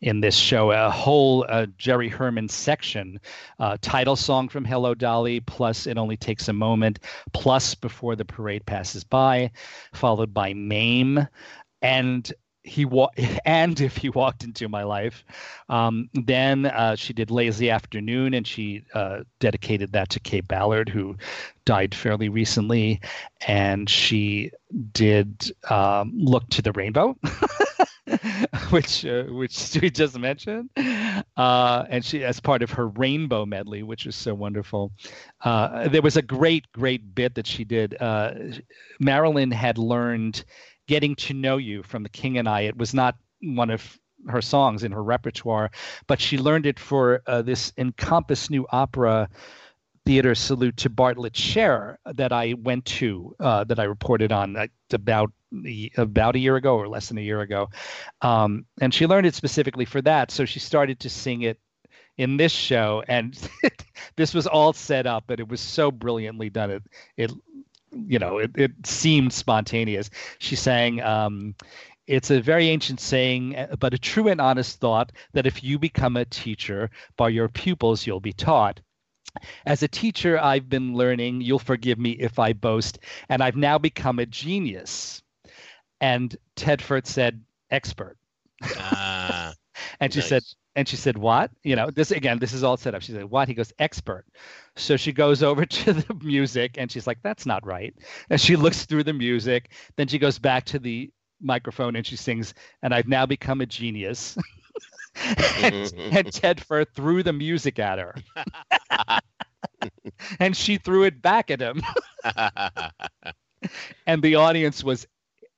in 0.00 0.20
this 0.20 0.36
show 0.36 0.72
a 0.72 0.90
whole 0.90 1.46
uh, 1.48 1.66
Jerry 1.78 2.08
Herman 2.08 2.48
section, 2.48 3.20
uh, 3.58 3.76
title 3.80 4.16
song 4.16 4.48
from 4.48 4.64
Hello 4.64 4.94
Dolly, 4.94 5.40
plus 5.40 5.86
It 5.86 5.98
Only 5.98 6.16
Takes 6.16 6.48
a 6.48 6.52
Moment, 6.52 6.98
plus 7.32 7.74
Before 7.74 8.14
the 8.16 8.24
Parade 8.24 8.66
Passes 8.66 9.04
By, 9.04 9.50
followed 9.92 10.34
by 10.34 10.52
Mame, 10.54 11.26
and 11.82 12.32
he 12.62 12.84
wa- 12.84 13.10
and 13.46 13.80
if 13.80 13.96
he 13.96 14.10
walked 14.10 14.44
into 14.44 14.68
my 14.68 14.82
life 14.82 15.24
um, 15.68 16.10
then 16.14 16.66
uh, 16.66 16.96
she 16.96 17.12
did 17.12 17.30
lazy 17.30 17.70
afternoon 17.70 18.34
and 18.34 18.46
she 18.46 18.82
uh, 18.94 19.20
dedicated 19.40 19.92
that 19.92 20.10
to 20.10 20.20
Kaye 20.20 20.40
Ballard 20.40 20.88
who 20.88 21.16
died 21.64 21.94
fairly 21.94 22.28
recently. 22.28 23.00
And 23.46 23.88
she 23.90 24.50
did 24.92 25.52
um, 25.70 26.12
look 26.14 26.48
to 26.50 26.62
the 26.62 26.72
rainbow 26.72 27.16
which 28.70 29.04
uh, 29.04 29.24
which 29.24 29.78
we 29.82 29.90
just 29.90 30.18
mentioned, 30.18 30.70
uh, 31.36 31.84
and 31.88 32.04
she 32.04 32.24
as 32.24 32.40
part 32.40 32.62
of 32.62 32.70
her 32.70 32.88
rainbow 32.88 33.44
medley, 33.44 33.82
which 33.82 34.06
is 34.06 34.14
so 34.14 34.34
wonderful. 34.34 34.92
Uh, 35.44 35.88
there 35.88 36.02
was 36.02 36.16
a 36.16 36.22
great 36.22 36.70
great 36.72 37.14
bit 37.14 37.34
that 37.34 37.46
she 37.46 37.64
did. 37.64 37.96
Uh, 38.00 38.32
Marilyn 39.00 39.50
had 39.50 39.78
learned 39.78 40.44
"Getting 40.86 41.16
to 41.16 41.34
Know 41.34 41.56
You" 41.56 41.82
from 41.82 42.02
The 42.02 42.08
King 42.08 42.38
and 42.38 42.48
I. 42.48 42.62
It 42.62 42.76
was 42.76 42.94
not 42.94 43.16
one 43.40 43.70
of 43.70 43.98
her 44.28 44.42
songs 44.42 44.84
in 44.84 44.92
her 44.92 45.02
repertoire, 45.02 45.70
but 46.06 46.20
she 46.20 46.38
learned 46.38 46.66
it 46.66 46.78
for 46.78 47.22
uh, 47.26 47.42
this 47.42 47.72
Encompass 47.76 48.50
New 48.50 48.66
Opera 48.70 49.28
theater 50.06 50.34
salute 50.34 50.76
to 50.78 50.88
Bartlett 50.88 51.36
Sher 51.36 51.98
that 52.06 52.32
I 52.32 52.54
went 52.54 52.84
to, 52.86 53.34
uh, 53.40 53.64
that 53.64 53.78
I 53.78 53.84
reported 53.84 54.32
on 54.32 54.56
uh, 54.56 54.68
about 54.92 55.32
about 55.96 56.36
a 56.36 56.38
year 56.38 56.56
ago 56.56 56.76
or 56.76 56.88
less 56.88 57.08
than 57.08 57.18
a 57.18 57.22
year 57.22 57.40
ago, 57.40 57.68
um, 58.22 58.64
and 58.80 58.94
she 58.94 59.06
learned 59.06 59.26
it 59.26 59.34
specifically 59.34 59.84
for 59.84 60.00
that. 60.02 60.30
So 60.30 60.44
she 60.44 60.60
started 60.60 61.00
to 61.00 61.10
sing 61.10 61.42
it 61.42 61.58
in 62.16 62.36
this 62.36 62.52
show, 62.52 63.02
and 63.08 63.36
this 64.16 64.32
was 64.32 64.46
all 64.46 64.72
set 64.72 65.06
up, 65.06 65.24
but 65.26 65.40
it 65.40 65.48
was 65.48 65.60
so 65.60 65.90
brilliantly 65.90 66.50
done. 66.50 66.70
It 66.70 66.82
it 67.16 67.32
you 67.92 68.18
know 68.18 68.38
it, 68.38 68.52
it 68.56 68.72
seemed 68.86 69.32
spontaneous. 69.32 70.10
She 70.38 70.56
sang. 70.56 71.02
Um, 71.02 71.54
it's 72.06 72.30
a 72.30 72.40
very 72.40 72.68
ancient 72.68 73.00
saying, 73.00 73.56
uh, 73.56 73.74
but 73.80 73.92
a 73.92 73.98
true 73.98 74.28
and 74.28 74.40
honest 74.40 74.78
thought 74.78 75.10
that 75.32 75.44
if 75.44 75.64
you 75.64 75.76
become 75.76 76.16
a 76.16 76.24
teacher, 76.24 76.88
by 77.16 77.28
your 77.30 77.48
pupils 77.48 78.06
you'll 78.06 78.20
be 78.20 78.32
taught. 78.32 78.80
As 79.66 79.82
a 79.82 79.88
teacher, 79.88 80.38
I've 80.38 80.68
been 80.68 80.94
learning, 80.94 81.40
you'll 81.42 81.58
forgive 81.58 81.98
me 81.98 82.12
if 82.12 82.38
I 82.38 82.52
boast, 82.52 82.98
and 83.28 83.42
I've 83.42 83.56
now 83.56 83.78
become 83.78 84.18
a 84.18 84.26
genius. 84.26 85.22
And 86.00 86.34
Ted 86.56 86.82
Firth 86.82 87.06
said, 87.06 87.42
expert. 87.70 88.16
Ah, 88.76 89.54
and 90.00 90.12
she 90.12 90.20
nice. 90.20 90.28
said, 90.28 90.42
and 90.74 90.86
she 90.88 90.96
said, 90.96 91.16
what? 91.16 91.50
You 91.62 91.76
know, 91.76 91.90
this 91.90 92.10
again, 92.10 92.38
this 92.38 92.52
is 92.52 92.62
all 92.64 92.76
set 92.76 92.94
up. 92.94 93.02
She 93.02 93.12
said, 93.12 93.24
what? 93.24 93.48
He 93.48 93.54
goes, 93.54 93.72
expert. 93.78 94.26
So 94.76 94.96
she 94.96 95.12
goes 95.12 95.42
over 95.42 95.64
to 95.66 95.92
the 95.92 96.14
music 96.22 96.76
and 96.78 96.90
she's 96.90 97.06
like, 97.06 97.18
that's 97.22 97.46
not 97.46 97.64
right. 97.66 97.94
And 98.30 98.40
she 98.40 98.56
looks 98.56 98.84
through 98.86 99.04
the 99.04 99.12
music. 99.12 99.72
Then 99.96 100.08
she 100.08 100.18
goes 100.18 100.38
back 100.38 100.64
to 100.66 100.78
the 100.78 101.10
microphone 101.40 101.96
and 101.96 102.06
she 102.06 102.16
sings, 102.16 102.54
and 102.82 102.94
I've 102.94 103.08
now 103.08 103.26
become 103.26 103.60
a 103.60 103.66
genius. 103.66 104.36
and, 105.62 105.92
and 105.96 106.32
Ted 106.32 106.64
Firth 106.64 106.88
threw 106.94 107.22
the 107.22 107.32
music 107.32 107.78
at 107.78 107.98
her. 107.98 108.14
and 110.40 110.56
she 110.56 110.78
threw 110.78 111.04
it 111.04 111.22
back 111.22 111.50
at 111.50 111.60
him. 111.60 111.82
and 114.06 114.22
the 114.22 114.34
audience 114.34 114.84
was 114.84 115.06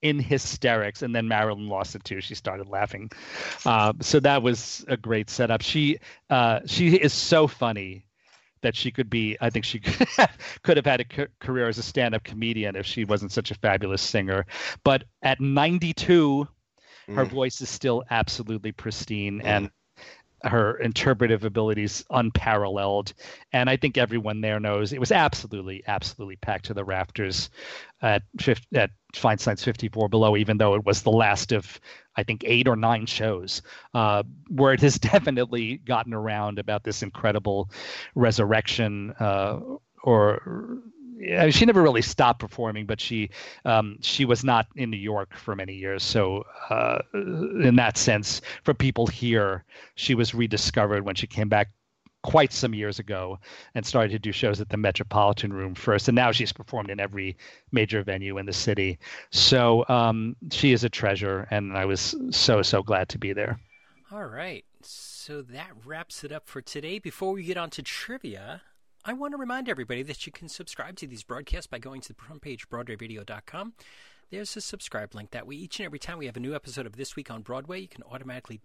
in 0.01 0.20
hysterics 0.20 1.02
and 1.02 1.12
then 1.14 1.26
marilyn 1.26 1.68
lost 1.68 1.97
it 1.97 2.05
too. 2.05 2.20
She 2.20 2.35
started 2.35 2.68
laughing. 2.68 3.10
Uh, 3.66 3.94
so 4.01 4.20
that 4.20 4.43
was 4.43 4.85
a 4.89 4.97
great 4.97 5.28
setup. 5.28 5.62
She 5.62 5.98
uh, 6.30 6.60
she 6.66 6.94
is 6.94 7.12
so 7.12 7.48
funny 7.48 8.05
that 8.60 8.74
she 8.74 8.90
could 8.90 9.09
be 9.09 9.36
i 9.40 9.51
think 9.51 9.64
she 9.64 9.78
could 9.78 10.76
have 10.76 10.86
had 10.86 11.01
a 11.01 11.28
career 11.40 11.68
as 11.68 11.78
a 11.78 11.82
stand-up 11.82 12.24
comedian 12.24 12.74
if 12.74 12.85
she 12.86 13.05
wasn't 13.05 13.32
such 13.32 13.51
a 13.51 13.55
fabulous 13.55 14.02
singer. 14.02 14.47
But 14.85 15.05
at 15.22 15.40
92 15.40 16.48
mm. 17.09 17.14
her 17.14 17.24
voice 17.24 17.60
is 17.60 17.68
still 17.68 18.05
absolutely 18.10 18.72
pristine 18.72 19.40
mm. 19.40 19.44
and 19.44 19.70
her 20.44 20.76
interpretive 20.78 21.44
abilities 21.44 22.05
unparalleled 22.10 23.12
and 23.52 23.68
i 23.68 23.76
think 23.76 23.98
everyone 23.98 24.40
there 24.40 24.60
knows 24.60 24.93
it 24.93 25.01
was 25.01 25.10
absolutely 25.10 25.82
absolutely 25.89 26.36
packed 26.36 26.66
to 26.66 26.74
the 26.74 26.85
rafters 26.85 27.51
at 28.02 28.22
at 28.74 28.90
feinstein's 29.14 29.64
54 29.64 30.09
below 30.09 30.36
even 30.36 30.56
though 30.56 30.74
it 30.74 30.85
was 30.85 31.02
the 31.02 31.10
last 31.10 31.51
of 31.51 31.80
i 32.14 32.22
think 32.22 32.44
eight 32.47 32.68
or 32.68 32.76
nine 32.76 33.05
shows 33.05 33.62
uh, 33.94 34.22
where 34.48 34.72
it 34.72 34.80
has 34.80 34.98
definitely 34.98 35.78
gotten 35.78 36.14
around 36.14 36.60
about 36.60 36.85
this 36.85 37.02
incredible 37.02 37.68
resurrection 38.14 39.12
uh, 39.18 39.59
or 40.05 40.80
she 41.51 41.65
never 41.65 41.82
really 41.82 42.03
stopped 42.03 42.40
performing, 42.40 42.86
but 42.86 43.01
she 43.01 43.31
um, 43.65 43.99
she 44.01 44.24
was 44.24 44.45
not 44.45 44.66
in 44.77 44.90
New 44.90 44.97
York 44.99 45.35
for 45.36 45.55
many 45.57 45.74
years. 45.74 46.03
So 46.03 46.45
uh, 46.70 46.99
in 47.15 47.77
that 47.77 47.97
sense, 47.97 48.40
for 48.65 48.74
people 48.74 49.07
here, 49.07 49.65
she 49.95 50.15
was 50.15 50.35
rediscovered 50.35 51.05
when 51.05 51.15
she 51.15 51.27
came 51.27 51.49
back 51.49 51.70
quite 52.23 52.53
some 52.53 52.74
years 52.74 52.99
ago 52.99 53.39
and 53.74 53.86
started 53.86 54.11
to 54.11 54.19
do 54.19 54.32
shows 54.32 54.61
at 54.61 54.69
the 54.69 54.77
Metropolitan 54.77 55.53
Room 55.53 55.74
first, 55.74 56.09
and 56.09 56.16
now 56.16 56.32
she's 56.32 56.53
performed 56.53 56.90
in 56.90 57.01
every 57.01 57.36
major 57.73 58.03
venue 58.03 58.39
in 58.39 58.47
the 58.47 58.53
city. 58.53 58.99
So 59.31 59.85
um, 59.89 60.36
she 60.51 60.73
is 60.73 60.85
a 60.85 60.89
treasure, 60.89 61.47
and 61.51 61.77
I 61.77 61.85
was 61.85 62.15
so 62.31 62.62
so 62.62 62.82
glad 62.82 63.09
to 63.11 63.19
be 63.19 63.32
there. 63.32 63.59
All 64.11 64.27
right. 64.27 64.65
So 64.82 65.43
that 65.43 65.70
wraps 65.85 66.24
it 66.24 66.32
up 66.32 66.49
for 66.49 66.62
today. 66.62 66.99
Before 66.99 67.32
we 67.32 67.43
get 67.43 67.57
on 67.57 67.70
to 67.70 67.82
trivia, 67.82 68.62
I 69.09 69.14
want 69.14 69.32
to 69.32 69.39
remind 69.39 69.70
everybody 69.70 70.02
that 70.02 70.26
you 70.26 70.32
can 70.32 70.51
subscribe 70.51 70.97
to 70.97 71.06
these 71.06 71.22
broadcasts 71.22 71.66
by 71.66 71.78
going 71.78 72.02
to 72.02 72.09
the 72.09 72.22
front 72.22 72.43
page, 72.43 72.68
BroadwayRadio.com. 72.68 73.72
There's 74.28 74.55
a 74.55 74.60
subscribe 74.60 75.14
link. 75.14 75.30
That 75.30 75.47
way, 75.47 75.55
each 75.55 75.80
and 75.80 75.86
every 75.86 75.98
time 75.98 76.18
we 76.18 76.26
have 76.26 76.36
a 76.36 76.40
new 76.40 76.55
episode 76.55 76.85
of 76.85 76.97
This 76.97 77.16
Week 77.16 77.30
on 77.30 77.40
Broadway, 77.40 77.80
you 77.80 77.89
can 77.89 78.02
automatically 78.02 78.60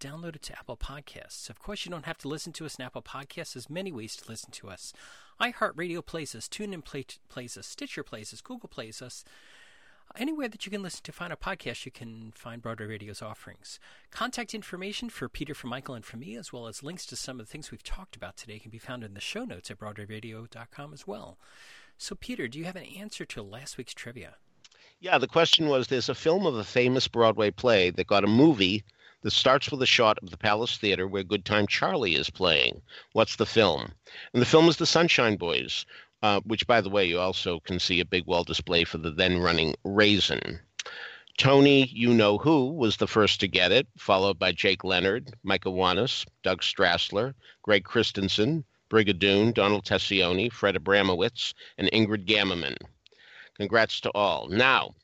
download 0.00 0.34
it 0.34 0.42
to 0.42 0.58
Apple 0.58 0.76
Podcasts. 0.76 1.48
Of 1.48 1.60
course, 1.60 1.84
you 1.84 1.92
don't 1.92 2.04
have 2.04 2.18
to 2.18 2.28
listen 2.28 2.52
to 2.54 2.66
us 2.66 2.74
in 2.74 2.84
Apple 2.84 3.00
Podcasts. 3.00 3.52
There's 3.54 3.70
many 3.70 3.92
ways 3.92 4.16
to 4.16 4.28
listen 4.28 4.50
to 4.50 4.70
us. 4.70 4.92
iHeartRadio 5.40 6.04
plays 6.04 6.34
us, 6.34 6.48
TuneIn 6.48 6.84
play, 6.84 7.06
plays 7.28 7.56
us, 7.56 7.68
Stitcher 7.68 8.02
plays 8.02 8.34
us, 8.34 8.40
Google 8.40 8.68
plays 8.68 9.00
us. 9.00 9.24
Anywhere 10.18 10.48
that 10.48 10.64
you 10.64 10.72
can 10.72 10.82
listen 10.82 11.02
to 11.02 11.12
find 11.12 11.30
a 11.30 11.36
podcast, 11.36 11.84
you 11.84 11.92
can 11.92 12.32
find 12.34 12.62
Broadway 12.62 12.86
Radio's 12.86 13.20
offerings. 13.20 13.78
Contact 14.10 14.54
information 14.54 15.10
for 15.10 15.28
Peter, 15.28 15.52
for 15.52 15.66
Michael, 15.66 15.94
and 15.94 16.06
for 16.06 16.16
me, 16.16 16.36
as 16.36 16.54
well 16.54 16.66
as 16.66 16.82
links 16.82 17.04
to 17.06 17.16
some 17.16 17.38
of 17.38 17.46
the 17.46 17.50
things 17.50 17.70
we've 17.70 17.82
talked 17.82 18.16
about 18.16 18.38
today, 18.38 18.58
can 18.58 18.70
be 18.70 18.78
found 18.78 19.04
in 19.04 19.12
the 19.12 19.20
show 19.20 19.44
notes 19.44 19.70
at 19.70 19.78
BroadwayRadio.com 19.78 20.94
as 20.94 21.06
well. 21.06 21.36
So, 21.98 22.14
Peter, 22.14 22.48
do 22.48 22.58
you 22.58 22.64
have 22.64 22.76
an 22.76 22.84
answer 22.84 23.26
to 23.26 23.42
last 23.42 23.76
week's 23.76 23.92
trivia? 23.92 24.36
Yeah, 25.00 25.18
the 25.18 25.28
question 25.28 25.68
was 25.68 25.88
there's 25.88 26.08
a 26.08 26.14
film 26.14 26.46
of 26.46 26.54
a 26.54 26.64
famous 26.64 27.08
Broadway 27.08 27.50
play 27.50 27.90
that 27.90 28.06
got 28.06 28.24
a 28.24 28.28
movie 28.28 28.84
that 29.20 29.32
starts 29.32 29.70
with 29.70 29.82
a 29.82 29.86
shot 29.86 30.18
of 30.22 30.30
the 30.30 30.36
Palace 30.38 30.78
Theater 30.78 31.06
where 31.06 31.24
Good 31.24 31.44
Time 31.44 31.66
Charlie 31.66 32.14
is 32.14 32.30
playing. 32.30 32.80
What's 33.12 33.36
the 33.36 33.44
film? 33.44 33.92
And 34.32 34.40
the 34.40 34.46
film 34.46 34.68
is 34.68 34.78
The 34.78 34.86
Sunshine 34.86 35.36
Boys, 35.36 35.84
uh, 36.22 36.40
which, 36.44 36.66
by 36.66 36.80
the 36.80 36.90
way, 36.90 37.04
you 37.04 37.18
also 37.18 37.60
can 37.60 37.78
see 37.78 38.00
a 38.00 38.04
big 38.04 38.26
wall 38.26 38.44
display 38.44 38.84
for 38.84 38.98
the 38.98 39.10
then 39.10 39.38
running 39.38 39.74
Raisin. 39.84 40.60
Tony, 41.38 41.86
you 41.86 42.14
know 42.14 42.38
who, 42.38 42.72
was 42.72 42.96
the 42.96 43.06
first 43.06 43.40
to 43.40 43.48
get 43.48 43.70
it, 43.70 43.86
followed 43.98 44.38
by 44.38 44.52
Jake 44.52 44.84
Leonard, 44.84 45.34
Michael 45.42 45.74
Wanis, 45.74 46.24
Doug 46.42 46.62
Strassler, 46.62 47.34
Greg 47.62 47.84
Christensen, 47.84 48.64
Brigadoon, 48.88 49.52
Donald 49.52 49.84
Tessioni, 49.84 50.50
Fred 50.50 50.76
Abramowitz, 50.76 51.52
and 51.76 51.90
Ingrid 51.92 52.26
Gammerman. 52.26 52.76
Congrats 53.56 54.00
to 54.00 54.10
all. 54.12 54.48
Now, 54.48 54.94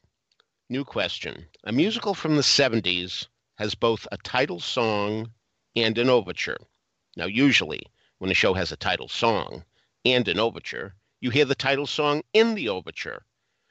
new 0.71 0.85
question. 0.85 1.47
A 1.65 1.73
musical 1.73 2.15
from 2.15 2.37
the 2.37 2.43
70s 2.43 3.27
has 3.57 3.75
both 3.75 4.09
a 4.11 4.17
title 4.19 4.61
song 4.61 5.31
and 5.77 5.99
an 5.99 6.09
overture. 6.09 6.59
Now, 7.17 7.27
usually, 7.27 7.83
when 8.19 8.31
a 8.31 8.35
show 8.35 8.55
has 8.55 8.73
a 8.73 8.77
title 8.77 9.09
song 9.09 9.65
and 10.05 10.27
an 10.29 10.39
overture, 10.39 10.95
you 11.23 11.31
hear 11.31 11.47
the 11.47 11.55
title 11.55 11.87
song 11.87 12.21
in 12.35 12.55
the 12.55 12.69
overture. 12.69 13.23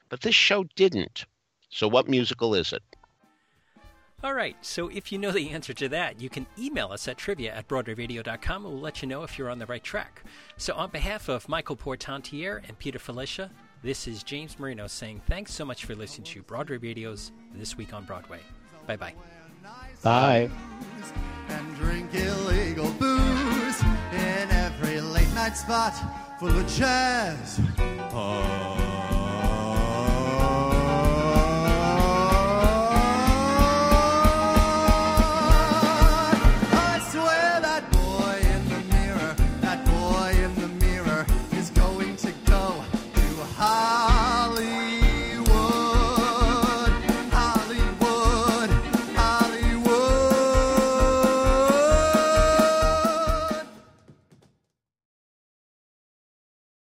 But 0.10 0.22
this 0.22 0.34
show 0.34 0.64
didn't. 0.76 1.26
So, 1.70 1.88
what 1.88 2.10
musical 2.10 2.56
is 2.56 2.74
it? 2.74 2.82
All 4.24 4.34
right, 4.34 4.56
so 4.62 4.88
if 4.88 5.12
you 5.12 5.18
know 5.18 5.32
the 5.32 5.50
answer 5.50 5.74
to 5.74 5.90
that, 5.90 6.22
you 6.22 6.30
can 6.30 6.46
email 6.58 6.92
us 6.92 7.08
at 7.08 7.18
trivia 7.18 7.54
at 7.54 7.68
BroadwayRadio.com 7.68 8.66
and 8.66 8.74
we'll 8.74 8.82
let 8.82 9.02
you 9.02 9.08
know 9.08 9.24
if 9.24 9.38
you're 9.38 9.50
on 9.50 9.60
the 9.60 9.66
right 9.66 9.84
track. 9.84 10.24
So, 10.58 10.74
on 10.76 10.92
behalf 10.92 11.28
of 11.28 11.50
Michael 11.50 11.76
Portantiere 11.76 12.62
and 12.68 12.80
Peter 12.80 13.00
Filichia, 13.00 13.50
this 13.84 14.08
is 14.08 14.24
James 14.24 14.58
Marino 14.58 14.88
saying 14.88 15.22
thanks 15.28 15.54
so 15.54 15.66
much 15.66 15.86
for 15.86 15.94
listening 15.96 16.26
to 16.26 16.44
Broadway 16.44 16.78
Radio's 16.78 17.32
This 17.54 17.76
Week 17.76 17.94
on 17.94 18.06
Broadway. 18.06 18.40
Bye-bye. 18.88 19.14
Bye. 20.04 20.50
And 21.50 23.02
night 25.42 25.58
spot 25.58 25.96
full 26.38 26.56
of 26.56 26.68
jazz. 26.68 27.60
Oh. 28.14 28.91